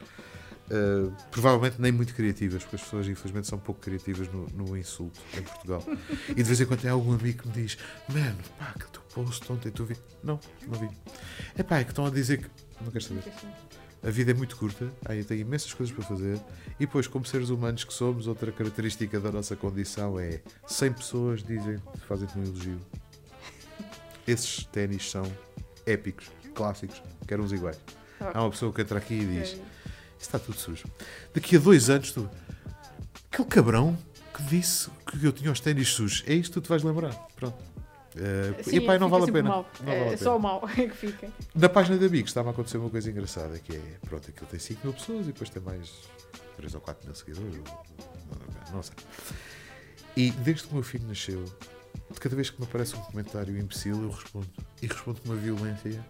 uh, 0.70 1.12
provavelmente 1.30 1.80
nem 1.80 1.92
muito 1.92 2.14
criativas, 2.14 2.62
porque 2.62 2.76
as 2.76 2.82
pessoas 2.82 3.06
infelizmente 3.08 3.46
são 3.46 3.58
pouco 3.58 3.80
criativas 3.80 4.28
no, 4.28 4.46
no 4.54 4.76
insulto 4.76 5.20
em 5.36 5.42
Portugal. 5.42 5.82
e 6.30 6.34
de 6.34 6.42
vez 6.42 6.60
em 6.60 6.66
quando 6.66 6.80
tem 6.80 6.90
algum 6.90 7.14
amigo 7.14 7.42
que 7.42 7.48
me 7.48 7.54
diz: 7.54 7.78
Mano, 8.08 8.38
pá, 8.58 8.74
que 8.78 8.90
teu 8.90 9.02
post 9.14 9.52
ontem 9.52 9.70
tu 9.70 9.84
vi. 9.84 9.96
Não, 10.22 10.38
não 10.66 10.78
vi. 10.78 10.88
É 11.56 11.62
pá, 11.62 11.78
é 11.78 11.84
que 11.84 11.90
estão 11.90 12.06
a 12.06 12.10
dizer 12.10 12.38
que. 12.38 12.50
Não 12.80 12.90
queres 12.90 13.06
saber. 13.06 13.22
A 14.02 14.10
vida 14.10 14.30
é 14.30 14.34
muito 14.34 14.56
curta, 14.56 14.88
aí 15.06 15.24
tem 15.24 15.40
imensas 15.40 15.72
coisas 15.72 15.92
para 15.92 16.04
fazer, 16.04 16.38
e 16.78 16.86
depois, 16.86 17.08
como 17.08 17.24
seres 17.24 17.48
humanos 17.48 17.82
que 17.82 17.92
somos, 17.92 18.28
outra 18.28 18.52
característica 18.52 19.18
da 19.18 19.32
nossa 19.32 19.56
condição 19.56 20.20
é 20.20 20.42
100 20.66 20.92
pessoas 20.92 21.42
dizem, 21.42 21.82
fazem-te 22.06 22.38
um 22.38 22.44
elogio 22.44 22.78
esses 24.26 24.64
ténis 24.66 25.08
são 25.08 25.24
épicos, 25.86 26.30
clássicos, 26.54 27.00
quero 27.28 27.44
uns 27.44 27.52
iguais. 27.52 27.78
Há 28.18 28.42
uma 28.42 28.50
pessoa 28.50 28.72
que 28.72 28.80
entra 28.80 28.98
aqui 28.98 29.14
e 29.14 29.24
diz: 29.24 29.52
Isso 29.52 29.62
está 30.18 30.38
tudo 30.38 30.58
sujo. 30.58 30.84
Daqui 31.34 31.56
a 31.56 31.58
dois 31.58 31.90
anos, 31.90 32.12
tu. 32.12 32.28
Aquele 33.30 33.48
cabrão 33.48 33.96
que 34.34 34.42
disse 34.44 34.88
que 35.06 35.24
eu 35.24 35.32
tinha 35.32 35.50
os 35.50 35.60
ténis 35.60 35.88
sujos. 35.88 36.22
É 36.26 36.34
isto 36.34 36.52
que 36.52 36.60
tu 36.60 36.62
te 36.62 36.68
vais 36.68 36.82
lembrar. 36.82 37.12
Pronto. 37.36 37.56
Uh, 38.16 38.64
Sim, 38.64 38.76
e 38.76 38.80
pai, 38.80 38.98
não 38.98 39.10
vale 39.10 39.24
a 39.24 39.32
pena. 39.32 39.48
Mal. 39.48 39.70
Não 39.82 39.92
é, 39.92 39.98
vale 39.98 40.14
é 40.14 40.16
só 40.16 40.36
o 40.36 40.40
mal 40.40 40.62
é 40.76 40.86
que 40.86 40.96
fica. 40.96 41.28
Na 41.54 41.68
página 41.68 41.98
de 41.98 42.06
amigos 42.06 42.30
estava 42.30 42.48
a 42.48 42.52
acontecer 42.52 42.78
uma 42.78 42.88
coisa 42.88 43.10
engraçada 43.10 43.58
que 43.58 43.76
é, 43.76 43.82
pronto, 44.06 44.30
aquilo 44.30 44.46
tem 44.46 44.58
5 44.58 44.80
mil 44.84 44.94
pessoas 44.94 45.22
e 45.22 45.32
depois 45.32 45.50
tem 45.50 45.62
mais 45.62 45.92
3 46.56 46.74
ou 46.74 46.80
4 46.80 47.06
mil 47.06 47.14
seguidores. 47.14 47.60
Não 48.72 48.82
sei. 48.82 48.94
E 50.16 50.30
desde 50.30 50.64
que 50.64 50.70
o 50.70 50.74
meu 50.74 50.82
filho 50.82 51.06
nasceu, 51.06 51.44
de 52.10 52.18
cada 52.18 52.34
vez 52.34 52.48
que 52.48 52.58
me 52.58 52.66
aparece 52.66 52.96
um 52.96 53.00
comentário 53.00 53.56
imbecil, 53.58 54.02
eu 54.02 54.10
respondo. 54.10 54.48
E 54.80 54.86
respondo 54.86 55.20
com 55.20 55.28
uma 55.28 55.36
violência. 55.36 56.04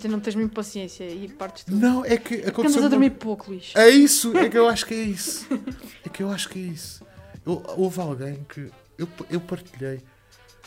Tu 0.00 0.08
não 0.08 0.20
tens 0.20 0.34
mesmo 0.34 0.50
paciência 0.50 1.04
e 1.04 1.28
partes 1.28 1.64
tudo. 1.64 1.76
Não, 1.76 2.04
é 2.04 2.16
que 2.16 2.34
aconteceu. 2.36 2.64
Estamos 2.64 2.84
a 2.84 2.88
dormir 2.88 3.10
pouco, 3.10 3.50
Luís. 3.50 3.72
É 3.74 3.88
isso, 3.88 4.36
é 4.36 4.48
que 4.48 4.58
eu 4.58 4.68
acho 4.68 4.84
que 4.86 4.94
é 4.94 5.02
isso. 5.02 5.46
É 6.04 6.08
que 6.08 6.22
eu 6.22 6.30
acho 6.30 6.48
que 6.48 6.58
é 6.58 6.62
isso. 6.62 7.04
Eu, 7.44 7.62
houve 7.76 8.00
alguém 8.00 8.44
que. 8.48 8.70
Eu, 8.98 9.08
eu 9.30 9.40
partilhei. 9.40 10.00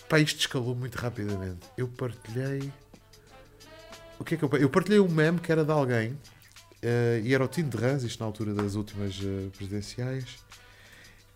Pá, 0.08 0.20
isto 0.20 0.40
escalou 0.40 0.76
muito 0.76 0.96
rapidamente. 0.96 1.60
Eu 1.78 1.88
partilhei. 1.88 2.72
O 4.18 4.24
que 4.24 4.36
é 4.36 4.38
que 4.38 4.44
eu. 4.44 4.50
Eu 4.54 4.70
partilhei 4.70 5.00
um 5.00 5.10
meme 5.10 5.40
que 5.40 5.52
era 5.52 5.66
de 5.66 5.72
alguém. 5.72 6.12
Uh, 6.82 7.20
e 7.24 7.34
era 7.34 7.44
o 7.44 7.48
Tino 7.48 7.70
de 7.70 7.78
Rans, 7.78 8.04
isto 8.04 8.22
na 8.22 8.26
altura 8.26 8.54
das 8.54 8.76
últimas 8.76 9.20
uh, 9.20 9.52
presidenciais 9.58 10.40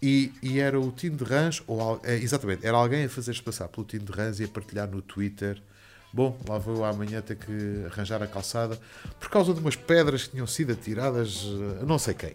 e, 0.05 0.33
e, 0.43 0.59
era 0.59 0.77
o 0.77 0.91
Tino 0.91 1.15
de 1.15 1.23
Rãs, 1.23 1.63
ou 1.65 2.01
é, 2.03 2.15
exatamente, 2.15 2.67
era 2.67 2.75
alguém 2.75 3.05
a 3.05 3.09
fazer-se 3.09 3.41
passar 3.41 3.69
pelo 3.69 3.85
Tino 3.85 4.03
de 4.03 4.11
Rãs 4.11 4.37
e 4.41 4.43
a 4.43 4.47
partilhar 4.49 4.85
no 4.91 5.01
Twitter. 5.01 5.63
Bom, 6.13 6.37
lá 6.47 6.59
vou 6.59 6.85
amanhã 6.85 7.21
ter 7.23 7.35
que 7.35 7.85
arranjar 7.87 8.21
a 8.21 8.27
calçada 8.27 8.79
por 9.19 9.29
causa 9.29 9.51
de 9.51 9.59
umas 9.59 9.75
pedras 9.75 10.25
que 10.25 10.29
tinham 10.29 10.45
sido 10.45 10.71
atiradas 10.71 11.43
a 11.81 11.85
não 11.85 11.97
sei 11.97 12.13
quem. 12.13 12.33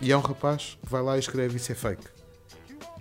E 0.00 0.10
é 0.10 0.16
um 0.16 0.20
rapaz 0.20 0.78
que 0.82 0.88
vai 0.88 1.02
lá 1.02 1.16
e 1.16 1.20
escreve 1.20 1.56
isso 1.56 1.70
é 1.70 1.74
fake. 1.74 2.04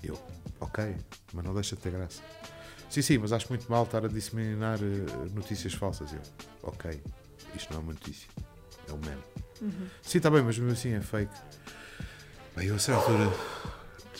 Eu, 0.03 0.21
ok, 0.59 0.95
mas 1.31 1.45
não 1.45 1.53
deixa 1.53 1.77
de 1.77 1.81
ter 1.81 1.91
graça. 1.91 2.21
Sim, 2.89 3.01
sim, 3.01 3.17
mas 3.17 3.31
acho 3.31 3.47
muito 3.47 3.71
mal 3.71 3.83
estar 3.83 4.03
a 4.03 4.09
disseminar 4.09 4.79
uh, 4.79 5.33
notícias 5.33 5.73
falsas. 5.73 6.11
Eu, 6.11 6.21
ok, 6.61 7.01
isto 7.55 7.71
não 7.71 7.79
é 7.79 7.83
uma 7.83 7.93
notícia, 7.93 8.27
é 8.89 8.91
um 8.91 8.97
meme. 8.97 9.23
Uhum. 9.61 9.87
Sim, 10.01 10.17
está 10.17 10.29
bem, 10.29 10.43
mas 10.43 10.59
mesmo 10.59 10.73
assim 10.73 10.93
é 10.93 10.99
fake. 10.99 11.33
Bem, 12.55 12.67
eu 12.67 12.75
a 12.75 12.79
certa 12.79 12.99
altura. 12.99 13.31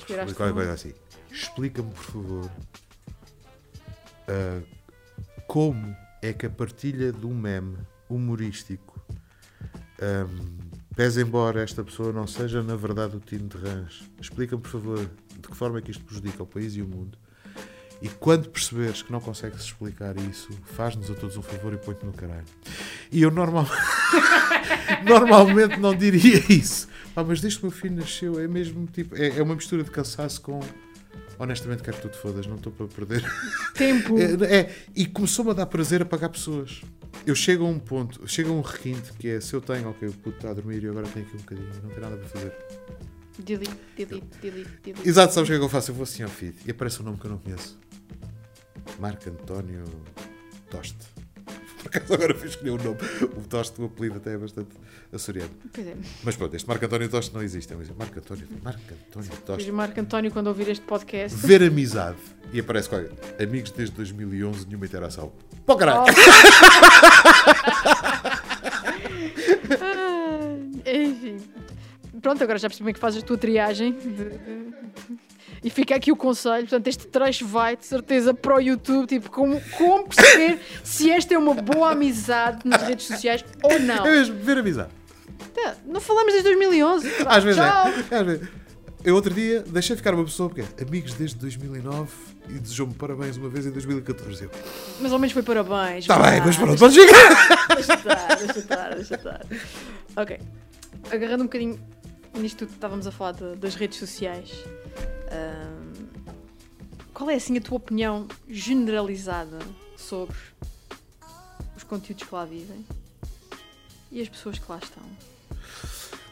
Qualquer 0.08 0.54
coisa 0.54 0.72
assim. 0.72 0.94
Explica-me, 1.30 1.92
por 1.92 2.04
favor, 2.04 2.52
uh, 4.30 4.83
como 5.48 5.96
é 6.22 6.34
que 6.34 6.46
a 6.46 6.50
partilha 6.50 7.12
de 7.12 7.26
um 7.26 7.34
meme 7.34 7.78
humorístico, 8.10 9.02
um, 10.02 10.58
pese 10.96 11.22
embora 11.22 11.62
esta 11.62 11.84
pessoa 11.84 12.12
não 12.12 12.28
seja 12.28 12.62
na 12.62 12.76
verdade 12.76 13.16
o 13.16 13.20
Tino 13.20 13.48
de 13.48 13.58
Rãs, 13.58 14.04
explica-me, 14.20 14.62
por 14.62 14.72
favor, 14.72 15.00
de 15.00 15.48
que 15.48 15.56
forma 15.56 15.80
é 15.80 15.82
que 15.82 15.92
isto 15.92 16.04
prejudica 16.04 16.44
o 16.44 16.48
país 16.48 16.76
e 16.76 16.82
o 16.82 16.88
mundo. 16.88 17.18
E 18.02 18.10
quando 18.10 18.50
perceberes 18.50 19.02
que 19.02 19.12
não 19.12 19.22
consegues 19.22 19.62
explicar 19.62 20.18
isso, 20.18 20.50
faz-nos 20.64 21.10
a 21.10 21.14
todos 21.14 21.38
um 21.38 21.42
favor 21.42 21.74
e 21.74 21.78
põe-te 21.78 22.06
no 22.06 22.12
caralho. 22.12 22.44
E 23.10 23.22
eu 23.22 23.32
normal... 23.32 23.66
normalmente 25.08 25.78
não 25.80 25.96
diria 25.96 26.44
isso. 26.52 26.90
Ah, 27.16 27.24
mas 27.24 27.42
desde 27.42 27.60
que 27.60 27.66
o 27.66 27.70
meu 27.70 27.78
filho 27.78 27.96
nasceu 27.96 28.40
é 28.40 28.48
mesmo 28.48 28.88
tipo. 28.88 29.16
É, 29.16 29.38
é 29.38 29.44
uma 29.44 29.56
mistura 29.56 29.84
de 29.84 29.92
cansaço 29.92 30.42
com. 30.42 30.60
Honestamente, 31.40 31.84
quero 31.84 31.98
que 31.98 32.04
tu 32.04 32.10
te 32.10 32.18
fodas, 32.18 32.46
não 32.46 32.56
estou 32.56 32.72
para 32.72 32.88
perder 32.88 33.24
tempo. 33.74 34.16
É, 34.18 34.60
é, 34.60 34.76
e 34.96 35.06
começou-me 35.06 35.52
a 35.52 35.54
dar 35.54 35.66
prazer 35.66 36.02
a 36.02 36.06
pagar 36.06 36.30
pessoas. 36.30 36.82
Eu 37.26 37.36
chego 37.36 37.66
a 37.66 37.70
um 37.70 37.80
ponto, 37.80 38.28
chego 38.28 38.52
a 38.52 38.54
um 38.54 38.62
requinte 38.62 39.14
que 39.14 39.30
é 39.30 39.42
se 39.42 39.54
eu 39.54 39.62
tenho, 39.62 39.90
ok, 39.90 40.08
o 40.08 40.14
puto 40.14 40.38
está 40.38 40.52
a 40.52 40.54
dormir 40.54 40.84
e 40.84 40.88
agora 40.88 41.08
tenho 41.08 41.26
aqui 41.26 41.36
um 41.36 41.40
bocadinho, 41.40 41.70
não 41.82 41.90
tenho 41.90 42.02
nada 42.02 42.18
para 42.18 42.28
fazer. 42.28 42.54
Delete, 43.40 43.72
delete, 43.98 44.28
delete, 44.42 44.70
delete. 44.84 45.10
Exato, 45.10 45.34
sabes 45.34 45.50
o 45.50 45.52
que 45.52 45.56
é 45.56 45.60
que 45.60 45.66
eu 45.66 45.70
faço? 45.70 45.92
Eu 45.92 45.96
vou 45.96 46.04
assim 46.04 46.24
ao 46.24 46.30
feed 46.30 46.56
e 46.66 46.72
aparece 46.72 47.02
um 47.02 47.06
nome 47.06 47.18
que 47.18 47.26
eu 47.26 47.32
não 47.32 47.38
conheço: 47.40 47.80
Marco 49.00 49.28
António 49.30 49.84
Toste. 50.70 51.13
Por 51.84 51.90
acaso 51.98 52.14
agora 52.14 52.34
fui 52.34 52.48
escolher 52.48 52.72
o 52.72 52.78
nome. 52.78 52.98
O 53.38 53.42
Toste, 53.48 53.82
o 53.82 53.86
apelido 53.86 54.18
até 54.18 54.34
é 54.34 54.38
bastante 54.38 54.70
açoriano. 55.12 55.52
Pois 55.74 55.86
é. 55.88 55.96
Mas 56.24 56.36
pronto, 56.36 56.56
este 56.56 56.68
Marco 56.68 56.86
António 56.86 57.10
Toste 57.10 57.34
não 57.34 57.44
existe. 57.44 57.74
É 57.74 57.76
Marco 57.76 58.18
António, 58.20 58.48
Marco 58.64 58.82
António 59.10 59.30
Toste. 59.46 59.72
Marco 59.72 60.00
António 60.00 60.32
quando 60.32 60.48
ouvir 60.48 60.70
este 60.70 60.86
podcast. 60.86 61.38
Ver 61.46 61.62
amizade. 61.64 62.18
E 62.52 62.60
aparece, 62.60 62.94
olha, 62.94 63.10
amigos 63.42 63.72
desde 63.72 63.96
2011, 63.96 64.68
nenhuma 64.68 64.86
interação. 64.86 65.32
Pô, 65.66 65.76
caralho! 65.76 66.04
Oh. 66.04 66.14
enfim. 70.90 71.38
pronto, 72.22 72.44
agora 72.44 72.60
já 72.60 72.70
percebi 72.70 72.90
é 72.92 72.94
que 72.94 73.00
fazes 73.00 73.24
a 73.24 73.26
tua 73.26 73.38
triagem. 73.38 73.94
de- 73.94 74.74
E 75.64 75.70
fica 75.70 75.96
aqui 75.96 76.12
o 76.12 76.16
conselho. 76.16 76.62
Portanto, 76.68 76.88
este 76.88 77.08
trecho 77.08 77.48
vai 77.48 77.78
de 77.78 77.86
certeza 77.86 78.34
para 78.34 78.56
o 78.56 78.60
YouTube. 78.60 79.08
Tipo, 79.08 79.32
como, 79.32 79.62
como 79.78 80.08
perceber 80.10 80.60
se 80.84 81.10
esta 81.10 81.34
é 81.34 81.38
uma 81.38 81.54
boa 81.54 81.92
amizade 81.92 82.60
nas 82.68 82.82
redes 82.84 83.06
sociais 83.08 83.46
ou 83.64 83.80
não. 83.80 84.06
É 84.06 84.12
mesmo, 84.12 84.36
ver 84.36 84.58
avisar. 84.58 84.90
Tá, 85.54 85.76
Não 85.86 86.02
falamos 86.02 86.34
desde 86.34 86.50
2011. 86.50 87.10
Às 87.28 87.44
vezes 87.44 87.62
Tchau. 87.62 87.88
é. 88.12 88.16
Às 88.18 88.26
vezes. 88.26 88.48
Eu 89.06 89.16
outro 89.16 89.34
dia 89.34 89.62
deixei 89.68 89.96
ficar 89.98 90.14
uma 90.14 90.24
pessoa, 90.24 90.50
porque 90.50 90.62
é 90.62 90.84
amigos 90.88 91.14
desde 91.14 91.36
2009 91.38 92.10
e 92.50 92.54
desejou-me 92.54 92.94
parabéns 92.94 93.36
uma 93.36 93.50
vez 93.50 93.66
em 93.66 93.72
2014. 93.72 94.44
Eu, 94.46 94.52
Mas 95.02 95.12
ao 95.12 95.20
menos 95.20 95.34
foi 95.34 95.44
parabéns. 95.44 96.06
Está 96.06 96.18
Tá 96.20 96.30
bem, 96.32 96.40
mas 96.42 96.56
pronto, 96.56 96.80
podes 96.80 96.96
chegar. 96.96 97.68
Deixa 97.76 97.94
estar, 97.96 98.36
deixa 98.38 98.60
estar, 98.60 98.96
deixa 98.96 99.16
estar. 99.16 99.46
Ok. 100.16 100.40
Agarrando 101.12 101.44
um 101.44 101.48
bocadinho 101.48 101.78
nisto 102.34 102.66
que 102.66 102.72
estávamos 102.74 103.06
a 103.06 103.12
falar 103.12 103.34
de- 103.34 103.56
das 103.58 103.76
redes 103.76 104.00
sociais, 104.00 104.52
qual 107.14 107.30
é 107.30 107.36
assim 107.36 107.58
a 107.58 107.62
tua 107.62 107.78
opinião 107.78 108.28
generalizada 108.50 109.60
sobre 109.98 110.36
os 111.76 111.84
conteúdos 111.84 112.28
que 112.28 112.34
lá 112.34 112.46
vivem 112.46 112.86
e 114.12 114.22
as 114.22 114.30
pessoas 114.30 114.58
que 114.60 114.66
lá 114.70 114.80
estão? 114.82 115.04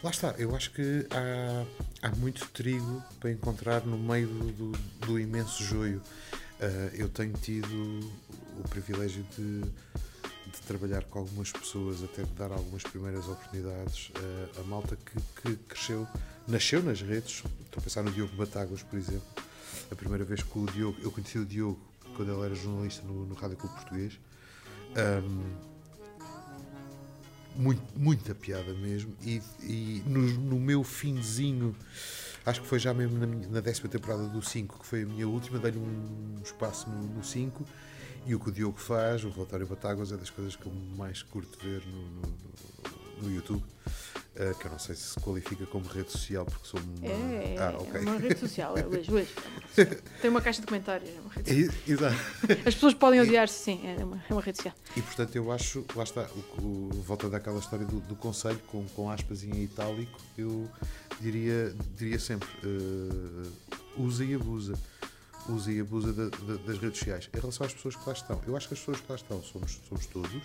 Lá 0.04 0.10
está, 0.10 0.30
eu 0.38 0.56
acho 0.56 0.72
que 0.72 1.06
há, 1.12 2.08
há 2.08 2.16
muito 2.16 2.47
trigo 2.49 3.04
para 3.20 3.32
encontrar 3.32 3.86
no 3.86 3.97
meio 3.97 4.28
do, 4.28 4.72
do- 5.06 5.20
imenso 5.20 5.64
joio. 5.64 6.02
Ah, 6.60 6.89
eu 6.93 7.08
tenho 7.08 7.34
tido 7.34 7.99
o 8.60 8.68
privilégio 8.68 9.24
de, 9.38 9.62
de 9.62 10.62
trabalhar 10.66 11.04
com 11.04 11.20
algumas 11.20 11.52
pessoas, 11.52 12.04
até 12.04 12.24
de 12.24 12.32
dar 12.32 12.52
algumas 12.52 12.82
primeiras 12.82 13.28
oportunidades. 13.28 14.12
Ah, 14.16 14.62
a 14.62 14.64
malta 14.64 14.95
que, 14.95 15.22
que 15.41 15.56
cresceu, 15.68 16.08
nasceu 16.48 16.82
nas 16.84 17.02
redes. 17.02 17.44
Estou 17.66 17.80
a 17.80 17.82
pensar 17.82 18.04
no 18.04 18.12
Diogo 18.12 18.36
Batáguas, 18.36 18.84
por 18.84 18.98
exemplo. 18.98 19.28
A 19.92 19.96
primeira 19.96 20.24
vez 20.24 20.42
que 20.44 20.58
o 20.60 20.66
Diogo, 20.68 20.98
eu 21.02 21.12
conheci 21.12 21.38
o 21.39 21.46
Diogo 21.46 21.80
quando 22.16 22.32
ele 22.32 22.46
era 22.46 22.56
jornalista 22.56 23.06
no, 23.06 23.26
no 23.26 23.36
Rádio 23.36 23.58
Clube 23.58 23.76
Português. 23.76 24.20
Ahm, 24.96 25.72
muito, 27.56 27.82
muita 27.98 28.34
piada 28.34 28.74
mesmo. 28.74 29.14
E, 29.22 29.42
e 29.62 30.04
no, 30.06 30.22
no 30.22 30.60
meu 30.60 30.84
finzinho, 30.84 31.76
acho 32.46 32.62
que 32.62 32.68
foi 32.68 32.80
já 32.80 32.94
mesmo 32.94 33.18
na, 33.20 33.28
minha- 33.28 33.48
na 33.50 33.60
décima 33.60 33.89
temporada 33.89 34.28
do 34.28 34.42
5, 34.42 34.80
que 34.80 34.86
foi 34.86 35.04
a 35.04 35.06
minha 35.06 35.28
última, 35.28 35.60
dei-lhe 35.60 35.78
um 35.78 36.39
espaço 36.44 36.89
no 36.89 37.24
5. 37.24 37.66
E 38.26 38.36
o 38.36 38.39
que 38.39 38.50
o 38.50 38.52
Diogo 38.52 38.78
faz, 38.78 39.24
o 39.24 39.30
relatório 39.30 39.66
Batáguas, 39.66 40.12
é 40.12 40.18
das 40.18 40.30
coisas 40.30 40.56
que 40.56 40.66
eu 40.66 40.72
mais 40.96 41.24
curto 41.24 41.58
ver 41.62 41.82
no, 41.88 42.02
no- 42.22 43.24
no 43.24 43.34
YouTube. 43.36 43.64
Eh, 44.36 44.53
que 44.59 44.65
eu 44.65 44.71
não 44.71 44.79
sei 44.79 44.95
se 44.95 45.03
se 45.03 45.19
qualifica 45.19 45.65
como 45.65 45.86
rede 45.88 46.11
social, 46.11 46.45
porque 46.45 46.65
sou 46.67 46.79
uma. 46.79 47.05
É, 47.07 47.09
é, 47.11 47.55
ah, 47.59 47.71
é 47.71 47.75
ok. 47.75 48.01
uma 48.01 48.17
rede 48.17 48.39
social. 48.39 48.77
É, 48.77 48.84
Luís, 48.84 49.07
Luís. 49.07 49.27
Tem 50.21 50.29
uma 50.29 50.41
caixa 50.41 50.61
de 50.61 50.67
comentários. 50.67 51.09
É 51.09 51.19
uma 51.19 51.34
rede 51.34 51.49
social. 51.49 51.75
Exato. 51.88 52.15
As 52.67 52.73
pessoas 52.75 52.93
podem 52.93 53.19
odiar-se, 53.21 53.63
sim, 53.63 53.82
é 53.86 54.03
uma, 54.03 54.23
é 54.29 54.34
uma 54.34 54.41
rede 54.41 54.57
social. 54.57 54.75
E 54.95 55.01
portanto 55.01 55.36
eu 55.36 55.51
acho, 55.51 55.86
lá 55.95 56.03
está, 56.03 56.29
o, 56.59 56.61
o, 56.63 56.89
volta 57.05 57.29
daquela 57.29 57.59
história 57.59 57.86
do, 57.86 57.99
do 58.01 58.15
conselho 58.15 58.59
com, 58.67 58.86
com 58.89 59.09
aspas 59.11 59.43
em 59.43 59.63
itálico, 59.63 60.17
eu 60.38 60.69
diria, 61.19 61.75
diria 61.97 62.19
sempre, 62.19 62.47
eh, 62.63 63.49
usa 63.97 64.23
e 64.23 64.34
abusa. 64.34 64.73
Usa 65.49 65.71
e 65.71 65.79
abusa 65.79 66.13
da- 66.13 66.29
da- 66.29 66.57
das 66.65 66.77
redes 66.77 66.99
sociais. 66.99 67.27
Em 67.34 67.39
relação 67.39 67.65
às 67.65 67.73
pessoas 67.73 67.95
que 67.95 68.03
lá 68.07 68.13
estão, 68.13 68.39
eu 68.47 68.55
acho 68.55 68.67
que 68.67 68.75
as 68.75 68.79
pessoas 68.79 69.01
que 69.01 69.05
lá 69.09 69.15
estão 69.15 69.41
somos, 69.43 69.79
somos 69.89 70.05
todos 70.05 70.43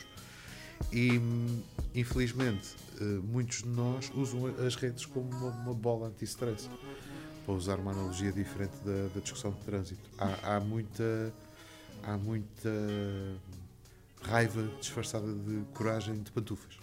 e 0.92 1.20
infelizmente 1.94 2.74
eh, 3.00 3.04
muitos 3.04 3.62
de 3.62 3.68
nós 3.68 4.10
usam 4.14 4.46
as 4.66 4.74
redes 4.76 5.04
como 5.06 5.28
uma, 5.30 5.50
uma 5.50 5.74
bola 5.74 6.08
anti-stress. 6.08 6.68
Para 7.44 7.54
usar 7.54 7.78
uma 7.78 7.92
analogia 7.92 8.32
diferente 8.32 8.74
da, 8.84 9.06
da 9.14 9.20
discussão 9.20 9.52
de 9.52 9.60
trânsito. 9.60 10.10
Há, 10.18 10.56
há 10.56 10.60
muita 10.60 11.32
há 12.02 12.16
muita 12.16 12.70
raiva 14.22 14.68
disfarçada 14.80 15.32
de 15.32 15.64
coragem 15.72 16.22
de 16.22 16.30
pantufas. 16.32 16.76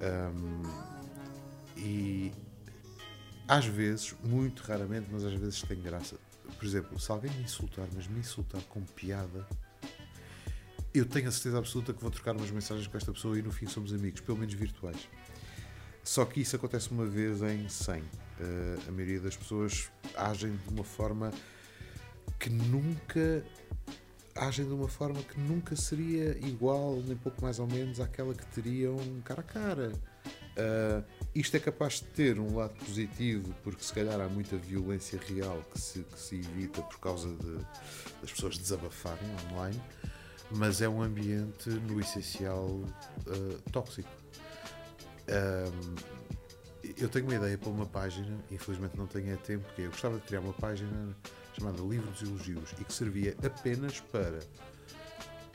Um, 0.00 0.62
e 1.76 2.32
às 3.46 3.66
vezes, 3.66 4.14
muito 4.22 4.62
raramente, 4.62 5.08
mas 5.10 5.24
às 5.24 5.34
vezes 5.34 5.62
tem 5.62 5.80
graça. 5.80 6.16
Por 6.58 6.64
exemplo, 6.64 6.98
se 6.98 7.10
alguém 7.10 7.30
me 7.32 7.42
insultar, 7.42 7.86
mas 7.94 8.06
me 8.06 8.20
insultar 8.20 8.62
com 8.62 8.80
piada, 8.82 9.46
eu 10.94 11.04
tenho 11.04 11.28
a 11.28 11.32
certeza 11.32 11.58
absoluta 11.58 11.92
que 11.92 12.00
vou 12.00 12.10
trocar 12.10 12.36
umas 12.36 12.50
mensagens 12.50 12.86
com 12.86 12.96
esta 12.96 13.12
pessoa 13.12 13.36
e 13.36 13.42
no 13.42 13.50
fim 13.50 13.66
somos 13.66 13.92
amigos, 13.92 14.20
pelo 14.20 14.38
menos 14.38 14.54
virtuais. 14.54 15.08
Só 16.04 16.24
que 16.24 16.40
isso 16.40 16.54
acontece 16.54 16.90
uma 16.90 17.04
vez 17.04 17.42
em 17.42 17.68
100. 17.68 18.00
Uh, 18.00 18.04
a 18.88 18.92
maioria 18.92 19.20
das 19.20 19.36
pessoas 19.36 19.90
agem 20.16 20.56
de 20.56 20.68
uma 20.72 20.84
forma 20.84 21.32
que 22.38 22.48
nunca 22.50 23.44
agem 24.36 24.66
de 24.66 24.72
uma 24.72 24.88
forma 24.88 25.22
que 25.22 25.38
nunca 25.40 25.76
seria 25.76 26.36
igual, 26.46 27.00
nem 27.06 27.16
pouco 27.16 27.40
mais 27.42 27.58
ou 27.58 27.66
menos, 27.66 28.00
àquela 28.00 28.34
que 28.34 28.44
teriam 28.46 28.96
cara 29.24 29.40
a 29.40 29.44
cara. 29.44 29.92
Uh, 30.56 31.04
isto 31.34 31.56
é 31.56 31.60
capaz 31.60 31.94
de 31.94 32.04
ter 32.04 32.38
um 32.38 32.56
lado 32.56 32.74
positivo, 32.84 33.54
porque 33.62 33.82
se 33.82 33.92
calhar 33.92 34.20
há 34.20 34.28
muita 34.28 34.56
violência 34.56 35.18
real 35.18 35.62
que 35.72 35.80
se, 35.80 36.00
que 36.00 36.18
se 36.18 36.36
evita 36.36 36.82
por 36.82 36.98
causa 37.00 37.28
de, 37.28 37.58
das 38.20 38.32
pessoas 38.32 38.58
desabafarem 38.58 39.28
online, 39.50 39.80
mas 40.50 40.80
é 40.80 40.88
um 40.88 41.02
ambiente, 41.02 41.70
no 41.70 42.00
essencial, 42.00 42.66
uh, 42.66 43.70
tóxico. 43.70 44.10
Um, 45.28 45.94
eu 46.98 47.08
tenho 47.08 47.24
uma 47.24 47.34
ideia 47.34 47.56
para 47.56 47.70
uma 47.70 47.86
página, 47.86 48.38
infelizmente 48.50 48.96
não 48.96 49.06
tenho 49.06 49.32
é 49.32 49.36
tempo, 49.36 49.64
porque 49.64 49.82
eu 49.82 49.90
gostava 49.90 50.18
de 50.18 50.22
criar 50.22 50.40
uma 50.40 50.52
página 50.52 51.16
chamada 51.54 51.80
Livro 51.82 52.10
dos 52.10 52.22
Elogios 52.22 52.72
e 52.78 52.84
que 52.84 52.92
servia 52.92 53.34
apenas 53.44 54.00
para 54.00 54.40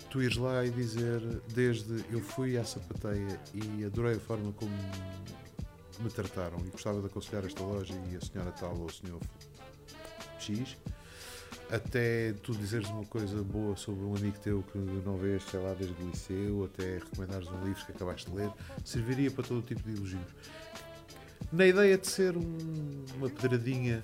tu 0.10 0.22
ires 0.22 0.38
lá 0.38 0.66
e 0.66 0.72
dizer 0.72 1.22
desde 1.54 2.04
eu 2.10 2.20
fui 2.20 2.58
à 2.58 2.66
sapateia 2.66 3.40
e 3.54 3.86
adorei 3.86 4.16
a 4.16 4.20
forma 4.20 4.52
como 4.54 4.72
me 6.00 6.10
trataram 6.10 6.58
e 6.66 6.70
gostava 6.70 7.00
de 7.00 7.08
aconselhar 7.08 7.46
esta 7.46 7.62
loja 7.62 7.94
e 8.12 8.16
a 8.16 8.22
senhora 8.22 8.52
tal 8.52 8.76
ou 8.76 8.86
o 8.86 8.92
senhor 8.92 9.20
X 10.40 10.78
até 11.72 12.34
tu 12.44 12.54
dizeres 12.54 12.88
uma 12.90 13.06
coisa 13.06 13.42
boa 13.44 13.76
sobre 13.78 14.04
um 14.04 14.16
amigo 14.16 14.38
teu 14.40 14.64
que 14.72 14.78
não 14.78 15.18
vês, 15.18 15.44
sei 15.44 15.60
lá, 15.60 15.74
desde 15.74 15.96
o 16.02 16.10
liceu, 16.10 16.64
até 16.66 16.96
recomendares 16.98 17.48
um 17.48 17.64
livro 17.64 17.86
que 17.86 17.91
acabaste 17.91 18.30
de 18.30 18.36
ler, 18.36 18.52
serviria 18.84 19.30
para 19.32 19.44
todo 19.44 19.62
tipo 19.62 19.82
de 19.84 19.96
elogios. 19.96 20.28
Na 21.52 21.66
ideia 21.66 21.98
de 21.98 22.08
ser 22.08 22.36
um- 22.38 23.06
uma 23.16 23.30
pedradinha 23.30 24.04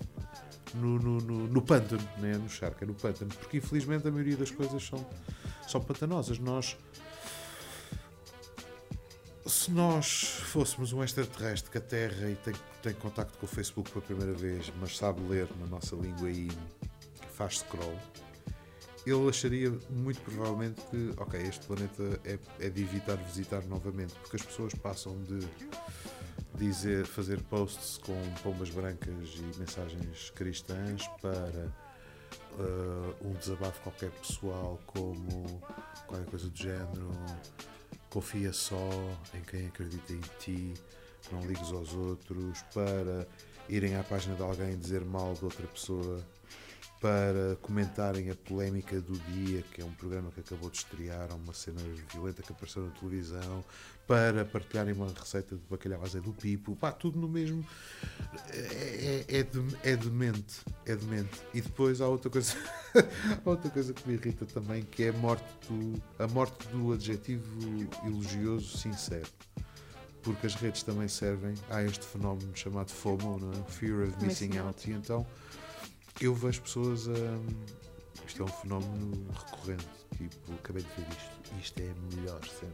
no, 0.73 0.99
no, 0.99 1.17
no, 1.19 1.47
no 1.47 1.61
pântano, 1.61 2.07
não 2.17 2.27
é 2.27 2.37
no 2.37 2.49
charco, 2.49 2.83
é 2.83 2.87
no 2.87 2.93
pântano, 2.93 3.31
porque 3.35 3.57
infelizmente 3.57 4.07
a 4.07 4.11
maioria 4.11 4.35
das 4.37 4.51
coisas 4.51 4.83
são, 4.85 5.05
são 5.67 5.81
pantanosas. 5.81 6.37
Nós, 6.39 6.75
se 9.45 9.71
nós 9.71 10.39
fôssemos 10.51 10.91
um 10.91 11.03
extraterrestre 11.03 11.69
que 11.71 11.77
a 11.77 11.81
Terra 11.81 12.29
e 12.29 12.35
tem, 12.35 12.53
tem 12.81 12.93
contacto 12.93 13.37
com 13.37 13.45
o 13.45 13.49
Facebook 13.49 13.91
pela 13.91 14.03
primeira 14.03 14.33
vez, 14.33 14.71
mas 14.79 14.97
sabe 14.97 15.21
ler 15.27 15.47
na 15.59 15.67
nossa 15.67 15.95
língua 15.95 16.29
e 16.29 16.49
faz 17.35 17.59
scroll, 17.59 17.97
ele 19.05 19.29
acharia 19.29 19.71
muito 19.89 20.19
provavelmente 20.21 20.81
que, 20.89 21.13
ok, 21.17 21.39
este 21.41 21.65
planeta 21.67 22.19
é, 22.23 22.39
é 22.59 22.69
de 22.69 22.81
evitar 22.81 23.17
visitar 23.17 23.63
novamente, 23.65 24.15
porque 24.15 24.37
as 24.37 24.41
pessoas 24.41 24.73
passam 24.73 25.21
de 25.23 25.47
dizer, 26.55 27.05
fazer 27.05 27.41
posts 27.43 27.97
com 27.99 28.19
pombas 28.41 28.69
brancas 28.69 29.35
e 29.35 29.59
mensagens 29.59 30.31
cristãs 30.31 31.07
para 31.21 31.71
uh, 32.57 33.27
um 33.27 33.33
desabafo 33.33 33.79
qualquer 33.81 34.11
pessoal, 34.11 34.79
como 34.87 35.61
qualquer 36.07 36.25
coisa 36.25 36.49
do 36.49 36.57
género, 36.57 37.11
confia 38.09 38.51
só 38.53 38.89
em 39.33 39.41
quem 39.41 39.67
acredita 39.67 40.13
em 40.13 40.21
ti, 40.39 40.73
não 41.31 41.41
ligues 41.41 41.71
aos 41.71 41.93
outros, 41.93 42.63
para 42.73 43.27
irem 43.69 43.95
à 43.97 44.03
página 44.03 44.35
de 44.35 44.41
alguém 44.41 44.77
dizer 44.77 45.03
mal 45.03 45.33
de 45.33 45.43
outra 45.43 45.67
pessoa, 45.67 46.23
para 47.01 47.55
comentarem 47.61 48.29
a 48.31 48.35
polémica 48.35 48.99
do 48.99 49.13
dia, 49.31 49.61
que 49.73 49.81
é 49.81 49.85
um 49.85 49.91
programa 49.91 50.31
que 50.31 50.39
acabou 50.39 50.69
de 50.69 50.77
estrear, 50.77 51.27
uma 51.35 51.53
cena 51.53 51.81
violenta 52.11 52.41
que 52.41 52.51
apareceu 52.51 52.83
na 52.83 52.91
televisão, 52.91 53.63
para 54.07 54.45
partilharem 54.45 54.93
uma 54.93 55.07
receita 55.07 55.55
de 55.55 55.61
bacalhau 55.69 56.01
à 56.03 56.07
do 56.19 56.31
Pipo, 56.33 56.75
pá, 56.75 56.91
tudo 56.91 57.19
no 57.19 57.27
mesmo. 57.27 57.65
É, 58.49 59.25
é, 59.29 59.37
é, 59.39 59.43
de- 59.43 59.77
é 59.83 59.95
demente, 59.95 60.61
é 60.85 60.95
demente. 60.95 61.41
E 61.53 61.61
depois 61.61 62.01
há 62.01 62.07
outra 62.07 62.29
coisa, 62.29 62.53
há 63.45 63.49
outra 63.49 63.69
coisa 63.69 63.93
que 63.93 64.07
me 64.07 64.13
irrita 64.15 64.45
também, 64.45 64.83
que 64.83 65.03
é 65.03 65.09
a 65.09 65.13
morte 65.13 65.45
do, 65.67 66.01
a 66.19 66.27
morte 66.27 66.67
do 66.69 66.93
adjetivo 66.93 67.43
elogioso 68.05 68.77
sincero. 68.77 69.29
Porque 70.21 70.47
as 70.47 70.55
redes 70.55 70.81
também 70.81 71.07
servem 71.07 71.53
a 71.69 71.83
este 71.83 72.03
fenómeno 72.03 72.51
chamado 72.55 72.89
FOMO, 72.89 73.37
não 73.37 73.51
é? 73.51 73.63
Fear 73.71 74.07
of 74.07 74.25
Missing 74.25 74.47
Missing 74.47 74.57
Out. 74.57 74.89
E 74.89 74.93
então 74.93 75.25
eu 76.21 76.33
vejo 76.33 76.61
pessoas 76.61 77.07
a. 77.07 78.25
Isto 78.25 78.41
é 78.41 78.45
um 78.45 78.47
fenómeno 78.47 79.27
recorrente. 79.33 79.87
Tipo, 80.17 80.53
acabei 80.53 80.83
de 80.83 80.89
ver 80.89 81.07
isto. 81.09 81.55
Isto 81.61 81.79
é 81.81 81.91
a 81.91 82.15
melhor 82.15 82.41
cena 82.45 82.73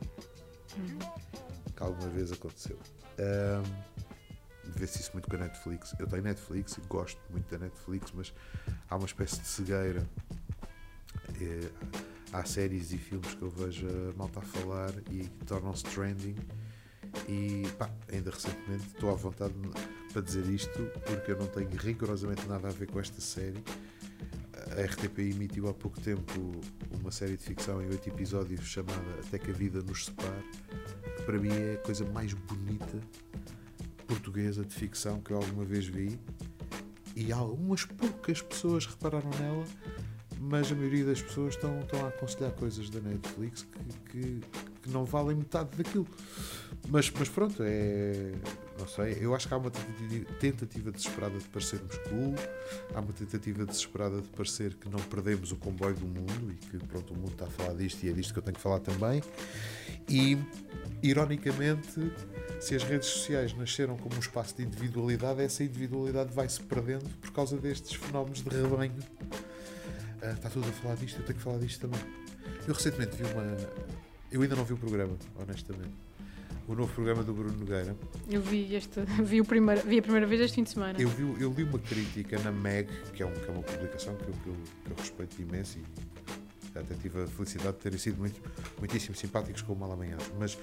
que 1.76 1.84
alguma 1.84 2.10
vez 2.10 2.32
aconteceu. 2.32 2.78
Ahm, 3.20 3.64
vê-se 4.76 5.02
isso 5.02 5.12
muito 5.14 5.30
com 5.30 5.36
a 5.36 5.40
Netflix. 5.40 5.94
Eu 6.00 6.08
tenho 6.08 6.24
Netflix 6.24 6.78
e 6.78 6.82
gosto 6.82 7.20
muito 7.30 7.50
da 7.50 7.58
Netflix, 7.58 8.12
mas 8.14 8.34
há 8.90 8.96
uma 8.96 9.06
espécie 9.06 9.40
de 9.40 9.48
cegueira. 9.48 10.08
É, 11.42 11.70
há 12.34 12.46
séries 12.46 12.92
e 12.92 12.98
filmes 12.98 13.34
que 13.34 13.42
eu 13.42 13.50
vejo 13.50 13.88
a 13.88 14.18
malta 14.18 14.40
a 14.40 14.44
falar 14.44 14.94
e 15.10 15.28
tornam-se 15.46 15.84
trending. 15.86 16.36
E 17.28 17.64
pá, 17.78 17.90
ainda 18.12 18.32
recentemente 18.32 18.88
estou 18.88 19.10
à 19.10 19.16
vontade 19.16 19.54
para 20.12 20.22
dizer 20.22 20.46
isto 20.48 20.92
porque 21.06 21.32
eu 21.32 21.38
não 21.38 21.48
tenho 21.48 21.70
rigorosamente 21.70 22.48
nada 22.48 22.68
a 22.68 22.72
ver 22.72 22.88
com 22.88 23.00
esta 23.00 23.22
série. 23.22 23.64
A 24.78 24.82
RTP 24.84 25.20
emitiu 25.20 25.68
há 25.68 25.74
pouco 25.74 26.00
tempo 26.00 26.62
uma 27.00 27.12
série 27.12 27.38
de 27.38 27.44
ficção 27.44 27.82
em 27.82 27.90
oito 27.90 28.08
episódios 28.08 28.66
chamada 28.66 29.02
Até 29.26 29.40
que 29.40 29.52
a 29.52 29.54
Vida 29.54 29.82
nos 29.82 30.06
Separe, 30.06 30.46
que 31.18 31.24
para 31.24 31.38
mim 31.38 31.50
é 31.50 31.74
a 31.74 31.78
coisa 31.78 32.06
mais 32.06 32.34
bonita 32.34 33.00
portuguesa 34.08 34.64
de 34.64 34.74
ficção 34.74 35.22
que 35.22 35.32
eu 35.32 35.38
alguma 35.38 35.64
vez 35.64 35.86
vi. 35.86 36.20
E 37.16 37.32
algumas 37.32 37.86
poucas 37.86 38.42
pessoas 38.42 38.86
repararam 38.86 39.30
nela, 39.40 39.66
mas 40.40 40.72
a 40.72 40.76
maioria 40.76 41.06
das 41.06 41.22
pessoas 41.22 41.56
estão, 41.56 41.80
estão 41.80 42.06
a 42.06 42.10
aconselhar 42.10 42.52
coisas 42.52 42.90
da 42.90 43.00
Netflix 43.00 43.64
que, 43.64 44.12
que, 44.12 44.42
que 44.82 44.90
não 44.90 45.06
valem 45.06 45.38
metade 45.38 45.76
daquilo. 45.78 46.08
Mas, 46.90 47.12
mas 47.12 47.30
pronto, 47.30 47.64
é. 47.64 48.34
Não 48.80 48.88
sei, 48.88 49.18
eu 49.22 49.36
acho 49.36 49.48
que 49.48 49.54
há 49.54 49.58
uma 49.58 49.70
tentativa 50.40 50.92
desesperada 50.92 51.38
de 51.38 51.48
parecermos 51.50 51.96
cool, 52.10 52.34
há 52.96 53.00
uma 53.00 53.14
tentativa 53.14 53.64
desesperada 53.64 54.20
de 54.22 54.28
parecer 54.30 54.74
que 54.74 54.90
não 54.90 54.98
perdemos 54.98 55.52
o 55.52 55.56
comboio 55.56 55.94
do 55.94 56.08
mundo 56.08 56.52
e 56.52 56.56
que 56.56 56.80
pronto, 56.88 57.14
o 57.14 57.16
mundo 57.16 57.34
está 57.34 57.46
a 57.46 57.50
falar 57.50 57.76
disto 57.76 58.04
e 58.04 58.10
é 58.10 58.12
disto 58.12 58.34
que 58.34 58.40
eu 58.40 58.44
tenho 58.44 58.56
que 58.56 58.62
falar 58.62 58.80
também. 58.80 59.22
E, 60.10 60.36
ironicamente, 61.04 62.12
se 62.60 62.76
as 62.76 62.82
redes 62.84 63.08
sociais 63.08 63.54
nasceram 63.54 63.96
como 63.98 64.16
um 64.16 64.20
espaço 64.20 64.58
de 64.58 64.64
individualidade, 64.64 65.42
essa 65.42 65.64
individualidade 65.64 66.34
vai 66.34 66.50
se 66.50 66.62
perdendo 66.62 67.08
por 67.20 67.32
causa 67.32 67.58
destes 67.58 67.94
fenómenos 67.94 68.42
de 68.42 68.50
rebanho. 68.50 68.96
Ah, 70.24 70.32
está 70.32 70.50
tudo 70.50 70.68
a 70.68 70.72
falar 70.72 70.96
disto, 70.96 71.20
eu 71.20 71.26
tenho 71.26 71.38
que 71.38 71.44
falar 71.44 71.60
disto 71.60 71.88
também. 71.88 72.02
Eu 72.68 72.74
recentemente 72.74 73.16
vi 73.16 73.26
uma. 73.26 73.58
Eu 74.32 74.42
ainda 74.42 74.56
não 74.56 74.66
vi 74.66 74.74
o 74.74 74.78
programa, 74.78 75.16
honestamente 75.36 76.11
o 76.72 76.76
novo 76.76 76.94
programa 76.94 77.22
do 77.22 77.34
Bruno 77.34 77.58
Nogueira. 77.58 77.96
Eu 78.30 78.42
vi, 78.42 78.74
este, 78.76 79.02
vi, 79.24 79.42
o 79.42 79.46
primeiro, 79.46 79.82
vi 79.86 80.00
a 80.00 80.02
primeira 80.02 80.26
vez 80.26 80.42
este 80.42 80.56
fim 80.56 80.64
de 80.64 80.70
semana. 80.70 81.00
Eu, 81.00 81.10
vi, 81.10 81.24
eu 81.42 81.54
li 81.56 81.64
uma 81.64 81.80
crítica 81.80 82.40
na 82.40 82.52
Meg, 82.52 82.90
que 83.14 83.22
é, 83.22 83.26
um, 83.26 83.34
que 83.34 83.50
é 83.50 83.52
uma 83.52 83.64
publicação 83.64 84.16
que 84.16 84.24
eu, 84.24 84.34
que, 84.44 84.48
eu, 84.48 84.56
que 84.86 84.92
eu 84.92 84.96
respeito 84.98 85.42
imenso 85.42 85.80
e 85.80 86.80
até 86.80 86.96
tive 86.96 87.24
a 87.24 87.28
felicidade 87.28 87.74
de 87.74 87.80
terem 87.84 87.98
sido 88.00 88.18
muito, 88.18 88.40
muitíssimo 88.80 89.14
simpáticos 89.16 89.62
com 89.62 89.74
o 89.74 89.76
Mal 89.76 89.92
Amanhã. 89.92 90.16
Mas 90.40 90.58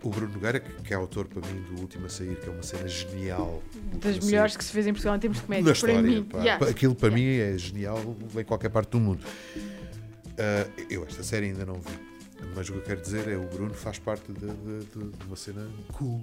o 0.00 0.08
Bruno 0.08 0.32
Nogueira, 0.32 0.60
que, 0.60 0.70
que, 0.82 0.94
é 0.94 0.96
autor 0.96 1.26
para 1.26 1.40
mim 1.48 1.62
do 1.62 1.80
Último 1.80 2.06
a 2.06 2.08
Sair, 2.08 2.36
que 2.36 2.48
é 2.48 2.52
uma 2.52 2.62
cena 2.62 2.86
genial. 2.86 3.60
Das 3.94 4.24
melhores 4.24 4.52
sair. 4.52 4.58
que 4.58 4.64
se 4.64 4.72
fez 4.72 4.86
em 4.86 4.92
Portugal 4.92 5.16
em 5.16 5.18
termos 5.18 5.38
de 5.38 5.44
comédia. 5.44 5.72
História, 5.72 5.96
para 5.96 6.02
mim. 6.04 6.22
Pá, 6.22 6.38
yeah. 6.38 6.68
Aquilo 6.68 6.94
para 6.94 7.08
yeah. 7.08 7.48
mim 7.48 7.54
é 7.54 7.58
genial 7.58 8.16
em 8.38 8.44
qualquer 8.44 8.70
parte 8.70 8.90
do 8.90 9.00
mundo. 9.00 9.24
Uh, 9.24 10.84
eu 10.88 11.04
esta 11.04 11.24
série 11.24 11.46
ainda 11.46 11.66
não 11.66 11.74
vi 11.74 12.13
mas 12.54 12.68
o 12.68 12.72
que 12.72 12.78
eu 12.78 12.82
quero 12.82 13.00
dizer 13.00 13.28
é 13.28 13.36
o 13.36 13.46
Bruno 13.48 13.74
faz 13.74 13.98
parte 13.98 14.32
de, 14.32 14.46
de, 14.46 14.84
de 14.86 15.24
uma 15.26 15.36
cena 15.36 15.68
cool. 15.92 16.20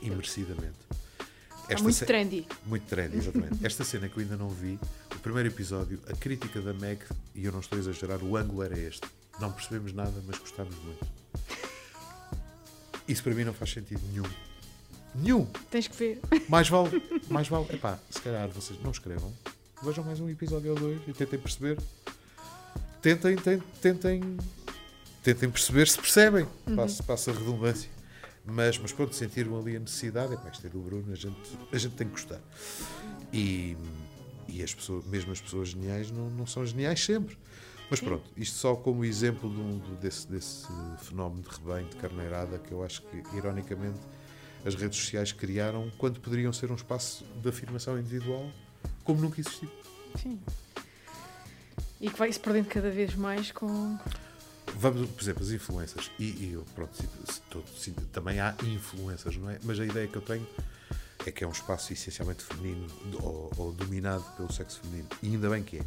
E 0.00 0.10
merecidamente. 0.10 0.78
Esta 1.68 1.82
muito 1.82 2.04
trendy. 2.04 2.46
Muito 2.66 2.86
trendy, 2.86 3.16
exatamente. 3.16 3.58
Esta 3.64 3.84
cena 3.84 4.08
que 4.08 4.16
eu 4.16 4.22
ainda 4.22 4.36
não 4.36 4.48
vi, 4.48 4.78
o 5.14 5.18
primeiro 5.20 5.48
episódio, 5.48 6.00
a 6.08 6.16
crítica 6.16 6.60
da 6.60 6.72
Meg, 6.72 7.00
e 7.34 7.44
eu 7.44 7.52
não 7.52 7.60
estou 7.60 7.76
a 7.76 7.80
exagerar, 7.80 8.22
o 8.22 8.36
ângulo 8.36 8.62
era 8.62 8.78
este. 8.78 9.06
Não 9.40 9.50
percebemos 9.50 9.92
nada, 9.92 10.12
mas 10.26 10.38
gostámos 10.38 10.74
muito. 10.84 11.06
Isso 13.08 13.22
para 13.22 13.34
mim 13.34 13.44
não 13.44 13.54
faz 13.54 13.72
sentido 13.72 14.00
nenhum. 14.10 14.24
Nenhum! 15.14 15.46
Tens 15.70 15.88
que 15.88 15.96
ver. 15.96 16.20
Mais 16.48 16.68
vale, 16.68 17.02
mais 17.28 17.48
vale. 17.48 17.66
Epá, 17.70 17.98
se 18.10 18.20
calhar 18.20 18.48
vocês 18.48 18.80
não 18.82 18.90
escrevam. 18.90 19.32
Vejam 19.82 20.04
mais 20.04 20.20
um 20.20 20.28
episódio 20.28 20.70
ou 20.70 20.78
dois 20.78 21.00
e 21.08 21.12
tentem 21.12 21.38
perceber 21.38 21.78
tentem, 23.02 23.36
tentem, 23.80 24.38
tentem, 25.22 25.50
perceber 25.50 25.88
se 25.88 25.98
percebem, 25.98 26.46
uhum. 26.66 26.76
passa, 26.76 27.02
passa 27.02 27.30
a 27.32 27.34
redundância. 27.34 27.90
Mas, 28.44 28.78
mas 28.78 28.92
pronto, 28.92 29.14
sentiram 29.14 29.58
ali 29.58 29.76
a 29.76 29.80
necessidade, 29.80 30.32
é 30.32 30.36
para 30.36 30.50
isto 30.50 30.66
é 30.66 30.70
do 30.70 30.80
Bruno, 30.80 31.12
a 31.12 31.16
gente, 31.16 31.36
a 31.72 31.78
gente 31.78 31.94
tem 31.94 32.06
que 32.06 32.12
gostar. 32.12 32.40
E, 33.32 33.76
e 34.48 34.62
as 34.62 34.74
pessoas, 34.74 35.04
mesmo 35.06 35.32
as 35.32 35.40
pessoas 35.40 35.68
geniais 35.68 36.10
não, 36.10 36.30
não 36.30 36.46
são 36.46 36.64
geniais 36.64 37.04
sempre. 37.04 37.36
Mas 37.90 38.00
pronto, 38.00 38.24
isto 38.36 38.56
só 38.56 38.74
como 38.74 39.04
exemplo 39.04 39.50
de 39.50 39.60
um, 39.60 39.78
desse, 40.00 40.26
desse 40.26 40.66
fenómeno 41.02 41.42
de 41.42 41.48
rebanho, 41.50 41.86
de 41.88 41.96
carneirada, 41.96 42.58
que 42.58 42.72
eu 42.72 42.82
acho 42.82 43.02
que, 43.02 43.36
ironicamente, 43.36 44.00
as 44.64 44.74
redes 44.74 44.98
sociais 44.98 45.30
criaram 45.30 45.92
quando 45.98 46.18
poderiam 46.18 46.52
ser 46.52 46.70
um 46.70 46.74
espaço 46.74 47.24
de 47.42 47.48
afirmação 47.48 47.98
individual 47.98 48.50
como 49.04 49.20
nunca 49.20 49.40
existiu. 49.40 49.68
Sim. 50.20 50.40
E 52.02 52.10
que 52.10 52.18
vai 52.18 52.32
se 52.32 52.40
perdendo 52.40 52.66
cada 52.66 52.90
vez 52.90 53.14
mais 53.14 53.52
com. 53.52 53.96
Vamos, 54.74 55.08
por 55.08 55.22
exemplo, 55.22 55.44
as 55.44 55.50
influências. 55.50 56.10
E, 56.18 56.24
e 56.24 56.64
pronto, 56.74 56.92
todo, 57.48 57.64
sim, 57.78 57.92
também 58.12 58.40
há 58.40 58.56
influências, 58.64 59.36
não 59.36 59.48
é? 59.48 59.60
Mas 59.62 59.78
a 59.78 59.84
ideia 59.84 60.08
que 60.08 60.16
eu 60.16 60.22
tenho 60.22 60.44
é 61.24 61.30
que 61.30 61.44
é 61.44 61.46
um 61.46 61.52
espaço 61.52 61.92
essencialmente 61.92 62.42
feminino 62.42 62.88
ou, 63.22 63.52
ou 63.56 63.72
dominado 63.72 64.24
pelo 64.36 64.52
sexo 64.52 64.80
feminino. 64.80 65.08
E 65.22 65.28
ainda 65.28 65.48
bem 65.48 65.62
que 65.62 65.78
é. 65.78 65.82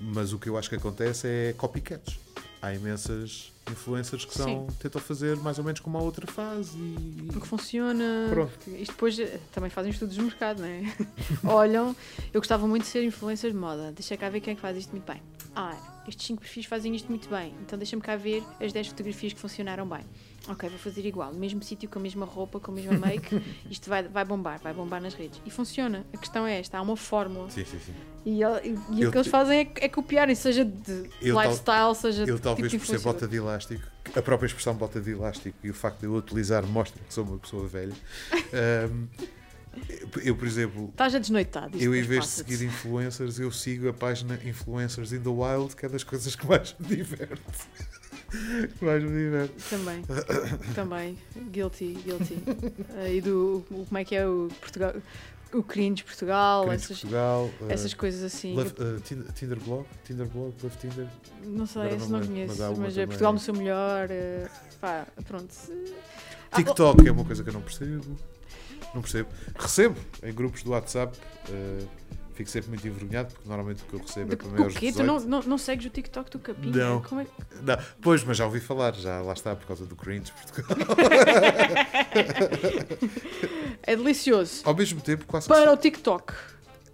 Mas 0.00 0.32
o 0.32 0.38
que 0.38 0.48
eu 0.48 0.56
acho 0.56 0.70
que 0.70 0.76
acontece 0.76 1.28
é 1.28 1.52
copycats. 1.52 2.18
Há 2.60 2.74
imensas 2.74 3.52
influencers 3.70 4.24
que 4.24 4.34
são, 4.34 4.66
tentam 4.78 5.00
fazer 5.00 5.36
mais 5.36 5.58
ou 5.58 5.64
menos 5.64 5.80
como 5.80 5.98
a 5.98 6.00
outra 6.00 6.26
faz 6.26 6.72
e. 6.74 7.28
Porque 7.32 7.46
funciona. 7.46 8.28
Pronto. 8.30 8.70
Isto 8.70 8.92
depois 8.92 9.18
eh, 9.18 9.40
também 9.52 9.70
fazem 9.70 9.90
estudos 9.90 10.14
de 10.14 10.22
mercado, 10.22 10.60
não 10.60 10.68
é? 10.68 10.82
Olham, 11.44 11.94
eu 12.32 12.40
gostava 12.40 12.66
muito 12.66 12.82
de 12.82 12.88
ser 12.88 13.04
influencer 13.04 13.50
de 13.50 13.56
moda. 13.56 13.92
Deixa 13.92 14.16
cá 14.16 14.28
ver 14.28 14.40
quem 14.40 14.52
é 14.52 14.54
que 14.54 14.60
faz 14.60 14.76
isto 14.76 14.90
muito 14.90 15.10
bem. 15.10 15.20
Ah, 15.54 15.76
estes 16.06 16.26
5 16.26 16.40
perfis 16.40 16.66
fazem 16.66 16.94
isto 16.94 17.08
muito 17.08 17.28
bem. 17.28 17.54
Então 17.62 17.78
deixa-me 17.78 18.02
cá 18.02 18.16
ver 18.16 18.42
as 18.60 18.72
10 18.72 18.88
fotografias 18.88 19.32
que 19.32 19.40
funcionaram 19.40 19.86
bem. 19.88 20.04
Ok, 20.48 20.68
vou 20.68 20.78
fazer 20.78 21.04
igual. 21.04 21.32
No 21.32 21.38
mesmo 21.38 21.62
sítio, 21.62 21.88
com 21.88 21.98
a 21.98 22.02
mesma 22.02 22.26
roupa, 22.26 22.60
com 22.60 22.70
a 22.70 22.74
mesma 22.74 22.92
make. 22.92 23.42
isto 23.70 23.88
vai, 23.88 24.02
vai 24.02 24.24
bombar, 24.24 24.60
vai 24.60 24.72
bombar 24.72 25.00
nas 25.00 25.14
redes. 25.14 25.40
E 25.44 25.50
funciona. 25.50 26.06
A 26.12 26.18
questão 26.18 26.46
é 26.46 26.60
esta: 26.60 26.78
há 26.78 26.82
uma 26.82 26.96
fórmula. 26.96 27.50
Sim, 27.50 27.64
sim, 27.64 27.78
sim. 27.80 28.15
E, 28.26 28.40
e, 28.42 29.00
e 29.00 29.06
o 29.06 29.12
que 29.12 29.18
eles 29.18 29.28
fazem 29.28 29.60
é, 29.60 29.84
é 29.84 29.88
copiarem, 29.88 30.34
seja 30.34 30.64
de 30.64 31.08
eu 31.22 31.40
lifestyle, 31.40 31.62
tal, 31.64 31.94
seja 31.94 32.24
de. 32.24 32.32
Eu, 32.32 32.40
talvez 32.40 32.72
tipo 32.72 32.84
por 32.84 32.90
ser 32.90 32.98
bota 32.98 33.28
de 33.28 33.36
elástico, 33.36 33.86
a 34.16 34.20
própria 34.20 34.48
expressão 34.48 34.74
bota 34.74 35.00
de 35.00 35.12
elástico 35.12 35.56
e 35.62 35.70
o 35.70 35.74
facto 35.74 36.00
de 36.00 36.06
eu 36.06 36.14
utilizar 36.14 36.66
mostra 36.66 37.00
que 37.06 37.14
sou 37.14 37.22
uma 37.22 37.38
pessoa 37.38 37.68
velha. 37.68 37.94
Um, 38.90 39.06
eu, 40.24 40.34
por 40.34 40.44
exemplo. 40.48 40.88
Estás 40.88 41.14
a 41.14 41.20
desnoitar. 41.20 41.70
Eu, 41.78 41.94
em 41.94 42.02
vez 42.02 42.24
de 42.24 42.30
seguir 42.30 42.64
influencers, 42.64 43.38
eu 43.38 43.52
sigo 43.52 43.88
a 43.88 43.92
página 43.92 44.40
Influencers 44.44 45.12
in 45.12 45.20
the 45.20 45.28
Wild, 45.28 45.76
que 45.76 45.86
é 45.86 45.88
das 45.88 46.02
coisas 46.02 46.34
que 46.34 46.44
mais 46.48 46.74
me 46.80 46.96
diverte. 46.96 47.42
que 48.76 48.84
mais 48.84 49.04
me 49.04 49.24
diverte. 49.24 49.54
Também. 49.70 50.02
Também. 50.74 51.18
Guilty, 51.52 51.96
guilty. 52.04 52.34
Uh, 52.34 53.06
e 53.08 53.20
do. 53.20 53.64
Como 53.68 53.98
é 53.98 54.04
que 54.04 54.16
é 54.16 54.26
o 54.26 54.48
Portugal? 54.60 54.94
O 55.52 55.62
Cringe 55.62 56.02
Portugal, 56.02 56.62
Cringe 56.62 56.76
essas, 56.76 57.00
Portugal, 57.00 57.50
uh, 57.60 57.70
essas 57.70 57.94
coisas 57.94 58.22
assim. 58.22 58.54
Love, 58.54 58.70
uh, 58.70 59.00
Tinder, 59.00 59.32
Tinder 59.32 59.60
Blog? 59.60 59.86
Tinder 60.04 60.26
Blog? 60.26 60.54
Love 60.62 60.76
Tinder? 60.76 61.06
Não 61.44 61.66
sei, 61.66 61.88
esse 61.88 62.10
não, 62.10 62.20
não 62.20 62.26
conheço, 62.26 62.60
mas, 62.60 62.78
mas 62.78 62.98
é 62.98 63.06
Portugal 63.06 63.32
no 63.32 63.38
seu 63.38 63.54
melhor. 63.54 64.08
Uh, 64.10 64.50
pá, 64.80 65.06
pronto. 65.26 65.54
TikTok 66.54 67.00
ah, 67.00 67.08
é 67.08 67.12
uma 67.12 67.24
coisa 67.24 67.42
que 67.42 67.48
eu 67.48 67.54
não 67.54 67.62
percebo. 67.62 68.16
Não 68.94 69.02
percebo. 69.02 69.28
Recebo 69.58 69.96
em 70.22 70.32
grupos 70.32 70.62
do 70.62 70.70
WhatsApp. 70.70 71.16
Uh, 71.48 71.88
fico 72.36 72.50
sempre 72.50 72.68
muito 72.68 72.86
envergonhado 72.86 73.32
porque 73.32 73.48
normalmente 73.48 73.82
o 73.82 73.86
que 73.86 73.94
eu 73.94 74.00
recebo 74.00 74.32
é 74.32 74.36
para 74.36 74.48
maiores 74.48 74.74
de 74.74 74.80
18. 74.80 74.96
Tu 74.96 75.04
não, 75.04 75.20
não, 75.20 75.40
não 75.48 75.58
segues 75.58 75.86
o 75.86 75.90
TikTok 75.90 76.30
do 76.30 76.38
Capinha? 76.38 76.76
Não. 76.76 77.02
Como 77.02 77.22
é 77.22 77.24
que... 77.24 77.30
não. 77.62 77.78
Pois, 78.02 78.22
mas 78.22 78.36
já 78.36 78.44
ouvi 78.44 78.60
falar, 78.60 78.94
já 78.94 79.22
lá 79.22 79.32
está 79.32 79.56
por 79.56 79.66
causa 79.66 79.86
do 79.86 79.96
cringe 79.96 80.30
Portugal. 80.32 80.76
é 83.82 83.96
delicioso. 83.96 84.60
Ao 84.64 84.74
mesmo 84.74 85.00
tempo, 85.00 85.24
quase 85.26 85.48
Para 85.48 85.72
o 85.72 85.76
TikTok. 85.76 86.34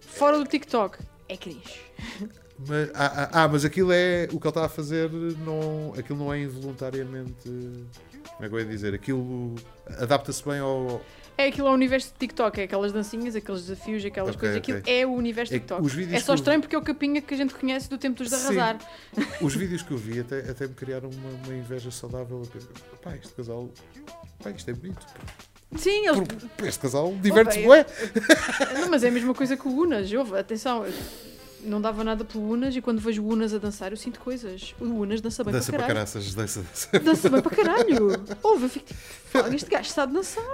Fora 0.01 0.39
do 0.39 0.47
TikTok. 0.47 0.99
É 1.29 1.37
cringe. 1.37 1.81
Mas, 2.69 2.91
ah, 2.95 3.29
ah, 3.33 3.43
ah, 3.43 3.49
mas 3.49 3.65
aquilo 3.65 3.91
é. 3.91 4.29
O 4.31 4.39
que 4.39 4.47
ele 4.47 4.51
está 4.51 4.67
a 4.67 4.69
fazer, 4.69 5.11
não, 5.11 5.95
aquilo 5.99 6.17
não 6.17 6.33
é 6.33 6.43
involuntariamente. 6.43 7.43
Como 7.45 8.45
é 8.45 8.49
que 8.49 8.55
eu 8.55 8.59
ia 8.61 8.65
dizer? 8.65 8.95
Aquilo 8.95 9.57
adapta-se 9.99 10.45
bem 10.45 10.61
ao 10.61 11.03
é 11.37 11.47
aquilo 11.47 11.69
ao 11.69 11.75
universo 11.75 12.13
de 12.13 12.19
TikTok, 12.19 12.61
é 12.61 12.65
aquelas 12.65 12.93
dancinhas, 12.93 13.35
aqueles 13.35 13.63
desafios, 13.63 14.05
aquelas 14.05 14.37
okay, 14.37 14.41
coisas. 14.41 14.57
Aquilo 14.59 14.79
okay. 14.79 15.01
é 15.01 15.07
o 15.07 15.13
universo 15.13 15.53
de 15.53 15.61
TikTok. 15.61 16.13
É, 16.13 16.17
é 16.17 16.21
só 16.21 16.35
estranho 16.35 16.61
porque 16.61 16.75
é 16.75 16.79
o 16.79 16.83
capinha 16.83 17.21
que 17.21 17.35
a 17.35 17.37
gente 17.37 17.55
conhece 17.55 17.89
do 17.89 17.99
tempo 17.99 18.19
dos 18.19 18.29
de 18.29 18.35
arrasar. 18.35 18.79
Os 19.41 19.55
vídeos 19.55 19.83
que 19.83 19.93
eu 19.93 19.99
vi 19.99 20.21
até, 20.21 20.41
até 20.51 20.67
me 20.67 20.75
criaram 20.75 21.11
uma, 21.11 21.31
uma 21.45 21.55
inveja 21.55 21.91
saudável. 21.91 22.43
Pá, 23.03 23.17
este 23.17 23.33
casal. 23.35 23.71
Pá, 24.43 24.51
isto 24.51 24.71
é 24.71 24.75
bonito. 24.75 25.07
Sim, 25.77 26.07
eles... 26.07 26.29
Por, 26.57 26.69
este 26.69 26.81
casal 26.81 27.15
diverte-se, 27.21 27.67
ué. 27.67 27.87
Não, 28.79 28.91
mas 28.91 29.03
é 29.03 29.09
a 29.09 29.11
mesma 29.11 29.35
coisa 29.35 29.57
que 29.57 29.67
o 29.67 29.71
Unas, 29.71 30.11
atenção. 30.39 30.85
Não 31.63 31.81
dava 31.81 32.03
nada 32.05 32.25
pelo 32.25 32.49
Unas 32.51 32.75
e 32.77 32.81
quando 32.81 33.01
vejo 33.01 33.23
o 33.23 33.29
Unas 33.29 33.55
a 33.55 33.59
dançar 33.59 33.93
eu 33.93 33.97
sinto 33.97 34.21
coisas. 34.21 34.75
O 34.81 34.85
Unas 34.85 35.21
dança 35.21 35.43
bem 35.45 35.53
Dança 35.53 35.71
para 35.71 35.81
caralho. 35.81 35.95
caraças, 35.95 36.35
dança, 36.35 36.61
dança. 36.63 36.99
Dança 37.01 37.29
bem 37.31 37.41
para 37.43 37.57
caralho. 37.57 38.09
Ouve, 38.43 38.65
eu 38.65 38.69
fico 38.69 38.87
tipo, 38.87 39.01
"Fogo, 39.31 39.55
este 39.55 39.71
gajo 39.71 39.91
sabe 39.91 40.13
dançar. 40.13 40.45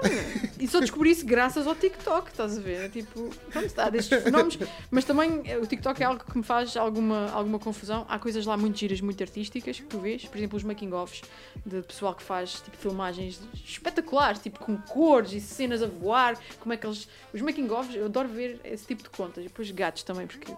E 0.58 0.66
só 0.68 0.80
descobri 0.80 1.10
isso 1.10 1.24
graças 1.26 1.66
ao 1.66 1.74
TikTok, 1.74 2.30
estás 2.30 2.58
a 2.58 2.60
ver? 2.60 2.84
É 2.84 2.88
Tipo, 2.88 3.30
pronto, 3.50 3.66
está 3.66 3.88
destes 3.90 4.22
fenómenos. 4.22 4.58
Mas 4.90 5.04
também 5.04 5.42
eh, 5.44 5.58
o 5.58 5.66
TikTok 5.66 6.02
é 6.02 6.06
algo 6.06 6.22
que 6.24 6.36
me 6.36 6.44
faz 6.44 6.76
alguma, 6.76 7.30
alguma 7.30 7.58
confusão. 7.58 8.04
Há 8.08 8.18
coisas 8.18 8.44
lá 8.46 8.56
muito 8.56 8.78
giras, 8.78 9.00
muito 9.00 9.22
artísticas 9.22 9.78
que 9.80 9.86
tu 9.86 9.98
vês. 9.98 10.24
Por 10.24 10.36
exemplo, 10.36 10.56
os 10.56 10.64
making-offs 10.64 11.22
de 11.64 11.82
pessoal 11.82 12.14
que 12.14 12.22
faz 12.22 12.54
tipo, 12.60 12.76
filmagens 12.76 13.40
espetaculares, 13.64 14.40
tipo 14.40 14.58
com 14.58 14.76
cores 14.78 15.32
e 15.32 15.40
cenas 15.40 15.82
a 15.82 15.86
voar. 15.86 16.38
Como 16.60 16.72
é 16.72 16.76
que 16.76 16.86
eles. 16.86 17.08
Os 17.32 17.40
making-offs, 17.40 17.94
eu 17.94 18.06
adoro 18.06 18.28
ver 18.28 18.60
esse 18.64 18.86
tipo 18.86 19.02
de 19.02 19.10
contas. 19.10 19.44
E 19.44 19.48
depois 19.48 19.70
gatos 19.70 20.02
também, 20.02 20.26
porque 20.26 20.52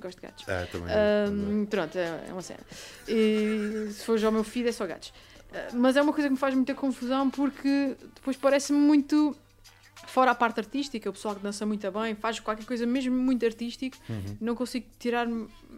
gosto 0.00 0.20
de 0.20 0.26
gatos. 0.26 0.44
Ah, 0.48 0.66
também. 0.70 0.88
Ahm, 0.94 1.66
pronto, 1.66 1.96
é 1.98 2.24
é 2.28 2.32
uma 2.32 2.42
cena. 2.42 2.60
E 3.08 3.88
se 3.92 4.04
for 4.04 4.18
já 4.18 4.28
o 4.28 4.32
meu 4.32 4.44
feed, 4.44 4.68
é 4.68 4.72
só 4.72 4.86
gatos. 4.86 5.12
Ah, 5.52 5.68
mas 5.72 5.96
é 5.96 6.02
uma 6.02 6.12
coisa 6.12 6.28
que 6.28 6.32
me 6.32 6.38
faz 6.38 6.54
muita 6.54 6.74
confusão 6.74 7.30
porque 7.30 7.96
depois 8.14 8.36
parece-me 8.36 8.78
muito. 8.78 9.36
Fora 10.06 10.32
a 10.32 10.34
parte 10.34 10.60
artística, 10.60 11.08
o 11.08 11.12
pessoal 11.12 11.34
que 11.34 11.42
dança 11.42 11.64
muito 11.64 11.90
bem, 11.90 12.14
faz 12.14 12.38
qualquer 12.38 12.66
coisa 12.66 12.84
mesmo 12.86 13.16
muito 13.16 13.44
artístico, 13.46 13.96
Uhum. 14.08 14.36
não 14.40 14.54
consigo 14.54 14.86
tirar 14.98 15.26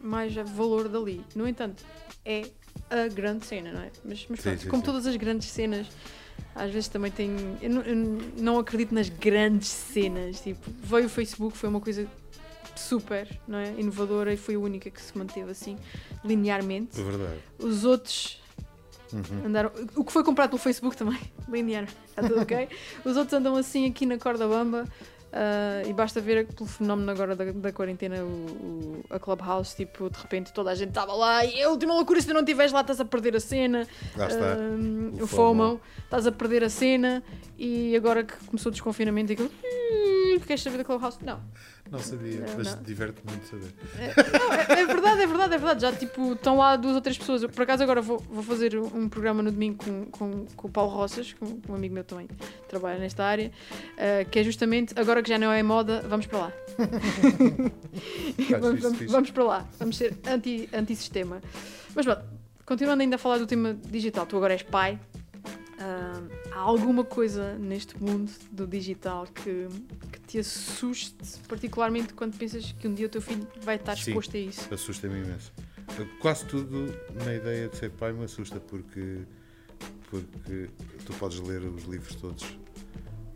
mais 0.02 0.34
valor 0.34 0.88
dali. 0.88 1.24
No 1.34 1.46
entanto, 1.46 1.84
é 2.24 2.42
a 2.90 3.06
grande 3.08 3.46
cena, 3.46 3.72
não 3.72 3.80
é? 3.82 3.90
Mas, 4.04 4.26
mas 4.28 4.40
Sim, 4.40 4.48
pronto, 4.50 4.62
sim, 4.62 4.68
como 4.68 4.82
sim. 4.82 4.86
todas 4.86 5.06
as 5.06 5.14
grandes 5.16 5.48
cenas, 5.48 5.86
às 6.54 6.70
vezes 6.72 6.88
também 6.88 7.10
tem. 7.12 7.30
Eu 7.62 7.70
não, 7.70 7.82
eu 7.82 7.96
não 8.38 8.58
acredito 8.58 8.92
nas 8.92 9.08
grandes 9.08 9.68
cenas. 9.68 10.40
Tipo, 10.40 10.70
veio 10.82 11.06
o 11.06 11.08
Facebook, 11.08 11.56
foi 11.56 11.68
uma 11.68 11.80
coisa 11.80 12.06
super 12.80 13.28
não 13.48 13.58
é? 13.58 13.74
inovadora 13.78 14.32
e 14.32 14.36
foi 14.36 14.54
a 14.54 14.58
única 14.58 14.90
que 14.90 15.00
se 15.02 15.16
manteve 15.16 15.50
assim, 15.50 15.76
linearmente. 16.24 17.00
É 17.00 17.04
verdade. 17.04 17.38
Os 17.58 17.84
outros 17.84 18.40
Uhum. 19.12 19.46
andaram. 19.46 19.70
O 19.94 20.04
que 20.04 20.12
foi 20.12 20.24
comprado 20.24 20.50
pelo 20.50 20.58
Facebook 20.60 20.96
também, 20.96 21.18
linear, 21.48 21.86
está 22.08 22.22
tudo 22.22 22.40
ok. 22.40 22.68
Os 23.04 23.16
outros 23.16 23.32
andam 23.34 23.54
assim 23.54 23.88
aqui 23.88 24.04
na 24.04 24.18
corda 24.18 24.48
bamba. 24.48 24.84
ah, 25.32 25.82
e 25.86 25.92
basta 25.92 26.20
ver 26.20 26.44
pelo 26.48 26.68
fenómeno 26.68 27.08
agora 27.12 27.36
da, 27.36 27.44
da 27.52 27.72
quarentena, 27.72 28.24
o, 28.24 28.26
o- 28.26 29.04
a 29.08 29.18
Clubhouse, 29.20 29.76
tipo, 29.76 30.10
de 30.10 30.18
repente 30.18 30.52
toda 30.52 30.70
a 30.72 30.74
gente 30.74 30.88
estava 30.88 31.12
lá 31.14 31.44
e 31.44 31.62
a 31.62 31.68
última 31.70 31.94
loucura, 31.94 32.20
se 32.20 32.32
não 32.32 32.40
estiveres 32.40 32.72
lá 32.72 32.80
estás 32.80 32.98
a 33.00 33.04
perder 33.04 33.36
a 33.36 33.40
cena. 33.40 33.86
Lá 34.16 34.26
está. 34.26 34.54
Ahm, 34.54 35.12
O 35.20 35.22
o 35.22 35.26
FOMO. 35.28 35.80
Estás 36.04 36.26
a 36.26 36.32
perder 36.32 36.64
a 36.64 36.68
cena 36.70 37.22
e 37.56 37.94
agora 37.96 38.24
que 38.24 38.34
começou 38.46 38.70
o 38.70 38.72
desconfinamento, 38.72 39.32
aquilo. 39.32 39.50
"Hum, 39.64 40.40
Queres 40.46 40.62
saber 40.62 40.78
da 40.78 40.84
Clubhouse? 40.84 41.18
Não. 41.24 41.40
Não 41.90 41.98
sabia, 42.00 42.40
Não, 42.40 42.56
mas 42.56 42.74
não. 42.76 42.82
diverte-me 42.82 43.30
muito 43.32 43.46
saber. 43.48 43.72
Não, 44.38 44.52
é, 44.52 44.80
é 44.82 44.86
verdade, 44.86 45.22
é 45.22 45.26
verdade, 45.26 45.54
é 45.54 45.58
verdade. 45.58 45.80
Já 45.82 45.92
tipo, 45.92 46.32
estão 46.32 46.56
lá 46.58 46.74
duas 46.76 46.94
ou 46.96 47.00
três 47.00 47.16
pessoas. 47.16 47.42
Eu, 47.42 47.48
por 47.48 47.62
acaso 47.62 47.82
agora 47.82 48.02
vou, 48.02 48.18
vou 48.18 48.42
fazer 48.42 48.76
um 48.76 49.08
programa 49.08 49.42
no 49.42 49.52
domingo 49.52 49.84
com, 49.84 50.04
com, 50.06 50.46
com 50.56 50.68
o 50.68 50.70
Paulo 50.70 50.90
Roças, 50.92 51.32
com, 51.34 51.60
um 51.68 51.74
amigo 51.74 51.94
meu 51.94 52.02
também 52.04 52.26
que 52.26 52.34
trabalha 52.68 52.98
nesta 52.98 53.24
área, 53.24 53.52
ah, 53.96 54.24
que 54.24 54.38
é 54.38 54.42
justamente 54.44 54.92
agora 54.98 55.22
que 55.22 55.28
já 55.28 55.38
não 55.38 55.52
é 55.52 55.62
moda, 55.62 56.04
vamos 56.08 56.26
para 56.26 56.38
lá. 56.38 56.52
Vamos, 58.60 58.80
vamos- 58.82 59.10
vamos 59.12 59.30
para 59.30 59.44
lá. 59.44 59.66
Vamos 59.78 59.96
ser 59.96 60.16
anti- 60.26 60.68
anti-sistema. 60.72 61.40
Mas 61.94 62.04
pronto, 62.04 62.22
continuando 62.64 63.02
ainda 63.02 63.16
a 63.16 63.18
falar 63.18 63.38
do 63.38 63.46
tema 63.46 63.74
digital, 63.88 64.26
tu 64.26 64.36
agora 64.36 64.54
és 64.54 64.62
pai. 64.62 64.98
Ah, 65.78 66.20
há 66.56 66.60
alguma 66.60 67.04
coisa 67.04 67.58
neste 67.58 68.02
mundo 68.02 68.32
do 68.50 68.66
digital 68.66 69.26
que, 69.26 69.68
que 70.10 70.20
te 70.20 70.38
assuste, 70.38 71.14
particularmente 71.46 72.14
quando 72.14 72.36
pensas 72.38 72.72
que 72.72 72.88
um 72.88 72.94
dia 72.94 73.06
o 73.06 73.10
teu 73.10 73.20
filho 73.20 73.46
vai 73.60 73.76
estar 73.76 73.94
Sim. 73.96 74.10
exposto 74.10 74.36
a 74.36 74.40
isso? 74.40 74.74
Assusta-me 74.74 75.20
imenso. 75.20 75.52
Quase 76.18 76.46
tudo 76.46 76.86
na 77.24 77.34
ideia 77.34 77.68
de 77.68 77.76
ser 77.76 77.90
pai 77.90 78.12
me 78.12 78.24
assusta 78.24 78.58
porque, 78.58 79.18
porque 80.10 80.70
tu 81.04 81.12
podes 81.14 81.40
ler 81.40 81.62
os 81.62 81.84
livros 81.84 82.14
todos 82.16 82.58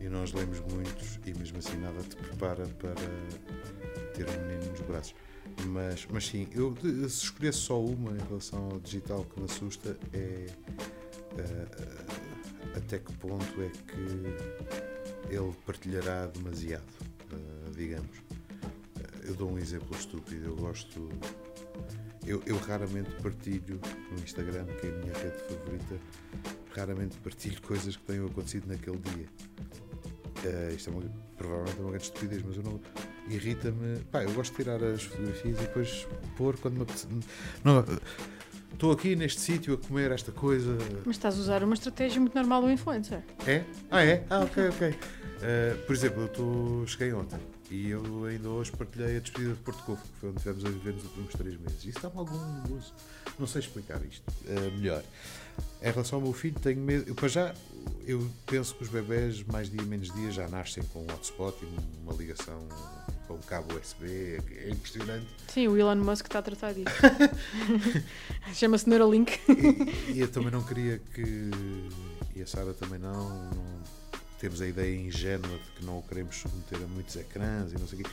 e 0.01 0.09
nós 0.09 0.33
lemos 0.33 0.61
muitos 0.73 1.21
e 1.27 1.35
mesmo 1.35 1.59
assim 1.59 1.77
nada 1.77 2.03
te 2.03 2.17
prepara 2.17 2.67
para 2.67 2.95
ter 4.15 4.27
um 4.29 4.47
menino 4.47 4.71
nos 4.71 4.81
braços. 4.81 5.15
Mas, 5.67 6.07
mas 6.11 6.27
sim, 6.27 6.49
eu 6.53 6.75
se 7.09 7.25
escolhesse 7.25 7.59
só 7.59 7.79
uma 7.79 8.13
em 8.13 8.29
relação 8.29 8.71
ao 8.71 8.81
digital 8.81 9.25
que 9.25 9.41
me 9.41 9.45
assusta 9.45 9.99
é 10.15 10.47
eh, 11.37 12.40
até 12.77 12.99
que 12.99 13.13
ponto 13.15 13.63
é 13.63 13.69
que 13.69 15.35
ele 15.35 15.53
partilhará 15.67 16.27
demasiado, 16.27 16.83
eh, 17.33 17.71
digamos. 17.77 18.17
Eh, 18.99 19.29
Eu 19.29 19.35
dou 19.35 19.51
um 19.53 19.59
exemplo 19.59 19.97
estúpido, 19.97 20.47
eu 20.47 20.57
gosto. 20.57 21.09
Eu, 22.27 22.43
eu 22.47 22.57
raramente 22.59 23.11
partilho 23.23 23.81
no 24.11 24.23
Instagram, 24.23 24.67
que 24.67 24.87
é 24.87 24.91
a 24.91 24.93
minha 24.99 25.13
rede 25.15 25.39
favorita, 25.49 25.97
raramente 26.75 27.17
partilho 27.19 27.61
coisas 27.63 27.97
que 27.97 28.03
tenham 28.05 28.27
acontecido 28.27 28.67
naquele 28.67 28.99
dia. 28.99 29.27
Eh, 30.45 30.75
isto 30.77 30.91
é 30.91 30.93
uma, 30.93 31.03
provavelmente 31.37 31.79
é 31.79 31.81
uma 31.83 31.91
grande 31.91 32.05
estupidez, 32.05 32.43
mas 32.43 32.57
eu 32.57 32.63
não. 32.63 32.81
Irrita-me. 33.29 34.01
Pá, 34.11 34.25
eu 34.25 34.33
gosto 34.33 34.51
de 34.53 34.57
tirar 34.57 34.83
as 34.83 35.03
fotografias 35.05 35.59
e 35.59 35.63
depois 35.63 36.09
pôr 36.37 36.59
quando 36.59 36.75
me 36.77 36.83
apetece. 36.83 37.07
Não, 37.63 37.85
Estou 38.73 38.93
aqui 38.93 39.15
neste 39.15 39.41
sítio 39.41 39.75
a 39.75 39.77
comer 39.77 40.11
esta 40.11 40.33
coisa. 40.33 40.77
Mas 41.05 41.17
estás 41.17 41.37
a 41.37 41.41
usar 41.41 41.63
uma 41.63 41.75
estratégia 41.75 42.21
muito 42.21 42.35
normal 42.35 42.63
do 42.63 42.71
influencer. 42.71 43.23
É? 43.47 43.65
Ah, 43.91 44.05
é? 44.05 44.25
Ah, 44.31 44.41
ok, 44.41 44.69
ok. 44.69 44.95
Eh, 45.43 45.75
por 45.87 45.95
exemplo, 45.95 46.23
eu 46.23 46.29
tô, 46.29 46.87
cheguei 46.87 47.13
ontem 47.13 47.39
e 47.71 47.91
eu 47.91 48.25
ainda 48.25 48.49
hoje 48.49 48.73
partilhei 48.73 49.17
a 49.17 49.21
despedida 49.21 49.55
de 49.55 49.61
Porto 49.61 49.83
Covo, 49.85 50.03
que 50.03 50.19
foi 50.19 50.29
onde 50.29 50.39
estivemos 50.39 50.65
a 50.65 50.69
viver 50.69 50.95
nos 50.95 51.05
últimos 51.05 51.33
três 51.35 51.61
meses. 51.61 51.85
Isso 51.85 52.01
dá-me 52.03 52.19
algum 52.19 52.61
gozo. 52.69 52.93
Não 53.39 53.47
sei 53.47 53.61
explicar 53.61 54.05
isto 54.05 54.25
eh, 54.47 54.71
melhor. 54.77 55.03
Em 55.83 55.91
relação 55.91 56.19
ao 56.19 56.25
meu 56.25 56.33
filho, 56.33 56.59
tenho 56.61 56.81
medo. 56.81 57.05
Eu, 57.07 57.15
para 57.15 57.29
já, 57.29 57.55
eu 58.07 58.29
penso 58.47 58.75
que 58.75 58.83
os 58.83 58.89
bebés, 58.89 59.43
mais 59.45 59.71
dia 59.71 59.83
menos 59.83 60.13
dia, 60.13 60.31
já 60.31 60.49
nascem 60.49 60.83
com 60.85 61.01
um 61.01 61.07
hotspot 61.15 61.57
e 61.63 62.03
uma 62.03 62.13
ligação 62.13 62.69
com 63.31 63.39
cabo 63.47 63.79
USB. 63.79 64.41
É 64.57 64.71
impressionante. 64.71 65.27
Sim, 65.49 65.69
o 65.69 65.77
Elon 65.77 65.97
Musk 65.97 66.27
está 66.27 66.41
a 66.41 66.43
tratar 66.43 66.73
disso. 66.73 66.91
Chama-se 68.55 68.89
Neuralink. 68.89 69.39
E, 69.49 70.13
e 70.13 70.21
eu 70.21 70.29
também 70.29 70.51
não 70.51 70.63
queria 70.63 71.01
que. 71.15 71.51
E 72.35 72.43
a 72.43 72.47
Sara 72.47 72.73
também 72.75 72.99
não, 72.99 73.29
não- 73.51 73.81
Temos 74.39 74.61
a 74.61 74.67
ideia 74.67 74.97
ingênua 74.97 75.49
de 75.59 75.71
que 75.77 75.85
não 75.85 75.99
o 75.99 76.03
queremos 76.03 76.37
submeter 76.37 76.79
a 76.83 76.87
muitos 76.87 77.15
ecrãs 77.17 77.73
e 77.73 77.79
não 77.79 77.87
sei 77.87 78.01
o 78.01 78.05
quê. 78.05 78.11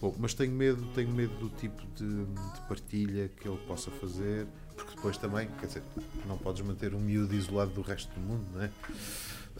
Bom, 0.00 0.14
mas 0.18 0.32
tenho 0.34 0.52
medo, 0.52 0.82
tenho 0.94 1.10
medo 1.10 1.34
do 1.34 1.48
tipo 1.56 1.82
de, 1.94 2.24
de 2.24 2.60
partilha 2.68 3.30
que 3.40 3.46
ele 3.46 3.58
possa 3.66 3.90
fazer, 3.90 4.46
porque 4.74 4.94
depois 4.96 5.18
também, 5.18 5.48
quer 5.60 5.66
dizer, 5.66 5.82
não 6.26 6.38
podes 6.38 6.62
manter 6.62 6.94
um 6.94 6.98
miúdo 7.00 7.34
isolado 7.34 7.70
do 7.72 7.82
resto 7.82 8.10
do 8.14 8.20
mundo, 8.20 8.46
não 8.54 8.62
é? 8.62 8.70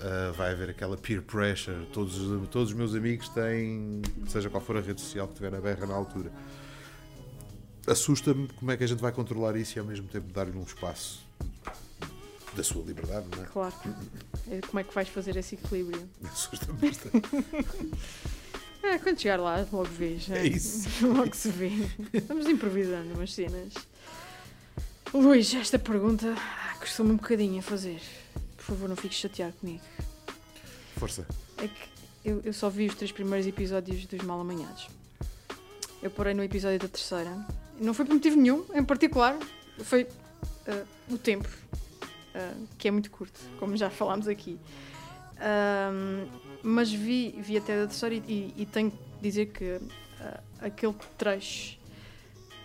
Ah, 0.02 0.32
vai 0.36 0.52
haver 0.52 0.70
aquela 0.70 0.96
peer 0.96 1.20
pressure. 1.22 1.86
Todos, 1.92 2.16
os- 2.18 2.48
todos 2.48 2.70
os 2.70 2.74
meus 2.74 2.94
amigos 2.94 3.28
têm, 3.28 4.00
seja 4.28 4.48
qual 4.48 4.62
for 4.62 4.76
a 4.76 4.80
rede 4.80 5.00
social 5.00 5.28
que 5.28 5.34
tiver 5.34 5.54
a 5.54 5.60
berra 5.60 5.86
na 5.86 5.94
altura. 5.94 6.32
Assusta-me 7.86 8.48
como 8.48 8.70
é 8.70 8.76
que 8.76 8.84
a 8.84 8.86
gente 8.86 9.00
vai 9.00 9.12
controlar 9.12 9.56
isso 9.56 9.76
e 9.76 9.80
ao 9.80 9.84
mesmo 9.86 10.06
tempo 10.08 10.32
dar-lhe 10.32 10.56
um 10.56 10.62
espaço 10.62 11.20
da 12.54 12.62
sua 12.64 12.82
liberdade, 12.84 13.26
não 13.36 13.42
é? 13.42 13.46
Claro. 13.46 13.74
É, 14.50 14.60
Como 14.60 14.78
é 14.80 14.84
que 14.84 14.94
vais 14.94 15.08
fazer 15.08 15.36
esse 15.36 15.54
equilíbrio? 15.54 16.08
Assusta-me 16.24 16.78
bastante. 16.78 17.28
É, 18.82 18.96
quando 18.96 19.20
chegar 19.20 19.38
lá, 19.38 19.58
logo 19.70 19.84
vês. 19.90 20.26
né? 20.28 20.38
É 20.38 20.46
isso. 20.46 20.88
logo 21.06 21.36
se 21.36 21.50
vê. 21.50 21.68
Vamos 22.26 22.46
improvisando 22.48 23.12
umas 23.12 23.30
cenas. 23.34 23.74
Luís, 25.12 25.52
esta 25.52 25.78
pergunta 25.78 26.34
costuma 26.78 27.12
um 27.12 27.16
bocadinho 27.16 27.58
a 27.58 27.62
fazer. 27.62 28.00
Por 28.60 28.64
favor, 28.76 28.88
não 28.88 28.96
fiques 28.96 29.18
chateado 29.18 29.54
comigo. 29.54 29.80
Força. 30.96 31.26
É 31.58 31.66
que 31.68 31.88
eu, 32.24 32.40
eu 32.44 32.52
só 32.52 32.68
vi 32.68 32.86
os 32.86 32.94
três 32.94 33.10
primeiros 33.10 33.46
episódios 33.46 34.04
dos 34.06 34.20
Mal 34.22 34.40
Amanhados. 34.40 34.88
Eu 36.02 36.10
parei 36.10 36.34
no 36.34 36.42
episódio 36.44 36.78
da 36.78 36.88
terceira. 36.88 37.30
Não 37.80 37.94
foi 37.94 38.04
por 38.04 38.14
motivo 38.14 38.36
nenhum, 38.36 38.64
em 38.74 38.84
particular. 38.84 39.36
Foi 39.78 40.06
ah, 40.66 40.84
o 41.10 41.16
tempo, 41.18 41.48
ah, 42.34 42.52
que 42.78 42.88
é 42.88 42.90
muito 42.90 43.10
curto, 43.10 43.38
como 43.58 43.76
já 43.76 43.88
falámos 43.90 44.28
aqui. 44.28 44.58
Ahm, 45.38 46.26
mas 46.62 46.92
vi, 46.92 47.30
vi 47.40 47.56
até 47.56 47.82
a 47.82 47.86
terceira 47.86 48.14
e, 48.14 48.18
e- 48.18 48.54
e 48.58 48.66
tenho 48.66 48.90
que 48.90 48.98
dizer 49.22 49.46
que 49.46 49.80
ah, 50.20 50.40
aquele 50.60 50.94
trecho 51.16 51.78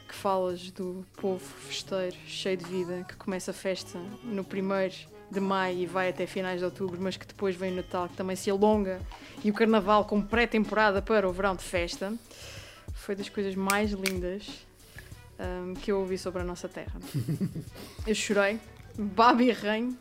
que 0.08 0.14
falas 0.14 0.70
do 0.72 1.06
povo 1.18 1.40
festeiro, 1.68 2.16
cheio 2.28 2.58
de 2.58 2.66
vida, 2.66 3.06
que 3.08 3.16
começa 3.16 3.52
a 3.52 3.54
festa 3.54 3.98
no 4.24 4.44
primeiro 4.44 4.94
de 5.30 5.40
maio 5.40 5.78
e 5.80 5.86
vai 5.86 6.10
até 6.10 6.26
finais 6.26 6.60
de 6.60 6.66
outubro, 6.66 7.00
mas 7.02 7.18
que 7.18 7.26
depois 7.26 7.56
vem 7.56 7.72
o 7.74 7.76
Natal, 7.76 8.08
que 8.08 8.16
também 8.16 8.36
se 8.36 8.50
alonga, 8.50 9.02
e 9.44 9.50
o 9.50 9.54
Carnaval 9.54 10.06
com 10.06 10.22
pré-temporada 10.22 11.02
para 11.02 11.28
o 11.28 11.32
verão 11.32 11.56
de 11.56 11.64
festa, 11.64 12.14
foi 12.94 13.16
das 13.16 13.30
coisas 13.30 13.56
mais 13.56 13.92
lindas 13.92 14.48
ahm, 15.40 15.74
que 15.74 15.92
eu 15.92 16.00
ouvi 16.00 16.18
sobre 16.18 16.42
a 16.42 16.46
nossa 16.46 16.70
terra. 16.70 17.00
eu 18.06 18.16
chorei, 18.16 18.60
babi 18.98 19.52
ranho, 19.52 19.98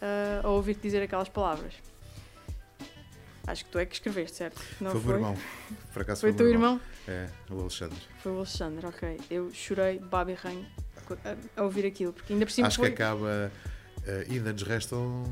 ah, 0.00 0.40
a 0.42 0.48
ouvir-te 0.50 0.82
dizer 0.82 1.02
aquelas 1.02 1.28
palavras. 1.28 1.72
Acho 3.46 3.64
que 3.64 3.70
tu 3.70 3.78
é 3.78 3.84
que 3.84 3.94
escreveste, 3.94 4.38
certo? 4.38 4.60
Não 4.80 4.90
foi 4.90 5.00
o 5.00 5.04
meu 5.04 5.14
irmão. 5.16 5.36
Por 5.92 6.02
acaso 6.02 6.20
Foi 6.22 6.30
o 6.30 6.34
teu 6.34 6.46
meu 6.46 6.54
irmão? 6.54 6.80
É, 7.06 7.28
o 7.50 7.60
Alexandre. 7.60 7.98
Foi 8.22 8.32
o 8.32 8.36
Alexandre, 8.38 8.86
ok. 8.86 9.20
Eu 9.30 9.50
chorei, 9.52 10.00
ranho 10.42 10.66
a, 11.24 11.60
a 11.60 11.64
ouvir 11.64 11.84
aquilo, 11.84 12.12
porque 12.12 12.32
ainda 12.32 12.46
por 12.46 12.52
cima 12.52 12.68
Acho 12.68 12.78
foi... 12.78 12.90
que 12.90 13.02
acaba. 13.02 13.52
Eh, 14.06 14.26
ainda 14.30 14.52
nos 14.52 14.62
restam 14.62 15.24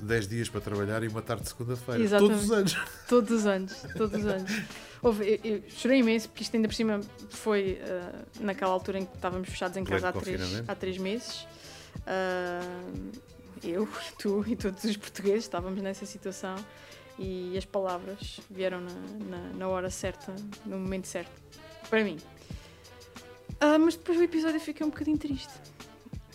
10 0.00 0.28
dias 0.28 0.48
para 0.48 0.60
trabalhar 0.60 1.02
e 1.02 1.08
uma 1.08 1.22
tarde 1.22 1.44
de 1.44 1.48
segunda-feira. 1.50 2.18
Todos 2.18 2.44
os 2.44 2.50
anos. 2.50 2.76
Todos 3.08 3.30
os 3.30 3.46
anos, 3.46 3.72
todos 3.96 4.20
os 4.20 4.26
anos. 4.26 4.62
Houve, 5.00 5.40
eu, 5.44 5.56
eu 5.56 5.62
chorei 5.68 5.98
imenso, 5.98 6.28
porque 6.28 6.42
isto 6.42 6.54
ainda 6.54 6.68
por 6.68 6.74
cima 6.74 7.00
foi 7.30 7.80
ah, 7.82 8.24
naquela 8.40 8.72
altura 8.72 8.98
em 8.98 9.04
que 9.04 9.14
estávamos 9.14 9.48
fechados 9.48 9.76
em 9.76 9.84
casa 9.84 10.08
há 10.08 10.12
três, 10.12 10.68
há 10.68 10.74
três 10.74 10.98
meses. 10.98 11.46
Ah, 12.06 12.60
eu, 13.62 13.88
tu 14.18 14.44
e 14.46 14.56
todos 14.56 14.82
os 14.84 14.96
portugueses 14.96 15.44
estávamos 15.44 15.80
nessa 15.82 16.06
situação 16.06 16.56
e 17.18 17.56
as 17.56 17.64
palavras 17.64 18.40
vieram 18.50 18.80
na, 18.80 18.92
na, 19.28 19.52
na 19.58 19.68
hora 19.68 19.90
certa, 19.90 20.34
no 20.64 20.78
momento 20.78 21.06
certo, 21.06 21.32
para 21.88 22.02
mim. 22.02 22.18
Ah, 23.60 23.78
mas 23.78 23.96
depois 23.96 24.18
do 24.18 24.24
episódio 24.24 24.56
eu 24.56 24.60
fiquei 24.60 24.84
um 24.84 24.90
bocadinho 24.90 25.18
triste. 25.18 25.52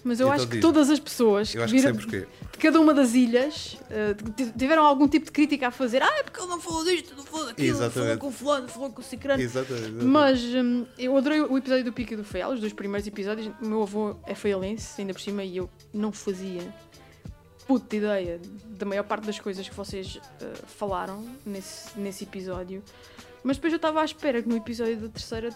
Mas 0.04 0.20
eu 0.20 0.28
Então 0.28 0.36
acho 0.36 0.48
que 0.48 0.60
todas 0.60 0.90
as 0.90 1.00
pessoas 1.00 1.54
Eu 1.54 1.62
que 1.66 1.72
que 1.72 1.80
viram, 1.80 1.96
porquê. 1.96 2.28
de 2.52 2.58
cada 2.60 2.80
uma 2.80 2.94
das 2.94 3.14
ilhas 3.14 3.78
eh, 3.90 4.16
tiveram 4.58 4.86
algum 4.86 5.08
tipo 5.08 5.26
de 5.26 5.32
crítica 5.32 5.68
a 5.68 5.72
fazer. 5.72 6.02
Ah, 6.02 6.20
é 6.20 6.24
porque 6.24 6.40
ele 6.40 6.48
não 6.48 6.62
falou 6.62 6.84
disto, 6.86 7.16
não 7.16 7.24
falou 7.24 7.46
daquilo, 7.48 7.74
falou 7.76 7.88
Exatamente. 7.90 8.20
com 8.20 8.32
fulano, 8.32 8.68
falou 8.70 8.90
com 8.92 9.02
o 9.02 9.04
cicrano. 9.04 9.42
Exatamente. 9.42 10.04
Mas 10.06 10.42
hum, 10.44 10.86
eu 10.98 11.18
adorei 11.18 11.42
o 11.42 11.58
episódio 11.58 11.84
do 11.86 11.92
Pico 11.92 12.14
e 12.14 12.16
do 12.16 12.24
Feial, 12.24 12.54
os 12.54 12.60
dois 12.62 12.72
primeiros 12.74 13.06
episódios. 13.08 13.48
O 13.62 13.66
meu 13.66 13.82
avô 13.84 14.16
é 14.26 14.34
feialense, 14.36 15.02
ainda 15.02 15.14
por 15.14 15.20
cima, 15.22 15.44
e 15.44 15.58
eu 15.58 15.70
não 15.94 16.12
fazia 16.12 16.62
puta 17.68 17.96
ideia 17.98 18.40
da 18.78 18.86
maior 18.86 19.04
parte 19.04 19.26
das 19.26 19.40
coisas 19.40 19.68
que 19.68 19.76
vocês 19.76 20.20
eh, 20.42 20.46
falaram 20.68 21.26
nesse, 21.46 22.00
nesse 22.00 22.24
episódio. 22.24 22.82
Mas 23.44 23.58
depois 23.58 23.74
eu 23.74 23.78
estava 23.78 24.02
à 24.02 24.06
espera 24.06 24.42
que 24.42 24.48
no 24.48 24.56
episódio 24.56 24.96
da 24.98 25.10
terceira 25.10 25.50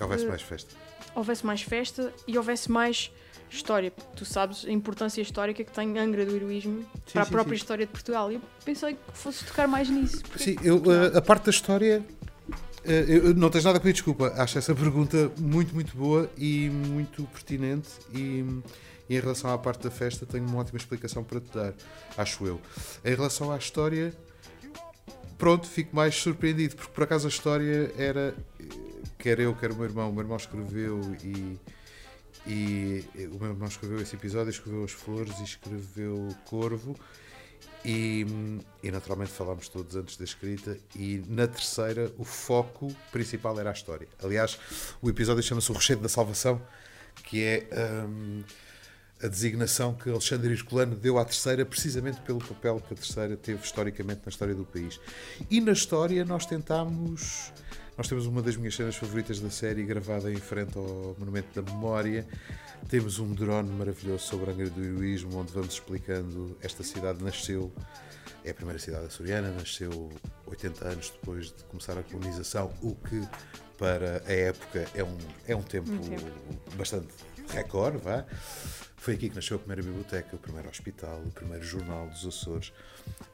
Houvesse 0.00 0.24
eh, 0.24 0.28
mais 0.28 0.42
festa. 0.42 0.74
houvesse 1.14 1.46
mais 1.46 1.62
festa 1.62 2.12
e 2.26 2.36
houvesse 2.36 2.70
mais 2.70 3.12
história. 3.50 3.92
Tu 4.16 4.24
sabes 4.24 4.64
a 4.64 4.70
importância 4.70 5.20
histórica 5.22 5.62
que 5.64 5.70
tem 5.72 5.98
Angra 5.98 6.24
do 6.26 6.34
heroísmo 6.34 6.84
para 7.12 7.22
a 7.22 7.24
sim, 7.24 7.30
própria 7.32 7.56
sim. 7.56 7.62
história 7.62 7.86
de 7.86 7.92
Portugal. 7.92 8.30
E 8.32 8.36
eu 8.36 8.40
pensei 8.64 8.94
que 8.94 9.00
fosse 9.18 9.44
tocar 9.44 9.66
mais 9.68 9.88
nisso. 9.88 10.22
Sim, 10.36 10.56
eu, 10.62 10.82
eh, 10.92 11.16
a 11.18 11.22
parte 11.22 11.44
da 11.44 11.50
história. 11.50 12.04
eh, 12.84 13.04
eu- 13.08 13.34
não 13.34 13.48
tens 13.48 13.64
nada 13.64 13.78
a 13.78 13.80
pedir 13.80 13.94
desculpa. 13.94 14.32
Acho 14.36 14.58
essa 14.58 14.74
pergunta 14.74 15.30
muito, 15.38 15.74
muito 15.74 15.96
boa 15.96 16.28
e 16.36 16.68
muito 16.70 17.22
pertinente. 17.24 17.88
E, 18.12 18.44
e 19.08 19.16
em 19.16 19.20
relação 19.20 19.50
à 19.50 19.56
parte 19.58 19.84
da 19.84 19.90
festa, 19.90 20.26
tenho 20.26 20.44
uma 20.46 20.58
ótima 20.60 20.76
explicação 20.78 21.22
para 21.24 21.40
te 21.40 21.50
dar, 21.54 21.72
acho 22.18 22.46
eu. 22.46 22.60
Em 23.04 23.14
relação 23.14 23.50
à 23.52 23.56
história, 23.56 24.12
pronto, 25.38 25.66
fico 25.66 25.94
mais 25.94 26.14
surpreendido, 26.14 26.76
porque 26.76 26.92
por 26.92 27.04
acaso 27.04 27.26
a 27.26 27.30
história 27.30 27.92
era. 27.96 28.34
eh, 28.60 28.64
Quer 29.18 29.40
eu, 29.40 29.54
quer 29.54 29.70
o 29.70 29.74
meu 29.76 29.84
irmão. 29.86 30.10
O 30.10 30.12
meu 30.12 30.22
irmão 30.22 30.36
escreveu 30.36 31.00
e. 31.22 31.58
E 32.46 33.04
o 33.32 33.38
meu 33.38 33.50
irmão 33.50 33.68
escreveu 33.68 34.00
esse 34.00 34.16
episódio, 34.16 34.50
escreveu 34.50 34.84
As 34.84 34.92
Flores 34.92 35.38
e 35.40 35.44
escreveu 35.44 36.28
Corvo. 36.44 36.94
E, 37.84 38.26
e 38.82 38.90
naturalmente 38.90 39.30
falámos 39.30 39.68
todos 39.68 39.94
antes 39.94 40.16
da 40.16 40.24
escrita. 40.24 40.78
E 40.94 41.22
na 41.28 41.46
terceira, 41.46 42.12
o 42.18 42.24
foco 42.24 42.94
principal 43.12 43.58
era 43.60 43.70
a 43.70 43.72
história. 43.72 44.08
Aliás, 44.22 44.58
o 45.02 45.08
episódio 45.08 45.42
chama-se 45.42 45.70
O 45.70 45.74
Rochedo 45.74 46.02
da 46.02 46.08
Salvação, 46.08 46.60
que 47.24 47.42
é 47.42 47.68
hum, 48.06 48.42
a 49.22 49.28
designação 49.28 49.94
que 49.94 50.10
Alexandre 50.10 50.52
Herculano 50.52 50.96
deu 50.96 51.18
à 51.18 51.24
terceira, 51.24 51.64
precisamente 51.64 52.20
pelo 52.22 52.38
papel 52.38 52.80
que 52.80 52.92
a 52.94 52.96
terceira 52.96 53.36
teve 53.36 53.62
historicamente 53.62 54.20
na 54.24 54.30
história 54.30 54.54
do 54.54 54.64
país. 54.64 55.00
E 55.50 55.60
na 55.60 55.72
história, 55.72 56.24
nós 56.24 56.46
tentámos. 56.46 57.52
Nós 57.96 58.08
temos 58.08 58.26
uma 58.26 58.42
das 58.42 58.56
minhas 58.56 58.74
cenas 58.74 58.96
favoritas 58.96 59.38
da 59.38 59.50
série 59.50 59.84
gravada 59.84 60.30
em 60.30 60.36
frente 60.36 60.76
ao 60.76 61.14
Monumento 61.18 61.60
da 61.60 61.70
Memória. 61.72 62.26
Temos 62.88 63.20
um 63.20 63.32
drone 63.32 63.70
maravilhoso 63.70 64.24
sobre 64.24 64.50
a 64.50 64.52
Angra 64.52 64.68
do 64.68 64.82
Heroísmo, 64.84 65.38
onde 65.38 65.52
vamos 65.52 65.74
explicando 65.74 66.56
esta 66.60 66.82
cidade 66.82 67.22
nasceu, 67.22 67.72
é 68.44 68.50
a 68.50 68.54
primeira 68.54 68.80
cidade 68.80 69.06
açoriana, 69.06 69.50
nasceu 69.52 70.10
80 70.46 70.88
anos 70.88 71.10
depois 71.10 71.46
de 71.46 71.64
começar 71.64 71.96
a 71.96 72.02
colonização, 72.02 72.72
o 72.82 72.96
que 72.96 73.22
para 73.78 74.22
a 74.26 74.32
época 74.32 74.86
é 74.94 75.04
um, 75.04 75.16
é 75.46 75.54
um 75.56 75.62
tempo 75.62 75.90
Um 75.92 75.98
tempo. 76.00 76.76
bastante 76.76 77.08
recorde, 77.48 77.98
vá. 77.98 78.26
Foi 79.04 79.12
aqui 79.14 79.28
que 79.28 79.34
nasceu 79.36 79.56
a 79.56 79.58
primeira 79.58 79.82
biblioteca, 79.82 80.34
o 80.34 80.38
primeiro 80.38 80.66
hospital, 80.66 81.20
o 81.26 81.30
primeiro 81.30 81.62
jornal 81.62 82.06
dos 82.08 82.24
Açores. 82.26 82.72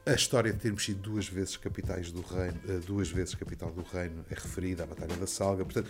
A 0.05 0.13
história 0.13 0.51
de 0.51 0.59
termos 0.59 0.83
sido 0.83 0.99
duas 0.99 1.29
vezes 1.29 1.55
capitais 1.55 2.11
do 2.11 2.19
reino, 2.19 2.59
eh, 2.67 2.79
duas 2.85 3.09
vezes 3.09 3.33
capital 3.35 3.71
do 3.71 3.81
reino, 3.81 4.25
é 4.29 4.33
referida 4.35 4.83
à 4.83 4.85
Batalha 4.85 5.15
da 5.15 5.25
Salga. 5.25 5.63
Portanto, 5.63 5.89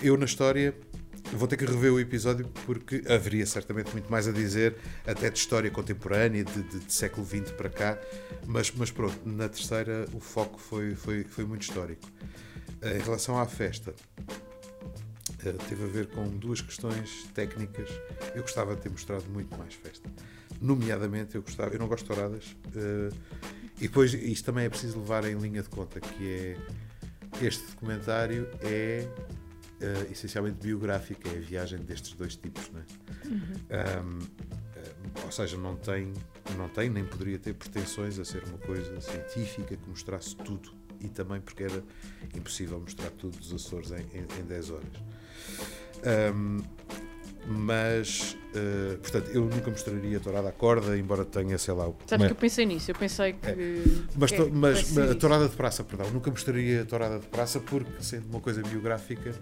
eu 0.00 0.16
na 0.16 0.26
história 0.26 0.72
vou 1.32 1.48
ter 1.48 1.56
que 1.56 1.64
rever 1.64 1.92
o 1.92 1.98
episódio 1.98 2.46
porque 2.64 3.02
haveria 3.08 3.44
certamente 3.46 3.90
muito 3.90 4.08
mais 4.08 4.28
a 4.28 4.30
dizer, 4.32 4.76
até 5.04 5.28
de 5.28 5.36
história 5.40 5.72
contemporânea, 5.72 6.44
de, 6.44 6.62
de- 6.62 6.78
de 6.84 6.92
século 6.92 7.26
XX 7.26 7.50
para 7.50 7.68
cá. 7.68 7.98
Mas, 8.46 8.70
mas 8.76 8.92
pronto, 8.92 9.18
na 9.28 9.48
terceira 9.48 10.06
o 10.12 10.20
foco 10.20 10.56
foi, 10.60 10.94
foi, 10.94 11.24
foi 11.24 11.44
muito 11.44 11.62
histórico. 11.62 12.08
Eh, 12.80 12.98
Em 12.98 13.02
relação 13.02 13.36
à 13.40 13.44
festa, 13.46 13.92
teve 15.52 15.84
a 15.84 15.86
ver 15.86 16.06
com 16.08 16.28
duas 16.28 16.60
questões 16.60 17.24
técnicas. 17.34 17.88
Eu 18.34 18.42
gostava 18.42 18.74
de 18.74 18.82
ter 18.82 18.90
mostrado 18.90 19.24
muito 19.30 19.56
mais 19.56 19.74
festa. 19.74 20.08
Nomeadamente, 20.60 21.34
eu 21.34 21.42
gostava, 21.42 21.74
eu 21.74 21.78
não 21.78 21.88
gosto 21.88 22.04
de 22.04 22.08
touradas, 22.08 22.56
eh, 22.74 23.10
e 23.78 23.88
depois 23.88 24.14
isto 24.14 24.44
também 24.44 24.64
é 24.64 24.68
preciso 24.70 24.98
levar 24.98 25.24
em 25.24 25.36
linha 25.38 25.62
de 25.62 25.68
conta, 25.68 26.00
que 26.00 26.30
é 26.30 26.56
este 27.42 27.66
documentário 27.66 28.48
é 28.62 29.06
eh, 29.80 30.06
essencialmente 30.10 30.56
biográfico, 30.62 31.28
é 31.28 31.32
a 31.32 31.40
viagem 31.40 31.78
destes 31.80 32.12
dois 32.14 32.36
tipos, 32.36 32.70
não 32.70 32.80
é? 32.80 32.84
Ahm, 33.98 34.18
eh, 34.76 35.22
ou 35.24 35.30
seja, 35.30 35.58
não 35.58 35.76
tem, 35.76 36.12
não 36.56 36.68
tem, 36.70 36.88
nem 36.88 37.04
poderia 37.04 37.38
ter 37.38 37.54
pretensões 37.54 38.18
a 38.18 38.24
ser 38.24 38.42
uma 38.44 38.58
coisa 38.58 38.98
científica 39.00 39.76
que 39.76 39.88
mostrasse 39.88 40.34
tudo. 40.36 40.72
E 40.98 41.08
também 41.08 41.42
porque 41.42 41.64
era 41.64 41.84
impossível 42.34 42.80
mostrar 42.80 43.10
tudo 43.10 43.36
dos 43.36 43.52
Açores 43.52 43.90
em, 43.90 44.00
em, 44.16 44.40
em 44.40 44.44
10 44.46 44.70
horas. 44.70 45.02
Ahm, 46.04 46.60
mas, 47.48 48.36
eh, 48.54 48.96
portanto, 49.00 49.30
eu 49.32 49.42
nunca 49.42 49.70
mostraria 49.70 50.16
a 50.16 50.20
tourada 50.20 50.48
à 50.48 50.52
corda, 50.52 50.98
embora 50.98 51.24
tenha, 51.24 51.56
sei 51.58 51.74
lá, 51.74 51.86
o- 51.88 51.94
Sabes 52.06 52.22
uma- 52.24 52.26
que 52.26 52.32
eu 52.32 52.36
pensei 52.36 52.66
nisso, 52.66 52.90
eu 52.90 52.94
pensei 52.96 53.34
que. 53.34 54.04
mas, 54.16 54.32
to- 54.32 54.46
que 54.46 54.50
mas, 54.50 54.74
vai 54.74 54.84
ser 54.84 55.00
mas 55.00 55.10
a 55.12 55.14
tourada 55.14 55.48
de 55.48 55.54
praça, 55.54 55.84
perdão, 55.84 56.10
nunca 56.10 56.28
mostraria 56.28 56.82
a 56.82 56.84
tourada 56.84 57.20
de 57.20 57.26
praça 57.28 57.60
porque, 57.60 58.02
sendo 58.02 58.26
uma 58.28 58.40
coisa 58.40 58.62
biográfica 58.62 59.32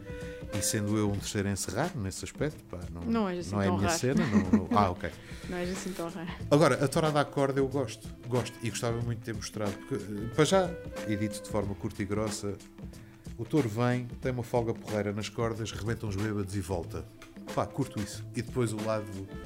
e 0.52 0.62
sendo 0.62 0.98
eu 0.98 1.10
um 1.10 1.16
terceiro 1.16 1.48
a 1.48 1.52
encerrar 1.52 1.90
nesse 1.96 2.24
aspecto, 2.26 2.62
pá, 2.64 2.78
não, 2.92 3.02
Não 3.02 3.28
és 3.28 3.38
assim 3.40 3.52
não 3.52 3.62
é 3.62 3.68
a 3.68 3.72
minha 3.72 3.86
raro. 3.88 3.98
cena. 3.98 4.26
Não, 4.26 4.50
não- 4.50 4.68
ah, 4.78 4.90
ok. 4.90 5.10
Não 5.48 5.56
és 5.56 5.70
assim 5.70 5.92
tão 5.92 6.10
raro. 6.10 6.28
Agora, 6.50 6.84
a 6.84 6.88
tourada 6.88 7.20
à 7.20 7.24
corda 7.24 7.58
eu 7.60 7.68
gosto, 7.68 8.06
gosto 8.28 8.52
e 8.62 8.68
gostava 8.68 9.00
muito 9.00 9.20
de 9.20 9.24
ter 9.24 9.34
mostrado, 9.34 9.72
porque, 9.72 9.94
eh, 9.94 10.26
para 10.34 10.44
já, 10.44 10.70
e 11.08 11.16
dito 11.16 11.42
de 11.42 11.48
forma 11.48 11.74
curta 11.74 12.02
e 12.02 12.04
grossa, 12.04 12.52
o 13.38 13.44
touro 13.44 13.68
vem, 13.68 14.06
tem 14.20 14.30
uma 14.32 14.42
folga 14.42 14.72
porreira 14.74 15.12
nas 15.12 15.28
cordas, 15.28 15.70
rebenta 15.72 16.06
uns 16.06 16.16
bêbados 16.16 16.54
e 16.54 16.60
volta. 16.60 17.04
Pá, 17.54 17.66
curto 17.66 18.00
isso. 18.00 18.24
E 18.34 18.40
depois 18.40 18.72
o 18.72 18.82
lado 18.86 19.04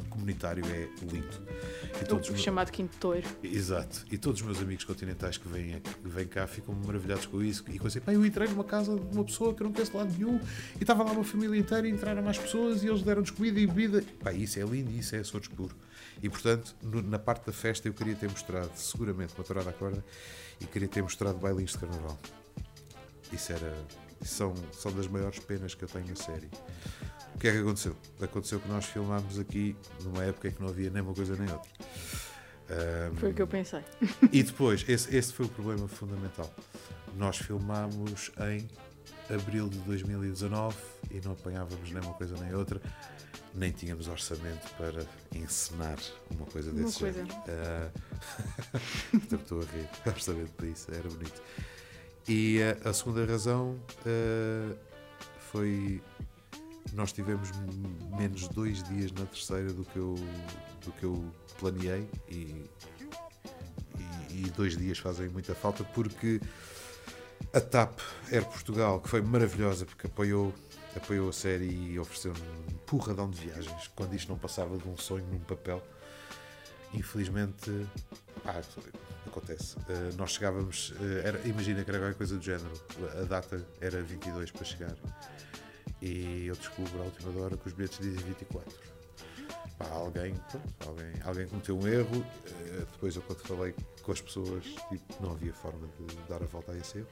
comunitário 0.09 0.65
é 0.67 0.89
lindo. 1.05 1.43
E 2.01 2.05
todos 2.05 2.29
O 2.29 2.33
os- 2.33 2.41
chamado 2.41 2.71
quinto 2.71 2.97
toiro. 2.99 3.27
Exato. 3.43 4.05
E 4.11 4.17
todos 4.17 4.41
os 4.41 4.47
meus 4.47 4.61
amigos 4.63 4.85
continentais 4.85 5.37
que 5.37 5.49
vêm, 5.49 5.81
que 5.81 6.09
vêm 6.09 6.27
cá 6.27 6.47
ficam 6.47 6.73
maravilhados 6.87 7.27
com 7.27 7.43
isso. 7.43 7.65
E 7.69 7.77
com 7.79 7.89
assim, 7.89 7.99
pá, 7.99 8.13
eu 8.13 8.25
entrei 8.25 8.47
numa 8.49 8.63
casa 8.63 8.95
de 8.95 9.15
uma 9.17 9.25
pessoa 9.25 9.53
que 9.53 9.63
eu 9.63 9.65
não 9.67 9.73
conheço 9.73 9.91
de 9.91 9.97
lado 9.97 10.13
nenhum 10.17 10.39
e 10.77 10.83
estava 10.83 11.03
lá 11.03 11.11
uma 11.11 11.25
família 11.25 11.59
inteira 11.59 11.89
e 11.89 11.91
entraram 11.91 12.23
mais 12.23 12.39
pessoas 12.39 12.85
e 12.85 12.87
eles 12.87 13.03
deram-nos 13.03 13.31
comida 13.33 13.59
e 13.59 13.67
bebida. 13.67 14.05
Pá, 14.21 14.33
isso 14.33 14.61
é 14.61 14.63
lindo 14.63 14.91
e 14.93 15.01
isso 15.01 15.17
é 15.17 15.19
Açores 15.19 15.49
puro. 15.49 15.75
E 16.23 16.29
portanto, 16.29 16.77
no- 16.83 17.03
na 17.03 17.19
parte 17.19 17.47
da 17.47 17.53
festa 17.53 17.89
eu 17.89 17.93
queria 17.95 18.15
ter 18.15 18.31
mostrado 18.31 18.71
seguramente 18.77 19.35
uma 19.37 19.43
tourada 19.43 19.71
à 19.71 19.73
corda 19.73 20.05
e 20.61 20.67
queria 20.67 20.89
ter 20.89 21.03
mostrado 21.03 21.37
bailinhos 21.39 21.73
de 21.73 21.79
carnaval. 21.79 22.17
Isso 23.33 23.53
era. 23.53 23.75
São, 24.23 24.53
são 24.73 24.93
das 24.93 25.07
maiores 25.07 25.39
penas 25.39 25.75
que 25.75 25.85
eu 25.85 25.89
tenho 25.89 26.07
na 26.09 26.17
série. 26.17 26.49
O 27.35 27.39
que 27.39 27.47
é 27.47 27.53
que 27.53 27.59
aconteceu? 27.59 27.97
Aconteceu 28.21 28.59
que 28.59 28.69
nós 28.69 28.85
filmámos 28.85 29.39
aqui 29.39 29.77
numa 30.03 30.25
época 30.25 30.49
em 30.49 30.51
que 30.53 30.61
não 30.61 30.69
havia 30.69 30.91
nem 30.91 31.03
uma 31.03 31.15
coisa 31.15 31.37
nem 31.37 31.49
outra. 31.53 31.71
Ahm, 32.69 33.15
Foi 33.17 33.31
o 33.31 33.35
que 33.35 33.43
eu 33.43 33.47
pensei. 33.47 33.81
e 34.33 34.43
depois, 34.43 34.85
esse, 34.89 35.15
esse 35.17 35.33
foi 35.33 35.47
o 35.47 35.49
problema 35.49 35.87
fundamental. 35.87 36.53
Nós 37.17 37.37
filmámos 37.37 38.33
em 38.41 38.69
abril 39.33 39.69
de 39.69 39.79
2019 39.81 40.77
e 41.13 41.21
não 41.25 41.33
apanhávamos 41.33 41.91
nem 41.93 42.03
uma 42.03 42.15
coisa 42.15 42.35
nem 42.39 42.53
outra, 42.55 42.81
nem 43.55 43.71
tínhamos 43.71 44.09
orçamento 44.09 44.69
para 44.77 45.07
encenar 45.33 45.99
uma 46.31 46.45
coisa 46.47 46.71
Uma 46.73 46.83
desse 46.83 46.99
coisa. 46.99 47.19
género. 47.25 47.39
Ah, 47.49 47.91
portanto, 49.13 49.41
estou 49.43 49.61
a 49.61 49.65
rir. 49.65 49.89
Orçamento 50.07 50.51
para 50.53 50.67
isso, 50.67 50.91
era 50.93 51.09
bonito. 51.09 51.41
E 52.29 52.61
ah, 52.63 52.91
a 52.91 52.93
segunda 52.93 53.25
razão 53.25 53.79
ah, 54.07 54.77
foi. 55.51 56.03
Nós 56.93 57.13
tivemos 57.13 57.51
menos 58.19 58.49
dois 58.49 58.83
dias 58.85 59.13
na 59.13 59.27
terceira 59.27 59.73
do 59.73 59.85
que 59.85 59.97
eu, 59.97 60.15
do 60.85 60.93
que 60.93 61.05
eu 61.05 61.25
planeei 61.59 62.09
e, 62.29 62.65
e, 64.31 64.47
e 64.47 64.51
dois 64.57 64.77
dias 64.77 64.99
fazem 64.99 65.29
muita 65.29 65.55
falta 65.55 65.85
porque 65.85 66.41
A 67.53 67.61
TAP 67.61 68.01
Air 68.33 68.45
Portugal, 68.45 69.01
que 69.01 69.09
foi 69.09 69.23
maravilhosa 69.23 69.87
porque 69.87 70.07
apoiou, 70.07 70.53
apoiou 70.97 71.29
a 71.29 71.33
série 71.33 71.71
e 71.71 71.99
ofereceu-me 71.99 72.41
um 72.41 72.75
porradão 72.87 73.31
de 73.31 73.41
viagens 73.41 73.91
quando 73.95 74.15
isto 74.15 74.29
não 74.29 74.39
passava 74.39 74.77
de 74.77 74.89
um 74.89 74.97
sonho 74.97 75.27
num 75.27 75.41
papel. 75.41 75.83
Infelizmente, 76.93 77.71
ah, 78.45 78.63
acontece. 79.29 79.77
Uh, 79.77 80.17
nós 80.17 80.33
chegávamos, 80.33 80.91
uh, 80.91 81.19
era, 81.25 81.41
imagina 81.47 81.85
que 81.85 81.91
era 81.91 81.99
qualquer 81.99 82.17
coisa 82.17 82.37
do 82.37 82.43
género, 82.43 82.73
a 83.21 83.25
data 83.25 83.65
era 83.81 84.03
22 84.03 84.51
para 84.51 84.65
chegar 84.65 84.95
e 86.01 86.47
eu 86.47 86.55
descubro 86.55 87.01
à 87.01 87.05
última 87.05 87.43
hora 87.43 87.57
que 87.57 87.67
os 87.67 87.73
bilhetes 87.73 87.99
dizem 87.99 88.25
24. 88.25 88.88
Pá, 89.79 89.87
alguém, 89.91 90.35
pronto, 90.51 90.75
alguém, 90.87 91.13
alguém 91.25 91.47
cometeu 91.47 91.79
um 91.79 91.87
erro. 91.87 92.19
Uh, 92.19 92.87
depois, 92.93 93.15
eu 93.15 93.23
quando 93.23 93.41
falei 93.43 93.75
com 94.03 94.13
as 94.13 94.21
pessoas, 94.21 94.65
tipo, 94.65 95.23
não 95.23 95.33
havia 95.33 95.53
forma 95.53 95.89
de 95.99 96.17
dar 96.29 96.43
a 96.43 96.47
volta 96.47 96.73
a 96.73 96.77
esse 96.77 96.99
erro. 96.99 97.09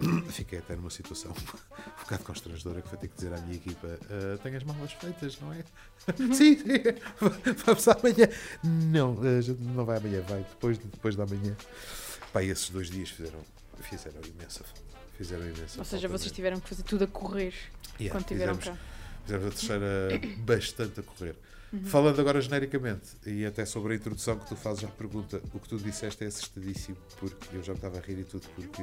Fiquei 0.30 0.58
até 0.58 0.74
numa 0.74 0.90
situação 0.90 1.30
um 1.32 2.02
bocado 2.02 2.24
constrangedora 2.24 2.82
que 2.82 2.88
foi 2.88 2.98
ter 2.98 3.08
que 3.08 3.14
dizer 3.14 3.32
à 3.32 3.40
minha 3.42 3.56
equipa: 3.56 3.86
uh, 3.86 4.38
Tenho 4.42 4.56
as 4.56 4.64
malas 4.64 4.92
feitas, 4.92 5.38
não 5.40 5.52
é? 5.52 5.62
sim, 6.34 6.56
sim, 6.56 6.64
vamos 7.64 7.88
amanhã. 7.88 8.28
Não, 8.64 9.14
não 9.74 9.84
vai 9.84 9.98
amanhã, 9.98 10.22
vai 10.22 10.40
depois, 10.40 10.78
depois 10.78 11.14
da 11.14 11.26
manhã. 11.26 11.54
Pá, 12.32 12.42
esses 12.42 12.70
dois 12.70 12.90
dias 12.90 13.10
fizeram, 13.10 13.40
fizeram 13.80 14.20
imensa 14.24 14.64
Fizeram 15.16 15.44
imensa 15.44 15.78
Ou 15.78 15.84
seja, 15.84 16.08
vocês 16.08 16.32
tiveram 16.32 16.60
que 16.60 16.68
fazer 16.68 16.82
tudo 16.84 17.04
a 17.04 17.06
correr 17.06 17.52
yeah, 17.98 18.10
quando 18.10 18.26
tiveram 18.26 18.54
fizemos, 18.54 18.78
cá. 18.78 18.86
Fizemos 19.24 19.46
a 19.46 19.50
terceira 19.50 20.36
bastante 20.38 21.00
a 21.00 21.02
correr. 21.02 21.36
Uhum. 21.72 21.84
Falando 21.84 22.20
agora 22.20 22.40
genericamente, 22.40 23.10
e 23.24 23.46
até 23.46 23.64
sobre 23.64 23.92
a 23.92 23.96
introdução 23.96 24.36
que 24.38 24.48
tu 24.48 24.56
fazes 24.56 24.82
à 24.82 24.88
pergunta, 24.88 25.40
o 25.54 25.60
que 25.60 25.68
tu 25.68 25.76
disseste 25.76 26.24
é 26.24 26.26
assustadíssimo, 26.26 26.96
porque 27.18 27.56
eu 27.56 27.62
já 27.62 27.72
me 27.72 27.78
estava 27.78 27.98
a 27.98 28.00
rir 28.00 28.18
e 28.18 28.24
tudo, 28.24 28.48
porque 28.56 28.82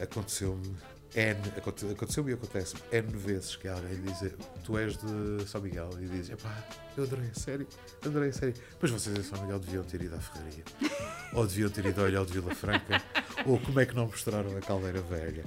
aconteceu-me 0.00 0.74
N, 1.14 1.38
aconteceu-me 1.56 2.30
e 2.30 2.34
acontece 2.34 2.74
N 2.92 3.08
vezes 3.16 3.56
que 3.56 3.68
alguém 3.68 4.02
diz 4.02 4.32
tu 4.64 4.76
és 4.76 4.96
de 4.96 5.46
São 5.46 5.60
Miguel 5.60 5.90
e 6.00 6.06
diz 6.06 6.28
epá, 6.30 6.66
eu 6.96 7.04
adorei 7.04 7.30
a 7.30 7.34
série, 7.38 7.66
adorei 8.04 8.30
a 8.30 8.32
série. 8.32 8.54
Mas 8.80 8.90
vocês 8.90 9.18
em 9.18 9.22
São 9.22 9.40
Miguel 9.42 9.58
deviam 9.58 9.84
ter 9.84 10.02
ido 10.02 10.14
à 10.14 10.18
Ferraria, 10.18 10.64
ou 11.32 11.46
deviam 11.46 11.70
ter 11.70 11.86
ido 11.86 12.00
ao 12.04 12.26
de 12.26 12.32
Vila 12.32 12.54
Franca, 12.54 13.02
ou 13.46 13.58
como 13.60 13.80
é 13.80 13.86
que 13.86 13.94
não 13.94 14.06
mostraram 14.06 14.56
a 14.56 14.60
Caldeira 14.60 15.00
Velha, 15.02 15.44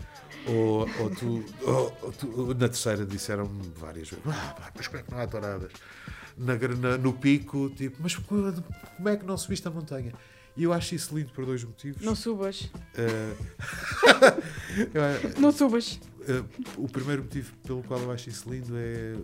ou, 0.47 0.87
ou, 0.99 1.09
tu, 1.09 1.45
ou, 1.61 1.97
ou 2.01 2.11
tu, 2.11 2.53
na 2.53 2.67
terceira 2.67 3.05
disseram-me 3.05 3.71
várias 3.75 4.09
vezes, 4.09 4.25
ah, 4.27 4.55
pá, 4.57 4.71
mas 4.75 4.87
como 4.87 4.99
é 4.99 5.03
que 5.03 5.11
não 5.11 5.19
há 5.19 5.27
touradas? 5.27 5.71
Na, 6.39 6.55
na, 6.55 6.97
no 6.97 7.11
pico, 7.11 7.69
tipo, 7.71 7.97
mas 8.01 8.15
como 8.15 9.09
é 9.09 9.17
que 9.17 9.25
não 9.25 9.37
subiste 9.37 9.67
a 9.67 9.71
montanha? 9.71 10.13
E 10.55 10.63
eu 10.63 10.73
acho 10.73 10.95
isso 10.95 11.15
lindo 11.15 11.31
por 11.31 11.45
dois 11.45 11.63
motivos. 11.63 12.01
Não 12.01 12.15
subas. 12.15 12.69
Uh... 14.69 15.39
não 15.41 15.51
subas. 15.51 15.99
Uh, 16.19 16.45
o 16.77 16.87
primeiro 16.87 17.23
motivo 17.23 17.51
pelo 17.65 17.81
qual 17.83 17.99
eu 17.99 18.11
acho 18.11 18.29
isso 18.29 18.49
lindo 18.49 18.73
é. 18.77 19.15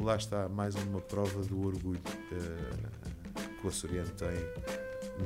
Lá 0.00 0.16
está, 0.16 0.48
mais 0.48 0.74
uma 0.76 1.00
prova 1.00 1.42
do 1.42 1.66
orgulho 1.66 2.00
uh, 2.00 3.60
que 3.60 3.66
o 3.66 3.68
açoriano 3.68 4.10
tem 4.10 4.28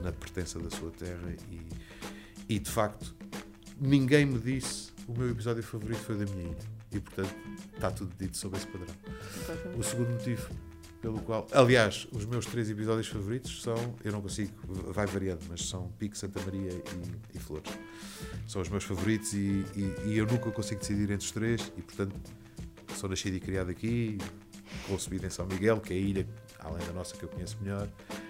na 0.02 0.10
pertença 0.12 0.58
da 0.58 0.70
sua 0.70 0.90
terra. 0.90 1.32
E, 1.50 1.60
e 2.54 2.58
de 2.58 2.70
facto, 2.70 3.14
ninguém 3.80 4.26
me 4.26 4.38
disse 4.38 4.90
o 5.06 5.12
meu 5.12 5.30
episódio 5.30 5.62
favorito 5.62 6.00
foi 6.00 6.16
da 6.16 6.24
minha 6.32 6.48
ilha. 6.48 6.56
E 6.92 7.00
portanto, 7.00 7.34
está 7.74 7.90
tudo 7.90 8.12
dito 8.18 8.36
sobre 8.36 8.58
esse 8.58 8.66
padrão. 8.66 8.94
O 9.78 9.82
segundo 9.82 10.10
motivo 10.10 10.48
pelo 11.02 11.20
qual. 11.20 11.46
Aliás, 11.50 12.06
os 12.12 12.24
meus 12.24 12.46
três 12.46 12.70
episódios 12.70 13.08
favoritos 13.08 13.60
são. 13.60 13.94
Eu 14.04 14.12
não 14.12 14.22
consigo, 14.22 14.52
vai 14.92 15.04
variando, 15.04 15.40
mas 15.48 15.68
são 15.68 15.88
Pico, 15.98 16.16
Santa 16.16 16.40
Maria 16.40 16.70
e, 16.70 17.36
e 17.36 17.40
Flores. 17.40 17.70
São 18.46 18.62
os 18.62 18.68
meus 18.68 18.84
favoritos 18.84 19.34
e, 19.34 19.64
e, 19.74 19.94
e, 20.06 20.16
eu 20.16 20.26
nunca 20.26 20.50
consigo 20.52 20.80
decidir 20.80 21.10
entre 21.10 21.26
os 21.26 21.32
três 21.32 21.72
e, 21.76 21.82
portanto, 21.82 22.14
sou 22.94 23.10
nascido 23.10 23.34
e 23.34 23.40
criado 23.40 23.70
aqui, 23.70 24.16
concebido 24.86 25.26
em 25.26 25.30
São 25.30 25.44
Miguel, 25.46 25.80
que 25.80 25.92
é 25.92 25.96
a 25.96 26.00
ilha, 26.00 26.28
além 26.60 26.86
da 26.86 26.92
nossa, 26.92 27.16
que 27.16 27.24
eu 27.24 27.28
conheço 27.28 27.58
melhor, 27.60 27.88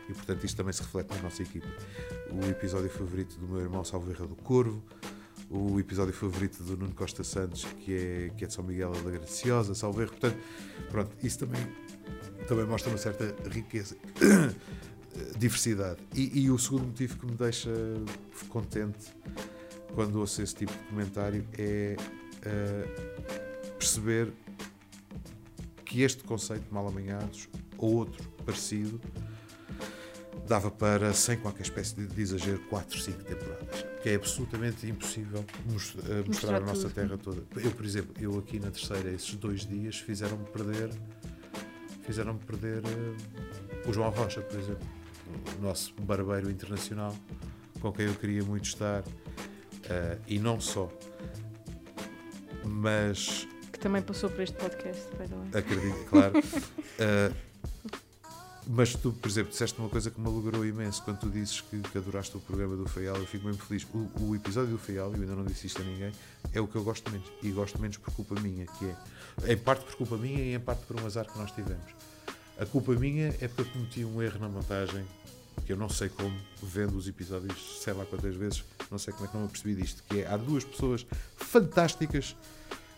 e, 0.08 0.14
portanto, 0.14 0.44
isto 0.44 0.56
também 0.56 0.72
se 0.72 0.82
reflete 0.82 1.14
na 1.14 1.22
nossa 1.22 1.42
equipa. 1.42 1.68
O 2.30 2.46
episódio 2.48 2.88
favorito 2.88 3.38
do 3.38 3.46
meu 3.46 3.60
irmão 3.60 3.84
Salveira 3.84 4.26
do 4.26 4.36
Corvo. 4.36 4.82
O 5.50 5.78
episódio 5.78 6.14
favorito 6.14 6.62
do 6.62 6.78
Nuno 6.78 6.94
Costa 6.94 7.22
Santos, 7.22 7.64
que 7.64 7.94
é, 7.94 8.30
que 8.34 8.44
é 8.44 8.46
de 8.46 8.54
São 8.54 8.64
Miguel 8.64 8.90
da 8.90 9.10
Graciosa, 9.10 9.74
Salveiro. 9.74 10.10
Portanto, 10.10 10.38
pronto, 10.90 11.10
isso 11.22 11.40
também 11.40 11.60
também 12.46 12.64
mostra 12.66 12.90
uma 12.90 12.98
certa 12.98 13.34
riqueza, 13.48 13.96
diversidade. 15.38 16.00
E, 16.14 16.44
e, 16.44 16.50
o 16.50 16.58
segundo 16.58 16.86
motivo 16.86 17.18
que 17.18 17.26
me 17.26 17.36
deixa 17.36 17.70
contente 18.48 19.14
quando 19.94 20.16
ouço 20.16 20.42
esse 20.42 20.54
tipo 20.54 20.72
de 20.72 20.78
comentário 20.84 21.46
é 21.58 21.96
uh, 22.46 23.72
perceber 23.78 24.32
que 25.84 26.02
este 26.02 26.24
conceito 26.24 26.64
de 26.64 26.72
mal 26.72 26.88
amanhados 26.88 27.48
ou 27.76 27.96
outro 27.96 28.26
parecido 28.46 29.00
dava 30.48 30.70
para, 30.70 31.12
sem 31.12 31.36
qualquer 31.36 31.62
espécie 31.62 31.94
de, 31.94 32.20
exagero, 32.20 32.58
4, 32.68 32.98
5 32.98 33.24
temporadas. 33.24 33.86
Que 34.02 34.10
é 34.10 34.14
absolutamente 34.16 34.86
impossível 34.86 35.44
mostrar, 35.70 36.02
mostrar, 36.02 36.26
mostrar 36.26 36.56
a 36.56 36.60
nossa 36.60 36.90
terra 36.90 37.16
toda. 37.16 37.42
Eu, 37.56 37.70
por 37.70 37.84
exemplo, 37.84 38.14
eu 38.20 38.38
aqui 38.38 38.58
na 38.58 38.70
terceira, 38.70 39.10
esses 39.10 39.34
dois 39.34 39.66
dias 39.66 39.98
fizeram-me 39.98 40.44
perder 40.46 40.90
fizeram-me 42.02 42.40
perder 42.40 42.82
uh, 42.84 43.88
o 43.88 43.92
João 43.92 44.10
Rocha, 44.10 44.40
por 44.42 44.58
exemplo, 44.58 44.86
o 45.58 45.62
nosso 45.62 45.94
barbeiro 46.00 46.50
internacional, 46.50 47.14
com 47.80 47.92
quem 47.92 48.06
eu 48.06 48.14
queria 48.14 48.42
muito 48.42 48.64
estar, 48.64 49.00
uh, 49.02 50.20
e 50.26 50.38
não 50.38 50.60
só, 50.60 50.90
mas. 52.64 53.46
Que 53.72 53.78
também 53.78 54.02
passou 54.02 54.30
por 54.30 54.40
este 54.40 54.56
podcast, 54.56 55.08
by 55.16 55.28
the 55.28 55.34
way. 55.34 55.48
Acredito, 55.54 56.04
claro. 56.06 56.38
uh, 56.38 57.34
mas 58.66 58.94
tu, 58.94 59.12
por 59.12 59.28
exemplo, 59.28 59.50
disseste 59.50 59.78
uma 59.78 59.88
coisa 59.88 60.10
que 60.10 60.20
me 60.20 60.26
alegrou 60.26 60.64
imenso 60.64 61.02
quando 61.02 61.18
tu 61.18 61.28
dizes 61.28 61.60
que, 61.60 61.80
que 61.80 61.98
adoraste 61.98 62.36
o 62.36 62.40
programa 62.40 62.76
do 62.76 62.88
Feial. 62.88 63.16
Eu 63.16 63.26
fico 63.26 63.46
mesmo 63.46 63.62
feliz. 63.62 63.86
O, 63.92 64.08
o 64.20 64.36
episódio 64.36 64.70
do 64.70 64.78
Feial, 64.78 65.12
eu 65.12 65.20
ainda 65.20 65.34
não 65.34 65.44
disse 65.44 65.66
isto 65.66 65.82
a 65.82 65.84
ninguém, 65.84 66.12
é 66.52 66.60
o 66.60 66.66
que 66.66 66.76
eu 66.76 66.84
gosto 66.84 67.10
menos. 67.10 67.26
E 67.42 67.50
gosto 67.50 67.80
menos 67.80 67.96
por 67.96 68.12
culpa 68.14 68.40
minha, 68.40 68.66
que 68.66 68.86
é 68.86 69.52
em 69.52 69.56
parte 69.56 69.84
por 69.84 69.96
culpa 69.96 70.16
minha 70.16 70.40
e 70.40 70.54
em 70.54 70.60
parte 70.60 70.84
por 70.86 71.00
um 71.00 71.06
azar 71.06 71.26
que 71.26 71.36
nós 71.38 71.50
tivemos. 71.50 71.92
A 72.58 72.66
culpa 72.66 72.92
minha 72.92 73.34
é 73.40 73.48
porque 73.48 73.62
eu 73.62 73.66
cometi 73.66 74.04
um 74.04 74.22
erro 74.22 74.38
na 74.38 74.48
montagem, 74.48 75.04
que 75.66 75.72
eu 75.72 75.76
não 75.76 75.88
sei 75.88 76.08
como, 76.08 76.36
vendo 76.62 76.96
os 76.96 77.08
episódios, 77.08 77.80
sei 77.82 77.92
lá 77.92 78.04
quantas 78.04 78.34
vezes, 78.34 78.62
não 78.90 78.98
sei 78.98 79.12
como 79.12 79.26
é 79.26 79.28
que 79.28 79.36
não 79.36 79.42
me 79.44 79.48
percebi 79.48 79.74
disto, 79.74 80.02
que 80.08 80.20
é, 80.20 80.26
há 80.26 80.36
duas 80.36 80.62
pessoas 80.62 81.06
fantásticas 81.36 82.36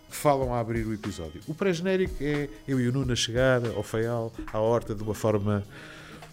falam 0.08 0.54
a 0.54 0.60
abrir 0.60 0.86
o 0.86 0.92
episódio. 0.92 1.40
O 1.46 1.54
pré-genérico 1.54 2.16
é 2.20 2.48
eu 2.66 2.80
e 2.80 2.88
o 2.88 2.92
Nuno 2.92 3.12
a 3.12 3.16
chegar 3.16 3.64
ao 3.66 3.82
Feial, 3.82 4.32
à 4.52 4.58
horta, 4.58 4.94
de 4.94 5.02
uma 5.02 5.14
forma 5.14 5.64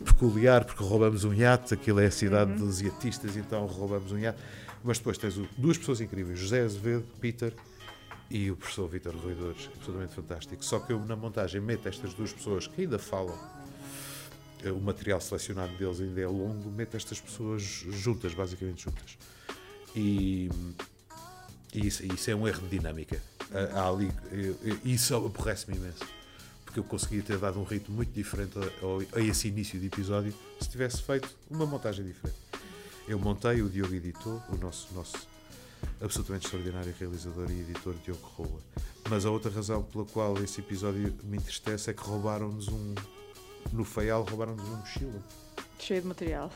peculiar, 0.03 0.65
porque 0.65 0.83
roubamos 0.83 1.23
um 1.23 1.33
iate, 1.33 1.73
aquilo 1.73 1.99
é 1.99 2.07
a 2.07 2.11
cidade 2.11 2.51
uhum. 2.51 2.57
dos 2.57 2.81
iatistas, 2.81 3.35
então 3.35 3.65
roubamos 3.65 4.11
um 4.11 4.17
iate. 4.17 4.39
Mas 4.83 4.97
depois 4.97 5.17
tens 5.17 5.35
duas 5.57 5.77
pessoas 5.77 6.01
incríveis, 6.01 6.39
José 6.39 6.61
Azevedo, 6.61 7.05
Peter 7.19 7.53
e 8.31 8.49
o 8.49 8.55
professor 8.55 8.87
Vítor 8.87 9.15
Ruidores, 9.15 9.69
absolutamente 9.75 10.15
fantástico. 10.15 10.63
Só 10.63 10.79
que 10.79 10.93
eu 10.93 10.99
na 11.05 11.15
montagem 11.15 11.59
meto 11.59 11.87
estas 11.87 12.13
duas 12.13 12.31
pessoas 12.31 12.65
que 12.65 12.81
ainda 12.81 12.97
falam, 12.97 13.37
eh, 14.63 14.71
o 14.71 14.79
material 14.79 15.19
selecionado 15.19 15.75
deles 15.77 15.99
ainda 15.99 16.21
é 16.21 16.27
longo, 16.27 16.71
meto 16.71 16.95
estas 16.95 17.19
pessoas 17.19 17.61
juntas, 17.61 18.33
basicamente 18.33 18.85
juntas. 18.85 19.17
E, 19.93 20.49
e 21.73 21.87
isso, 21.87 22.05
isso, 22.05 22.31
é 22.31 22.35
um 22.35 22.47
erro 22.47 22.61
de 22.61 22.77
dinâmica. 22.77 23.21
Há 23.73 23.89
ali, 23.89 24.11
isso 24.83 25.15
aborrece-me 25.15 25.77
imenso. 25.77 26.05
Porque 26.65 26.79
eu 26.79 26.83
conseguia 26.83 27.21
ter 27.21 27.37
dado 27.37 27.59
um 27.59 27.63
ritmo 27.63 27.95
muito 27.95 28.13
diferente 28.13 28.53
a, 28.57 29.17
a 29.17 29.21
esse 29.21 29.49
início 29.49 29.77
de 29.79 29.87
episódio 29.87 30.33
se 30.59 30.69
tivesse 30.69 31.01
feito 31.01 31.29
uma 31.49 31.65
montagem 31.65 32.05
diferente. 32.05 32.37
Eu 33.07 33.19
montei, 33.19 33.61
o 33.61 33.69
Diogo 33.69 33.93
editou, 33.93 34.41
o 34.49 34.55
nosso, 34.55 34.87
nosso 34.93 35.27
absolutamente 35.99 36.45
extraordinário 36.45 36.93
realizador 36.97 37.51
e 37.51 37.59
editor 37.59 37.93
Diogo 38.05 38.25
Roa. 38.37 38.59
Mas 39.09 39.25
a 39.25 39.31
outra 39.31 39.51
razão 39.51 39.83
pela 39.83 40.05
qual 40.05 40.37
esse 40.41 40.61
episódio 40.61 41.13
me 41.23 41.37
entristece 41.37 41.89
é 41.89 41.93
que 41.93 42.01
roubaram-nos 42.01 42.67
um. 42.69 42.95
No 43.73 43.83
Faial, 43.83 44.23
roubaram-nos 44.23 44.63
uma 44.65 44.77
mochila. 44.77 45.21
Cheio 45.77 46.01
de 46.01 46.07
material. 46.07 46.51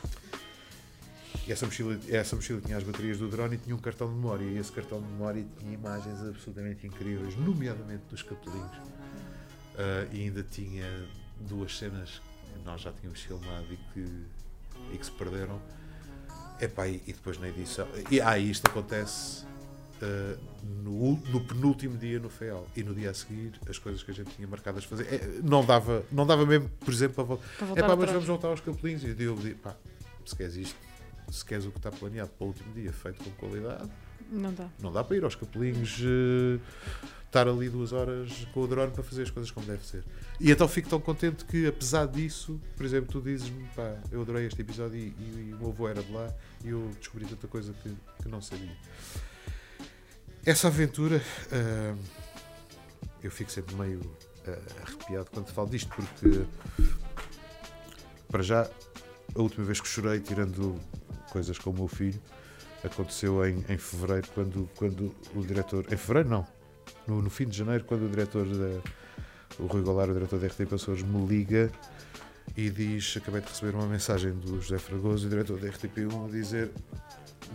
E 1.46 1.52
essa 1.52 1.64
mochila, 1.64 1.98
essa 2.08 2.34
mochila 2.34 2.60
tinha 2.60 2.76
as 2.76 2.82
baterias 2.82 3.18
do 3.18 3.28
drone 3.28 3.54
e 3.54 3.58
tinha 3.58 3.76
um 3.76 3.78
cartão 3.78 4.08
de 4.08 4.14
memória. 4.14 4.44
E 4.44 4.58
esse 4.58 4.72
cartão 4.72 5.00
de 5.00 5.06
memória 5.06 5.46
tinha 5.58 5.72
imagens 5.72 6.20
absolutamente 6.20 6.86
incríveis, 6.86 7.36
nomeadamente 7.36 8.02
dos 8.10 8.22
capelinhos. 8.22 8.76
Uh, 8.76 10.12
e 10.12 10.22
ainda 10.22 10.42
tinha 10.42 10.86
duas 11.40 11.76
cenas 11.76 12.20
que 12.52 12.64
nós 12.64 12.80
já 12.80 12.92
tínhamos 12.92 13.20
filmado 13.20 13.66
e 13.70 13.76
que, 13.92 14.26
e 14.94 14.98
que 14.98 15.04
se 15.04 15.12
perderam 15.12 15.60
Epá, 16.60 16.88
e, 16.88 17.02
e 17.06 17.12
depois 17.12 17.38
na 17.38 17.48
edição. 17.48 17.86
E 18.10 18.20
ah, 18.20 18.38
isto 18.38 18.66
acontece 18.66 19.44
uh, 20.02 20.38
no, 20.82 21.16
no, 21.30 21.40
penúltimo 21.42 21.96
dia 21.98 22.18
no 22.18 22.30
FEAL. 22.30 22.66
E 22.74 22.82
no 22.82 22.94
dia 22.94 23.10
a 23.10 23.14
seguir, 23.14 23.52
as 23.68 23.78
coisas 23.78 24.02
que 24.02 24.10
a 24.10 24.14
gente 24.14 24.34
tinha 24.34 24.48
marcadas 24.48 24.84
fazer. 24.84 25.04
É, 25.04 25.40
não, 25.42 25.64
dava, 25.64 26.02
não 26.10 26.26
dava 26.26 26.46
mesmo, 26.46 26.68
por 26.80 26.92
exemplo, 26.92 27.14
para, 27.14 27.24
voltar. 27.24 27.44
É 27.76 27.82
pá, 27.82 27.94
mas 27.94 28.10
vamos 28.10 28.26
voltar 28.26 28.48
aos 28.48 28.60
capelinhos. 28.60 29.04
E 29.04 29.22
eu 29.22 29.36
digo, 29.36 29.58
pá, 29.58 29.76
se 30.24 30.34
queres 30.34 30.56
isto, 30.56 30.76
se 31.30 31.44
queres 31.44 31.66
o 31.66 31.70
que 31.70 31.78
está 31.78 31.90
planeado 31.90 32.30
para 32.30 32.44
o 32.44 32.48
último 32.48 32.72
dia, 32.72 32.92
feito 32.92 33.22
com 33.22 33.30
qualidade, 33.32 33.90
Não 34.30 34.52
dá. 34.52 34.68
Não 34.80 34.92
dá 34.92 35.04
para 35.04 35.16
ir 35.16 35.24
aos 35.24 35.34
capelinhos, 35.34 35.98
eh, 36.00 36.58
estar 37.26 37.48
ali 37.48 37.68
duas 37.68 37.92
horas 37.92 38.46
com 38.52 38.60
o 38.60 38.66
drone 38.66 38.92
para 38.92 39.02
fazer 39.02 39.22
as 39.22 39.30
coisas 39.30 39.50
como 39.50 39.66
deve 39.66 39.84
ser. 39.84 40.04
E 40.40 40.50
então 40.50 40.66
fico 40.66 40.88
tão 40.88 41.00
contente 41.00 41.44
que, 41.44 41.66
apesar 41.66 42.06
disso, 42.06 42.60
por 42.76 42.86
exemplo, 42.86 43.12
tu 43.12 43.20
dizes-me, 43.20 43.64
pá, 43.74 43.96
eu 44.10 44.22
adorei 44.22 44.46
este 44.46 44.62
episódio 44.62 44.96
e, 44.96 45.14
e, 45.18 45.48
e 45.50 45.54
o 45.54 45.58
meu 45.58 45.68
avô 45.68 45.88
era 45.88 46.02
de 46.02 46.10
lá 46.12 46.32
e 46.64 46.70
eu 46.70 46.90
descobri 46.98 47.26
tanta 47.26 47.46
coisa 47.46 47.72
que, 47.82 47.94
que 48.22 48.28
não 48.28 48.40
sabia. 48.40 48.76
Essa 50.44 50.68
aventura, 50.68 51.20
ah, 51.52 51.94
eu 53.22 53.30
fico 53.30 53.50
sempre 53.50 53.74
meio 53.74 54.00
ah, 54.46 54.58
arrepiado 54.82 55.30
quando 55.30 55.48
falo 55.48 55.68
disto, 55.68 55.88
porque, 55.94 56.44
para 58.28 58.42
já, 58.42 58.70
a 59.34 59.42
última 59.42 59.66
vez 59.66 59.80
que 59.80 59.88
chorei, 59.88 60.20
tirando 60.20 60.80
coisas 61.36 61.58
com 61.58 61.68
o 61.68 61.74
meu 61.74 61.86
filho, 61.86 62.18
aconteceu 62.82 63.44
em, 63.46 63.62
em 63.68 63.76
fevereiro, 63.76 64.26
quando, 64.34 64.70
quando 64.74 65.14
o 65.34 65.42
diretor. 65.42 65.84
Em 65.92 65.96
fevereiro, 65.96 66.30
não. 66.30 66.46
No, 67.06 67.20
no 67.20 67.28
fim 67.28 67.46
de 67.46 67.58
janeiro, 67.58 67.84
quando 67.84 68.06
o 68.06 68.08
diretor 68.08 68.46
da. 68.46 68.80
O 69.58 69.66
Rui 69.66 69.82
Goulart, 69.82 70.10
o 70.10 70.14
diretor 70.14 70.38
da 70.38 70.46
RTP 70.46 70.72
Açores, 70.72 71.02
me 71.02 71.26
liga 71.26 71.70
e 72.56 72.70
diz: 72.70 73.18
Acabei 73.18 73.42
de 73.42 73.48
receber 73.48 73.74
uma 73.74 73.86
mensagem 73.86 74.32
do 74.32 74.60
José 74.62 74.78
Fragoso, 74.78 75.26
o 75.26 75.30
diretor 75.30 75.58
da 75.58 75.68
RTP1, 75.68 76.26
a 76.26 76.30
dizer: 76.30 76.70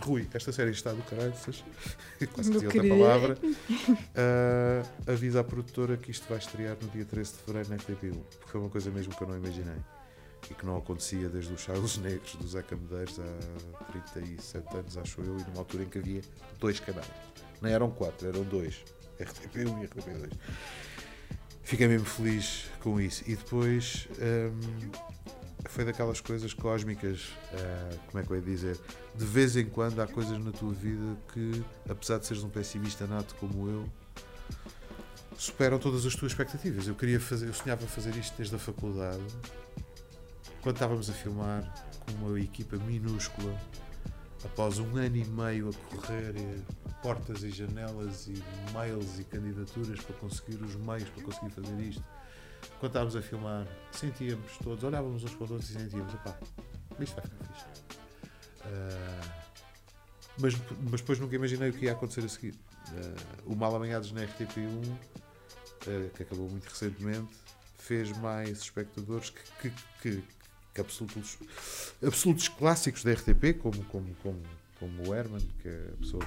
Rui, 0.00 0.28
esta 0.32 0.52
série 0.52 0.70
está 0.70 0.92
do 0.92 1.02
caralho, 1.02 1.34
quase 2.32 2.50
dizia 2.52 2.68
outra 2.68 2.88
palavra. 2.88 3.38
Ah, 4.14 4.82
avisa 5.10 5.40
à 5.40 5.44
produtora 5.44 5.96
que 5.96 6.10
isto 6.10 6.28
vai 6.28 6.38
estrear 6.38 6.76
no 6.80 6.88
dia 6.90 7.04
13 7.04 7.32
de 7.32 7.38
fevereiro 7.38 7.70
na 7.70 7.76
RTP1, 7.76 8.20
porque 8.38 8.46
foi 8.46 8.60
uma 8.60 8.70
coisa 8.70 8.90
mesmo 8.90 9.14
que 9.14 9.22
eu 9.22 9.28
não 9.28 9.36
imaginei 9.36 9.76
e 10.50 10.54
que 10.54 10.66
não 10.66 10.76
acontecia 10.76 11.28
desde 11.28 11.52
os 11.52 11.60
Charles 11.60 11.98
Negros 11.98 12.34
do 12.36 12.46
Zeca 12.46 12.76
Medeiros 12.76 13.18
há 13.20 13.84
37 13.92 14.76
anos, 14.76 14.96
acho 14.96 15.20
eu, 15.20 15.38
e 15.38 15.42
numa 15.44 15.58
altura 15.58 15.84
em 15.84 15.88
que 15.88 15.98
havia 15.98 16.22
dois 16.58 16.80
canais. 16.80 17.06
Não 17.60 17.70
eram 17.70 17.90
quatro, 17.90 18.28
eram 18.28 18.42
dois. 18.44 18.84
RTP1 19.20 19.82
e 19.82 19.86
RTP2. 19.86 20.32
Fiquei 21.62 21.86
mesmo 21.86 22.06
feliz 22.06 22.64
com 22.80 23.00
isso. 23.00 23.22
E 23.26 23.36
depois 23.36 24.08
hum, 24.20 24.90
foi 25.66 25.84
daquelas 25.84 26.20
coisas 26.20 26.52
cósmicas, 26.52 27.30
ah, 27.54 27.96
como 28.06 28.22
é 28.22 28.26
que 28.26 28.32
eu 28.32 28.36
ia 28.36 28.42
dizer? 28.42 28.78
De 29.14 29.24
vez 29.24 29.56
em 29.56 29.66
quando 29.66 30.00
há 30.00 30.06
coisas 30.06 30.38
na 30.38 30.50
tua 30.50 30.72
vida 30.72 31.16
que, 31.32 31.64
apesar 31.88 32.18
de 32.18 32.26
seres 32.26 32.42
um 32.42 32.48
pessimista 32.48 33.06
nato 33.06 33.34
como 33.36 33.68
eu, 33.68 33.88
superam 35.38 35.78
todas 35.78 36.04
as 36.04 36.14
tuas 36.14 36.32
expectativas. 36.32 36.86
Eu 36.86 36.94
queria 36.94 37.20
fazer, 37.20 37.46
eu 37.46 37.54
sonhava 37.54 37.86
fazer 37.86 38.14
isto 38.16 38.36
desde 38.36 38.54
a 38.54 38.58
faculdade, 38.58 39.22
quando 40.62 40.76
estávamos 40.76 41.10
a 41.10 41.12
filmar 41.12 41.74
com 41.98 42.26
uma 42.26 42.40
equipa 42.40 42.76
minúscula, 42.76 43.52
após 44.44 44.78
um 44.78 44.96
ano 44.96 45.16
e 45.16 45.24
meio 45.24 45.70
a 45.70 45.72
correr 45.94 46.34
eh, 46.36 46.58
portas 47.02 47.42
e 47.42 47.50
janelas 47.50 48.28
e 48.28 48.42
mails 48.72 49.18
e 49.18 49.24
candidaturas 49.24 50.00
para 50.00 50.14
conseguir 50.16 50.62
os 50.62 50.76
meios 50.76 51.08
para 51.10 51.24
conseguir 51.24 51.50
fazer 51.50 51.80
isto. 51.80 52.04
Quando 52.78 52.90
estávamos 52.90 53.16
a 53.16 53.22
filmar, 53.22 53.66
sentíamos 53.90 54.56
todos, 54.58 54.84
olhávamos 54.84 55.24
uns 55.24 55.34
para 55.34 55.44
os 55.44 55.50
outros 55.50 55.70
e 55.70 55.74
sentíamos, 55.74 56.14
opá, 56.14 56.38
isto 57.00 57.16
vai 57.16 57.24
ficar 57.24 57.44
fixe. 57.44 57.66
Ah, 58.64 59.42
mas, 60.38 60.54
mas 60.90 61.00
depois 61.00 61.18
nunca 61.18 61.34
imaginei 61.34 61.70
o 61.70 61.72
que 61.72 61.86
ia 61.86 61.92
acontecer 61.92 62.24
a 62.24 62.28
seguir. 62.28 62.54
Ah, 62.88 63.42
o 63.46 63.56
Mal 63.56 63.74
Amanhados 63.74 64.12
na 64.12 64.22
RTP1, 64.22 64.96
ah, 65.88 66.10
que 66.16 66.22
acabou 66.22 66.48
muito 66.48 66.68
recentemente, 66.68 67.34
fez 67.78 68.16
mais 68.18 68.60
espectadores 68.60 69.30
que, 69.30 69.70
que, 69.70 69.72
que 70.00 70.41
absolutos, 70.80 71.38
absolutos 72.04 72.48
clássicos 72.48 73.04
da 73.04 73.12
RTP, 73.12 73.58
como, 73.60 73.84
como, 73.84 74.14
como, 74.22 74.42
como 74.78 75.08
o 75.08 75.14
Herman, 75.14 75.40
que 75.60 75.68
é 75.68 75.90
a 75.92 75.96
pessoa 75.96 76.24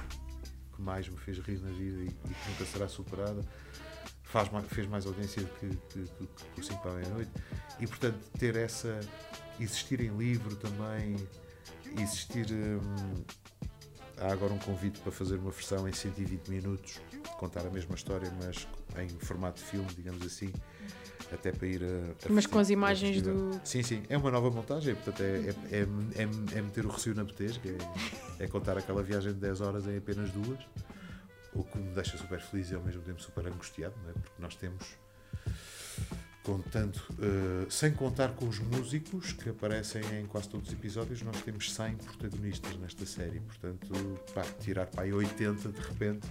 que 0.74 0.82
mais 0.82 1.08
me 1.08 1.16
fez 1.16 1.38
rir 1.38 1.60
na 1.60 1.70
vida 1.70 2.02
e, 2.02 2.06
e 2.06 2.34
que 2.34 2.50
nunca 2.50 2.64
será 2.66 2.88
superada. 2.88 3.42
Faz 4.22 4.48
fez 4.68 4.86
mais 4.88 5.06
audiência 5.06 5.42
do 5.42 5.48
que, 5.54 5.68
que, 5.68 6.02
que, 6.04 6.26
que 6.54 6.60
o 6.60 6.64
5 6.64 6.82
para 6.82 6.90
a 6.90 6.94
meia-noite 6.94 7.30
e 7.78 7.86
portanto 7.86 8.18
ter 8.38 8.56
essa 8.56 9.00
existir 9.60 10.00
em 10.00 10.14
livro 10.16 10.56
também 10.56 11.16
existir 12.02 12.46
hum, 12.52 13.24
há 14.18 14.32
agora 14.32 14.52
um 14.52 14.58
convite 14.58 15.00
para 15.00 15.12
fazer 15.12 15.36
uma 15.36 15.52
versão 15.52 15.88
em 15.88 15.92
120 15.92 16.48
minutos 16.48 17.00
contar 17.38 17.64
a 17.66 17.70
mesma 17.70 17.94
história 17.94 18.30
mas 18.42 18.66
em 19.02 19.08
formato 19.08 19.60
de 19.62 19.68
filme 19.68 19.88
digamos 19.94 20.24
assim 20.24 20.52
até 21.32 21.50
para 21.50 21.66
ir 21.66 21.82
a, 21.82 22.26
a 22.28 22.32
Mas 22.32 22.46
com 22.46 22.58
as 22.58 22.70
imagens 22.70 23.20
do. 23.20 23.60
Sim, 23.64 23.82
sim, 23.82 24.02
é 24.08 24.16
uma 24.16 24.30
nova 24.30 24.50
montagem, 24.50 24.94
portanto 24.94 25.22
é, 25.22 25.26
é, 25.26 25.80
é, 25.80 25.82
é- 26.22 26.58
é 26.58 26.62
meter 26.62 26.86
o 26.86 26.88
recio 26.88 27.14
na 27.14 27.24
betesga, 27.24 27.68
é, 27.68 27.78
é 28.44 28.46
contar 28.46 28.78
aquela 28.78 29.02
viagem 29.02 29.32
de 29.32 29.40
10 29.40 29.60
horas 29.60 29.86
em 29.86 29.96
apenas 29.96 30.30
duas, 30.30 30.58
o 31.52 31.64
que 31.64 31.78
me 31.78 31.92
deixa 31.94 32.16
super 32.16 32.40
feliz 32.40 32.70
e 32.70 32.74
ao 32.74 32.82
mesmo 32.82 33.02
tempo 33.02 33.20
super 33.20 33.46
angustiado, 33.46 33.94
não 34.04 34.10
é? 34.10 34.12
porque 34.12 34.40
nós 34.42 34.54
temos, 34.54 34.84
contando, 36.46 37.00
eh, 37.18 37.66
sem 37.68 37.92
contar 37.92 38.28
com 38.36 38.46
os 38.48 38.60
músicos 38.60 39.32
que 39.32 39.48
aparecem 39.50 40.00
em 40.20 40.26
quase 40.26 40.48
todos 40.48 40.68
os 40.68 40.72
episódios, 40.72 41.20
nós 41.22 41.42
temos 41.42 41.72
100 41.74 41.96
protagonistas 41.96 42.76
nesta 42.76 43.04
série, 43.04 43.40
portanto, 43.40 43.92
pá, 44.32 44.42
tirar 44.60 44.86
para 44.86 45.02
aí 45.02 45.12
80 45.12 45.68
de 45.70 45.80
repente 45.80 46.26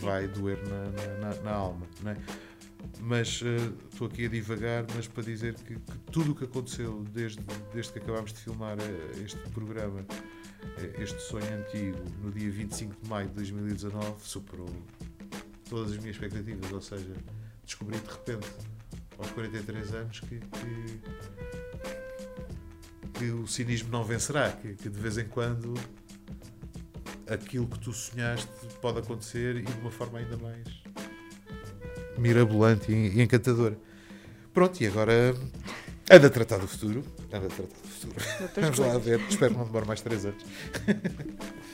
vai 0.00 0.28
doer 0.28 0.58
na, 0.68 0.84
na- 0.84 1.34
na- 1.34 1.42
na 1.42 1.50
alma, 1.50 1.84
não 2.02 2.12
é? 2.12 2.16
Mas 3.00 3.40
eh, 3.44 3.72
estou 3.92 4.06
aqui 4.06 4.26
a 4.26 4.28
divagar, 4.28 4.86
mas 4.94 5.08
para 5.08 5.24
dizer 5.24 5.54
que, 5.56 5.74
que 5.74 5.98
tudo 6.12 6.30
o 6.30 6.34
que 6.36 6.44
aconteceu 6.44 7.04
desde, 7.12 7.40
desde 7.74 7.92
que 7.92 7.98
acabámos 7.98 8.32
de 8.32 8.38
filmar 8.38 8.78
eh, 8.78 9.22
este 9.24 9.38
programa, 9.50 10.06
este 11.00 11.20
sonho 11.20 11.44
antigo, 11.58 11.98
no 12.22 12.30
dia 12.30 12.48
25 12.50 12.94
de 13.02 13.08
maio 13.10 13.26
de 13.28 13.34
2019, 13.34 14.14
superou 14.20 14.68
todas 15.68 15.90
as 15.92 15.98
minhas 15.98 16.14
expectativas. 16.14 16.70
Ou 16.72 16.80
seja, 16.80 17.12
descobri 17.64 17.98
de 17.98 18.08
repente, 18.08 18.46
aos 19.18 19.30
43 19.32 19.94
anos, 19.94 20.20
que, 20.20 20.38
que, 20.38 21.00
que 23.14 23.30
o 23.30 23.46
cinismo 23.46 23.90
não 23.90 24.04
vencerá, 24.04 24.50
que, 24.52 24.74
que 24.74 24.88
de 24.88 25.00
vez 25.00 25.18
em 25.18 25.26
quando 25.26 25.74
aquilo 27.28 27.66
que 27.66 27.78
tu 27.78 27.92
sonhaste 27.92 28.48
pode 28.80 28.98
acontecer 28.98 29.56
e 29.56 29.62
de 29.62 29.80
uma 29.80 29.90
forma 29.90 30.18
ainda 30.18 30.36
mais 30.36 30.66
mirabolante 32.16 32.90
e, 32.90 33.18
e 33.18 33.22
encantadora. 33.22 33.76
Pronto, 34.52 34.80
e 34.80 34.86
agora 34.86 35.34
anda 36.10 36.26
a 36.26 36.30
tratar 36.30 36.58
do 36.58 36.66
futuro. 36.66 37.04
Anda 37.32 37.46
a 37.46 37.48
tratar 37.48 37.62
do 37.62 37.88
futuro. 37.88 38.14
Vamos 38.60 38.78
lá 38.78 38.98
ver. 38.98 39.20
Espero 39.28 39.52
que 39.52 39.58
não 39.58 39.66
demore 39.66 39.86
mais 39.86 40.00
3 40.00 40.26
anos. 40.26 40.44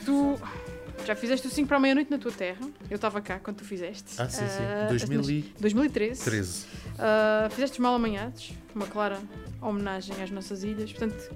Tu 0.05 0.39
já 1.05 1.15
fizeste 1.15 1.47
o 1.47 1.49
5 1.49 1.67
para 1.67 1.77
a 1.77 1.79
meia-noite 1.79 2.09
na 2.09 2.17
tua 2.17 2.31
terra. 2.31 2.67
Eu 2.89 2.95
estava 2.95 3.21
cá 3.21 3.39
quando 3.39 3.57
tu 3.57 3.63
fizeste. 3.63 4.15
Ah, 4.17 4.27
sim, 4.27 4.47
sim. 4.47 4.63
Ah, 4.63 4.87
2013. 4.89 5.53
2013. 5.59 6.65
Ah, 6.97 7.47
fizeste 7.51 7.81
mal 7.81 7.95
amanhados, 7.95 8.51
uma 8.73 8.87
clara 8.87 9.19
homenagem 9.61 10.21
às 10.21 10.31
nossas 10.31 10.63
ilhas. 10.63 10.91
Portanto, 10.91 11.31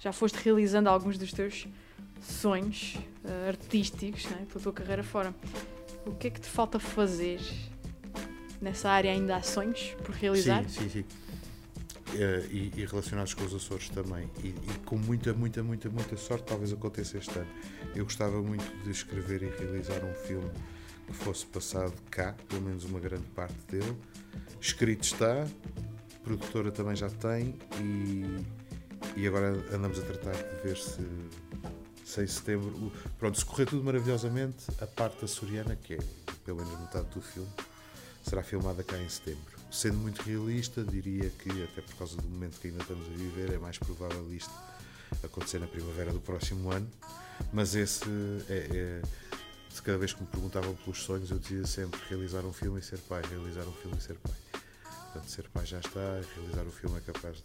já 0.00 0.12
foste 0.12 0.36
realizando 0.36 0.88
alguns 0.88 1.16
dos 1.16 1.32
teus 1.32 1.66
sonhos 2.20 2.96
ah, 3.24 3.48
artísticos 3.48 4.26
né, 4.26 4.44
pela 4.48 4.60
tua 4.62 4.72
carreira 4.72 5.02
fora. 5.02 5.34
O 6.04 6.14
que 6.14 6.28
é 6.28 6.30
que 6.30 6.40
te 6.40 6.48
falta 6.48 6.78
fazer 6.78 7.40
nessa 8.60 8.90
área? 8.90 9.12
Ainda 9.12 9.36
há 9.36 9.42
sonhos 9.42 9.94
por 10.04 10.14
realizar? 10.14 10.68
Sim, 10.68 10.88
sim, 10.88 10.88
sim. 10.88 11.04
Eh, 12.18 12.46
e, 12.50 12.72
e 12.76 12.86
relacionados 12.86 13.34
com 13.34 13.44
os 13.44 13.54
Açores 13.54 13.90
também. 13.90 14.30
E, 14.42 14.48
e 14.48 14.78
com 14.86 14.96
muita, 14.96 15.34
muita, 15.34 15.62
muita, 15.62 15.90
muita 15.90 16.16
sorte, 16.16 16.44
talvez 16.44 16.72
aconteça 16.72 17.18
este 17.18 17.38
ano. 17.38 17.50
Eu 17.94 18.04
gostava 18.04 18.40
muito 18.40 18.64
de 18.82 18.90
escrever 18.90 19.42
e 19.42 19.50
realizar 19.50 20.02
um 20.02 20.14
filme 20.26 20.50
que 21.06 21.12
fosse 21.12 21.44
passado 21.46 21.94
cá, 22.10 22.34
pelo 22.48 22.62
menos 22.62 22.84
uma 22.84 22.98
grande 22.98 23.26
parte 23.28 23.54
dele. 23.68 23.96
Escrito 24.60 25.04
está, 25.04 25.46
produtora 26.24 26.72
também 26.72 26.96
já 26.96 27.10
tem 27.10 27.54
e, 27.80 28.44
e 29.14 29.26
agora 29.26 29.50
andamos 29.72 29.98
a 29.98 30.02
tratar 30.02 30.34
de 30.34 30.62
ver 30.62 30.76
se, 30.76 31.06
se 32.04 32.22
em 32.22 32.26
setembro. 32.26 32.90
Pronto, 33.18 33.38
se 33.38 33.44
correr 33.44 33.66
tudo 33.66 33.84
maravilhosamente, 33.84 34.64
a 34.80 34.86
parte 34.86 35.24
açoriana, 35.24 35.76
que 35.76 35.94
é 35.94 35.98
pelo 36.44 36.58
menos 36.58 36.80
metade 36.80 37.06
do 37.08 37.20
filme, 37.20 37.50
será 38.22 38.42
filmada 38.42 38.82
cá 38.82 38.96
em 38.98 39.08
setembro. 39.08 39.55
Sendo 39.70 39.98
muito 39.98 40.22
realista, 40.22 40.82
diria 40.82 41.28
que, 41.30 41.50
até 41.64 41.82
por 41.82 41.94
causa 41.96 42.16
do 42.16 42.28
momento 42.28 42.58
que 42.60 42.68
ainda 42.68 42.82
estamos 42.82 43.06
a 43.06 43.10
viver, 43.10 43.52
é 43.52 43.58
mais 43.58 43.78
provável 43.78 44.32
isto 44.32 44.52
acontecer 45.22 45.58
na 45.58 45.66
primavera 45.66 46.12
do 46.12 46.20
próximo 46.20 46.70
ano. 46.70 46.88
Mas 47.52 47.74
esse 47.74 48.04
é. 48.48 49.02
é 49.02 49.02
cada 49.86 49.98
vez 49.98 50.12
que 50.12 50.20
me 50.20 50.26
perguntavam 50.26 50.74
pelos 50.74 51.02
sonhos, 51.02 51.30
eu 51.30 51.38
dizia 51.38 51.64
sempre 51.64 52.00
realizar 52.08 52.40
um 52.44 52.52
filme 52.52 52.80
e 52.80 52.82
ser 52.82 52.98
pai, 52.98 53.22
realizar 53.30 53.62
um 53.62 53.72
filme 53.72 53.96
e 53.96 54.00
ser 54.00 54.14
pai. 54.14 54.34
Portanto, 55.12 55.30
ser 55.30 55.48
pai 55.48 55.64
já 55.64 55.78
está, 55.78 56.20
realizar 56.34 56.62
o 56.62 56.72
filme 56.72 56.98
é 56.98 57.00
capaz 57.12 57.36
de 57.36 57.42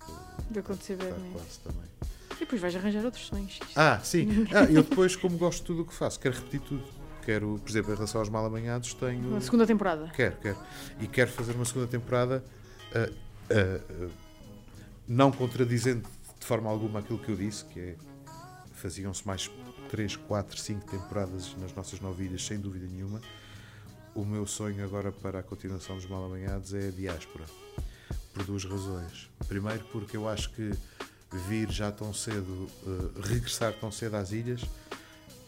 De 0.54 0.60
acontecer 0.60 0.94
estar 0.94 1.06
brevemente. 1.06 1.34
quase 1.34 1.60
também. 1.60 1.90
E 2.38 2.40
depois 2.40 2.60
vais 2.62 2.76
arranjar 2.76 3.06
outros 3.06 3.28
sonhos. 3.28 3.60
Ah, 3.76 4.00
sim. 4.04 4.48
Ah, 4.56 4.64
eu 4.64 4.82
depois, 4.82 5.16
como 5.16 5.38
gosto 5.38 5.60
de 5.60 5.66
tudo 5.66 5.82
o 5.84 5.86
que 5.86 5.94
faço, 5.94 6.20
quero 6.20 6.36
repetir 6.36 6.62
tudo. 6.62 6.84
Quero, 7.24 7.60
por 7.60 7.70
exemplo, 7.70 7.92
em 7.92 7.96
relação 7.96 8.22
aos 8.22 8.30
mal 8.30 8.46
amanhados, 8.46 8.94
tenho. 8.94 9.30
Uma 9.30 9.42
segunda 9.42 9.66
temporada. 9.66 10.12
Quero, 10.16 10.38
quero. 10.38 10.58
E 11.00 11.08
quero 11.08 11.32
fazer 11.32 11.54
uma 11.54 11.66
segunda 11.66 11.88
temporada 11.88 12.44
ah, 12.94 13.10
ah, 13.50 14.10
não 15.08 15.32
contradizendo 15.32 16.08
de 16.40 16.46
forma 16.46 16.70
alguma 16.70 17.00
aquilo 17.00 17.20
que 17.20 17.30
eu 17.30 17.36
disse, 17.36 17.66
que 17.66 17.80
é 17.80 17.96
faziam-se 18.74 19.26
mais 19.28 19.52
3, 19.90 20.16
4, 20.16 20.58
5 20.58 20.90
temporadas 20.90 21.56
nas 21.58 21.74
nossas 21.74 22.00
nove 22.00 22.26
ilhas, 22.26 22.46
sem 22.46 22.60
dúvida 22.60 22.88
nenhuma. 22.88 23.22
O 24.16 24.26
meu 24.26 24.48
sonho 24.48 24.84
agora 24.84 25.12
para 25.12 25.40
a 25.40 25.44
continuação 25.44 25.96
dos 25.96 26.08
Mal 26.08 26.26
Amanhados 26.26 26.74
é 26.74 26.88
a 26.88 26.92
diáspora. 26.92 27.46
Por 28.34 28.44
duas 28.44 28.66
razões. 28.66 29.30
Primeiro, 29.48 29.84
porque 29.92 30.18
eu 30.18 30.28
acho 30.28 30.52
que 30.54 30.72
vir 31.48 31.70
já 31.70 31.92
tão 31.92 32.14
cedo, 32.14 32.68
uh, 32.84 33.22
regressar 33.22 33.74
tão 33.74 33.92
cedo 33.92 34.16
às 34.16 34.32
ilhas, 34.32 34.62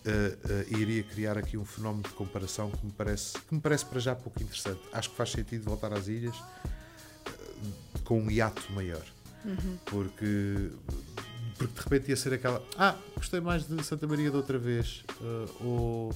uh, 0.06 0.76
uh, 0.76 0.80
iria 0.80 1.04
criar 1.04 1.38
aqui 1.38 1.58
um 1.58 1.66
fenómeno 1.66 2.04
de 2.04 2.10
comparação 2.10 2.72
que 2.72 2.86
me, 2.86 2.92
parece, 2.92 3.34
que 3.34 3.54
me 3.54 3.62
parece 3.62 3.86
para 3.86 4.00
já 4.00 4.16
pouco 4.16 4.42
interessante. 4.42 4.80
Acho 4.92 5.10
que 5.10 5.16
faz 5.16 5.32
sentido 5.32 5.64
voltar 5.64 5.94
às 5.94 6.08
ilhas 6.08 6.36
com 8.04 8.20
um 8.22 8.30
hiato 8.30 8.72
maior. 8.74 9.04
Uhum. 9.46 9.78
Porque, 9.86 10.70
porque 11.58 11.74
de 11.74 11.82
repente 11.82 12.10
ia 12.10 12.16
ser 12.16 12.34
aquela. 12.34 12.64
Ah, 12.78 12.96
gostei 13.16 13.40
mais 13.40 13.68
de 13.68 13.84
Santa 13.84 14.08
Maria 14.08 14.30
de 14.30 14.38
outra 14.38 14.58
vez. 14.58 15.04
ou. 15.62 16.14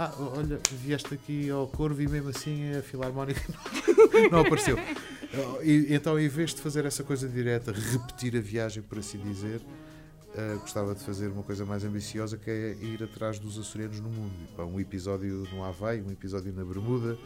Ah, 0.00 0.12
olha, 0.36 0.60
vieste 0.70 1.12
aqui 1.12 1.50
ao 1.50 1.66
Corvo 1.66 2.00
e 2.00 2.06
mesmo 2.06 2.28
assim 2.28 2.72
a 2.72 2.82
Filarmónica 2.82 3.42
não 4.30 4.40
apareceu. 4.40 4.76
E, 5.62 5.94
então, 5.94 6.18
em 6.18 6.28
vez 6.28 6.54
de 6.54 6.60
fazer 6.60 6.86
essa 6.86 7.04
coisa 7.04 7.28
direta, 7.28 7.72
repetir 7.72 8.34
a 8.36 8.40
viagem, 8.40 8.82
por 8.82 8.98
assim 8.98 9.18
dizer, 9.18 9.60
uh, 10.38 10.58
gostava 10.60 10.94
de 10.94 11.02
fazer 11.02 11.28
uma 11.28 11.42
coisa 11.42 11.64
mais 11.66 11.84
ambiciosa 11.84 12.36
que 12.36 12.50
é 12.50 12.72
ir 12.80 13.02
atrás 13.02 13.38
dos 13.38 13.58
açorianos 13.58 14.00
no 14.00 14.08
mundo. 14.08 14.34
Um 14.58 14.78
episódio 14.78 15.46
no 15.52 15.64
Havaí, 15.64 16.00
um 16.00 16.10
episódio 16.10 16.52
na 16.52 16.64
Bermuda, 16.64 17.18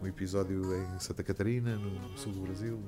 um 0.00 0.06
episódio 0.06 0.62
em 0.74 0.98
Santa 1.00 1.22
Catarina, 1.22 1.76
no 1.76 2.16
sul 2.16 2.32
do 2.32 2.40
Brasil, 2.40 2.80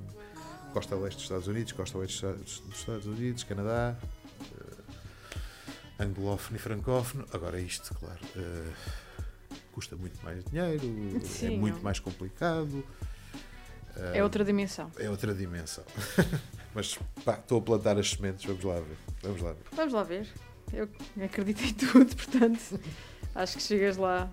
costa 0.73 0.95
leste 0.95 1.17
dos 1.17 1.25
Estados 1.25 1.49
Unidos, 1.49 1.73
costa 1.73 1.99
oeste 1.99 2.25
dos 2.27 2.63
Estados 2.73 3.07
Unidos, 3.07 3.43
Canadá, 3.45 3.97
uh, 4.41 6.03
anglófono 6.03 6.57
e 6.57 6.61
francófono. 6.61 7.27
Agora, 7.33 7.61
isto, 7.61 7.95
claro. 7.95 8.21
Uh, 8.37 8.73
custa 9.73 9.97
muito 9.97 10.23
mais 10.23 10.45
dinheiro, 10.45 10.83
Sim, 11.25 11.55
é 11.55 11.59
muito 11.59 11.77
não. 11.77 11.83
mais 11.83 11.99
complicado. 11.99 12.85
É 14.15 14.23
outra 14.23 14.43
dimensão. 14.43 14.91
É 14.99 15.11
outra 15.11 15.35
dimensão. 15.35 15.85
Mas 16.75 16.99
pá, 17.25 17.35
estou 17.35 17.59
a 17.59 17.63
plantar 17.63 17.99
as 17.99 18.11
sementes, 18.11 18.45
vamos 18.45 18.65
lá 18.65 18.81
ver. 18.81 18.97
Vamos 19.23 19.43
lá 19.43 19.53
ver. 19.53 19.65
Vamos 19.73 19.93
lá 19.93 20.03
ver. 20.03 20.29
Eu 20.73 20.89
acredito 21.23 21.63
em 21.63 21.75
tudo, 21.75 22.15
portanto, 22.17 22.81
acho 23.35 23.57
que 23.57 23.63
chegas 23.63 23.97
lá 23.97 24.31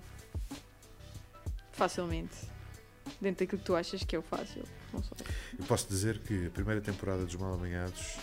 facilmente. 1.72 2.48
Dentro 3.20 3.44
daquilo 3.44 3.58
que 3.58 3.66
tu 3.66 3.74
achas 3.74 4.02
que 4.04 4.16
é 4.16 4.18
o 4.18 4.22
fácil. 4.22 4.62
Não 4.92 5.02
sei. 5.02 5.26
Eu 5.58 5.64
posso 5.66 5.88
dizer 5.88 6.18
que 6.20 6.46
a 6.46 6.50
primeira 6.50 6.80
temporada 6.80 7.24
dos 7.24 7.36
Mal 7.36 7.54
Amanhados 7.54 8.16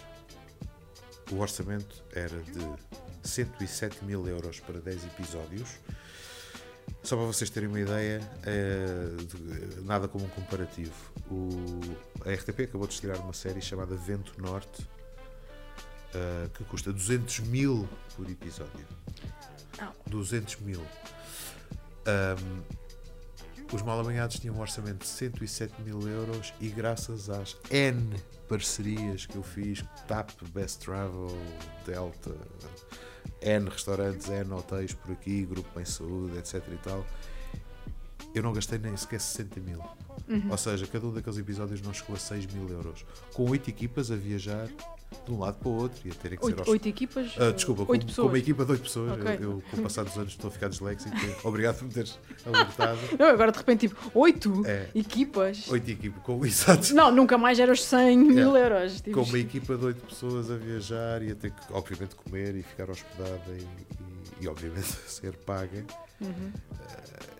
o 1.31 1.39
orçamento 1.39 2.03
era 2.13 2.41
de 2.41 3.27
107 3.27 4.03
mil 4.05 4.25
euros 4.27 4.59
para 4.61 4.79
10 4.79 5.05
episódios 5.05 5.77
só 7.07 7.15
para 7.15 7.25
vocês 7.25 7.49
terem 7.49 7.69
uma 7.69 7.79
ideia, 7.79 8.19
é, 8.45 8.85
de, 9.23 9.81
nada 9.81 10.07
como 10.07 10.25
um 10.25 10.29
comparativo. 10.29 10.93
O, 11.29 11.49
a 12.25 12.33
RTP 12.33 12.61
acabou 12.61 12.87
de 12.87 12.93
estrear 12.93 13.19
uma 13.21 13.33
série 13.33 13.61
chamada 13.61 13.95
Vento 13.95 14.33
Norte, 14.41 14.81
uh, 16.15 16.49
que 16.53 16.63
custa 16.65 16.93
200 16.93 17.39
mil 17.41 17.87
por 18.15 18.29
episódio. 18.29 18.85
Oh. 19.81 20.09
200 20.09 20.57
mil. 20.61 20.81
Um, 22.07 22.87
os 23.73 23.81
Mal 23.81 23.99
Amanhados 23.99 24.39
tinham 24.39 24.55
um 24.55 24.61
orçamento 24.61 24.99
de 24.99 25.07
107 25.07 25.81
mil 25.81 25.99
euros 26.07 26.53
e 26.61 26.69
graças 26.69 27.29
às 27.29 27.57
N 27.69 28.15
parcerias 28.47 29.25
que 29.25 29.35
eu 29.35 29.43
fiz, 29.43 29.83
TAP, 30.07 30.31
Best 30.53 30.79
Travel, 30.85 31.27
Delta, 31.85 32.33
N 33.41 33.69
restaurantes, 33.69 34.29
N 34.29 34.53
hotéis 34.53 34.93
por 34.93 35.11
aqui, 35.11 35.45
Grupo 35.45 35.69
Bem 35.75 35.83
Saúde, 35.83 36.37
etc 36.37 36.63
e 36.71 36.77
tal. 36.77 37.05
Eu 38.37 38.43
não 38.43 38.53
gastei 38.53 38.77
nem 38.77 38.95
sequer 38.95 39.19
60 39.19 39.59
mil. 39.59 39.79
Uhum. 40.29 40.51
Ou 40.51 40.57
seja, 40.57 40.85
cada 40.85 41.07
um 41.07 41.11
daqueles 41.11 41.39
episódios 41.39 41.81
não 41.81 41.91
chegou 41.91 42.15
a 42.15 42.19
6 42.19 42.45
mil 42.53 42.69
euros. 42.69 43.03
Com 43.33 43.49
oito 43.49 43.67
equipas 43.67 44.11
a 44.11 44.15
viajar 44.15 44.67
de 45.25 45.31
um 45.31 45.39
lado 45.39 45.55
para 45.55 45.69
o 45.69 45.75
outro 45.75 45.99
e 46.05 46.11
a 46.11 46.13
terem 46.13 46.37
que 46.37 46.45
oito, 46.45 46.55
ser 46.55 46.61
aos... 46.61 46.69
oito 46.69 46.87
equipas? 46.87 47.35
Uh, 47.35 47.51
desculpa, 47.51 47.85
oito 47.87 48.05
com, 48.05 48.13
com, 48.13 48.27
uma 48.27 48.37
equipa 48.37 48.63
de 48.63 48.71
oito 48.73 48.83
pessoas. 48.83 49.13
Okay. 49.13 49.35
Eu, 49.37 49.41
eu, 49.41 49.63
com 49.71 49.77
o 49.77 49.81
passar 49.81 50.03
dos 50.03 50.15
anos, 50.17 50.33
estou 50.33 50.49
a 50.49 50.51
ficar 50.51 50.69
disléxico. 50.69 51.15
Obrigado 51.43 51.79
por 51.79 51.85
me 51.85 51.93
teres 51.93 52.19
alertado. 52.45 52.99
Não, 53.17 53.25
agora 53.25 53.51
de 53.51 53.57
repente, 53.57 53.87
tipo, 53.87 54.11
oito 54.13 54.61
é, 54.67 54.87
equipas. 54.93 55.67
Oito 55.69 55.89
equipas, 55.89 56.21
com 56.21 56.43
exato. 56.45 56.93
Não, 56.93 57.11
nunca 57.11 57.39
mais 57.39 57.59
era 57.59 57.71
os 57.71 57.83
100 57.83 58.17
mil 58.19 58.55
é, 58.55 58.65
euros. 58.65 59.01
Tipo. 59.01 59.19
Com 59.19 59.27
uma 59.27 59.39
equipa 59.39 59.75
de 59.75 59.85
oito 59.85 60.05
pessoas 60.05 60.51
a 60.51 60.57
viajar 60.57 61.23
e 61.23 61.31
a 61.31 61.35
ter 61.35 61.49
que, 61.49 61.73
obviamente, 61.73 62.15
comer 62.15 62.55
e 62.55 62.61
ficar 62.61 62.87
hospedada 62.89 63.41
e, 63.49 63.63
e, 64.41 64.45
e 64.45 64.47
obviamente, 64.47 64.87
ser 65.07 65.35
paga. 65.37 65.83
Uhum. 66.21 66.51
Uh, 66.71 67.36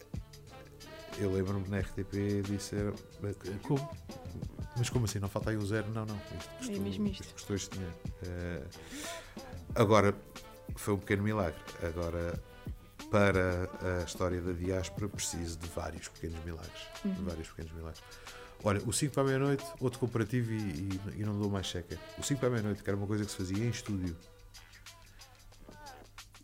eu 1.20 1.32
lembro-me 1.32 1.68
na 1.68 1.80
RTP 1.80 2.44
disseram 2.46 2.94
como? 3.64 3.90
Mas 4.78 4.90
como 4.90 5.06
assim? 5.06 5.20
Não 5.20 5.28
falta 5.28 5.50
aí 5.50 5.58
o 5.58 5.66
zero? 5.66 5.88
Não, 5.90 6.06
não. 6.06 6.16
Isto 6.16 6.50
custou, 6.58 6.76
é 6.76 6.80
mesmo 6.80 7.08
isto. 7.08 7.22
isto 7.22 7.34
custou 7.34 7.56
este 7.56 7.70
dinheiro. 7.72 7.96
Uh, 8.24 8.68
agora, 9.76 10.16
foi 10.76 10.94
um 10.94 11.00
pequeno 11.00 11.24
milagre. 11.24 11.60
Agora, 11.82 12.40
para 13.10 13.70
a 14.00 14.04
história 14.04 14.40
da 14.42 14.52
diáspora, 14.52 15.10
preciso 15.10 15.58
de 15.58 15.68
vários 15.70 16.08
pequenos 16.10 16.44
milagres. 16.46 16.82
Uhum. 17.04 17.26
Vários 17.26 17.48
pequenos 17.48 17.72
milagres. 17.74 18.04
Olha, 18.64 18.82
o 18.86 18.94
5 18.94 19.14
para 19.14 19.24
a 19.24 19.26
meia-noite, 19.26 19.64
outro 19.80 20.00
comparativo 20.00 20.52
e, 20.52 20.58
e, 20.58 21.00
e, 21.18 21.24
não 21.24 21.40
dou 21.40 21.50
mais 21.50 21.68
checa. 21.68 21.98
O 22.18 22.24
5 22.24 22.40
para 22.40 22.50
a 22.50 22.52
meia-noite, 22.52 22.84
que 22.84 22.90
era 22.90 22.98
uma 22.98 23.08
coisa 23.08 23.24
que 23.24 23.32
se 23.32 23.38
fazia 23.38 23.64
em 23.64 23.70
estúdio, 23.70 24.16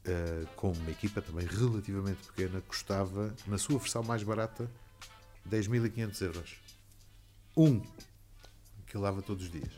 uh, 0.07 0.47
com 0.55 0.71
uma 0.71 0.91
equipa 0.91 1.21
também 1.21 1.45
relativamente 1.45 2.27
pequena, 2.27 2.61
custava, 2.61 3.33
na 3.47 3.57
sua 3.57 3.79
versão 3.79 4.03
mais 4.03 4.23
barata, 4.23 4.69
10.500 5.49 6.21
euros. 6.21 6.55
Um 7.55 7.81
que 8.87 8.97
lava 8.97 9.21
todos 9.21 9.45
os 9.45 9.51
dias. 9.51 9.71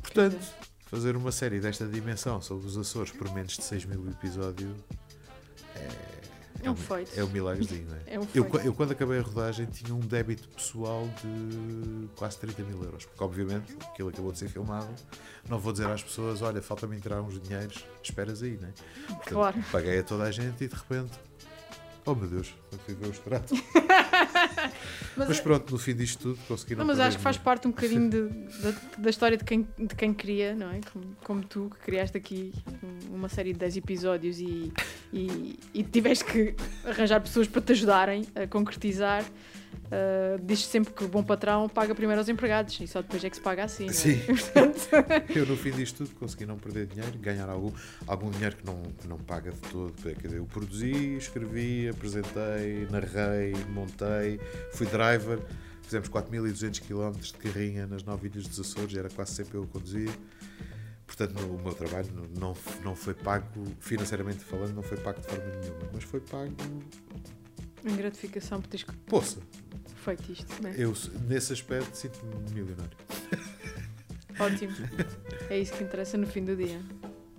Portanto, 0.00 0.38
fazer 0.86 1.16
uma 1.16 1.32
série 1.32 1.60
desta 1.60 1.86
dimensão 1.86 2.40
sobre 2.40 2.66
os 2.66 2.76
Açores 2.76 3.12
por 3.12 3.32
menos 3.32 3.56
de 3.56 3.64
6 3.64 3.84
mil 3.84 4.08
episódios 4.10 4.76
é. 5.76 6.23
É 6.64 6.70
um, 6.70 6.76
feito. 6.76 7.18
É 7.18 7.24
um 7.24 7.28
milagrezinho, 7.28 7.86
não 7.88 7.96
é? 7.96 8.00
é 8.14 8.20
um 8.20 8.26
eu, 8.34 8.48
eu, 8.64 8.74
quando 8.74 8.92
acabei 8.92 9.18
a 9.18 9.22
rodagem, 9.22 9.66
tinha 9.66 9.94
um 9.94 10.00
débito 10.00 10.48
pessoal 10.48 11.08
de 11.22 12.08
quase 12.16 12.38
30 12.38 12.62
mil 12.62 12.82
euros. 12.82 13.04
Porque, 13.04 13.22
obviamente, 13.22 13.76
aquilo 13.82 14.08
acabou 14.08 14.32
de 14.32 14.38
ser 14.38 14.48
filmado. 14.48 14.88
Não 15.48 15.58
vou 15.58 15.72
dizer 15.72 15.88
às 15.88 16.02
pessoas: 16.02 16.42
olha, 16.42 16.62
falta-me 16.62 16.96
entrar 16.96 17.20
uns 17.20 17.40
dinheiros, 17.40 17.84
esperas 18.02 18.42
aí, 18.42 18.58
não 18.60 18.68
é? 18.68 18.72
Portanto, 19.06 19.28
claro. 19.28 19.64
Paguei 19.70 19.98
a 19.98 20.02
toda 20.02 20.24
a 20.24 20.30
gente 20.30 20.64
e 20.64 20.68
de 20.68 20.74
repente 20.74 21.18
Oh 22.06 22.14
meu 22.14 22.28
Deus, 22.28 22.54
quando 22.68 22.82
fui 22.82 22.94
ver 22.94 23.06
o 23.06 23.10
extrato. 23.10 23.54
mas, 25.16 25.28
mas, 25.28 25.40
pronto, 25.40 25.72
no 25.72 25.78
fim 25.78 25.94
disto 25.94 26.34
tudo 26.34 26.38
consegui 26.48 26.74
não, 26.74 26.84
Mas 26.84 26.98
acho 27.00 27.16
que 27.16 27.22
faz 27.22 27.36
parte 27.36 27.66
um 27.66 27.70
bocadinho 27.70 28.10
de, 28.10 28.28
de, 28.28 28.76
da 28.98 29.10
história 29.10 29.36
de 29.36 29.44
quem, 29.44 29.66
de 29.78 29.94
quem 29.94 30.12
cria, 30.12 30.54
não 30.54 30.70
é? 30.70 30.80
Como, 30.92 31.16
como, 31.22 31.44
tu, 31.44 31.70
que 31.70 31.84
criaste 31.84 32.16
aqui 32.16 32.52
uma 33.10 33.28
série 33.28 33.52
de 33.52 33.58
10 33.58 33.76
episódios 33.78 34.38
e, 34.38 34.72
e, 35.12 35.58
e 35.72 35.82
tiveste 35.82 36.24
que 36.24 36.54
arranjar 36.84 37.20
pessoas 37.20 37.46
para 37.46 37.62
te 37.62 37.72
ajudarem 37.72 38.26
a 38.34 38.46
concretizar. 38.46 39.24
Uh, 39.94 40.42
diz 40.42 40.64
sempre 40.64 40.92
que 40.92 41.04
o 41.04 41.08
bom 41.08 41.22
patrão 41.22 41.68
paga 41.68 41.94
primeiro 41.94 42.20
aos 42.20 42.28
empregados 42.28 42.80
e 42.80 42.86
só 42.88 43.00
depois 43.00 43.22
é 43.22 43.30
que 43.30 43.36
se 43.36 43.42
paga 43.42 43.62
assim. 43.62 43.86
É? 43.86 43.92
Sim. 43.92 44.20
eu 45.34 45.46
no 45.46 45.56
fim 45.56 45.70
disto 45.70 45.98
tudo 45.98 46.16
consegui 46.16 46.46
não 46.46 46.58
perder 46.58 46.86
dinheiro, 46.86 47.16
ganhar 47.18 47.48
algum, 47.48 47.70
algum 48.06 48.30
dinheiro 48.30 48.56
que 48.56 48.66
não, 48.66 48.82
que 48.82 49.06
não 49.06 49.18
paga 49.18 49.52
de 49.52 49.60
todo. 49.70 49.92
Quer 50.02 50.16
dizer, 50.16 50.38
eu 50.38 50.46
produzi, 50.46 51.16
escrevi, 51.16 51.88
apresentei, 51.88 52.88
narrei, 52.90 53.54
montei, 53.70 54.40
fui 54.72 54.86
driver. 54.86 55.38
Fizemos 55.82 56.08
4.200 56.08 56.80
km 56.80 57.20
de 57.20 57.34
carrinha 57.34 57.86
nas 57.86 58.02
nove 58.02 58.28
ilhas 58.28 58.48
dos 58.48 58.58
Açores, 58.58 58.96
era 58.96 59.10
quase 59.10 59.32
sempre 59.32 59.58
eu 59.58 59.64
a 59.64 59.66
conduzir. 59.66 60.10
Portanto, 61.06 61.38
o 61.40 61.62
meu 61.62 61.74
trabalho 61.74 62.08
não, 62.34 62.54
não 62.82 62.96
foi 62.96 63.12
pago, 63.12 63.46
financeiramente 63.78 64.38
falando, 64.38 64.74
não 64.74 64.82
foi 64.82 64.96
pago 64.96 65.20
de 65.20 65.26
forma 65.26 65.44
nenhuma, 65.44 65.90
mas 65.92 66.02
foi 66.02 66.20
pago. 66.20 66.54
Em 67.84 67.96
gratificação 67.96 68.62
por 68.62 68.68
teres 68.68 68.86
Poça, 69.06 69.40
feito 69.94 70.32
isto, 70.32 70.62
não 70.62 70.70
é? 70.70 70.74
Eu, 70.76 70.92
nesse 71.28 71.52
aspecto, 71.52 71.96
sinto-me 71.96 72.34
milionário. 72.50 72.96
Ótimo. 74.38 74.72
É 75.48 75.58
isso 75.58 75.72
que 75.74 75.84
interessa 75.84 76.16
no 76.16 76.26
fim 76.26 76.44
do 76.44 76.56
dia. 76.56 76.80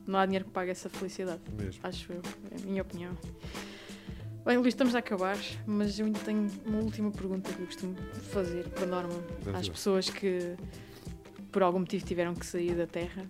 Não 0.08 0.20
há 0.20 0.26
dinheiro 0.26 0.46
que 0.46 0.52
pague 0.52 0.72
essa 0.72 0.90
felicidade. 0.90 1.42
Mesmo. 1.58 1.82
Acho 1.84 2.14
eu. 2.14 2.22
É 2.52 2.62
a 2.62 2.66
minha 2.66 2.82
opinião. 2.82 3.18
Bem, 4.46 4.58
Luís, 4.58 4.76
estamos 4.76 4.94
a 4.94 5.00
acabar, 5.00 5.38
mas 5.66 5.98
eu 5.98 6.06
ainda 6.06 6.20
tenho 6.20 6.48
uma 6.66 6.78
última 6.78 7.10
pergunta 7.12 7.52
que 7.52 7.60
eu 7.60 7.66
costumo 7.66 7.96
fazer, 8.32 8.70
para 8.70 8.86
norma, 8.86 9.16
às 9.58 9.68
pessoas 9.68 10.08
que 10.08 10.56
por 11.52 11.64
algum 11.64 11.80
motivo 11.80 12.06
tiveram 12.06 12.36
que 12.36 12.46
sair 12.46 12.76
da 12.76 12.86
Terra. 12.86 13.26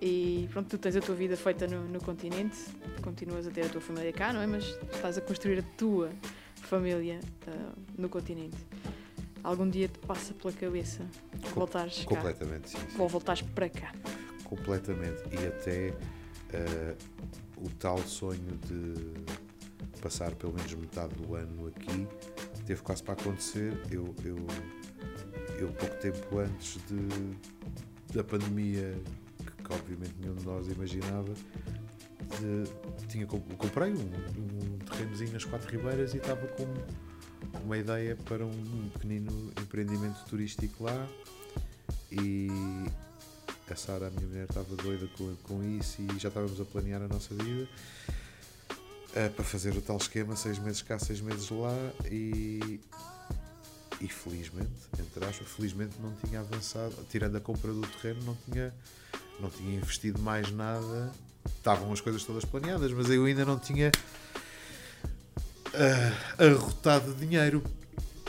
E 0.00 0.48
pronto, 0.50 0.70
tu 0.70 0.78
tens 0.78 0.96
a 0.96 1.00
tua 1.00 1.14
vida 1.14 1.36
feita 1.36 1.68
no, 1.68 1.86
no 1.86 2.00
continente, 2.00 2.56
continuas 3.00 3.46
a 3.46 3.50
ter 3.50 3.66
a 3.66 3.68
tua 3.68 3.80
família 3.80 4.12
cá, 4.12 4.32
não 4.32 4.40
é? 4.40 4.46
Mas 4.46 4.64
estás 4.92 5.18
a 5.18 5.20
construir 5.20 5.60
a 5.60 5.62
tua 5.76 6.10
família 6.66 7.20
uh, 7.46 7.72
no 7.96 8.08
continente. 8.08 8.56
Algum 9.42 9.68
dia 9.68 9.88
te 9.88 9.98
passa 10.00 10.34
pela 10.34 10.52
cabeça 10.52 11.06
Com, 11.52 11.60
voltares 11.60 12.04
Completamente, 12.04 12.72
cá? 12.72 12.78
sim, 12.78 12.90
sim. 12.90 13.00
Ou 13.00 13.08
voltares 13.08 13.42
para 13.42 13.68
cá? 13.68 13.92
Completamente. 14.44 15.22
E 15.32 15.46
até 15.46 15.94
Uh, 16.48 16.96
o 17.58 17.68
tal 17.78 17.98
sonho 17.98 18.58
de 18.66 18.94
passar 20.00 20.34
pelo 20.34 20.54
menos 20.54 20.72
metade 20.74 21.14
do 21.16 21.34
ano 21.34 21.66
aqui 21.68 22.08
teve 22.64 22.80
quase 22.80 23.02
para 23.02 23.12
acontecer. 23.14 23.78
Eu, 23.90 24.14
eu, 24.24 24.36
eu 25.58 25.68
pouco 25.72 25.94
tempo 25.96 26.38
antes 26.38 26.78
de, 26.86 28.14
da 28.14 28.24
pandemia, 28.24 28.94
que, 29.36 29.62
que 29.62 29.72
obviamente 29.74 30.14
nenhum 30.20 30.36
de 30.36 30.46
nós 30.46 30.68
imaginava, 30.68 31.34
de, 32.40 33.06
tinha, 33.06 33.26
comprei 33.26 33.92
um, 33.92 34.00
um 34.00 34.78
terrenozinho 34.78 35.32
nas 35.32 35.44
Quatro 35.44 35.70
Ribeiras 35.70 36.14
e 36.14 36.18
estava 36.18 36.46
com 36.48 36.66
uma 37.64 37.78
ideia 37.78 38.16
para 38.16 38.44
um 38.44 38.90
pequenino 38.92 39.52
empreendimento 39.60 40.24
turístico 40.26 40.84
lá 40.84 41.08
e 42.10 42.48
a 43.70 43.76
Sara, 43.76 44.06
a 44.06 44.10
minha 44.10 44.26
mulher, 44.26 44.44
estava 44.44 44.74
doida 44.76 45.06
com, 45.16 45.34
com 45.42 45.62
isso 45.62 46.00
e 46.00 46.18
já 46.18 46.28
estávamos 46.28 46.60
a 46.60 46.64
planear 46.64 47.02
a 47.02 47.08
nossa 47.08 47.34
vida 47.34 47.68
uh, 49.10 49.30
para 49.34 49.44
fazer 49.44 49.76
o 49.76 49.82
tal 49.82 49.98
esquema, 49.98 50.36
seis 50.36 50.58
meses 50.58 50.82
cá, 50.82 50.98
seis 50.98 51.20
meses 51.20 51.50
lá 51.50 51.74
e, 52.10 52.80
e 54.00 54.08
felizmente, 54.08 54.72
entre 54.98 55.24
aspas, 55.24 55.48
felizmente 55.48 55.96
não 56.00 56.14
tinha 56.24 56.40
avançado, 56.40 56.94
tirando 57.10 57.36
a 57.36 57.40
compra 57.40 57.72
do 57.72 57.82
terreno, 57.82 58.24
não 58.24 58.36
tinha, 58.36 58.74
não 59.40 59.50
tinha 59.50 59.76
investido 59.76 60.20
mais 60.20 60.50
nada. 60.50 61.12
Estavam 61.56 61.92
as 61.92 62.00
coisas 62.00 62.24
todas 62.24 62.44
planeadas, 62.44 62.92
mas 62.92 63.10
eu 63.10 63.24
ainda 63.24 63.44
não 63.44 63.58
tinha 63.58 63.90
uh, 65.68 66.42
arrotado 66.42 67.14
dinheiro. 67.14 67.62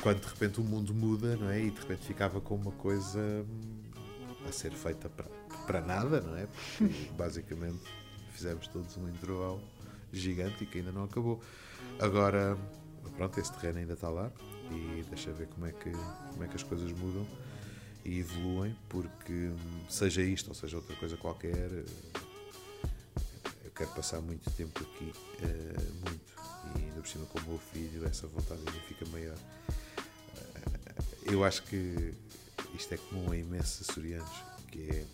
Quando 0.02 0.22
de 0.22 0.28
repente 0.28 0.60
o 0.62 0.64
mundo 0.64 0.94
muda, 0.94 1.36
não 1.36 1.50
é? 1.50 1.60
E 1.60 1.70
de 1.70 1.80
repente 1.80 2.06
ficava 2.06 2.40
com 2.40 2.56
uma 2.56 2.72
coisa 2.72 3.46
a 4.48 4.52
ser 4.52 4.72
feita 4.72 5.10
para, 5.10 5.26
para 5.68 5.82
nada, 5.82 6.22
não 6.22 6.38
é? 6.38 6.48
Porque 6.48 7.10
basicamente 7.18 7.80
fizemos 8.32 8.68
todos 8.68 8.96
um 8.98 9.10
intervalo 9.10 9.62
gigante 10.12 10.64
e 10.64 10.68
que 10.68 10.80
ainda 10.80 10.91
não 10.91 11.04
acabou. 11.04 11.41
Agora, 12.00 12.58
pronto, 13.18 13.40
esse 13.40 13.52
terreno 13.54 13.80
ainda 13.80 13.94
está 13.94 14.10
lá 14.10 14.32
e 14.72 15.04
deixa 15.10 15.32
ver 15.32 15.48
como 15.48 15.66
é 15.66 15.72
que, 15.72 15.91
como 16.32 16.44
é 16.44 16.48
que 16.48 16.56
as 16.56 16.64
coisas 16.64 16.91
mudam 16.94 17.28
e 18.06 18.20
evoluem, 18.20 18.76
porque 18.88 19.52
seja 19.90 20.22
isto 20.22 20.48
ou 20.48 20.54
seja 20.54 20.78
outra 20.78 20.96
coisa 20.96 21.18
qualquer, 21.18 21.70
quero 23.80 23.92
passar 23.92 24.20
muito 24.20 24.52
tempo 24.52 24.78
aqui, 24.84 25.14
eh, 25.42 25.82
muito, 26.04 26.36
e 26.76 26.84
ainda 26.84 27.00
por 27.00 27.08
cima 27.08 27.26
com 27.28 27.40
o 27.40 27.44
meu 27.44 27.58
filho, 27.58 28.06
essa 28.06 28.28
vontade 28.28 28.60
ainda 28.60 28.80
fica 28.82 29.06
maior. 29.06 29.38
Eh, 30.36 31.32
eu 31.32 31.46
acho 31.46 31.64
que 31.64 32.14
isto 32.76 32.94
é 32.94 32.98
comum 32.98 33.32
a 33.32 33.38
imensos 33.38 33.90
açorianos, 33.90 34.44
que 34.68 34.82
é 34.82 35.06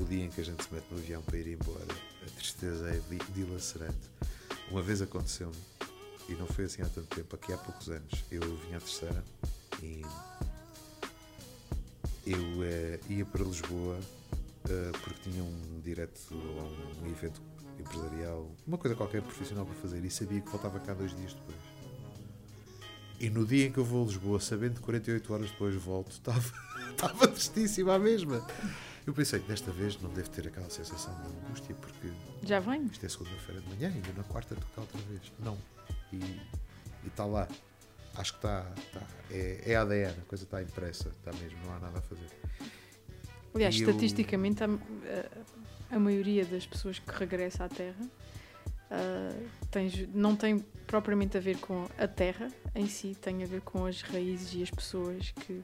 o 0.00 0.04
dia 0.04 0.24
em 0.24 0.30
que 0.30 0.40
a 0.40 0.44
gente 0.44 0.64
se 0.64 0.74
mete 0.74 0.86
no 0.90 0.98
avião 0.98 1.22
para 1.22 1.38
ir 1.38 1.46
embora, 1.46 1.94
a 2.26 2.30
tristeza 2.32 2.90
é 2.90 3.00
dilacerante. 3.32 4.10
Uma 4.68 4.82
vez 4.82 5.00
aconteceu-me, 5.00 5.54
e 6.28 6.32
não 6.32 6.48
foi 6.48 6.64
assim 6.64 6.82
há 6.82 6.88
tanto 6.88 7.14
tempo, 7.14 7.36
aqui 7.36 7.52
há 7.52 7.58
poucos 7.58 7.88
anos, 7.88 8.24
eu 8.32 8.40
vim 8.40 8.74
à 8.74 8.80
terceira 8.80 9.24
e 9.80 10.02
eu 12.26 12.64
eh, 12.64 12.98
ia 13.08 13.24
para 13.24 13.44
Lisboa 13.44 14.00
porque 15.02 15.30
tinha 15.30 15.42
um 15.42 15.80
direto 15.82 16.20
a 16.30 17.04
um 17.04 17.10
evento 17.10 17.40
empresarial, 17.78 18.50
uma 18.66 18.78
coisa 18.78 18.96
qualquer 18.96 19.22
profissional 19.22 19.64
para 19.64 19.74
fazer 19.76 20.04
e 20.04 20.10
sabia 20.10 20.40
que 20.40 20.50
voltava 20.50 20.80
cá 20.80 20.94
dois 20.94 21.14
dias 21.16 21.32
depois. 21.34 21.58
E 23.20 23.28
no 23.28 23.44
dia 23.44 23.66
em 23.66 23.72
que 23.72 23.78
eu 23.78 23.84
vou 23.84 24.04
a 24.04 24.06
Lisboa, 24.06 24.40
sabendo 24.40 24.74
que 24.74 24.80
48 24.80 25.32
horas 25.32 25.50
depois 25.50 25.74
volto, 25.74 26.12
estava, 26.12 26.52
estava 26.90 27.28
tristíssima 27.28 27.94
a 27.94 27.98
mesma. 27.98 28.46
Eu 29.04 29.12
pensei, 29.12 29.40
desta 29.40 29.72
vez 29.72 30.00
não 30.00 30.10
devo 30.10 30.28
ter 30.28 30.46
aquela 30.46 30.68
sensação 30.70 31.14
de 31.22 31.28
angústia, 31.28 31.74
porque. 31.74 32.12
Já 32.42 32.60
vem? 32.60 32.84
Isto 32.86 33.06
é 33.06 33.08
segunda-feira 33.08 33.60
de 33.60 33.68
manhã, 33.70 33.88
ainda 33.88 34.12
na 34.16 34.22
quarta 34.24 34.54
cá 34.54 34.82
outra 34.82 35.00
vez. 35.08 35.32
Não. 35.38 35.58
E 36.12 36.40
está 37.06 37.24
lá. 37.24 37.48
Acho 38.14 38.32
que 38.32 38.38
está. 38.38 38.70
está 38.76 39.00
é, 39.30 39.62
é 39.64 39.76
ADN, 39.76 40.14
a 40.18 40.24
coisa 40.28 40.44
está 40.44 40.62
impressa, 40.62 41.08
está 41.08 41.32
mesmo, 41.32 41.58
não 41.64 41.74
há 41.74 41.78
nada 41.78 41.98
a 41.98 42.02
fazer. 42.02 42.28
Aliás, 43.58 43.74
e 43.74 43.80
estatisticamente, 43.80 44.62
eu... 44.62 44.80
a, 45.90 45.96
a 45.96 45.98
maioria 45.98 46.44
das 46.44 46.66
pessoas 46.66 46.98
que 46.98 47.10
regressa 47.12 47.64
à 47.64 47.68
Terra 47.68 48.04
uh, 48.90 49.48
tem, 49.70 49.90
não 50.14 50.36
tem 50.36 50.58
propriamente 50.86 51.36
a 51.36 51.40
ver 51.40 51.58
com 51.58 51.86
a 51.98 52.06
terra 52.06 52.48
em 52.74 52.86
si, 52.86 53.16
tem 53.20 53.42
a 53.42 53.46
ver 53.46 53.60
com 53.62 53.84
as 53.84 54.02
raízes 54.02 54.54
e 54.54 54.62
as 54.62 54.70
pessoas 54.70 55.32
que 55.32 55.62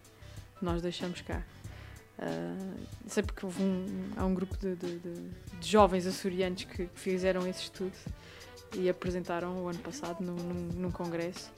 nós 0.61 0.83
deixamos 0.83 1.21
cá. 1.21 1.43
Uh, 2.19 2.81
sei 3.07 3.23
porque 3.23 3.45
houve 3.45 3.63
um, 3.63 3.87
há 4.17 4.25
um 4.25 4.35
grupo 4.35 4.57
de, 4.57 4.77
de, 4.77 4.99
de, 4.99 5.15
de 5.61 5.69
jovens 5.69 6.07
açorianos 6.07 6.65
que 6.65 6.89
fizeram 6.95 7.47
esse 7.47 7.63
estudo 7.63 7.97
e 8.77 8.89
apresentaram 8.89 9.65
o 9.65 9.69
ano 9.69 9.79
passado 9.81 10.23
num, 10.23 10.37
num, 10.37 10.69
num, 10.75 10.91
congresso 10.91 11.53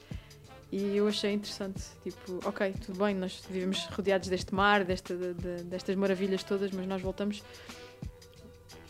e 0.72 0.96
eu 0.96 1.06
achei 1.06 1.32
interessante 1.32 1.82
tipo, 2.02 2.40
ok, 2.44 2.74
tudo 2.84 2.98
bem, 2.98 3.14
nós 3.14 3.42
vivemos 3.48 3.84
rodeados 3.86 4.28
deste 4.28 4.54
mar 4.54 4.84
desta, 4.84 5.14
de, 5.14 5.62
destas 5.64 5.94
maravilhas 5.96 6.42
todas, 6.42 6.70
mas 6.70 6.86
nós 6.86 7.00
voltamos 7.00 7.42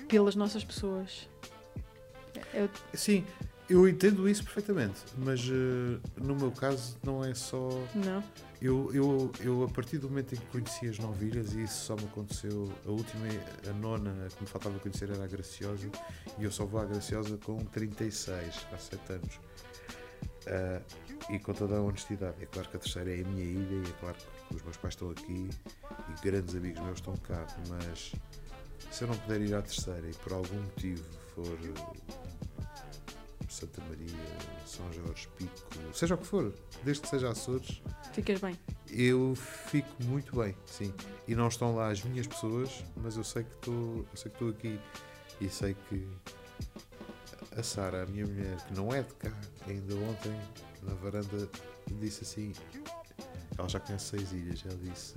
pelas 0.09 0.35
nossas 0.35 0.65
pessoas 0.65 1.29
eu... 2.53 2.69
Sim, 2.95 3.25
eu 3.69 3.89
entendo 3.89 4.29
isso 4.29 4.45
perfeitamente, 4.45 5.01
mas 5.19 5.47
uh, 5.49 6.01
no 6.17 6.35
meu 6.35 6.51
caso 6.51 6.97
não 7.03 7.25
é 7.25 7.35
só. 7.35 7.69
Não. 7.95 8.23
Eu, 8.61 8.91
eu, 8.95 9.31
eu, 9.41 9.65
a 9.65 9.69
partir 9.69 9.99
do 9.99 10.09
momento 10.09 10.35
em 10.35 10.39
que 10.39 10.47
conheci 10.47 10.89
as 10.89 10.99
novilhas, 10.99 11.53
e 11.53 11.65
isso 11.65 11.85
só 11.85 11.97
me 11.97 12.05
aconteceu, 12.05 12.73
a 12.87 12.91
última, 12.91 13.27
a 13.69 13.73
nona 13.75 14.29
que 14.35 14.43
me 14.43 14.49
faltava 14.49 14.79
conhecer 14.79 15.11
era 15.11 15.23
a 15.23 15.27
Graciosa, 15.27 15.91
e 16.39 16.45
eu 16.45 16.51
só 16.51 16.65
vou 16.65 16.81
à 16.81 16.85
Graciosa 16.87 17.37
com 17.39 17.59
36, 17.59 18.67
há 18.73 18.79
7 18.79 19.13
anos. 19.13 19.41
Uh, 20.47 21.06
e 21.31 21.39
com 21.39 21.53
toda 21.53 21.77
a 21.77 21.81
honestidade, 21.81 22.37
é 22.41 22.47
claro 22.47 22.69
que 22.69 22.77
a 22.77 22.81
terceira 22.81 23.11
é 23.11 23.21
a 23.21 23.25
minha 23.25 23.45
ilha, 23.45 23.87
e 23.87 23.91
é 23.91 23.93
claro 24.01 24.17
que 24.49 24.55
os 24.55 24.63
meus 24.63 24.77
pais 24.77 24.95
estão 24.95 25.11
aqui, 25.11 25.51
e 26.09 26.23
grandes 26.23 26.55
amigos 26.55 26.81
meus 26.83 26.99
estão 26.99 27.17
cá, 27.17 27.47
mas 27.69 28.13
se 28.91 29.05
eu 29.05 29.09
não 29.09 29.17
puder 29.17 29.41
ir 29.41 29.55
à 29.55 29.63
terceira 29.63 30.09
e 30.09 30.15
por 30.15 30.33
algum 30.33 30.57
motivo 30.57 31.05
for 31.35 31.59
Santa 33.49 33.81
Maria, 33.89 34.07
São 34.67 34.93
Jorge, 34.93 35.29
Pico, 35.37 35.53
seja 35.93 36.15
o 36.15 36.19
que 36.19 36.27
for, 36.27 36.53
desde 36.85 37.03
que 37.03 37.09
seja 37.09 37.31
Açores. 37.31 37.83
Ficas 38.13 38.41
bem? 38.41 38.59
Eu 38.91 39.35
fico 39.35 39.89
muito 40.05 40.37
bem, 40.37 40.55
sim. 40.67 40.93
E 41.27 41.35
não 41.35 41.49
estão 41.49 41.75
lá 41.75 41.89
as 41.89 42.03
minhas 42.03 42.27
pessoas, 42.27 42.85
mas 42.97 43.17
eu 43.17 43.25
sei 43.25 43.45
que 43.45 43.55
estou, 43.55 44.07
eu 44.11 44.17
sei 44.17 44.31
que 44.31 44.37
estou 44.37 44.49
aqui 44.51 44.81
e 45.41 45.49
sei 45.49 45.75
que 45.89 46.07
a 47.57 47.63
Sara, 47.63 48.03
a 48.03 48.07
minha 48.07 48.27
mulher, 48.27 48.57
que 48.67 48.75
não 48.75 48.93
é 48.93 49.03
de 49.03 49.15
cá, 49.15 49.33
ainda 49.67 49.95
ontem 49.95 50.39
na 50.87 50.95
varanda 50.95 51.49
disse 52.01 52.23
assim, 52.23 52.53
ela 53.59 53.69
já 53.69 53.81
conhece 53.81 54.07
seis 54.07 54.33
ilhas, 54.33 54.63
ela 54.65 54.77
disse 54.77 55.17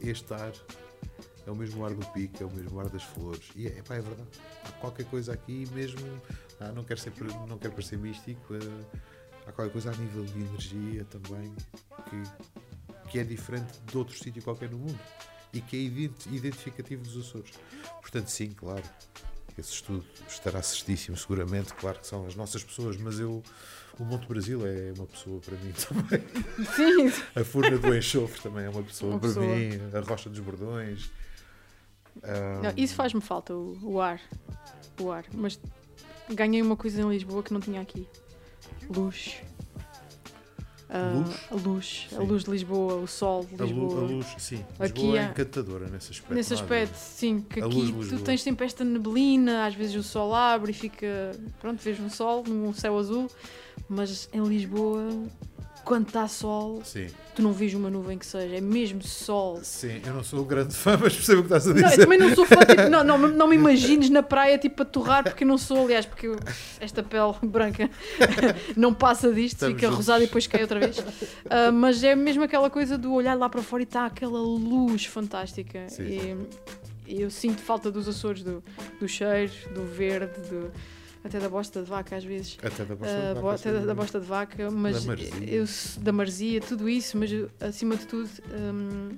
este 0.00 0.34
ar 0.34 0.52
é 1.46 1.50
o 1.50 1.56
mesmo 1.56 1.84
ar 1.84 1.92
do 1.92 2.06
pico, 2.12 2.42
é 2.42 2.46
o 2.46 2.50
mesmo 2.50 2.80
ar 2.80 2.88
das 2.88 3.02
flores. 3.02 3.50
E 3.54 3.66
é, 3.66 3.82
pá, 3.82 3.96
é 3.96 4.00
verdade. 4.00 4.28
Há 4.64 4.72
qualquer 4.72 5.04
coisa 5.06 5.32
aqui 5.34 5.68
mesmo 5.72 6.00
ah, 6.60 6.72
não, 6.72 6.84
quero 6.84 7.00
ser, 7.00 7.12
não 7.48 7.58
quero 7.58 7.72
parecer 7.72 7.98
místico. 7.98 8.54
Uh, 8.54 8.86
há 9.46 9.52
qualquer 9.52 9.72
coisa 9.72 9.90
a 9.90 9.96
nível 9.96 10.24
de 10.24 10.40
energia 10.40 11.04
também 11.04 11.54
que, 12.08 13.10
que 13.10 13.18
é 13.18 13.24
diferente 13.24 13.80
de 13.80 13.98
outro 13.98 14.16
sítio 14.16 14.42
qualquer 14.42 14.70
no 14.70 14.78
mundo 14.78 14.98
e 15.52 15.60
que 15.60 15.76
é 15.76 16.32
identificativo 16.32 17.02
dos 17.02 17.16
Açores. 17.16 17.52
Portanto, 18.00 18.28
sim, 18.28 18.50
claro, 18.52 18.82
esse 19.58 19.72
estudo 19.72 20.04
estará 20.28 20.62
certíssimo, 20.62 21.16
seguramente, 21.16 21.72
claro 21.74 21.98
que 22.00 22.06
são 22.06 22.26
as 22.26 22.34
nossas 22.34 22.62
pessoas, 22.64 22.96
mas 22.96 23.18
eu, 23.20 23.42
o 23.98 24.04
Monte 24.04 24.26
Brasil 24.26 24.66
é 24.66 24.92
uma 24.96 25.06
pessoa 25.06 25.40
para 25.40 25.56
mim 25.56 25.72
também. 25.88 26.24
Sim. 26.74 27.22
A 27.34 27.44
Furna 27.44 27.78
do 27.78 27.94
Enxofre 27.94 28.40
também 28.40 28.64
é 28.64 28.68
uma 28.68 28.82
pessoa 28.82 29.12
uma 29.12 29.20
para 29.20 29.28
pessoa. 29.28 29.46
mim, 29.46 29.80
a 29.92 30.00
Rocha 30.00 30.28
dos 30.28 30.40
Bordões. 30.40 31.10
Um... 32.22 32.62
Não, 32.62 32.72
isso 32.76 32.94
faz-me 32.94 33.20
falta, 33.20 33.54
o, 33.54 33.78
o 33.82 34.00
ar. 34.00 34.20
O 35.00 35.10
ar. 35.10 35.24
Mas 35.32 35.58
ganhei 36.32 36.62
uma 36.62 36.76
coisa 36.76 37.00
em 37.00 37.08
Lisboa 37.08 37.42
que 37.42 37.52
não 37.52 37.60
tinha 37.60 37.80
aqui: 37.80 38.08
luz. 38.88 39.36
A 41.50 41.54
luz, 41.56 42.06
a 42.16 42.22
luz 42.22 42.44
de 42.44 42.50
Lisboa, 42.52 42.94
o 42.94 43.06
sol 43.08 43.44
de 43.44 43.56
Lisboa. 43.56 43.96
A, 43.96 44.00
lu, 44.00 44.06
a 44.06 44.08
luz, 44.12 44.26
sim. 44.38 44.64
Aqui 44.78 45.02
Lisboa 45.02 45.18
é 45.18 45.24
encantadora 45.24 45.88
nesse 45.88 46.12
aspecto. 46.12 46.34
Nesse 46.34 46.54
aspecto, 46.54 46.94
sim. 46.94 47.40
Que 47.40 47.60
aqui 47.60 47.92
tu 48.08 48.20
tens 48.20 48.42
sempre 48.42 48.64
esta 48.64 48.84
neblina, 48.84 49.66
às 49.66 49.74
vezes 49.74 49.96
o 49.96 50.04
sol 50.04 50.32
abre 50.32 50.70
e 50.70 50.74
fica. 50.74 51.32
Pronto, 51.60 51.82
vejo 51.82 52.02
um 52.02 52.10
sol 52.10 52.44
num 52.46 52.72
céu 52.72 52.96
azul, 52.96 53.28
mas 53.88 54.28
em 54.32 54.42
Lisboa 54.44 55.08
quando 55.84 56.08
está 56.08 56.26
sol, 56.26 56.80
Sim. 56.84 57.06
tu 57.34 57.42
não 57.42 57.52
vês 57.52 57.74
uma 57.74 57.90
nuvem 57.90 58.16
que 58.18 58.24
seja, 58.24 58.56
é 58.56 58.60
mesmo 58.60 59.02
sol. 59.02 59.60
Sim, 59.62 60.00
eu 60.04 60.14
não 60.14 60.24
sou 60.24 60.40
um 60.40 60.44
grande 60.44 60.74
fã, 60.74 60.96
mas 61.00 61.14
percebo 61.14 61.40
o 61.40 61.44
que 61.44 61.54
estás 61.54 61.68
a 61.68 61.72
dizer. 61.72 61.84
Não, 61.84 61.92
eu 61.92 61.98
também 61.98 62.18
não 62.18 62.34
sou 62.34 62.46
fã, 62.46 62.56
tipo, 62.60 62.82
não, 62.88 63.04
não, 63.04 63.18
não 63.18 63.46
me 63.46 63.56
imagines 63.56 64.08
na 64.10 64.22
praia 64.22 64.56
tipo 64.58 64.82
a 64.82 64.86
torrar, 64.86 65.22
porque 65.24 65.44
não 65.44 65.58
sou, 65.58 65.84
aliás, 65.84 66.06
porque 66.06 66.26
eu, 66.26 66.36
esta 66.80 67.02
pele 67.02 67.34
branca 67.42 67.90
não 68.76 68.94
passa 68.94 69.32
disto, 69.32 69.56
Estamos 69.56 69.74
fica 69.74 69.86
juntos. 69.86 69.98
rosada 69.98 70.24
e 70.24 70.26
depois 70.26 70.46
cai 70.46 70.62
outra 70.62 70.80
vez. 70.80 70.98
Uh, 70.98 71.72
mas 71.72 72.02
é 72.02 72.14
mesmo 72.14 72.42
aquela 72.42 72.70
coisa 72.70 72.96
do 72.96 73.12
olhar 73.12 73.34
lá 73.34 73.48
para 73.48 73.62
fora 73.62 73.82
e 73.82 73.84
está 73.84 74.06
aquela 74.06 74.40
luz 74.40 75.04
fantástica. 75.04 75.86
E, 76.00 76.36
eu 77.06 77.30
sinto 77.30 77.60
falta 77.60 77.90
dos 77.90 78.08
Açores, 78.08 78.42
do, 78.42 78.64
do 78.98 79.06
cheiro, 79.06 79.52
do 79.74 79.84
verde, 79.84 80.40
do, 80.48 80.72
até 81.24 81.40
da 81.40 81.48
bosta 81.48 81.82
de 81.82 81.88
vaca 81.88 82.16
às 82.16 82.24
vezes. 82.24 82.58
Até 82.62 82.84
da 82.84 82.94
bosta 82.94 83.16
de 83.28 83.34
bo- 83.34 83.40
vaca, 83.42 83.54
até 83.56 83.72
da, 83.72 83.80
da 83.86 83.94
bosta 83.94 84.20
de 84.20 84.26
vaca, 84.26 84.70
mas 84.70 85.02
Da 85.04 85.08
marzia. 85.08 85.44
eu, 85.50 85.64
da 86.02 86.12
marzia, 86.12 86.60
tudo 86.60 86.88
isso, 86.88 87.16
mas 87.16 87.32
eu, 87.32 87.50
acima 87.60 87.96
de 87.96 88.06
tudo 88.06 88.28
hum, 88.52 89.16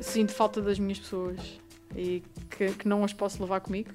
sinto 0.00 0.32
falta 0.32 0.62
das 0.62 0.78
minhas 0.78 0.98
pessoas 1.00 1.58
e 1.96 2.22
que, 2.50 2.72
que 2.74 2.86
não 2.88 3.02
as 3.02 3.12
posso 3.12 3.42
levar 3.42 3.60
comigo, 3.60 3.90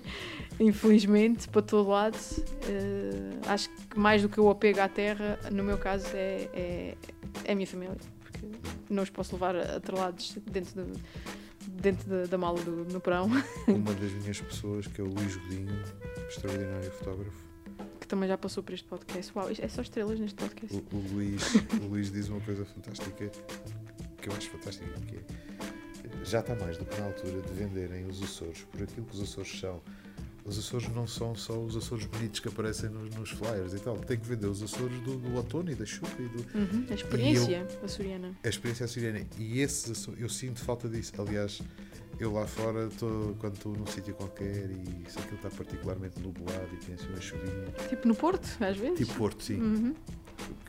infelizmente, 0.58 1.48
para 1.48 1.62
todo 1.62 1.88
lado. 1.90 2.16
Uh, 2.16 3.40
acho 3.48 3.68
que 3.90 3.98
mais 3.98 4.22
do 4.22 4.28
que 4.28 4.40
o 4.40 4.48
apego 4.48 4.80
à 4.80 4.88
terra, 4.88 5.38
no 5.50 5.62
meu 5.62 5.76
caso, 5.78 6.06
é, 6.14 6.48
é, 6.54 6.94
é 7.44 7.52
a 7.52 7.54
minha 7.54 7.66
família, 7.66 7.96
porque 8.20 8.46
não 8.88 9.02
os 9.02 9.10
posso 9.10 9.34
levar 9.34 9.56
atrelados 9.56 10.36
dentro, 10.50 10.84
do, 10.84 11.00
dentro 11.82 12.08
da, 12.08 12.26
da 12.26 12.38
mala 12.38 12.60
do, 12.62 12.84
no 12.84 13.00
porão, 13.00 13.26
Uma 13.68 13.92
das 13.94 14.12
minhas 14.12 14.40
pessoas, 14.40 14.86
que 14.86 15.00
é 15.00 15.04
o 15.04 15.08
Luís 15.08 15.36
Godinho, 15.36 15.82
extraordinário 16.28 16.90
fotógrafo. 16.92 17.44
que 18.00 18.06
também 18.06 18.28
já 18.28 18.38
passou 18.38 18.62
por 18.62 18.72
este 18.72 18.86
podcast. 18.88 19.32
Uau, 19.36 19.48
é 19.50 19.68
só 19.68 19.82
estrelas 19.82 20.18
neste 20.18 20.36
podcast. 20.36 20.76
O, 20.76 20.96
o 20.96 21.12
Luís, 21.12 21.42
o 21.82 21.86
Luís 21.88 22.10
diz 22.12 22.28
uma 22.28 22.40
coisa 22.40 22.64
fantástica 22.64 23.30
que 24.20 24.28
eu 24.28 24.32
acho 24.34 24.50
fantástica, 24.50 24.88
que 25.00 25.16
é 25.16 25.22
já 26.24 26.40
está 26.40 26.54
mais 26.54 26.78
do 26.78 26.84
que 26.84 27.00
na 27.00 27.06
altura 27.06 27.40
de 27.42 27.52
venderem 27.52 28.06
os 28.06 28.22
Açores 28.22 28.62
por 28.70 28.82
aquilo 28.82 29.06
que 29.06 29.14
os 29.14 29.22
Açores 29.22 29.58
são. 29.58 29.80
Os 30.44 30.58
Açores 30.58 30.88
não 30.88 31.06
são 31.06 31.36
só 31.36 31.56
os 31.56 31.76
Açores 31.76 32.04
bonitos 32.06 32.40
que 32.40 32.48
aparecem 32.48 32.90
nos, 32.90 33.14
nos 33.14 33.30
flyers 33.30 33.74
e 33.74 33.78
tal. 33.78 33.96
Tem 33.98 34.18
que 34.18 34.26
vender 34.26 34.46
os 34.46 34.60
Açores 34.62 35.00
do, 35.02 35.16
do 35.16 35.34
outono 35.36 35.70
e 35.70 35.74
da 35.76 35.86
chuva 35.86 36.10
e 36.18 36.28
do, 36.28 36.58
Uhum, 36.58 36.86
a 36.90 36.94
experiência 36.94 37.66
açoriana. 37.82 38.32
a 38.42 38.48
experiência 38.48 38.84
açoriana. 38.84 39.24
E 39.38 39.60
esses 39.60 40.08
eu 40.18 40.28
sinto 40.28 40.60
falta 40.64 40.88
disso. 40.88 41.12
Aliás, 41.16 41.60
eu 42.18 42.32
lá 42.32 42.44
fora, 42.46 42.88
tô, 42.98 43.34
quando 43.38 43.54
estou 43.54 43.72
num 43.76 43.86
sítio 43.86 44.14
qualquer 44.14 44.68
e 44.70 45.08
se 45.10 45.16
aquilo 45.18 45.36
está 45.36 45.48
particularmente 45.50 46.18
nublado 46.20 46.68
e 46.74 46.76
tem 46.84 46.94
assim 46.96 47.06
uma 47.08 47.20
chuvinha, 47.20 47.66
Tipo 47.88 48.08
no 48.08 48.14
Porto, 48.16 48.48
às 48.64 48.76
vezes. 48.76 48.98
tipo 48.98 49.14
Porto, 49.14 49.42
sim. 49.44 49.60
Uhum. 49.60 49.94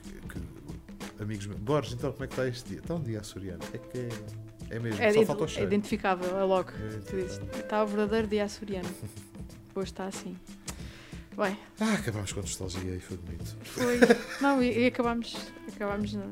que, 0.04 0.40
que- 0.40 1.24
amigos 1.24 1.48
meus. 1.48 1.60
Borges, 1.60 1.94
então 1.94 2.12
como 2.12 2.24
é 2.24 2.28
que 2.28 2.34
está 2.34 2.48
este 2.48 2.70
dia? 2.70 2.80
Está 2.80 2.94
um 2.94 3.02
dia 3.02 3.20
açoriano. 3.22 3.60
É 3.74 3.78
que 3.80 3.98
é, 3.98 4.76
é 4.76 4.80
mesmo, 4.80 5.02
É, 5.02 5.12
só 5.14 5.26
falta 5.26 5.42
o 5.42 5.46
é 5.46 5.48
cheiro. 5.48 5.68
identificável, 5.70 6.38
é 6.38 6.44
logo. 6.44 6.70
É 6.72 6.88
identificável. 6.88 7.60
Está 7.60 7.84
o 7.84 7.88
verdadeiro 7.88 8.28
dia 8.28 8.46
açoriano. 8.46 8.90
Hoje 9.76 9.92
está 9.92 10.06
assim. 10.06 10.38
Bem, 11.36 11.58
Ah, 11.80 11.94
acabámos 11.94 12.32
com 12.32 12.42
nostalgia 12.42 12.96
e 12.96 13.00
foi 13.00 13.18
bonito. 13.18 13.56
foi. 13.64 14.00
Não, 14.40 14.62
e, 14.62 14.84
e 14.84 14.86
acabámos, 14.88 15.36
acabámos 15.76 16.14
na, 16.14 16.26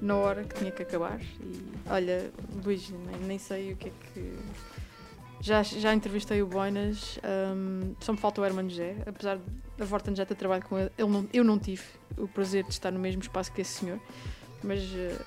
na 0.00 0.16
hora 0.16 0.44
que 0.44 0.54
tinha 0.54 0.70
que 0.72 0.82
acabar. 0.82 1.20
E 1.20 1.62
olha, 1.90 2.30
Luís, 2.64 2.88
nem, 2.90 3.20
nem 3.26 3.38
sei 3.38 3.72
o 3.72 3.76
que 3.76 3.88
é 3.88 3.92
que. 4.14 4.38
Já, 5.42 5.62
já 5.62 5.92
entrevistei 5.92 6.40
o 6.40 6.46
Boinas, 6.46 7.18
hum, 7.54 7.94
só 8.00 8.12
me 8.12 8.18
falta 8.18 8.40
o 8.40 8.44
Hermano 8.44 8.70
José, 8.70 8.96
apesar 9.04 9.36
de 9.38 9.82
a 9.82 9.84
Vorten 9.84 10.14
já 10.14 10.24
ter 10.24 10.36
trabalhado 10.36 10.68
com 10.68 10.78
ele, 10.78 10.90
ele 10.96 11.08
não- 11.10 11.28
eu 11.32 11.42
não 11.42 11.58
tive 11.58 11.82
o 12.16 12.28
prazer 12.28 12.62
de 12.62 12.70
estar 12.70 12.92
no 12.92 13.00
mesmo 13.00 13.20
espaço 13.22 13.50
que 13.52 13.60
esse 13.60 13.80
senhor, 13.80 13.98
mas 14.62 14.78
eh, 14.94 15.18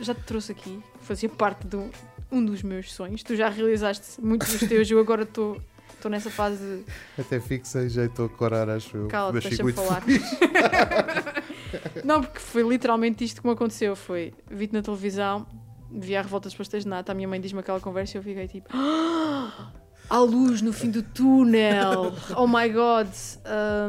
já 0.00 0.14
te 0.14 0.20
trouxe 0.24 0.52
aqui, 0.52 0.78
fazia 1.00 1.30
parte 1.30 1.66
de 1.66 1.76
um, 1.76 1.90
um 2.30 2.44
dos 2.44 2.62
meus 2.62 2.92
sonhos. 2.92 3.22
Tu 3.22 3.34
já 3.36 3.48
realizaste 3.48 4.20
muitos 4.20 4.52
dos 4.52 4.68
teus, 4.68 4.90
eu 4.90 5.00
agora 5.00 5.22
estou 5.22 5.58
estou 6.04 6.10
nessa 6.10 6.30
fase 6.30 6.58
de 6.58 6.84
Até 7.20 7.40
fico 7.40 7.66
sem 7.66 7.88
jeito 7.88 8.24
a 8.24 8.28
corar, 8.28 8.68
acho 8.68 8.96
eu. 8.96 9.08
Fico 9.08 9.32
deixa-me 9.32 9.72
falar. 9.72 10.02
Não, 12.04 12.22
porque 12.22 12.38
foi 12.38 12.62
literalmente 12.62 13.24
isto 13.24 13.40
que 13.40 13.46
me 13.46 13.54
aconteceu. 13.54 13.96
Foi, 13.96 14.34
vi-te 14.50 14.74
na 14.74 14.82
televisão, 14.82 15.46
vi 15.90 16.14
a 16.14 16.22
revolta 16.22 16.48
dos 16.48 16.56
pastéis 16.56 16.84
de 16.84 16.90
nata, 16.90 17.12
a 17.12 17.14
minha 17.14 17.26
mãe 17.26 17.40
diz-me 17.40 17.60
aquela 17.60 17.80
conversa 17.80 18.16
e 18.16 18.18
eu 18.18 18.22
fiquei 18.22 18.46
tipo... 18.46 18.68
"Ah, 18.70 19.72
Há 20.10 20.18
luz 20.18 20.60
no 20.60 20.72
fim 20.72 20.90
do 20.90 21.02
túnel! 21.02 22.12
Oh 22.36 22.46
my 22.46 22.68
god! 22.68 23.08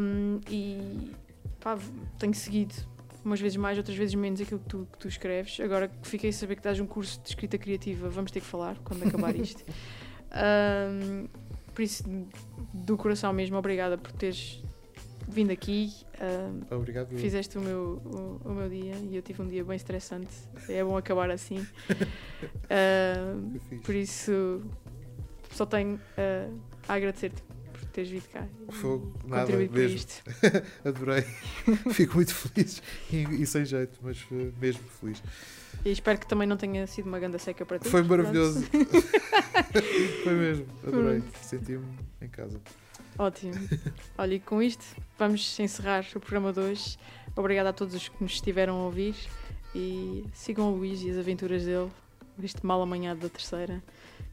Um, 0.01 0.39
e 0.49 1.11
pá, 1.59 1.77
tenho 2.17 2.33
seguido 2.33 2.73
umas 3.25 3.41
vezes 3.41 3.57
mais, 3.57 3.77
outras 3.77 3.97
vezes 3.97 4.15
menos 4.15 4.39
aquilo 4.39 4.61
que 4.61 4.67
tu, 4.67 4.87
que 4.93 4.97
tu 4.97 5.07
escreves. 5.09 5.59
Agora 5.59 5.89
que 5.89 6.07
fiquei 6.07 6.29
a 6.29 6.33
saber 6.33 6.55
que 6.55 6.61
dás 6.61 6.79
um 6.79 6.85
curso 6.85 7.19
de 7.21 7.29
escrita 7.29 7.57
criativa, 7.57 8.07
vamos 8.07 8.31
ter 8.31 8.39
que 8.39 8.45
falar 8.45 8.77
quando 8.85 9.05
acabar 9.05 9.35
isto. 9.35 9.63
Um, 10.35 11.29
por 11.75 11.81
isso, 11.81 12.03
do 12.73 12.95
coração 12.95 13.33
mesmo, 13.33 13.57
obrigada 13.57 13.97
por 13.97 14.13
teres 14.13 14.63
vindo 15.27 15.51
aqui. 15.51 15.91
Um, 16.21 16.75
Obrigado. 16.75 17.09
Fizeste 17.17 17.57
o 17.57 17.61
meu, 17.61 18.01
o, 18.05 18.41
o 18.49 18.53
meu 18.53 18.69
dia 18.69 18.95
e 18.95 19.15
eu 19.15 19.21
tive 19.21 19.41
um 19.41 19.47
dia 19.47 19.63
bem 19.63 19.75
estressante. 19.75 20.33
É 20.69 20.83
bom 20.83 20.95
acabar 20.95 21.29
assim. 21.29 21.67
Fixe. 23.69 23.83
por 23.83 23.93
isso, 23.93 24.61
só 25.51 25.65
tenho 25.65 25.99
ah, 26.17 26.49
a 26.87 26.93
agradecer-te 26.93 27.41
por 27.41 27.85
teres 27.87 28.09
vindo 28.09 28.27
cá. 28.29 28.47
Fogo, 28.69 29.13
nada, 29.27 29.51
mesmo. 29.55 29.77
isto. 29.77 30.23
Adorei. 30.85 31.23
Fico 31.91 32.15
muito 32.15 32.33
feliz 32.33 32.81
e, 33.11 33.23
e 33.41 33.45
sem 33.45 33.65
jeito, 33.65 33.99
mas 34.01 34.25
eh, 34.31 34.51
mesmo 34.61 34.83
feliz. 35.01 35.21
E 35.85 35.91
espero 35.91 36.19
que 36.19 36.25
também 36.25 36.47
não 36.47 36.57
tenha 36.57 36.87
sido 36.87 37.05
uma 37.05 37.19
ganda 37.19 37.37
seca 37.37 37.63
para 37.63 37.77
ti. 37.77 37.87
Foi 37.87 38.01
maravilhoso. 38.01 38.65
Foi 40.23 40.33
mesmo. 40.33 40.65
Adorei. 40.85 41.21
Senti-me 41.39 41.85
em 42.19 42.27
casa. 42.27 42.59
Ótimo. 43.19 43.53
Olha, 44.17 44.33
e 44.33 44.39
com 44.39 44.63
isto 44.63 44.83
vamos 45.17 45.59
encerrar 45.59 46.03
o 46.15 46.19
programa 46.19 46.51
de 46.51 46.59
hoje. 46.59 46.97
Obrigada 47.35 47.69
a 47.69 47.73
todos 47.73 47.93
os 47.93 48.09
que 48.09 48.15
nos 48.19 48.33
estiveram 48.33 48.81
a 48.81 48.85
ouvir 48.85 49.15
e 49.75 50.25
sigam 50.33 50.73
o 50.73 50.75
Luís 50.75 51.03
e 51.03 51.11
as 51.11 51.17
aventuras 51.17 51.65
dele, 51.65 51.91
este 52.41 52.65
mal 52.65 52.81
amanhado 52.81 53.19
da 53.19 53.29
terceira, 53.29 53.83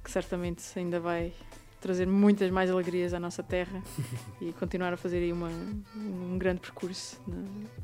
que 0.02 0.10
certamente 0.10 0.62
ainda 0.76 0.98
vai 1.00 1.34
trazer 1.82 2.06
muitas 2.06 2.50
mais 2.50 2.70
alegrias 2.70 3.12
à 3.12 3.18
nossa 3.18 3.42
terra 3.42 3.82
e 4.40 4.52
continuar 4.52 4.94
a 4.94 4.96
fazer 4.96 5.18
aí 5.18 5.32
uma, 5.32 5.50
um 5.96 6.38
grande 6.38 6.60
percurso 6.60 7.20
na, 7.26 7.36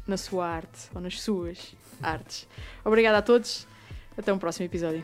na 0.07 0.17
sua 0.17 0.47
arte 0.47 0.89
ou 0.95 1.01
nas 1.01 1.21
suas 1.21 1.75
artes. 2.01 2.49
Obrigada 2.85 3.19
a 3.19 3.23
todos. 3.23 3.67
Até 4.17 4.33
um 4.33 4.39
próximo 4.39 4.67
episódio. 4.67 5.03